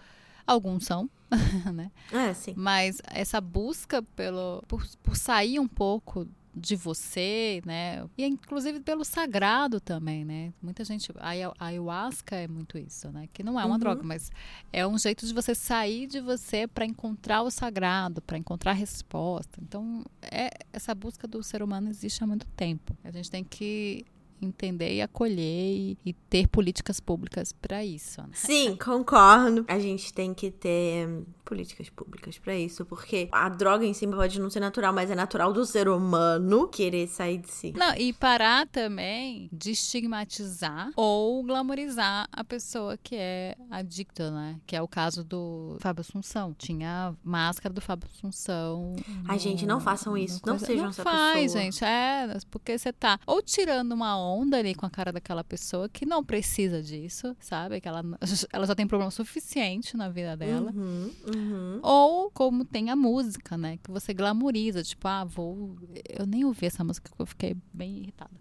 Alguns 0.45 0.85
são, 0.85 1.09
né? 1.73 1.91
É, 2.11 2.33
sim. 2.33 2.53
Mas 2.55 3.01
essa 3.07 3.39
busca 3.41 4.01
pelo, 4.15 4.63
por, 4.67 4.85
por 5.01 5.15
sair 5.17 5.59
um 5.59 5.67
pouco 5.67 6.27
de 6.55 6.75
você, 6.75 7.63
né? 7.65 8.05
E 8.15 8.23
inclusive 8.27 8.79
pelo 8.79 9.03
sagrado 9.03 9.79
também, 9.81 10.23
né? 10.23 10.53
Muita 10.61 10.83
gente. 10.85 11.11
A 11.17 11.29
ayahu- 11.29 11.53
a 11.57 11.65
ayahuasca 11.65 12.35
é 12.35 12.47
muito 12.47 12.77
isso, 12.77 13.11
né? 13.11 13.27
Que 13.33 13.41
não 13.41 13.59
é 13.59 13.65
uma 13.65 13.73
Uhum. 13.73 13.79
droga, 13.79 14.03
mas 14.03 14.31
é 14.71 14.85
um 14.85 14.95
jeito 14.95 15.25
de 15.25 15.33
você 15.33 15.55
sair 15.55 16.05
de 16.05 16.19
você 16.21 16.67
para 16.67 16.85
encontrar 16.85 17.41
o 17.41 17.49
sagrado, 17.49 18.21
para 18.21 18.37
encontrar 18.37 18.73
resposta. 18.73 19.59
Então, 19.63 20.03
é, 20.21 20.51
essa 20.71 20.93
busca 20.93 21.27
do 21.27 21.41
ser 21.41 21.63
humano 21.63 21.89
existe 21.89 22.23
há 22.23 22.27
muito 22.27 22.45
tempo. 22.49 22.95
A 23.03 23.09
gente 23.09 23.31
tem 23.31 23.43
que 23.43 24.05
entender 24.43 24.95
e 24.95 25.01
acolher 25.01 25.75
e, 25.75 25.97
e 26.05 26.13
ter 26.13 26.47
políticas 26.47 26.99
públicas 26.99 27.51
para 27.53 27.83
isso. 27.83 28.21
Né? 28.21 28.29
Sim, 28.33 28.75
concordo. 28.75 29.65
A 29.67 29.79
gente 29.79 30.13
tem 30.13 30.33
que 30.33 30.51
ter 30.51 31.07
hum, 31.07 31.25
políticas 31.43 31.89
públicas 31.89 32.37
pra 32.37 32.55
isso, 32.55 32.85
porque 32.85 33.29
a 33.31 33.49
droga 33.49 33.85
em 33.85 33.93
si 33.93 34.07
pode 34.07 34.39
não 34.39 34.49
ser 34.49 34.59
natural, 34.59 34.93
mas 34.93 35.11
é 35.11 35.15
natural 35.15 35.53
do 35.53 35.65
ser 35.65 35.87
humano 35.87 36.67
querer 36.67 37.07
sair 37.07 37.37
de 37.37 37.49
si. 37.51 37.73
Não, 37.75 37.93
e 37.95 38.13
parar 38.13 38.67
também 38.67 39.49
de 39.51 39.71
estigmatizar 39.71 40.91
ou 40.95 41.43
glamorizar 41.43 42.27
a 42.31 42.43
pessoa 42.43 42.97
que 42.97 43.15
é 43.15 43.55
adicta, 43.69 44.31
né? 44.31 44.59
Que 44.65 44.75
é 44.75 44.81
o 44.81 44.87
caso 44.87 45.23
do 45.23 45.77
Fábio 45.79 46.01
Assunção. 46.01 46.53
Tinha 46.57 47.15
máscara 47.23 47.73
do 47.73 47.81
Fábio 47.81 48.09
Assunção. 48.11 48.95
Ai, 49.27 49.39
gente, 49.39 49.65
não 49.65 49.79
façam 49.79 50.17
isso. 50.17 50.41
Não 50.45 50.57
sejam 50.57 50.83
não 50.83 50.89
essa 50.89 51.03
faz, 51.03 51.53
pessoa. 51.53 51.63
gente. 51.63 51.83
É, 51.83 52.37
porque 52.49 52.77
você 52.77 52.91
tá 52.91 53.19
ou 53.25 53.41
tirando 53.41 53.91
uma 53.91 54.17
onda 54.17 54.32
ali 54.55 54.73
com 54.75 54.85
a 54.85 54.89
cara 54.89 55.11
daquela 55.11 55.43
pessoa 55.43 55.87
que 55.87 56.05
não 56.05 56.23
precisa 56.23 56.81
disso, 56.81 57.35
sabe? 57.39 57.79
Que 57.79 57.87
ela, 57.87 58.03
ela 58.51 58.65
já 58.65 58.75
tem 58.75 58.87
problema 58.87 59.11
suficiente 59.11 59.95
na 59.95 60.09
vida 60.09 60.35
dela. 60.35 60.71
Uhum, 60.71 61.11
uhum. 61.35 61.79
Ou 61.81 62.31
como 62.31 62.65
tem 62.65 62.89
a 62.89 62.95
música, 62.95 63.57
né? 63.57 63.77
Que 63.83 63.91
você 63.91 64.13
glamoriza, 64.13 64.83
tipo, 64.83 65.07
ah, 65.07 65.23
vou. 65.23 65.75
Eu 66.07 66.25
nem 66.25 66.45
ouvi 66.45 66.65
essa 66.65 66.83
música 66.83 67.09
porque 67.09 67.21
eu 67.21 67.27
fiquei 67.27 67.55
bem 67.73 67.97
irritada. 67.97 68.31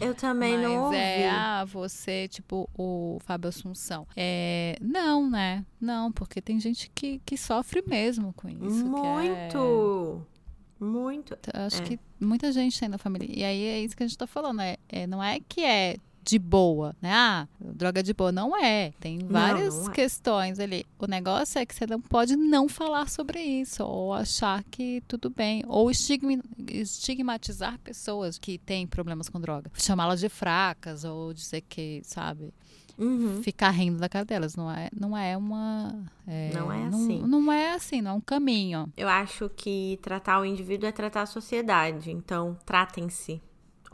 Eu 0.00 0.14
também 0.14 0.54
Mas 0.56 0.62
não 0.62 0.84
ouvi. 0.84 0.96
é, 0.96 1.28
ah, 1.30 1.64
você, 1.64 2.26
tipo, 2.28 2.68
o 2.76 3.18
Fábio 3.24 3.48
Assunção. 3.48 4.06
É, 4.16 4.76
não, 4.80 5.28
né? 5.28 5.64
Não, 5.80 6.10
porque 6.10 6.40
tem 6.40 6.58
gente 6.58 6.90
que, 6.94 7.20
que 7.24 7.36
sofre 7.36 7.82
mesmo 7.86 8.32
com 8.32 8.48
isso. 8.48 8.80
é- 8.86 8.88
Muito. 8.88 10.26
Muito. 10.82 11.34
eu 11.54 11.60
Acho 11.62 11.80
É. 11.82 11.84
que 11.84 12.00
muita 12.20 12.50
gente 12.52 12.78
tem 12.78 12.88
na 12.88 12.98
família. 12.98 13.28
E 13.30 13.44
aí 13.44 13.64
é 13.64 13.80
isso 13.80 13.96
que 13.96 14.02
a 14.02 14.06
gente 14.06 14.18
tá 14.18 14.26
falando. 14.26 14.60
É, 14.60 14.76
é, 14.88 15.06
não 15.06 15.22
é 15.22 15.38
que 15.40 15.60
é 15.62 15.96
de 16.24 16.38
boa, 16.38 16.94
né? 17.02 17.12
Ah, 17.12 17.48
droga 17.60 18.00
de 18.02 18.14
boa. 18.14 18.30
Não 18.30 18.56
é. 18.56 18.92
Tem 19.00 19.18
várias 19.18 19.74
não 19.76 19.90
é. 19.90 19.92
questões 19.92 20.60
ali. 20.60 20.84
O 20.98 21.06
negócio 21.06 21.58
é 21.58 21.66
que 21.66 21.74
você 21.74 21.84
não 21.86 22.00
pode 22.00 22.36
não 22.36 22.68
falar 22.68 23.08
sobre 23.08 23.40
isso, 23.40 23.82
ou 23.84 24.12
achar 24.14 24.62
que 24.70 25.02
tudo 25.08 25.30
bem, 25.30 25.64
ou 25.66 25.90
estigmatizar 25.90 27.78
pessoas 27.80 28.38
que 28.38 28.58
têm 28.58 28.86
problemas 28.86 29.28
com 29.28 29.40
droga. 29.40 29.70
Chamá-las 29.74 30.20
de 30.20 30.28
fracas, 30.28 31.04
ou 31.04 31.32
dizer 31.34 31.62
que, 31.62 32.00
sabe, 32.04 32.52
Uhum. 32.98 33.42
ficar 33.42 33.70
rindo 33.70 33.98
da 33.98 34.08
cara 34.08 34.24
delas. 34.24 34.56
Não 34.56 34.70
é, 34.70 34.88
não 34.98 35.16
é 35.16 35.36
uma. 35.36 36.04
Não 36.54 36.72
é 36.72 36.78
não, 36.78 36.88
assim. 36.88 37.22
Não 37.22 37.52
é 37.52 37.74
assim, 37.74 38.00
não 38.00 38.12
é 38.12 38.14
um 38.14 38.20
caminho. 38.20 38.92
Eu 38.96 39.08
acho 39.08 39.48
que 39.50 39.98
tratar 40.02 40.40
o 40.40 40.44
indivíduo 40.44 40.88
é 40.88 40.92
tratar 40.92 41.22
a 41.22 41.26
sociedade. 41.26 42.10
Então, 42.10 42.56
tratem-se. 42.64 43.40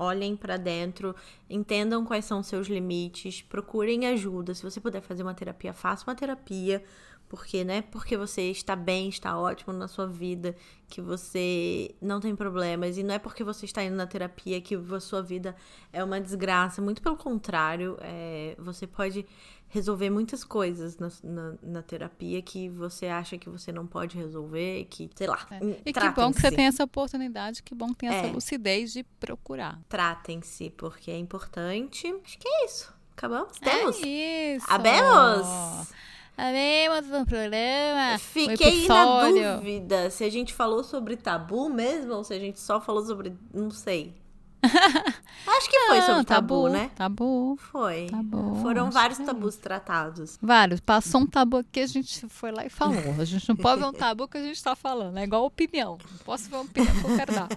Olhem 0.01 0.36
pra 0.36 0.57
dentro, 0.57 1.12
entendam 1.51 2.05
quais 2.05 2.24
são 2.24 2.40
seus 2.40 2.68
limites, 2.68 3.42
procurem 3.42 4.07
ajuda. 4.07 4.55
Se 4.55 4.62
você 4.62 4.80
puder 4.80 5.01
fazer 5.01 5.24
uma 5.24 5.34
terapia, 5.34 5.72
faça 5.72 6.05
uma 6.09 6.14
terapia. 6.14 6.84
Porque, 7.29 7.62
né? 7.64 7.83
Porque 7.83 8.16
você 8.16 8.51
está 8.51 8.74
bem, 8.74 9.09
está 9.09 9.39
ótimo 9.39 9.72
na 9.72 9.87
sua 9.87 10.07
vida, 10.07 10.57
que 10.89 11.01
você 11.03 11.95
não 12.01 12.20
tem 12.20 12.35
problemas. 12.35 12.97
E 12.97 13.03
não 13.03 13.14
é 13.14 13.18
porque 13.18 13.45
você 13.45 13.66
está 13.66 13.85
indo 13.85 13.95
na 13.97 14.07
terapia 14.07 14.61
que 14.61 14.74
a 14.74 15.01
sua 15.01 15.22
vida 15.22 15.55
é 15.93 16.03
uma 16.03 16.20
desgraça. 16.20 16.81
Muito 16.81 17.03
pelo 17.03 17.16
contrário, 17.16 17.99
é, 18.01 18.57
você 18.59 18.87
pode 18.87 19.26
resolver 19.70 20.09
muitas 20.09 20.43
coisas 20.45 20.97
na, 20.97 21.11
na, 21.22 21.55
na 21.62 21.83
terapia 21.83 22.41
que 22.41 22.70
você 22.70 23.05
acha 23.09 23.37
que 23.37 23.51
você 23.51 23.70
não 23.70 23.87
pode 23.87 24.16
resolver, 24.16 24.87
que, 24.89 25.11
sei 25.14 25.26
lá. 25.26 25.47
hum, 25.61 25.76
E 25.85 25.93
que 25.93 26.11
bom 26.12 26.33
que 26.33 26.41
você 26.41 26.51
tem 26.51 26.64
essa 26.64 26.85
oportunidade, 26.85 27.62
que 27.62 27.74
bom 27.74 27.89
que 27.89 27.97
tem 27.97 28.09
essa 28.09 28.29
É. 28.29 28.33
lucidez 28.33 28.95
de 28.95 29.03
procurar. 29.20 29.79
Tratem-se, 29.87 30.70
porque 30.70 31.11
é 31.11 31.18
importante. 31.18 32.07
Acho 32.24 32.39
que 32.39 32.49
é 32.49 32.64
isso. 32.64 32.97
Acabamos? 33.14 33.59
Temos? 33.59 34.01
É 34.03 34.57
isso. 34.57 34.66
Abemos! 34.70 35.93
Abemos 36.39 37.09
no 37.09 37.26
programa. 37.26 38.14
um 38.14 38.18
Fiquei 38.18 38.86
na 38.86 39.57
dúvida 39.57 40.09
se 40.09 40.22
a 40.22 40.30
gente 40.30 40.55
falou 40.55 40.84
sobre 40.84 41.16
tabu 41.16 41.68
mesmo 41.68 42.14
ou 42.14 42.22
se 42.22 42.32
a 42.32 42.39
gente 42.39 42.61
só 42.61 42.80
falou 42.80 43.05
sobre. 43.05 43.36
Não 43.53 43.70
sei. 43.70 44.14
Acho 44.62 45.70
que 45.70 45.78
foi 45.86 45.99
Não, 45.99 46.07
sobre 46.07 46.24
tabu, 46.24 46.68
né? 46.68 46.91
Tabu. 46.95 47.57
Foi. 47.57 48.07
Tabu, 48.11 48.57
Foram 48.61 48.91
vários 48.91 49.20
é 49.20 49.24
tabus 49.24 49.57
tratados. 49.57 50.36
Vários. 50.43 50.80
Passou 50.80 51.20
um 51.22 51.26
tabu 51.26 51.59
aqui, 51.59 51.80
a 51.80 51.86
gente 51.86 52.28
foi 52.28 52.51
lá 52.51 52.66
e 52.66 52.70
falou. 52.70 52.97
A 53.20 53.24
gente 53.24 53.49
não 53.49 53.57
pode 53.57 53.80
ver 53.80 53.86
um 53.86 53.93
tabu 53.93 54.26
que 54.28 54.36
a 54.39 54.43
gente 54.43 54.62
tá 54.62 54.74
falando. 54.74 55.16
É 55.18 55.24
igual 55.24 55.45
opinião. 55.45 55.97
Não 56.11 56.18
posso 56.24 56.49
ver 56.51 56.57
uma 56.57 56.62
opinião 56.64 56.93
que 56.95 57.05
eu 57.05 57.16
quero 57.16 57.34
dar. 57.34 57.49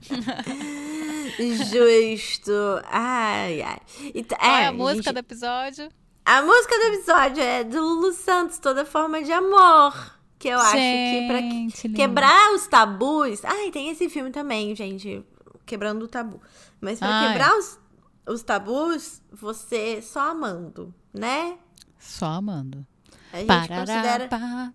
Justo. 1.38 2.52
Ai, 2.90 3.62
ai. 3.62 3.78
Então, 4.14 4.38
Qual 4.38 4.50
é, 4.56 4.62
é, 4.62 4.66
a 4.66 4.72
música 4.72 5.02
gente- 5.04 5.12
do 5.14 5.18
episódio? 5.18 5.88
A 6.24 6.42
música 6.42 6.76
do 6.78 6.94
episódio 6.94 7.42
é 7.42 7.64
do 7.64 7.80
Lulu 7.80 8.12
Santos, 8.12 8.58
Toda 8.58 8.84
Forma 8.84 9.22
de 9.22 9.32
Amor. 9.32 10.18
Que 10.38 10.48
eu 10.48 10.58
acho 10.58 10.72
que 10.72 11.26
pra 11.28 11.38
Gente, 11.38 11.86
lindo. 11.88 11.96
quebrar 11.96 12.54
os 12.54 12.66
tabus. 12.66 13.44
Ai, 13.44 13.70
tem 13.70 13.90
esse 13.90 14.08
filme 14.08 14.30
também, 14.30 14.74
gente. 14.74 15.24
Quebrando 15.66 16.04
o 16.04 16.08
tabu. 16.08 16.40
Mas 16.80 16.98
pra 16.98 17.08
Ai. 17.08 17.28
quebrar 17.28 17.54
os, 17.58 17.78
os 18.26 18.42
tabus, 18.42 19.20
você 19.30 20.00
só 20.00 20.30
amando, 20.30 20.94
né? 21.12 21.58
Só 21.98 22.26
amando. 22.26 22.86
A 23.32 23.36
gente 23.38 23.46
Parará, 23.46 23.76
considera. 23.80 24.28
parará. 24.28 24.72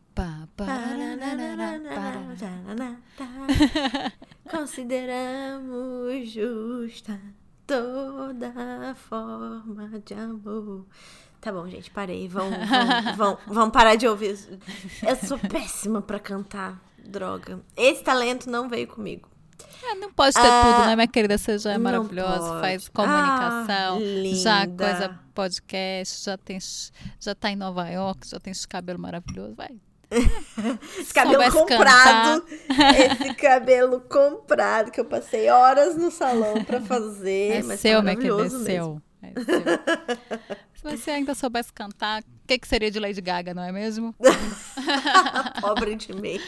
Consideramos 4.50 6.30
justa 6.30 7.20
toda 7.66 8.96
forma 8.96 9.90
de 10.06 10.14
amor. 10.14 10.86
Tá 11.46 11.52
bom, 11.52 11.70
gente, 11.70 11.92
parei. 11.92 12.28
Vão, 12.28 12.50
vão, 13.16 13.16
vão, 13.16 13.38
vão 13.46 13.70
parar 13.70 13.94
de 13.94 14.08
ouvir. 14.08 14.36
Eu 15.08 15.16
sou 15.16 15.38
péssima 15.38 16.02
pra 16.02 16.18
cantar. 16.18 16.82
Droga. 16.98 17.60
Esse 17.78 18.04
talento 18.04 18.50
não 18.50 18.68
veio 18.68 18.88
comigo. 18.88 19.30
É, 19.84 19.94
não 19.94 20.12
pode 20.12 20.34
ter 20.34 20.42
Ah, 20.42 20.64
tudo, 20.64 20.88
né, 20.88 20.96
minha 20.96 21.08
querida? 21.08 21.38
Você 21.38 21.60
já 21.60 21.74
é 21.74 21.78
maravilhosa, 21.78 22.60
faz 22.60 22.90
comunicação, 22.90 24.00
Ah, 24.00 24.34
já 24.34 24.66
coisa 24.66 25.20
podcast, 25.36 26.26
já 26.26 26.36
tem, 26.36 26.58
já 27.20 27.36
tá 27.36 27.52
em 27.52 27.56
Nova 27.56 27.88
York, 27.88 28.28
já 28.28 28.40
tem 28.40 28.50
esse 28.50 28.68
cabelo 28.68 28.98
maravilhoso, 28.98 29.54
vai. 29.54 29.70
Esse 31.00 31.14
cabelo 31.14 31.44
comprado. 31.52 32.44
Esse 33.22 33.34
cabelo 33.36 34.02
comprado 34.02 34.90
que 34.92 35.00
eu 35.00 35.06
passei 35.06 35.50
horas 35.50 35.96
no 35.96 36.10
salão 36.10 36.64
pra 36.64 36.82
fazer. 36.82 37.58
É 37.58 37.64
mas 37.64 37.80
seu, 37.80 37.98
tá 37.98 38.04
minha 38.04 38.16
querida, 38.16 38.34
é 38.34 38.38
maravilhoso 38.38 38.64
mesmo. 38.66 38.66
seu. 38.66 39.02
É 39.22 39.34
seu. 39.44 40.58
Se 40.92 40.98
você 40.98 41.12
ainda 41.12 41.34
soubesse 41.36 41.72
cantar, 41.74 42.22
o 42.22 42.26
que, 42.48 42.58
que 42.60 42.68
seria 42.68 42.92
de 42.92 43.00
Lady 43.00 43.22
Gaga, 43.22 43.54
não 43.54 43.64
é 43.64 43.72
mesmo? 43.72 44.14
Pobre 45.62 45.96
de 45.96 46.14
mim. 46.14 46.40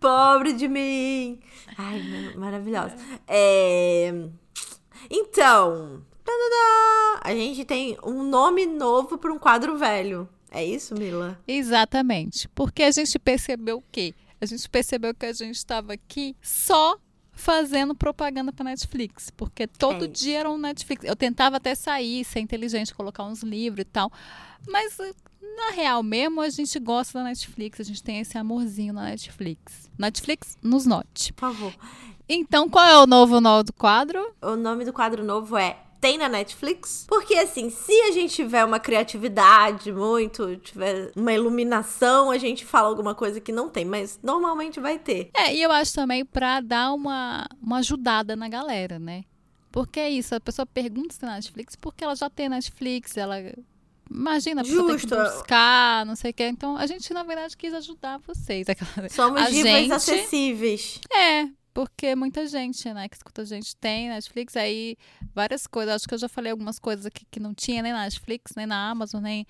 Pobre 0.00 0.52
de 0.52 0.68
mim. 0.68 1.40
Ai, 1.76 2.02
mar- 2.02 2.36
maravilhosa. 2.36 2.94
É, 3.26 4.12
Então, 5.10 6.02
a 7.22 7.30
gente 7.34 7.64
tem 7.64 7.96
um 8.04 8.22
nome 8.22 8.66
novo 8.66 9.16
para 9.18 9.32
um 9.32 9.38
quadro 9.38 9.76
velho. 9.76 10.28
É 10.50 10.64
isso, 10.64 10.94
Mila? 10.94 11.38
Exatamente. 11.46 12.48
Porque 12.54 12.82
a 12.82 12.90
gente 12.90 13.18
percebeu 13.18 13.78
o 13.78 13.84
quê? 13.92 14.14
A 14.40 14.46
gente 14.46 14.68
percebeu 14.68 15.14
que 15.14 15.26
a 15.26 15.32
gente 15.32 15.56
estava 15.56 15.92
aqui 15.94 16.36
só 16.40 16.96
fazendo 17.38 17.94
propaganda 17.94 18.52
para 18.52 18.64
Netflix, 18.64 19.30
porque 19.30 19.66
todo 19.66 20.04
É 20.04 20.08
dia 20.08 20.40
era 20.40 20.50
um 20.50 20.58
Netflix. 20.58 21.04
Eu 21.04 21.14
tentava 21.14 21.56
até 21.56 21.74
sair, 21.74 22.24
ser 22.24 22.40
inteligente, 22.40 22.92
colocar 22.94 23.22
uns 23.22 23.42
livros 23.42 23.82
e 23.82 23.84
tal, 23.84 24.12
mas 24.66 24.98
na 25.56 25.70
real 25.72 26.02
mesmo 26.02 26.40
a 26.40 26.50
gente 26.50 26.78
gosta 26.80 27.18
da 27.18 27.24
Netflix, 27.24 27.80
a 27.80 27.84
gente 27.84 28.02
tem 28.02 28.18
esse 28.18 28.36
amorzinho 28.36 28.92
na 28.92 29.04
Netflix. 29.04 29.88
Netflix 29.96 30.58
nos 30.62 30.84
note. 30.84 31.32
Por 31.32 31.52
favor. 31.52 31.72
Então, 32.28 32.68
qual 32.68 32.84
é 32.84 32.98
o 32.98 33.06
novo 33.06 33.40
nó 33.40 33.62
do 33.62 33.72
quadro? 33.72 34.34
O 34.42 34.54
nome 34.54 34.84
do 34.84 34.92
quadro 34.92 35.24
novo 35.24 35.56
é 35.56 35.78
Tem 36.00 36.16
na 36.16 36.28
Netflix? 36.28 37.04
Porque 37.08 37.34
assim, 37.34 37.70
se 37.70 37.92
a 38.02 38.12
gente 38.12 38.34
tiver 38.34 38.64
uma 38.64 38.78
criatividade 38.78 39.92
muito, 39.92 40.56
tiver 40.58 41.10
uma 41.16 41.32
iluminação, 41.32 42.30
a 42.30 42.38
gente 42.38 42.64
fala 42.64 42.88
alguma 42.88 43.14
coisa 43.14 43.40
que 43.40 43.50
não 43.50 43.68
tem, 43.68 43.84
mas 43.84 44.18
normalmente 44.22 44.78
vai 44.78 44.98
ter. 44.98 45.30
É, 45.34 45.54
e 45.54 45.62
eu 45.62 45.72
acho 45.72 45.92
também 45.94 46.24
pra 46.24 46.60
dar 46.60 46.92
uma, 46.92 47.46
uma 47.60 47.78
ajudada 47.78 48.36
na 48.36 48.48
galera, 48.48 48.98
né? 48.98 49.24
Porque 49.72 49.98
é 50.00 50.08
isso, 50.10 50.34
a 50.34 50.40
pessoa 50.40 50.64
pergunta 50.64 51.12
se 51.14 51.20
tem 51.20 51.28
Netflix 51.28 51.76
porque 51.76 52.02
ela 52.04 52.14
já 52.16 52.30
tem 52.30 52.48
Netflix, 52.48 53.16
ela. 53.16 53.36
Imagina, 54.10 54.62
a 54.62 54.64
pessoa 54.64 54.92
Justo. 54.92 55.08
tem 55.08 55.18
que 55.18 55.30
buscar, 55.30 56.06
não 56.06 56.16
sei 56.16 56.30
o 56.30 56.34
quê. 56.34 56.44
Então, 56.48 56.76
a 56.78 56.86
gente, 56.86 57.12
na 57.12 57.22
verdade, 57.22 57.54
quis 57.56 57.74
ajudar 57.74 58.18
vocês. 58.26 58.66
Aquela... 58.66 59.08
Somos 59.10 59.42
A 59.42 59.50
divas 59.50 59.70
gente- 59.72 59.92
acessíveis. 59.92 60.98
É, 61.14 61.46
porque 61.72 62.14
muita 62.14 62.46
gente, 62.46 62.92
né, 62.92 63.08
que 63.08 63.16
escuta 63.16 63.42
a 63.42 63.44
gente 63.44 63.76
tem 63.76 64.08
Netflix, 64.08 64.56
aí 64.56 64.96
várias 65.34 65.66
coisas. 65.66 65.94
Acho 65.94 66.08
que 66.08 66.14
eu 66.14 66.18
já 66.18 66.28
falei 66.28 66.52
algumas 66.52 66.78
coisas 66.78 67.06
aqui 67.06 67.24
que 67.30 67.38
não 67.38 67.54
tinha 67.54 67.82
nem 67.82 67.92
na 67.92 68.04
Netflix, 68.04 68.52
nem 68.56 68.66
na 68.66 68.90
Amazon, 68.90 69.22
nem. 69.22 69.46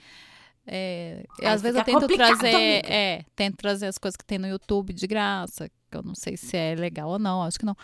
É, 0.66 1.24
às 1.42 1.62
vezes 1.62 1.78
eu 1.78 1.84
tento 1.84 2.06
trazer. 2.08 2.54
amiga. 2.54 2.88
É, 2.88 3.24
tento 3.34 3.56
trazer 3.56 3.86
as 3.86 3.96
coisas 3.96 4.16
que 4.16 4.24
tem 4.24 4.38
no 4.38 4.46
YouTube 4.46 4.92
de 4.92 5.06
graça, 5.06 5.70
que 5.90 5.96
eu 5.96 6.02
não 6.02 6.14
sei 6.14 6.36
se 6.36 6.56
é 6.56 6.74
legal 6.74 7.08
ou 7.08 7.18
não, 7.18 7.42
acho 7.42 7.58
que 7.58 7.64
não. 7.64 7.76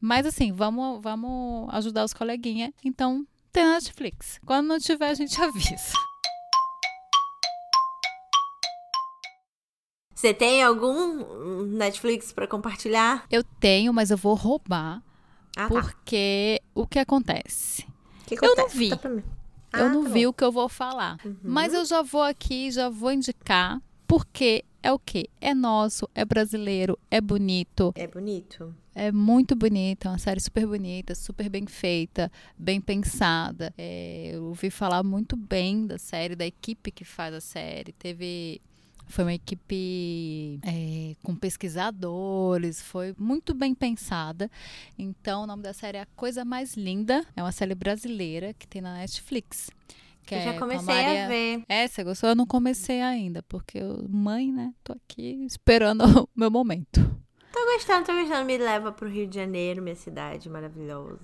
Mas 0.00 0.26
assim, 0.26 0.52
vamos, 0.52 1.02
vamos 1.02 1.72
ajudar 1.74 2.04
os 2.04 2.12
coleguinhas. 2.12 2.70
Então, 2.84 3.26
tem 3.50 3.64
Netflix. 3.64 4.38
Quando 4.44 4.66
não 4.66 4.78
tiver, 4.78 5.08
a 5.08 5.14
gente 5.14 5.34
avisa. 5.40 5.94
Você 10.26 10.34
tem 10.34 10.60
algum 10.60 11.62
Netflix 11.66 12.32
pra 12.32 12.48
compartilhar? 12.48 13.24
Eu 13.30 13.44
tenho, 13.44 13.92
mas 13.94 14.10
eu 14.10 14.16
vou 14.16 14.34
roubar, 14.34 15.00
Ah, 15.56 15.68
tá. 15.68 15.68
porque 15.68 16.60
o 16.74 16.84
que 16.84 16.98
acontece? 16.98 17.86
Que 18.26 18.34
eu 18.44 18.56
não 18.56 18.68
vi. 18.68 18.90
Tá 18.96 19.08
mim. 19.08 19.22
eu 19.72 19.86
Ah, 19.86 19.88
não 19.88 20.02
tá 20.02 20.10
vi 20.10 20.24
bom. 20.24 20.30
o 20.30 20.32
que 20.32 20.42
eu 20.42 20.50
vou 20.50 20.68
falar. 20.68 21.16
Uhum. 21.24 21.36
Mas 21.44 21.72
eu 21.72 21.84
já 21.84 22.02
vou 22.02 22.22
aqui, 22.22 22.72
já 22.72 22.88
vou 22.88 23.12
indicar, 23.12 23.80
porque 24.04 24.64
é 24.82 24.92
o 24.92 24.98
quê? 24.98 25.28
É 25.40 25.54
nosso, 25.54 26.08
é 26.12 26.24
brasileiro, 26.24 26.98
é 27.08 27.20
bonito, 27.20 27.92
É 27.94 28.08
bonito. 28.08 28.74
é 28.96 29.12
muito 29.12 29.54
bonito, 29.54 30.06
é 30.06 30.10
uma 30.10 30.18
série 30.18 30.40
super 30.40 30.66
bonita, 30.66 31.14
super 31.14 31.48
bem 31.48 31.66
feita, 31.68 32.32
bem 32.58 32.80
pensada. 32.80 33.72
É, 33.78 34.30
eu 34.34 34.46
ouvi 34.46 34.70
falar 34.70 35.04
muito 35.04 35.36
bem 35.36 35.86
da 35.86 35.98
série, 35.98 36.34
da 36.34 36.44
equipe 36.44 36.90
que 36.90 37.04
faz 37.04 37.32
a 37.32 37.40
série. 37.40 37.92
Teve. 37.92 38.60
Foi 39.08 39.24
uma 39.24 39.34
equipe 39.34 40.58
é, 40.64 41.14
com 41.22 41.34
pesquisadores, 41.36 42.82
foi 42.82 43.14
muito 43.18 43.54
bem 43.54 43.74
pensada. 43.74 44.50
Então, 44.98 45.44
o 45.44 45.46
nome 45.46 45.62
da 45.62 45.72
série 45.72 45.98
é 45.98 46.02
A 46.02 46.06
Coisa 46.16 46.44
Mais 46.44 46.74
Linda. 46.76 47.24
É 47.36 47.42
uma 47.42 47.52
série 47.52 47.74
brasileira 47.74 48.52
que 48.54 48.66
tem 48.66 48.82
na 48.82 48.94
Netflix. 48.94 49.70
Que 50.24 50.34
eu 50.34 50.38
é 50.38 50.42
já 50.44 50.50
com 50.52 50.56
a 50.56 50.60
comecei 50.60 50.86
Maria- 50.94 51.24
a 51.24 51.28
ver. 51.28 51.64
é, 51.68 51.86
você 51.86 52.02
gostou? 52.02 52.30
Eu 52.30 52.34
não 52.34 52.46
comecei 52.46 53.00
ainda, 53.00 53.44
porque 53.44 53.78
eu, 53.78 54.08
mãe, 54.08 54.50
né? 54.50 54.74
Tô 54.82 54.92
aqui 54.92 55.44
esperando 55.46 56.02
o 56.26 56.28
meu 56.34 56.50
momento. 56.50 57.00
Tô 57.52 57.64
gostando, 57.74 58.06
tô 58.06 58.12
gostando. 58.12 58.44
Me 58.44 58.58
leva 58.58 58.90
pro 58.90 59.08
Rio 59.08 59.28
de 59.28 59.36
Janeiro, 59.36 59.80
minha 59.80 59.94
cidade 59.94 60.48
maravilhosa. 60.48 61.20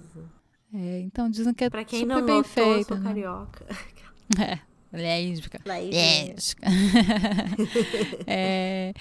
É, 0.73 1.01
então 1.01 1.29
dizem 1.29 1.53
que 1.53 1.65
é 1.65 1.69
Pra 1.69 1.85
quem 1.85 2.01
super 2.03 2.15
não 2.15 2.25
bem 2.25 2.37
notou, 2.37 2.63
eu 2.65 2.75
feito. 2.75 2.89
sou 2.89 2.97
né? 2.97 3.09
carioca. 3.09 3.67
É, 4.41 4.61
lésbica. 4.93 5.61
Lésbica. 5.65 6.67
É, 8.27 8.93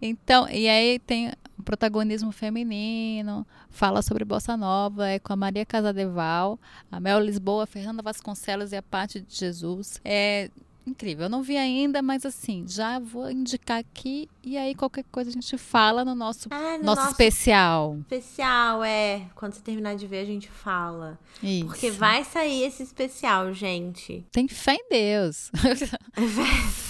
então, 0.00 0.48
e 0.48 0.68
aí 0.68 0.98
tem 0.98 1.32
o 1.58 1.62
protagonismo 1.62 2.30
feminino, 2.32 3.46
fala 3.70 4.02
sobre 4.02 4.24
Bossa 4.24 4.56
Nova, 4.56 5.08
é 5.08 5.18
com 5.18 5.32
a 5.32 5.36
Maria 5.36 5.66
Casadeval, 5.66 6.58
a 6.90 7.00
Mel 7.00 7.20
Lisboa, 7.20 7.64
a 7.64 7.66
Fernanda 7.66 8.02
Vasconcelos 8.02 8.72
e 8.72 8.76
a 8.76 8.82
Paty 8.82 9.20
de 9.20 9.34
Jesus. 9.34 10.00
É 10.04 10.50
incrível. 10.88 11.24
Eu 11.24 11.30
não 11.30 11.42
vi 11.42 11.56
ainda, 11.56 12.02
mas 12.02 12.24
assim, 12.26 12.64
já 12.66 12.98
vou 12.98 13.30
indicar 13.30 13.78
aqui 13.78 14.28
e 14.42 14.56
aí 14.56 14.74
qualquer 14.74 15.04
coisa 15.12 15.30
a 15.30 15.32
gente 15.32 15.56
fala 15.58 16.04
no 16.04 16.14
nosso, 16.14 16.48
Ah, 16.50 16.78
no 16.78 16.84
nosso, 16.84 17.00
nosso 17.02 17.10
especial. 17.12 17.96
especial, 18.00 18.82
é. 18.82 19.26
Quando 19.34 19.52
você 19.54 19.60
terminar 19.60 19.94
de 19.96 20.06
ver, 20.06 20.20
a 20.20 20.24
gente 20.24 20.48
fala. 20.48 21.18
Isso. 21.42 21.66
Porque 21.66 21.90
vai 21.90 22.24
sair 22.24 22.62
esse 22.64 22.82
especial, 22.82 23.52
gente. 23.52 24.26
Tem 24.32 24.48
fé 24.48 24.74
em 24.74 24.88
Deus. 24.90 25.50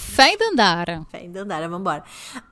fé 0.09 0.33
em 0.33 0.37
Dandara. 0.37 1.05
Fé 1.09 1.23
em 1.25 1.31
Dandara, 1.31 1.67
vambora. 1.67 2.03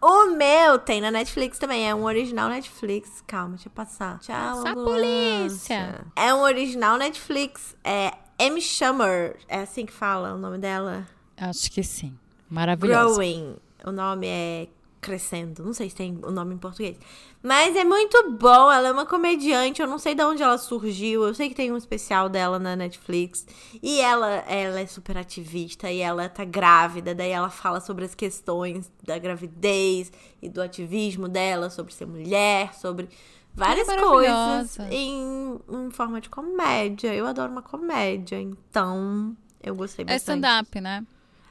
O 0.02 0.28
meu 0.32 0.78
tem 0.80 1.02
na 1.02 1.12
Netflix 1.12 1.58
também. 1.58 1.88
É 1.90 1.96
um 1.96 2.04
original 2.04 2.50
Netflix. 2.50 3.24
Calma, 3.26 3.56
deixa 3.56 3.68
eu 3.68 3.72
passar. 3.72 4.20
Tchau, 4.20 4.60
Essa 4.60 4.74
polícia. 4.74 6.06
É 6.16 6.34
um 6.34 6.42
original 6.42 6.98
Netflix. 6.98 7.76
É 7.84 8.14
Amy 8.40 8.62
Schumer. 8.62 9.38
É 9.48 9.60
assim 9.62 9.86
que 9.86 9.94
fala 9.94 10.34
o 10.34 10.38
nome 10.38 10.58
dela? 10.58 11.08
Acho 11.38 11.72
que 11.72 11.84
sim. 11.84 12.18
Maravilhoso. 12.50 13.16
Growing. 13.16 13.56
O 13.86 13.92
nome 13.92 14.28
é 14.28 14.68
Crescendo. 15.00 15.64
Não 15.64 15.74
sei 15.74 15.90
se 15.90 15.96
tem 15.96 16.20
o 16.24 16.32
nome 16.32 16.56
em 16.56 16.58
português. 16.58 16.98
Mas 17.44 17.76
é 17.76 17.86
muito 17.86 18.32
bom. 18.32 18.72
Ela 18.72 18.88
é 18.90 18.92
uma 18.92 19.06
comediante. 19.06 19.82
Eu 19.82 19.88
não 19.88 20.00
sei 20.00 20.16
de 20.16 20.24
onde 20.24 20.42
ela 20.42 20.58
surgiu. 20.58 21.24
Eu 21.24 21.34
sei 21.36 21.50
que 21.50 21.56
tem 21.56 21.72
um 21.72 21.78
especial 21.78 22.28
dela 22.28 22.58
na 22.58 22.76
Netflix. 22.76 23.46
E 23.82 24.02
ela, 24.02 24.28
ela 24.48 24.80
é 24.80 24.88
super 24.88 25.16
ativista. 25.18 25.90
E 25.92 26.00
ela 26.00 26.28
tá 26.28 26.44
grávida. 26.44 27.14
Daí 27.14 27.30
ela 27.30 27.50
fala 27.50 27.80
sobre 27.80 28.06
as 28.06 28.16
questões 28.16 28.92
da 29.04 29.18
gravidez 29.20 30.12
e 30.42 30.50
do 30.50 30.62
ativismo 30.62 31.30
dela. 31.30 31.70
Sobre 31.70 31.94
ser 31.94 32.08
mulher. 32.08 32.74
Sobre 32.74 33.08
várias 33.54 33.88
é 33.88 33.98
coisas. 34.02 34.34
maravilhosa. 34.36 34.88
Em, 34.92 35.60
em 35.70 35.92
forma 35.92 36.20
de 36.20 36.30
comédia. 36.30 37.14
Eu 37.14 37.28
adoro 37.28 37.52
uma 37.52 37.62
comédia. 37.62 38.42
Então, 38.42 39.38
eu 39.62 39.76
gostei 39.76 40.04
É 40.04 40.14
bastante. 40.16 40.40
stand-up, 40.40 40.82
né? 40.82 41.06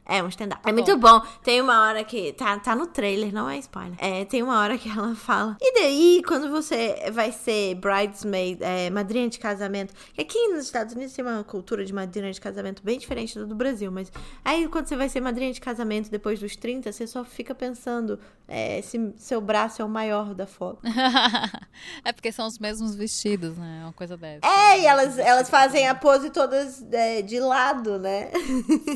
É 0.08 0.22
um 0.22 0.28
stand-up. 0.28 0.60
É 0.64 0.72
muito 0.72 0.96
bom. 0.96 1.20
Tem 1.42 1.60
uma 1.60 1.82
hora 1.82 2.04
que. 2.04 2.32
Tá, 2.32 2.58
tá 2.60 2.76
no 2.76 2.86
trailer, 2.86 3.34
não 3.34 3.50
é 3.50 3.58
spoiler. 3.58 3.96
É, 3.98 4.24
tem 4.24 4.42
uma 4.42 4.60
hora 4.60 4.78
que 4.78 4.88
ela 4.88 5.14
fala. 5.16 5.56
E 5.60 5.74
daí, 5.74 6.22
quando 6.26 6.48
você 6.48 7.10
vai 7.12 7.32
ser 7.32 7.74
bridesmaid, 7.74 8.62
é, 8.62 8.88
madrinha 8.88 9.28
de 9.28 9.38
casamento. 9.38 9.92
que 10.14 10.20
Aqui 10.20 10.48
nos 10.48 10.64
Estados 10.64 10.94
Unidos 10.94 11.12
tem 11.12 11.24
uma 11.24 11.42
cultura 11.42 11.84
de 11.84 11.92
madrinha 11.92 12.30
de 12.30 12.40
casamento 12.40 12.82
bem 12.84 12.98
diferente 12.98 13.36
da 13.36 13.44
do 13.44 13.54
Brasil. 13.54 13.90
Mas 13.90 14.12
aí, 14.44 14.68
quando 14.68 14.86
você 14.86 14.96
vai 14.96 15.08
ser 15.08 15.20
madrinha 15.20 15.52
de 15.52 15.60
casamento 15.60 16.08
depois 16.08 16.38
dos 16.38 16.54
30, 16.54 16.92
você 16.92 17.06
só 17.06 17.24
fica 17.24 17.54
pensando 17.54 18.18
é, 18.46 18.80
se 18.82 19.12
seu 19.16 19.40
braço 19.40 19.82
é 19.82 19.84
o 19.84 19.88
maior 19.88 20.34
da 20.34 20.46
foto. 20.46 20.80
é 22.04 22.12
porque 22.12 22.30
são 22.30 22.46
os 22.46 22.58
mesmos 22.58 22.94
vestidos, 22.94 23.56
né? 23.58 23.80
Uma 23.82 23.92
coisa 23.92 24.16
dessa. 24.16 24.46
É, 24.46 24.80
e 24.80 24.86
elas, 24.86 25.18
elas 25.18 25.50
fazem 25.50 25.88
a 25.88 25.94
pose 25.94 26.30
todas 26.30 26.84
é, 26.92 27.22
de 27.22 27.40
lado, 27.40 27.98
né? 27.98 28.30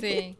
Sim. 0.00 0.36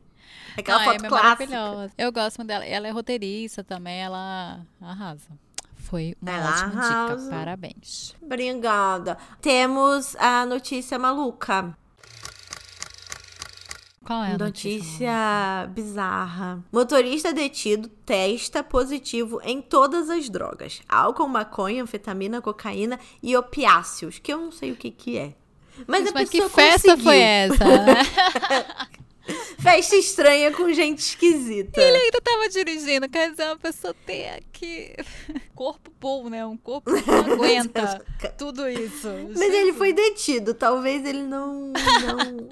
Aquela 0.59 0.79
Não, 0.79 0.93
foto 0.93 1.05
é 1.05 1.09
clássica. 1.09 1.47
maravilhosa. 1.51 1.93
Eu 1.99 2.13
gosto 2.13 2.45
dela. 2.45 2.65
Ela 2.65 2.89
é 2.89 2.91
roteirista 2.91 3.63
também, 3.65 4.01
ela 4.01 4.61
arrasa. 4.81 5.29
Foi 5.77 6.15
uma 6.21 6.31
Ela 6.31 6.51
ótima 6.51 6.83
arrasa. 6.83 7.17
dica. 7.25 7.31
Parabéns. 7.37 8.15
Obrigada. 8.23 9.19
Temos 9.41 10.15
a 10.17 10.47
notícia 10.47 10.99
maluca. 10.99 11.77
Qual 14.05 14.25
é 14.25 14.33
a 14.35 14.39
notícia? 14.39 14.79
Notícia 14.81 15.67
bizarra. 15.73 16.65
Motorista 16.73 17.33
detido 17.33 17.89
testa 17.89 18.63
positivo 18.63 19.41
em 19.45 19.61
todas 19.61 20.09
as 20.11 20.29
drogas: 20.29 20.81
álcool, 20.89 21.29
maconha, 21.29 21.83
anfetamina, 21.83 22.41
cocaína 22.41 22.99
e 23.23 23.37
opiáceos, 23.37 24.19
que 24.19 24.33
eu 24.33 24.41
não 24.41 24.51
sei 24.51 24.73
o 24.73 24.77
que 24.77 24.91
que 24.91 25.19
é. 25.19 25.35
Mas 25.87 26.01
Gente, 26.01 26.11
a 26.11 26.13
mas 26.15 26.29
que 26.31 26.39
pessoa 26.39 26.51
festa 26.51 26.89
conseguiu. 26.89 27.05
foi 27.05 27.19
essa? 27.21 27.65
né? 27.65 27.95
Festa 29.61 29.97
estranha 29.97 30.53
com 30.53 30.73
gente 30.73 30.99
esquisita. 30.99 31.81
Ele 31.81 31.97
ainda 31.97 32.21
tava 32.21 32.49
dirigindo, 32.49 33.09
quer 33.09 33.31
dizer, 33.31 33.45
uma 33.45 33.59
pessoa 33.59 33.95
tem 34.07 34.31
aqui 34.31 34.95
corpo 35.55 35.91
bom, 36.01 36.29
né? 36.29 36.45
Um 36.47 36.57
corpo 36.57 36.93
que 36.93 37.11
não 37.11 37.33
aguenta 37.35 38.05
tudo 38.37 38.69
isso. 38.69 39.09
Mas 39.37 39.55
ele 39.55 39.73
foi 39.73 39.93
detido. 39.93 40.55
Talvez 40.55 41.05
ele 41.05 41.23
não 41.23 41.73
não, 41.73 42.49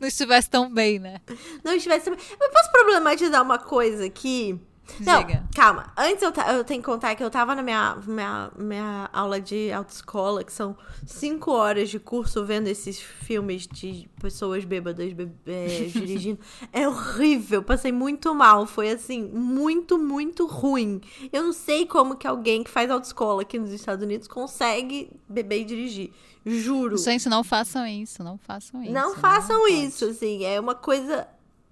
Não 0.00 0.08
estivesse 0.08 0.48
tão 0.48 0.72
bem, 0.72 0.98
né? 0.98 1.20
não 1.64 1.74
estivesse. 1.74 2.10
Mas 2.10 2.18
posso 2.52 2.70
problematizar 2.72 3.42
uma 3.42 3.58
coisa 3.58 4.06
aqui? 4.06 4.58
Não, 5.00 5.24
Diga. 5.24 5.44
calma. 5.54 5.92
Antes 5.96 6.22
eu, 6.22 6.32
eu 6.54 6.64
tenho 6.64 6.80
que 6.80 6.86
contar 6.86 7.14
que 7.14 7.22
eu 7.22 7.30
tava 7.30 7.54
na 7.54 7.62
minha, 7.62 7.96
minha, 8.06 8.50
minha 8.56 9.10
aula 9.12 9.40
de 9.40 9.70
autoescola, 9.72 10.44
que 10.44 10.52
são 10.52 10.76
cinco 11.04 11.50
horas 11.52 11.90
de 11.90 11.98
curso 11.98 12.44
vendo 12.44 12.68
esses 12.68 13.00
filmes 13.00 13.66
de 13.66 14.08
pessoas 14.20 14.64
bêbadas 14.64 15.12
é, 15.46 15.66
dirigindo. 15.92 16.38
É 16.72 16.88
horrível, 16.88 17.62
passei 17.62 17.92
muito 17.92 18.34
mal. 18.34 18.66
Foi 18.66 18.90
assim, 18.90 19.22
muito, 19.22 19.98
muito 19.98 20.46
ruim. 20.46 21.00
Eu 21.32 21.44
não 21.44 21.52
sei 21.52 21.86
como 21.86 22.16
que 22.16 22.26
alguém 22.26 22.62
que 22.62 22.70
faz 22.70 22.90
autoescola 22.90 23.42
aqui 23.42 23.58
nos 23.58 23.72
Estados 23.72 24.04
Unidos 24.04 24.28
consegue 24.28 25.10
beber 25.28 25.60
e 25.60 25.64
dirigir. 25.64 26.12
Juro. 26.44 26.96
Gente, 26.96 27.28
não 27.28 27.42
façam 27.42 27.84
isso, 27.84 28.22
não 28.22 28.38
façam 28.38 28.80
isso. 28.80 28.92
Não 28.92 29.16
façam 29.16 29.58
pode. 29.62 29.84
isso, 29.84 30.04
assim. 30.04 30.44
É 30.44 30.60
uma 30.60 30.76
coisa 30.76 31.26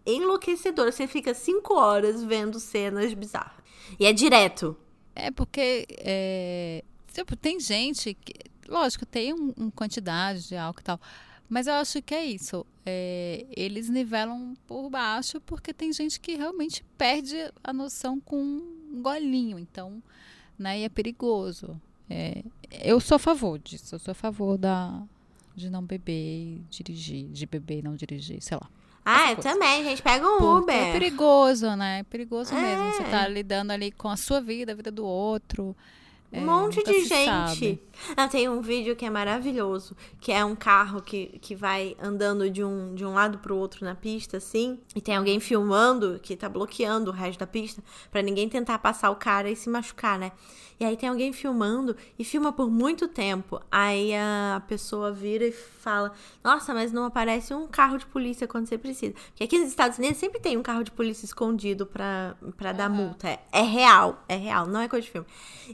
enlouquecedora. 0.07 0.93
Você 0.93 1.07
fica 1.07 1.35
cinco 1.35 1.75
horas 1.75 2.23
vendo 2.23 2.59
cenas 2.61 3.13
bizarras. 3.15 3.63
E 3.99 4.07
é 4.07 4.13
direto. 4.13 4.77
É 5.15 5.31
porque 5.31 5.87
é, 5.99 6.83
tipo, 7.13 7.37
tem 7.37 7.61
gente 7.61 8.15
que, 8.15 8.33
lógico, 8.69 9.07
tem 9.07 9.33
um, 9.33 9.53
um 9.57 9.71
quantidade 9.71 10.49
de 10.49 10.57
álcool 10.57 10.81
e 10.81 10.85
tal, 10.85 11.01
mas 11.49 11.67
eu 11.67 11.75
acho 11.75 12.03
que 12.03 12.15
é 12.15 12.25
isso. 12.25 12.67
é, 12.85 13.47
eles 13.57 13.89
nivelam 13.89 14.55
por 14.67 14.91
baixo 14.91 15.41
porque 15.41 15.73
tem 15.73 15.93
gente 15.93 16.21
que 16.21 16.35
realmente 16.35 16.85
perde 16.99 17.37
a 17.63 17.73
noção 17.73 18.21
com 18.21 18.37
um 18.43 19.01
golinho, 19.03 19.59
então, 19.59 20.03
né, 20.59 20.81
e 20.81 20.85
é 20.85 20.89
perigoso. 20.89 21.81
É, 22.09 22.45
eu 22.83 23.01
sou 23.01 23.17
a 23.17 23.19
favor 23.19 23.59
disso, 23.59 23.95
eu 23.95 23.99
sou 23.99 24.13
a 24.13 24.15
favor 24.15 24.59
da 24.59 25.03
de 25.57 25.71
não 25.71 25.83
beber 25.83 26.13
e 26.13 26.65
dirigir, 26.69 27.29
de 27.29 27.47
beber 27.47 27.79
e 27.79 27.83
não 27.83 27.95
dirigir, 27.95 28.43
sei 28.43 28.59
lá. 28.61 28.69
Ah, 29.05 29.31
eu 29.33 29.37
coisa. 29.37 29.51
também, 29.53 29.85
gente. 29.85 30.03
Pega 30.03 30.27
um 30.27 30.39
Porque 30.39 30.63
Uber. 30.63 30.77
é 30.77 30.93
perigoso, 30.93 31.77
né? 31.77 31.99
É 32.01 32.03
perigoso 32.05 32.55
mesmo. 32.55 32.85
Você 32.93 33.03
É. 33.03 33.11
tá 33.11 33.29
lidando 33.29 33.71
ali 33.73 33.93
com 33.93 34.09
a 34.09 34.17
sua 34.17 34.41
vida, 34.41 34.73
a 34.73 34.75
vida 34.75 34.91
do 34.91 35.05
outro. 35.05 35.77
É, 36.35 36.41
Um 36.41 36.45
monte 36.47 36.79
nunca 36.79 36.91
de 36.93 37.05
gente. 37.05 37.25
sabe. 37.25 37.83
Não, 38.17 38.29
tem 38.29 38.49
um 38.49 38.61
vídeo 38.61 38.97
que 38.97 39.05
é 39.05 39.11
maravilhoso, 39.11 39.97
que 40.21 40.33
é 40.33 40.45
um 40.45 40.57
carro 40.57 41.01
que, 41.01 41.39
que 41.41 41.55
vai 41.55 41.97
andando 42.03 42.51
de 42.51 42.65
um, 42.65 42.93
de 42.95 43.05
um 43.05 43.15
lado 43.15 43.39
pro 43.39 43.57
outro 43.57 43.85
na 43.85 43.95
pista, 43.95 44.39
assim, 44.39 44.81
e 44.97 45.01
tem 45.01 45.15
alguém 45.17 45.39
filmando 45.39 46.19
que 46.21 46.35
tá 46.37 46.49
bloqueando 46.49 47.11
o 47.11 47.15
resto 47.15 47.39
da 47.39 47.47
pista 47.47 47.83
pra 48.11 48.21
ninguém 48.21 48.49
tentar 48.49 48.79
passar 48.81 49.11
o 49.11 49.17
cara 49.17 49.49
e 49.49 49.55
se 49.55 49.71
machucar, 49.71 50.19
né? 50.19 50.33
E 50.81 50.85
aí 50.85 50.97
tem 50.97 51.09
alguém 51.09 51.33
filmando 51.33 51.97
e 52.19 52.25
filma 52.25 52.53
por 52.53 52.69
muito 52.69 53.07
tempo. 53.07 53.61
Aí 53.71 54.13
a 54.13 54.61
pessoa 54.67 55.13
vira 55.13 55.47
e 55.47 55.53
fala: 55.53 56.11
Nossa, 56.43 56.75
mas 56.75 56.91
não 56.91 57.05
aparece 57.05 57.55
um 57.55 57.69
carro 57.69 57.97
de 57.97 58.05
polícia 58.07 58.49
quando 58.49 58.67
você 58.67 58.77
precisa. 58.77 59.15
Porque 59.29 59.45
aqui 59.45 59.57
nos 59.61 59.69
Estados 59.69 59.99
Unidos 59.99 60.17
sempre 60.19 60.41
tem 60.41 60.57
um 60.57 60.65
carro 60.65 60.83
de 60.83 60.91
polícia 60.91 61.25
escondido 61.25 61.87
pra, 61.87 62.35
pra 62.57 62.73
dar 62.73 62.91
multa. 62.91 63.29
É, 63.29 63.39
é 63.53 63.63
real, 63.63 64.25
é 64.29 64.35
real, 64.35 64.67
não 64.67 64.81
é 64.81 64.89
coisa 64.89 65.07
de 65.07 65.13
filme. 65.13 65.29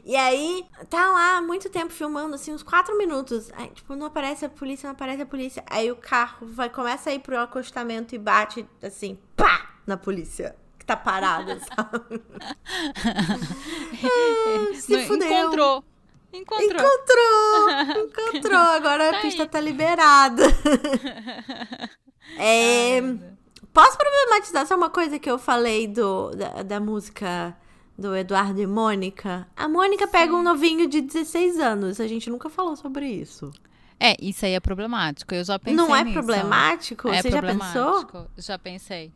E 0.05 0.15
aí 0.15 0.50
tá 0.89 1.11
lá 1.11 1.41
muito 1.41 1.69
tempo 1.69 1.91
filmando, 1.93 2.35
assim, 2.35 2.53
uns 2.53 2.63
quatro 2.63 2.97
minutos. 2.97 3.51
Aí, 3.53 3.69
tipo, 3.69 3.95
não 3.95 4.07
aparece 4.07 4.45
a 4.45 4.49
polícia, 4.49 4.87
não 4.87 4.93
aparece 4.93 5.21
a 5.21 5.25
polícia. 5.25 5.63
Aí 5.69 5.91
o 5.91 5.95
carro 5.95 6.47
vai, 6.47 6.69
começa 6.69 7.09
a 7.09 7.13
ir 7.13 7.19
pro 7.19 7.39
acostamento 7.39 8.15
e 8.15 8.17
bate, 8.17 8.67
assim, 8.81 9.17
pá, 9.35 9.71
na 9.85 9.97
polícia. 9.97 10.55
Que 10.79 10.85
tá 10.85 10.95
parada, 10.97 11.59
sabe? 11.75 12.21
Ah, 14.03 14.73
se 14.75 14.91
Não, 14.97 15.03
fudeu. 15.05 15.27
Encontrou. 15.27 15.83
Encontrou. 16.33 16.81
Encontrou! 16.81 18.03
Encontrou! 18.05 18.57
Agora 18.59 19.11
Tá 19.11 19.17
a 19.17 19.21
pista 19.21 19.43
aí. 19.43 19.49
tá 19.49 19.59
liberada. 19.59 20.43
É, 22.37 23.01
posso 23.73 23.97
problematizar 23.97 24.65
só 24.65 24.75
uma 24.75 24.89
coisa 24.89 25.19
que 25.19 25.29
eu 25.29 25.37
falei 25.37 25.85
do, 25.87 26.31
da, 26.31 26.63
da 26.63 26.79
música 26.79 27.57
do 27.97 28.15
Eduardo 28.15 28.61
e 28.61 28.67
Mônica? 28.67 29.47
A 29.55 29.67
Mônica 29.67 30.07
pega 30.07 30.33
um 30.33 30.41
novinho 30.43 30.87
de 30.87 31.01
16 31.01 31.59
anos. 31.59 31.99
A 31.99 32.07
gente 32.07 32.29
nunca 32.29 32.49
falou 32.49 32.75
sobre 32.75 33.07
isso. 33.07 33.51
É, 33.99 34.15
isso 34.19 34.45
aí 34.45 34.53
é 34.53 34.59
problemático. 34.59 35.33
Eu 35.35 35.43
já 35.43 35.59
pensei 35.59 35.75
Não 35.75 35.95
é 35.95 36.03
nisso. 36.03 36.13
problemático? 36.13 37.07
É 37.09 37.21
Você 37.21 37.29
já 37.29 37.41
pensou? 37.41 37.59
problemático. 38.05 38.31
Já 38.37 38.57
pensei. 38.57 39.11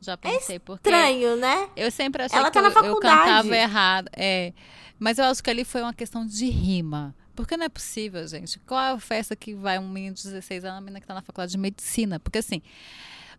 Já 0.00 0.16
pensei. 0.16 0.58
porque 0.58 0.88
Estranho, 0.88 1.36
né? 1.36 1.68
eu 1.76 1.90
sempre 1.90 2.22
achei 2.22 2.38
Ela 2.38 2.48
que 2.50 2.54
tá 2.54 2.62
na 2.62 2.68
eu, 2.68 2.72
eu 2.72 2.82
faculdade. 2.84 3.20
cantava 3.24 3.56
errado. 3.56 4.08
É. 4.14 4.52
Mas 4.98 5.18
eu 5.18 5.24
acho 5.26 5.42
que 5.42 5.50
ali 5.50 5.64
foi 5.64 5.82
uma 5.82 5.92
questão 5.92 6.26
de 6.26 6.48
rima. 6.48 7.14
Porque 7.34 7.56
não 7.56 7.66
é 7.66 7.68
possível, 7.68 8.26
gente. 8.28 8.58
Qual 8.60 8.80
é 8.80 8.90
a 8.92 8.98
festa 8.98 9.34
que 9.34 9.54
vai 9.54 9.78
um 9.78 9.88
menino 9.88 10.14
de 10.14 10.22
16 10.22 10.64
anos, 10.64 10.76
uma 10.76 10.80
menina 10.82 11.00
que 11.00 11.06
tá 11.06 11.14
na 11.14 11.20
faculdade 11.22 11.52
de 11.52 11.58
medicina? 11.58 12.20
Porque 12.20 12.38
assim, 12.38 12.62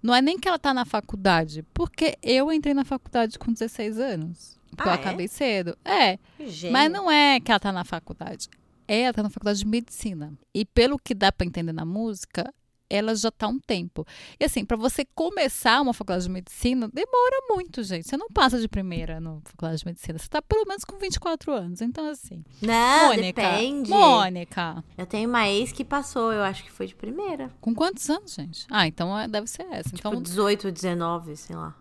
não 0.04 0.14
é 0.14 0.22
nem 0.22 0.38
que 0.38 0.48
ela 0.48 0.60
tá 0.60 0.74
na 0.74 0.86
faculdade, 0.86 1.64
porque 1.74 2.18
eu 2.22 2.52
entrei 2.52 2.74
na 2.74 2.84
faculdade 2.84 3.40
com 3.40 3.52
16 3.54 3.98
anos. 4.00 4.55
Porque 4.76 4.90
Ah, 4.90 4.94
eu 4.94 4.98
é? 4.98 5.00
acabei 5.02 5.28
cedo. 5.28 5.78
É. 5.86 6.18
Gente. 6.40 6.72
Mas 6.72 6.92
não 6.92 7.10
é 7.10 7.40
que 7.40 7.52
ela 7.52 7.60
tá 7.60 7.72
na 7.72 7.84
faculdade. 7.84 8.50
É, 8.88 9.02
ela 9.02 9.14
tá 9.14 9.24
na 9.24 9.30
faculdade 9.30 9.60
de 9.60 9.66
medicina. 9.68 10.34
E 10.54 10.64
pelo 10.66 10.98
que 11.00 11.14
dá 11.16 11.32
pra 11.32 11.46
entender 11.48 11.74
na 11.74 11.86
música, 11.86 12.54
ela 12.88 13.16
já 13.16 13.32
tá 13.32 13.48
um 13.48 13.58
tempo. 13.60 14.06
E 14.40 14.46
assim, 14.46 14.64
pra 14.64 14.78
você 14.78 15.04
começar 15.16 15.82
uma 15.82 15.92
faculdade 15.92 16.26
de 16.26 16.30
medicina, 16.30 16.88
demora 16.94 17.38
muito, 17.50 17.82
gente. 17.82 18.08
Você 18.08 18.16
não 18.16 18.28
passa 18.30 18.60
de 18.62 18.68
primeira 18.68 19.20
na 19.20 19.40
faculdade 19.44 19.80
de 19.80 19.86
medicina. 19.88 20.20
Você 20.20 20.28
tá 20.28 20.40
pelo 20.40 20.66
menos 20.68 20.86
com 20.86 21.00
24 21.00 21.52
anos. 21.52 21.82
Então, 21.82 22.08
assim. 22.08 22.44
Não, 22.62 23.08
Mônica. 23.08 23.42
depende. 23.42 23.90
Mônica. 23.90 24.84
Eu 24.96 25.08
tenho 25.08 25.28
uma 25.28 25.50
ex 25.50 25.72
que 25.72 25.84
passou, 25.84 26.32
eu 26.32 26.44
acho 26.44 26.64
que 26.64 26.72
foi 26.72 26.86
de 26.86 26.94
primeira. 26.94 27.52
Com 27.60 27.74
quantos 27.74 28.08
anos, 28.08 28.36
gente? 28.36 28.68
Ah, 28.70 28.86
então 28.86 29.18
é- 29.18 29.28
deve 29.28 29.48
ser 29.48 29.64
essa. 29.72 29.90
Tipo, 29.90 30.10
Então, 30.10 30.22
18, 30.22 30.72
19, 30.72 31.36
sei 31.36 31.56
lá. 31.56 31.76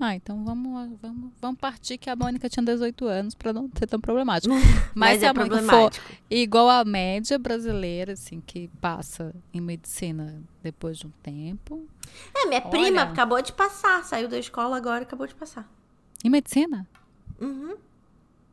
Ah, 0.00 0.14
então 0.14 0.44
vamos, 0.44 0.96
vamos, 1.02 1.32
vamos 1.40 1.58
partir 1.58 1.98
que 1.98 2.08
a 2.08 2.14
Mônica 2.14 2.48
tinha 2.48 2.64
18 2.64 3.04
anos 3.06 3.34
pra 3.34 3.52
não 3.52 3.68
ser 3.76 3.86
tão 3.86 4.00
problemático. 4.00 4.54
Mas, 4.94 5.18
se 5.18 5.24
é 5.24 5.28
a 5.28 5.34
Mônica 5.34 5.62
for 5.62 5.90
igual 6.30 6.68
a 6.68 6.84
média 6.84 7.38
brasileira, 7.38 8.12
assim, 8.12 8.40
que 8.40 8.68
passa 8.80 9.34
em 9.52 9.60
medicina 9.60 10.40
depois 10.62 10.98
de 10.98 11.06
um 11.06 11.12
tempo. 11.22 11.84
É, 12.34 12.46
minha 12.46 12.60
Olha. 12.60 12.70
prima 12.70 13.02
acabou 13.02 13.42
de 13.42 13.52
passar. 13.52 14.04
Saiu 14.04 14.28
da 14.28 14.38
escola 14.38 14.76
agora 14.76 15.00
e 15.00 15.02
acabou 15.02 15.26
de 15.26 15.34
passar. 15.34 15.68
Em 16.24 16.30
medicina? 16.30 16.86
Uhum. 17.40 17.76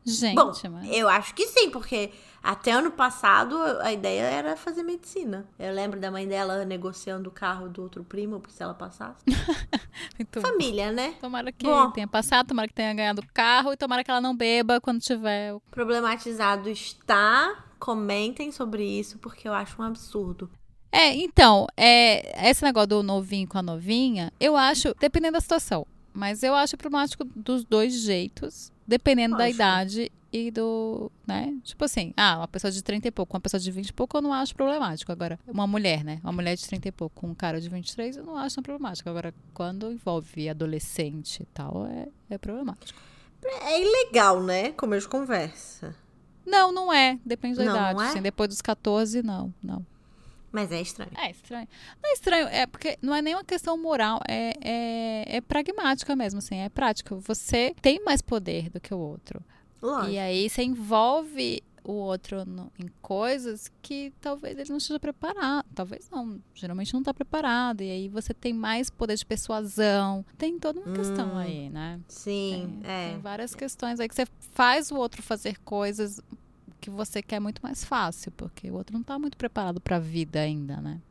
Gente, 0.05 0.35
Bom, 0.35 0.51
mas... 0.72 0.89
eu 0.91 1.09
acho 1.09 1.34
que 1.34 1.47
sim, 1.47 1.72
porque 1.72 2.11
até 2.45 2.72
ano 2.73 2.91
passado 2.91 3.57
a 3.81 3.91
ideia 3.91 4.22
era 4.22 4.55
fazer 4.55 4.84
medicina. 4.84 5.47
Eu 5.57 5.73
lembro 5.73 5.99
da 5.99 6.11
mãe 6.11 6.27
dela 6.27 6.63
negociando 6.63 7.30
o 7.30 7.31
carro 7.31 7.67
do 7.67 7.81
outro 7.81 8.03
primo, 8.03 8.39
porque 8.39 8.55
se 8.55 8.61
ela 8.61 8.76
passasse. 8.76 9.26
Muito 10.15 10.39
Família, 10.39 10.91
né? 10.91 11.15
Tomara 11.19 11.51
que 11.51 11.65
Bom. 11.65 11.89
tenha 11.89 12.07
passado, 12.07 12.47
tomara 12.47 12.67
que 12.67 12.73
tenha 12.76 12.93
ganhado 12.93 13.22
o 13.22 13.34
carro 13.34 13.73
e 13.73 13.77
tomara 13.77 14.03
que 14.03 14.11
ela 14.11 14.22
não 14.22 14.35
beba 14.35 14.80
quando 14.80 15.01
tiver. 15.01 15.55
Problematizado 15.72 16.69
está. 16.69 17.65
Comentem 17.80 18.51
sobre 18.51 18.85
isso, 18.85 19.17
porque 19.17 19.47
eu 19.47 19.53
acho 19.53 19.81
um 19.81 19.85
absurdo. 19.85 20.49
É, 20.91 21.15
então, 21.15 21.67
é, 21.76 22.49
esse 22.49 22.63
negócio 22.63 22.88
do 22.88 23.03
novinho 23.03 23.47
com 23.47 23.57
a 23.57 23.63
novinha, 23.63 24.31
eu 24.39 24.55
acho, 24.55 24.93
dependendo 24.99 25.34
da 25.34 25.41
situação, 25.41 25.85
mas 26.13 26.43
eu 26.43 26.55
acho 26.55 26.77
problemático 26.77 27.26
dos 27.35 27.65
dois 27.65 27.93
jeitos, 28.01 28.72
dependendo 28.88 29.36
da 29.36 29.44
Lógico. 29.44 29.56
idade 29.56 30.12
e 30.32 30.52
do, 30.52 31.12
né? 31.26 31.56
Tipo 31.64 31.86
assim, 31.86 32.14
ah, 32.18 32.40
uma 32.40 32.48
pessoa 32.48 32.70
de 32.70 32.84
30 32.84 33.07
e 33.07 33.12
pouco, 33.12 33.36
uma 33.36 33.40
pessoa 33.40 33.60
de 33.60 33.72
20 33.72 33.88
e 33.90 33.94
pouco 33.94 34.18
eu 34.18 34.22
não 34.22 34.34
acho 34.34 34.53
problemático. 34.53 35.12
Agora, 35.12 35.40
uma 35.48 35.66
mulher, 35.66 36.03
né? 36.03 36.20
Uma 36.24 36.34
mulher 36.34 36.56
de 36.57 36.68
30 36.68 36.90
e 36.90 36.91
pouco 36.91 37.22
com 37.22 37.28
um 37.28 37.36
cara 37.36 37.62
de 37.62 37.70
23 37.70 38.18
eu 38.18 38.26
não 38.26 38.36
acho 38.36 38.62
problemático. 38.62 39.10
Agora, 39.10 39.34
quando 39.53 39.91
envolve 39.91 40.49
adolescente 40.49 41.41
e 41.41 41.45
tal, 41.45 41.88
é, 41.88 42.07
é 42.30 42.38
problemático. 42.38 42.99
É 43.62 43.82
ilegal, 43.82 44.44
né? 44.44 44.72
Como 44.72 44.98
de 44.98 45.07
conversa. 45.07 45.95
Não, 46.45 46.72
não 46.72 46.91
é. 46.94 47.20
Depende 47.26 47.57
da 47.57 47.66
Não, 47.66 47.72
idade. 47.72 47.94
não 47.95 48.02
é? 48.02 48.10
assim, 48.10 48.22
depois 48.22 48.49
dos 48.49 48.62
14, 48.62 49.24
não, 49.24 49.53
não. 49.64 49.86
Mas 50.56 50.72
é 50.72 50.82
estranho. 50.82 51.11
É 51.18 51.30
estranho. 51.32 51.68
Não 52.02 52.10
é 52.10 52.14
estranho, 52.14 52.48
é 52.48 52.65
porque 52.65 52.98
não 53.02 53.14
é 53.14 53.22
nem 53.22 53.36
uma 53.36 53.44
questão 53.44 53.77
moral, 53.77 54.19
é, 54.27 54.53
é, 54.64 55.38
é 55.38 55.41
pragmática 55.41 56.15
mesmo, 56.15 56.40
assim, 56.40 56.56
é 56.56 56.69
prática. 56.69 57.14
Você 57.15 57.76
tem 57.82 58.03
mais 58.03 58.22
poder 58.22 58.69
do 58.69 58.80
que 58.80 58.94
o 58.94 58.98
outro. 58.98 59.44
Lógico. 59.82 60.14
E 60.14 60.18
aí 60.18 60.49
você 60.49 60.64
envolve 60.64 61.61
o 61.84 61.91
outro 61.91 62.44
no- 62.45 62.72
em 62.80 62.88
coisas 62.99 63.69
que 63.80 64.11
talvez 64.19 64.57
ele 64.57 64.69
não 64.69 64.77
esteja 64.77 64.99
preparado. 64.99 65.65
Talvez 65.76 66.10
não. 66.10 66.41
Geralmente 66.56 66.91
não 66.94 67.02
está 67.02 67.14
preparado. 67.14 67.82
E 67.82 67.91
aí 67.91 68.10
você 68.10 68.34
tem 68.34 68.53
mais 68.53 68.90
poder 68.90 69.15
de 69.15 69.23
persuasão. 69.26 70.26
Tem 70.36 70.57
toda 70.57 70.80
uma 70.80 70.95
questão 70.95 71.36
Hum, 71.36 71.38
aí, 71.38 71.69
né? 71.69 71.99
Sim, 72.07 72.80
Tem, 72.82 72.91
é. 72.91 73.10
tem 73.11 73.19
várias 73.19 73.53
questões 73.53 73.99
aí 73.99 74.10
que 74.10 74.15
você 74.15 74.26
faz 74.53 74.90
o 74.90 74.95
outro 74.95 75.22
fazer 75.22 75.60
coisas 75.60 76.19
que 76.86 76.91
você 76.91 77.20
quer 77.22 77.40
muito 77.40 77.62
mais 77.64 77.84
fácil, 77.84 78.32
porque 78.32 78.70
o 78.70 78.76
outro 78.76 78.94
não 78.94 79.02
está 79.02 79.18
muito 79.18 79.36
preparado 79.36 79.82
para 79.82 79.95
a 79.95 79.99
vida 79.99 80.40
ainda, 80.40 80.78
né? 80.78 81.02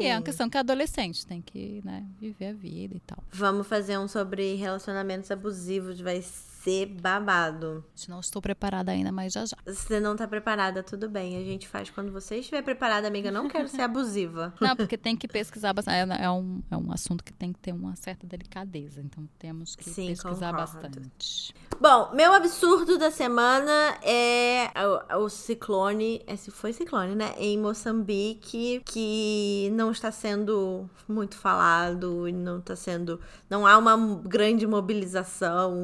E 0.00 0.04
é 0.06 0.12
uma 0.12 0.18
Sim. 0.18 0.24
questão 0.24 0.50
que 0.50 0.58
adolescente 0.58 1.24
tem 1.24 1.40
que, 1.40 1.80
né, 1.84 2.04
viver 2.20 2.48
a 2.48 2.52
vida 2.52 2.96
e 2.96 3.00
tal. 3.00 3.22
Vamos 3.30 3.68
fazer 3.68 3.96
um 3.98 4.08
sobre 4.08 4.56
relacionamentos 4.56 5.30
abusivos. 5.30 6.00
Vai 6.00 6.20
ser 6.22 6.55
babado. 6.86 7.84
Não 8.08 8.20
estou 8.20 8.42
preparada 8.42 8.92
ainda, 8.92 9.12
mas 9.12 9.32
já 9.32 9.46
já. 9.46 9.56
Você 9.64 10.00
não 10.00 10.16
tá 10.16 10.26
preparada, 10.26 10.82
tudo 10.82 11.08
bem. 11.08 11.36
A 11.36 11.44
gente 11.44 11.68
faz 11.68 11.90
quando 11.90 12.10
você 12.12 12.38
estiver 12.38 12.62
preparada, 12.62 13.06
amiga. 13.06 13.30
Não 13.30 13.48
quero 13.48 13.68
ser 13.68 13.82
abusiva. 13.82 14.52
Não, 14.60 14.74
porque 14.74 14.98
tem 14.98 15.16
que 15.16 15.28
pesquisar 15.28 15.72
bastante. 15.72 16.12
É, 16.12 16.24
é 16.24 16.30
um, 16.30 16.62
é 16.70 16.76
um 16.76 16.92
assunto 16.92 17.22
que 17.22 17.32
tem 17.32 17.52
que 17.52 17.58
ter 17.58 17.72
uma 17.72 17.94
certa 17.96 18.26
delicadeza. 18.26 19.00
Então 19.00 19.28
temos 19.38 19.76
que 19.76 19.88
Sim, 19.88 20.08
pesquisar 20.08 20.52
concordo. 20.52 20.90
bastante. 20.90 21.54
Bom, 21.80 22.10
meu 22.14 22.32
absurdo 22.32 22.98
da 22.98 23.10
semana 23.10 23.98
é 24.02 24.70
o, 25.14 25.24
o 25.24 25.28
ciclone. 25.28 26.22
Esse 26.26 26.50
foi 26.50 26.72
ciclone, 26.72 27.14
né? 27.14 27.34
Em 27.38 27.58
Moçambique, 27.58 28.82
que 28.84 29.70
não 29.74 29.90
está 29.90 30.10
sendo 30.10 30.88
muito 31.08 31.36
falado 31.36 32.28
e 32.28 32.32
não 32.32 32.58
está 32.58 32.74
sendo. 32.74 33.20
Não 33.48 33.66
há 33.66 33.76
uma 33.78 33.96
grande 34.24 34.66
mobilização 34.66 35.74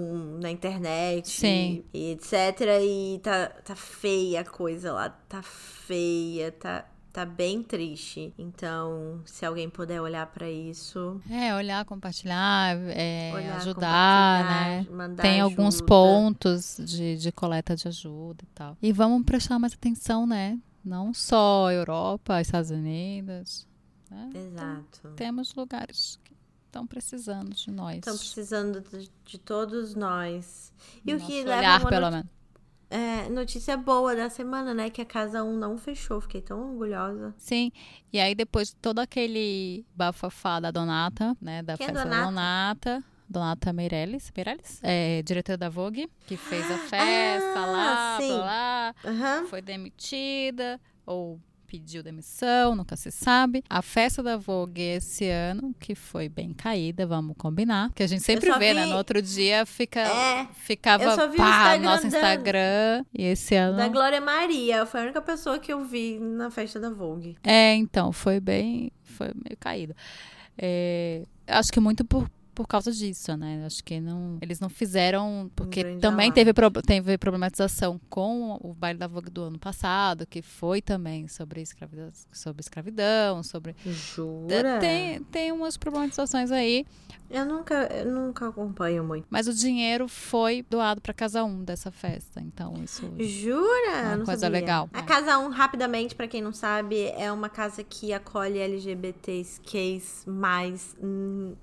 na 0.40 0.50
internet 0.50 0.71
Sim. 1.24 1.84
e 1.92 2.12
etc. 2.12 2.32
E 2.82 3.20
tá, 3.22 3.48
tá 3.48 3.74
feia 3.76 4.40
a 4.40 4.44
coisa 4.44 4.92
lá. 4.92 5.10
Tá 5.10 5.42
feia, 5.42 6.52
tá. 6.52 6.86
Tá 7.12 7.26
bem 7.26 7.62
triste. 7.62 8.32
Então, 8.38 9.20
se 9.26 9.44
alguém 9.44 9.68
puder 9.68 10.00
olhar 10.00 10.26
pra 10.28 10.50
isso, 10.50 11.20
É, 11.28 11.54
olhar, 11.54 11.84
compartilhar, 11.84 12.74
é, 12.88 13.30
olhar, 13.34 13.56
ajudar, 13.56 14.84
compartilhar, 14.86 15.08
né? 15.08 15.16
Tem 15.20 15.40
alguns 15.42 15.74
ajuda. 15.74 15.86
pontos 15.86 16.76
de, 16.78 17.18
de 17.18 17.30
coleta 17.30 17.76
de 17.76 17.86
ajuda 17.86 18.42
e 18.42 18.46
tal. 18.54 18.78
E 18.80 18.92
vamos 18.92 19.24
prestar 19.26 19.58
mais 19.58 19.74
atenção, 19.74 20.26
né? 20.26 20.58
Não 20.82 21.12
só 21.12 21.70
Europa, 21.70 22.40
Estados 22.40 22.70
Unidos. 22.70 23.68
Né? 24.10 24.30
Exato. 24.34 25.08
Temos 25.14 25.54
lugares 25.54 26.18
estão 26.72 26.86
precisando 26.86 27.50
de 27.54 27.70
nós. 27.70 27.96
Estão 27.96 28.16
precisando 28.16 28.80
de, 28.80 29.10
de 29.26 29.38
todos 29.38 29.94
nós. 29.94 30.72
E 31.04 31.12
o 31.12 31.18
Nosso 31.18 31.26
que 31.30 31.44
leva 31.44 31.58
olhar, 31.58 31.80
uma 31.80 31.88
pelo 31.90 32.10
menos. 32.10 32.26
é, 32.88 33.28
notícia 33.28 33.76
boa 33.76 34.16
da 34.16 34.30
semana, 34.30 34.72
né? 34.72 34.88
Que 34.88 35.02
a 35.02 35.04
Casa 35.04 35.44
1 35.44 35.56
não 35.58 35.76
fechou. 35.76 36.20
Fiquei 36.22 36.40
tão 36.40 36.70
orgulhosa. 36.72 37.34
Sim, 37.36 37.70
e 38.10 38.18
aí 38.18 38.34
depois 38.34 38.68
de 38.68 38.76
todo 38.76 38.98
aquele 39.00 39.84
bafafá 39.94 40.58
da 40.60 40.70
Donata, 40.70 41.36
né, 41.40 41.62
da 41.62 41.76
Quem 41.76 41.86
é 41.86 41.90
festa 41.90 42.04
Donata? 42.04 42.20
da 42.22 42.26
Donata, 42.30 43.04
Donata 43.28 43.72
Meirelles, 43.72 44.32
Meirelles? 44.34 44.80
É, 44.82 45.22
diretora 45.22 45.58
da 45.58 45.68
Vogue, 45.68 46.10
que 46.26 46.36
fez 46.38 46.64
a 46.70 46.78
festa 46.88 47.58
Ah, 47.60 47.66
lá, 47.66 48.16
sim. 48.18 48.28
blá, 48.28 48.44
lá, 48.44 48.94
Aham. 49.04 49.46
foi 49.46 49.60
demitida, 49.62 50.80
ou 51.06 51.38
pediu 51.72 52.02
demissão, 52.02 52.76
nunca 52.76 52.96
se 52.96 53.10
sabe. 53.10 53.64
A 53.70 53.80
festa 53.80 54.22
da 54.22 54.36
Vogue 54.36 54.82
esse 54.82 55.26
ano, 55.26 55.74
que 55.80 55.94
foi 55.94 56.28
bem 56.28 56.52
caída, 56.52 57.06
vamos 57.06 57.34
combinar, 57.38 57.90
que 57.94 58.02
a 58.02 58.06
gente 58.06 58.22
sempre 58.22 58.52
vê, 58.58 58.74
né, 58.74 58.84
vi- 58.84 58.90
no 58.90 58.96
outro 58.96 59.22
dia 59.22 59.64
fica, 59.64 60.00
É, 60.00 60.46
ficava 60.52 61.02
o 61.14 61.16
pá, 61.16 61.24
Instagram 61.24 61.78
no 61.78 61.84
nosso. 61.84 62.06
Instagram, 62.08 63.04
e 63.16 63.22
esse 63.24 63.54
ano... 63.54 63.78
Da 63.78 63.88
Glória 63.88 64.20
Maria. 64.20 64.84
Foi 64.84 65.00
a 65.00 65.04
única 65.04 65.22
pessoa 65.22 65.58
que 65.58 65.72
eu 65.72 65.82
vi 65.82 66.18
na 66.20 66.50
festa 66.50 66.78
da 66.78 66.90
Vogue. 66.90 67.38
É, 67.42 67.74
então, 67.74 68.12
foi 68.12 68.38
bem. 68.38 68.92
Foi 69.02 69.28
meio 69.28 69.56
caído. 69.58 69.94
É, 70.58 71.22
acho 71.46 71.72
que 71.72 71.80
muito 71.80 72.04
por, 72.04 72.30
por 72.54 72.66
causa 72.66 72.92
disso, 72.92 73.36
né? 73.36 73.64
Acho 73.66 73.82
que 73.82 74.00
não, 74.00 74.38
eles 74.40 74.60
não 74.60 74.68
fizeram. 74.68 75.50
Porque 75.56 75.82
grande 75.82 76.00
também 76.00 76.30
teve, 76.30 76.52
pro- 76.52 76.70
teve 76.82 77.16
problematização 77.18 78.00
com 78.10 78.58
o 78.62 78.74
baile 78.74 78.98
da 78.98 79.06
Vogue 79.06 79.30
do 79.30 79.42
ano 79.44 79.58
passado, 79.58 80.26
que 80.26 80.42
foi 80.42 80.82
também 80.82 81.28
sobre 81.28 81.60
escravidão, 81.62 82.10
sobre, 82.32 82.60
escravidão, 82.60 83.42
sobre. 83.42 83.74
Jura? 83.86 84.78
Tem, 84.80 85.22
tem 85.24 85.52
umas 85.52 85.76
problematizações 85.76 86.50
aí, 86.50 86.84
Eu 87.30 87.46
nunca, 87.46 87.74
eu 87.90 88.10
nunca 88.12 88.48
acompanho 88.48 89.02
muito. 89.02 89.26
mas 89.30 89.48
o 89.48 89.54
dinheiro 89.54 90.06
foi 90.06 90.64
doado 90.68 91.00
para 91.00 91.14
casa 91.14 91.42
um 91.44 91.64
dessa 91.64 91.90
festa. 91.90 92.40
Então, 92.40 92.74
isso. 92.84 93.10
Jura? 93.18 94.02
Uma 94.02 94.16
Não 94.18 94.24
coisa 94.26 94.42
sabia. 94.42 94.60
legal, 94.60 94.90
A 94.92 95.00
né? 95.00 95.06
Casa 95.06 95.38
1, 95.38 95.48
rapidamente, 95.50 96.14
pra 96.14 96.28
quem 96.28 96.42
não 96.42 96.52
sabe, 96.52 97.06
é 97.16 97.32
uma 97.32 97.48
casa 97.48 97.82
que 97.82 98.12
acolhe 98.12 98.58
LGBTs 98.58 99.60
mais 100.26 100.94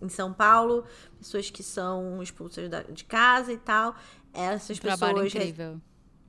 em 0.01 0.09
São 0.09 0.33
Paulo. 0.33 0.78
Pessoas 1.17 1.49
que 1.49 1.63
são 1.63 2.21
expulsas 2.21 2.69
da- 2.69 2.83
de 2.83 3.03
casa 3.03 3.51
e 3.53 3.57
tal. 3.57 3.95
Essas 4.33 4.77
um 4.77 4.81
pessoas 4.81 5.33
incrível. 5.35 5.81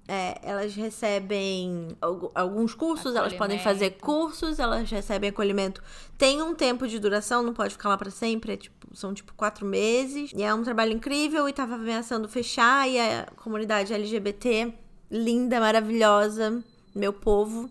é, 0.08 0.40
elas 0.42 0.74
recebem 0.74 1.88
algu- 2.00 2.32
alguns 2.34 2.74
cursos, 2.74 3.14
elas 3.14 3.32
podem 3.34 3.58
fazer 3.64 3.90
cursos, 4.00 4.58
elas 4.58 4.90
recebem 4.90 5.30
acolhimento. 5.30 5.82
Tem 6.18 6.42
um 6.42 6.54
tempo 6.54 6.88
de 6.88 6.98
duração, 6.98 7.42
não 7.42 7.54
pode 7.54 7.74
ficar 7.74 7.90
lá 7.90 7.96
pra 7.98 8.10
sempre, 8.10 8.54
é 8.54 8.56
tipo- 8.56 8.94
são 8.96 9.14
tipo 9.14 9.32
quatro 9.34 9.64
meses. 9.66 10.32
E 10.34 10.42
é 10.42 10.52
um 10.52 10.62
trabalho 10.64 10.92
incrível 10.92 11.48
e 11.48 11.52
tava 11.52 11.74
ameaçando 11.76 12.28
fechar. 12.28 12.88
E 12.88 12.98
a 12.98 13.26
comunidade 13.36 13.92
LGBT, 13.92 14.72
linda, 15.10 15.60
maravilhosa, 15.60 16.62
meu 16.94 17.12
povo, 17.12 17.70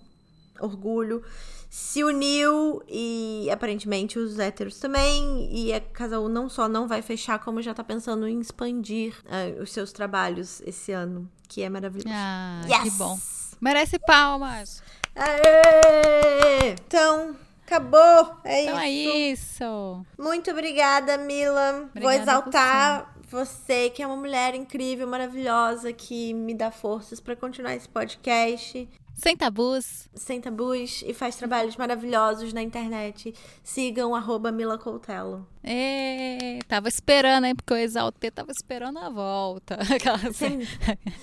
orgulho, 0.61 1.21
se 1.69 2.03
uniu 2.03 2.81
e 2.87 3.47
aparentemente 3.51 4.17
os 4.17 4.39
héteros 4.39 4.79
também. 4.79 5.47
E 5.51 5.71
a 5.71 5.79
Casal 5.79 6.27
não 6.27 6.49
só 6.49 6.67
não 6.67 6.87
vai 6.87 7.01
fechar, 7.01 7.39
como 7.39 7.61
já 7.61 7.73
tá 7.73 7.83
pensando 7.83 8.27
em 8.27 8.39
expandir 8.39 9.13
uh, 9.25 9.61
os 9.61 9.71
seus 9.71 9.91
trabalhos 9.91 10.61
esse 10.65 10.91
ano, 10.91 11.29
que 11.47 11.61
é 11.61 11.69
maravilhoso. 11.69 12.09
Ah, 12.11 12.61
yes! 12.65 12.83
que 12.83 12.91
bom. 12.91 13.17
Merece 13.61 13.99
palmas. 13.99 14.81
Aê! 15.15 16.75
Então, 16.87 17.35
acabou. 17.65 18.37
É 18.43 18.63
então 18.63 18.75
isso. 18.75 18.81
é 18.81 18.89
isso. 18.89 20.05
Muito 20.17 20.49
obrigada, 20.49 21.17
Mila. 21.17 21.89
Obrigada 21.89 22.01
Vou 22.01 22.11
exaltar 22.11 23.15
você, 23.29 23.89
que 23.89 24.01
é 24.01 24.07
uma 24.07 24.15
mulher 24.15 24.55
incrível, 24.55 25.07
maravilhosa, 25.07 25.93
que 25.93 26.33
me 26.33 26.55
dá 26.55 26.71
forças 26.71 27.19
para 27.19 27.35
continuar 27.35 27.75
esse 27.75 27.87
podcast. 27.87 28.89
Sem 29.19 29.35
tabus. 29.35 30.07
Sem 30.15 30.39
tabus 30.39 31.03
e 31.05 31.13
faz 31.13 31.35
trabalhos 31.35 31.75
maravilhosos 31.75 32.53
na 32.53 32.63
internet. 32.63 33.35
Sigam 33.61 34.15
arroba 34.15 34.49
Mila 34.49 34.77
Coutelo. 34.77 35.45
É, 35.61 36.59
tava 36.67 36.87
esperando, 36.87 37.45
hein? 37.45 37.53
Porque 37.55 37.73
o 37.73 37.77
Exaltê 37.77 38.31
tava 38.31 38.51
esperando 38.51 38.97
a 38.99 39.09
volta. 39.09 39.77
Aquela, 39.93 40.17
Você- 40.17 40.57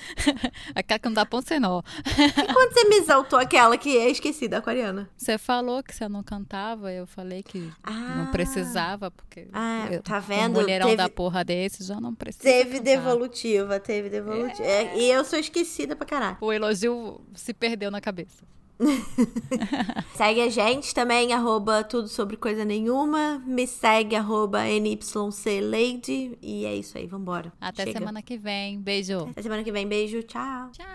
aquela 0.75 0.99
que 0.99 1.07
não 1.09 1.15
dá 1.15 1.25
ponto 1.25 1.49
sem 1.49 1.59
nó. 1.59 1.81
E 2.07 2.53
quando 2.53 2.73
você 2.73 2.85
me 2.89 2.97
exaltou 2.97 3.39
aquela 3.39 3.77
que 3.79 3.97
é 3.97 4.11
esquecida, 4.11 4.59
aquariana? 4.59 5.09
Você 5.17 5.39
falou 5.39 5.83
que 5.83 5.95
você 5.95 6.09
não 6.09 6.23
cantava, 6.23 6.93
eu 6.93 7.07
falei 7.07 7.43
que 7.43 7.71
Ah. 7.83 7.91
não 8.17 8.27
precisava, 8.31 9.11
porque 9.11 9.49
Ah, 9.53 9.89
eu, 9.91 10.03
tá 10.03 10.19
um 10.19 10.21
vendo? 10.21 10.53
mulherão 10.61 10.87
Teve- 10.89 10.97
da 10.99 11.09
porra 11.09 11.43
desse 11.45 11.83
já 11.85 12.01
não 12.01 12.15
precisa 12.15 12.45
Teve 12.45 12.73
cantar. 12.79 12.85
devolutiva, 12.85 13.81
teve 13.81 14.11
devolutiva. 14.11 14.63
É, 14.63 14.99
E 14.99 15.11
eu 15.11 15.25
sou 15.25 15.39
esquecida 15.39 15.97
pra 15.97 16.07
caralho. 16.07 16.37
O 16.41 16.53
elogio 16.53 17.21
se 17.35 17.55
perdeu 17.55 17.91
na 17.91 18.01
cabeça. 18.01 18.45
Segue 20.15 20.43
a 20.43 20.49
gente 20.49 20.95
também, 20.95 21.33
arroba 21.33 21.83
tudo 21.83 22.09
sobre 22.09 22.37
coisa 22.37 22.65
nenhuma. 22.65 23.43
Me 23.47 23.67
segue, 23.67 24.15
arroba 24.17 24.65
NYCLady. 24.65 26.39
E 26.43 26.67
é 26.67 26.75
isso 26.75 26.99
aí, 26.99 27.07
vambora. 27.07 27.53
Até 27.61 27.85
Chega. 27.85 27.99
semana 27.99 28.23
que 28.23 28.37
vem. 28.37 28.81
Beijo. 28.81 29.29
Até 29.31 29.43
semana 29.43 29.65
que 29.65 29.73
vem. 29.73 29.87
Beijo, 29.87 30.23
tchau. 30.23 30.71
Tchau. 30.73 30.87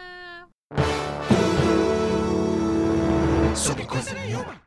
Sobre 3.56 3.86
coisa 3.86 4.14
nenhuma. 4.14 4.62